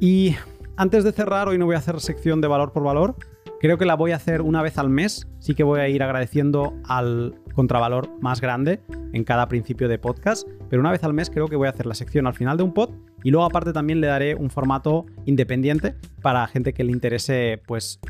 Y 0.00 0.34
antes 0.76 1.04
de 1.04 1.12
cerrar, 1.12 1.46
hoy 1.46 1.56
no 1.56 1.66
voy 1.66 1.76
a 1.76 1.78
hacer 1.78 2.00
sección 2.00 2.40
de 2.40 2.48
valor 2.48 2.72
por 2.72 2.82
valor, 2.82 3.14
creo 3.60 3.78
que 3.78 3.84
la 3.84 3.94
voy 3.94 4.10
a 4.10 4.16
hacer 4.16 4.42
una 4.42 4.60
vez 4.60 4.76
al 4.76 4.90
mes, 4.90 5.28
sí 5.38 5.54
que 5.54 5.62
voy 5.62 5.78
a 5.78 5.88
ir 5.88 6.02
agradeciendo 6.02 6.74
al 6.88 7.36
contravalor 7.54 8.10
más 8.20 8.40
grande 8.40 8.80
en 9.12 9.22
cada 9.22 9.46
principio 9.46 9.86
de 9.86 10.00
podcast, 10.00 10.48
pero 10.68 10.80
una 10.80 10.90
vez 10.90 11.04
al 11.04 11.14
mes 11.14 11.30
creo 11.30 11.46
que 11.46 11.54
voy 11.54 11.68
a 11.68 11.70
hacer 11.70 11.86
la 11.86 11.94
sección 11.94 12.26
al 12.26 12.34
final 12.34 12.56
de 12.56 12.64
un 12.64 12.74
pod 12.74 12.90
y 13.22 13.30
luego 13.30 13.46
aparte 13.46 13.72
también 13.72 14.00
le 14.00 14.08
daré 14.08 14.34
un 14.34 14.50
formato 14.50 15.06
independiente 15.26 15.94
para 16.22 16.44
gente 16.48 16.72
que 16.72 16.82
le 16.82 16.90
interese 16.90 17.62
pues 17.68 18.00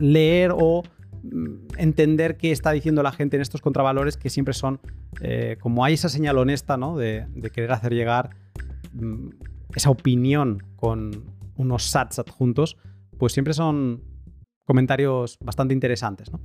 leer 0.00 0.52
o 0.56 0.82
mm, 1.22 1.76
entender 1.78 2.36
qué 2.36 2.50
está 2.50 2.72
diciendo 2.72 3.02
la 3.04 3.12
gente 3.12 3.36
en 3.36 3.42
estos 3.42 3.60
contravalores 3.60 4.16
que 4.16 4.30
siempre 4.30 4.54
son, 4.54 4.80
eh, 5.20 5.56
como 5.60 5.84
hay 5.84 5.94
esa 5.94 6.08
señal 6.08 6.38
honesta, 6.38 6.76
¿no? 6.76 6.96
De, 6.96 7.26
querer 7.52 7.70
hacer 7.70 7.94
llegar 7.94 8.30
mm, 8.92 9.28
esa 9.76 9.90
opinión 9.90 10.64
con 10.74 11.24
unos 11.56 11.84
sats 11.84 12.18
adjuntos, 12.18 12.76
pues 13.18 13.32
siempre 13.32 13.54
son 13.54 14.02
comentarios 14.64 15.38
bastante 15.44 15.74
interesantes, 15.74 16.32
¿no? 16.32 16.40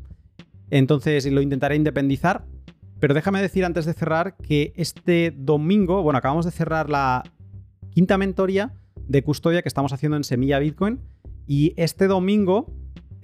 Entonces 0.69 1.31
lo 1.31 1.41
intentaré 1.41 1.75
independizar, 1.75 2.45
pero 2.99 3.13
déjame 3.13 3.41
decir 3.41 3.65
antes 3.65 3.85
de 3.85 3.93
cerrar 3.93 4.35
que 4.37 4.73
este 4.75 5.33
domingo, 5.35 6.01
bueno, 6.01 6.17
acabamos 6.17 6.45
de 6.45 6.51
cerrar 6.51 6.89
la 6.89 7.23
quinta 7.91 8.17
mentoría 8.17 8.73
de 9.07 9.23
custodia 9.23 9.61
que 9.61 9.69
estamos 9.69 9.93
haciendo 9.93 10.17
en 10.17 10.23
Semilla 10.23 10.59
Bitcoin 10.59 10.99
y 11.47 11.73
este 11.77 12.07
domingo 12.07 12.73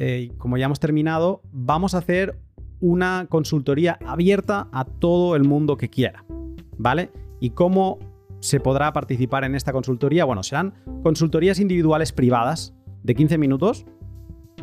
eh, 0.03 0.31
como 0.39 0.57
ya 0.57 0.65
hemos 0.65 0.79
terminado, 0.79 1.43
vamos 1.51 1.93
a 1.93 1.99
hacer 1.99 2.35
una 2.79 3.27
consultoría 3.29 3.99
abierta 4.03 4.67
a 4.71 4.83
todo 4.83 5.35
el 5.35 5.43
mundo 5.43 5.77
que 5.77 5.91
quiera, 5.91 6.25
¿vale? 6.79 7.11
¿Y 7.39 7.51
cómo 7.51 7.99
se 8.39 8.59
podrá 8.59 8.93
participar 8.93 9.43
en 9.43 9.53
esta 9.53 9.71
consultoría? 9.71 10.25
Bueno, 10.25 10.41
serán 10.41 10.73
consultorías 11.03 11.59
individuales 11.59 12.13
privadas 12.13 12.73
de 13.03 13.13
15 13.13 13.37
minutos, 13.37 13.85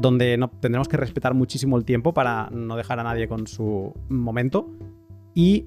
donde 0.01 0.37
no, 0.39 0.51
tendremos 0.51 0.89
que 0.89 0.97
respetar 0.97 1.35
muchísimo 1.35 1.77
el 1.77 1.85
tiempo 1.85 2.13
para 2.13 2.51
no 2.51 2.75
dejar 2.75 2.99
a 2.99 3.05
nadie 3.05 3.29
con 3.29 3.47
su 3.47 3.95
momento. 4.09 4.69
Y 5.37 5.67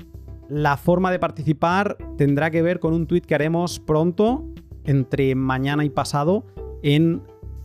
la 0.49 0.75
forma 0.75 1.11
de 1.11 1.19
participar 1.19 1.95
tendrá 2.17 2.51
que 2.51 2.61
ver 2.61 2.81
con 2.81 2.93
un 2.93 3.07
tweet 3.07 3.21
que 3.21 3.35
haremos 3.35 3.79
pronto, 3.79 4.49
entre 4.83 5.33
mañana 5.33 5.85
y 5.85 5.89
pasado, 5.89 6.45
en 6.83 7.21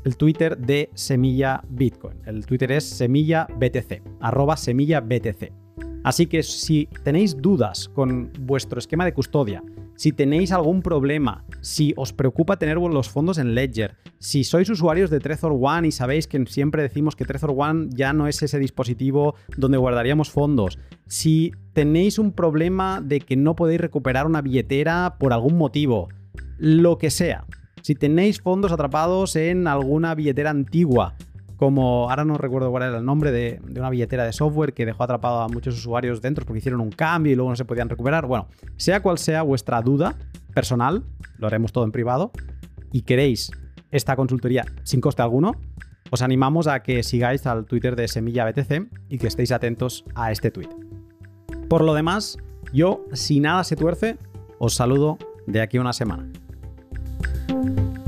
el 0.07 0.17
Twitter 0.17 0.57
de 0.57 0.89
Semilla 0.95 1.65
Bitcoin. 1.69 2.19
El 2.27 2.47
Twitter 2.47 2.71
es 2.71 2.85
semilla 2.85 3.49
BTC, 3.59 4.03
arroba 4.21 4.57
semilla 4.57 5.01
BTC. 5.01 5.53
Así 6.05 6.29
que 6.29 6.45
si 6.45 6.89
tenéis 7.03 7.37
dudas 7.37 7.89
con 7.89 8.31
vuestro 8.39 8.79
esquema 8.79 9.05
de 9.05 9.13
custodia, 9.13 9.65
si 9.97 10.13
tenéis 10.13 10.53
algún 10.53 10.81
problema, 10.81 11.45
si 11.61 11.93
os 11.97 12.13
preocupa 12.13 12.57
tener 12.57 12.77
los 12.77 13.09
fondos 13.09 13.39
en 13.39 13.57
Ledger, 13.57 13.97
si 14.21 14.45
sois 14.45 14.71
usuarios 14.71 15.11
de 15.11 15.19
Trezor 15.19 15.57
One 15.61 15.89
y 15.89 15.91
sabéis 15.91 16.29
que 16.29 16.47
siempre 16.47 16.83
decimos 16.83 17.17
que 17.17 17.25
Trezor 17.25 17.53
One 17.57 17.89
ya 17.91 18.13
no 18.13 18.29
es 18.29 18.41
ese 18.45 18.61
dispositivo 18.61 19.35
donde 19.57 19.79
guardaríamos 19.79 20.31
fondos, 20.31 20.79
si 21.07 21.51
tenéis 21.73 22.21
un 22.21 22.31
problema 22.31 23.01
de 23.01 23.19
que 23.19 23.35
no 23.35 23.57
podéis 23.57 23.81
recuperar 23.81 24.27
una 24.27 24.41
billetera 24.41 25.17
por 25.19 25.33
algún 25.33 25.59
motivo, 25.59 26.11
lo 26.59 26.97
que 26.97 27.11
sea, 27.11 27.45
si 27.87 27.95
tenéis 27.95 28.41
fondos 28.41 28.73
atrapados 28.73 29.37
en 29.37 29.69
alguna 29.69 30.17
billetera 30.17 30.51
antigua, 30.51 31.15
como 31.57 32.11
ahora 32.11 32.25
no 32.25 32.37
recuerdo 32.37 32.73
cuál 32.73 32.83
era 32.83 32.99
el 32.99 33.05
nombre 33.05 33.31
de, 33.31 33.61
una 33.79 33.91
billetera 33.91 34.25
de 34.25 34.33
software 34.33 34.75
que 34.75 34.85
dejó 34.85 35.05
atrapado 35.05 35.41
a 35.43 35.47
muchos 35.47 35.77
usuarios 35.77 36.21
dentro 36.21 36.45
porque 36.45 36.59
hicieron 36.59 36.81
un 36.81 36.91
cambio 36.91 37.33
y 37.33 37.37
luego 37.37 37.49
no 37.51 37.55
se 37.55 37.65
podían 37.65 37.89
recuperar. 37.89 38.27
Bueno, 38.27 38.49
sea 38.77 39.03
cual 39.03 39.19
sea 39.19 39.43
vuestra 39.43 39.81
duda, 39.83 40.17
personal, 40.53 41.05
lo 41.39 41.47
haremos 41.47 41.71
todo 41.71 41.85
en 41.85 41.93
privado, 41.93 42.33
y 42.91 43.03
queréis 43.03 43.53
esta 43.93 44.17
consultoría 44.17 44.65
sin 44.83 45.01
coste 45.01 45.23
alguno, 45.23 45.53
os 46.11 46.23
animamos 46.23 46.67
a 46.67 46.83
que 46.83 47.05
sigáis 47.05 47.47
al 47.47 47.67
Twitter 47.67 47.95
de 47.95 48.09
Semilla 48.09 48.51
BTC 48.51 48.89
y 49.09 49.19
que 49.19 49.29
estéis 49.29 49.53
atentos 49.53 50.05
a 50.17 50.33
este 50.33 50.51
tweet. 50.51 50.71
Por 51.69 51.85
lo 51.85 51.95
demás, 51.95 52.37
yo, 52.73 53.05
si 53.13 53.39
nada 53.39 53.63
se 53.63 53.77
tuerce, 53.77 54.19
os 54.59 54.75
saludo 54.75 55.19
de 55.47 55.61
aquí 55.61 55.77
a 55.77 55.83
una 55.83 55.93
semana. 55.93 56.29
Thank 57.23 57.99
you. 57.99 58.06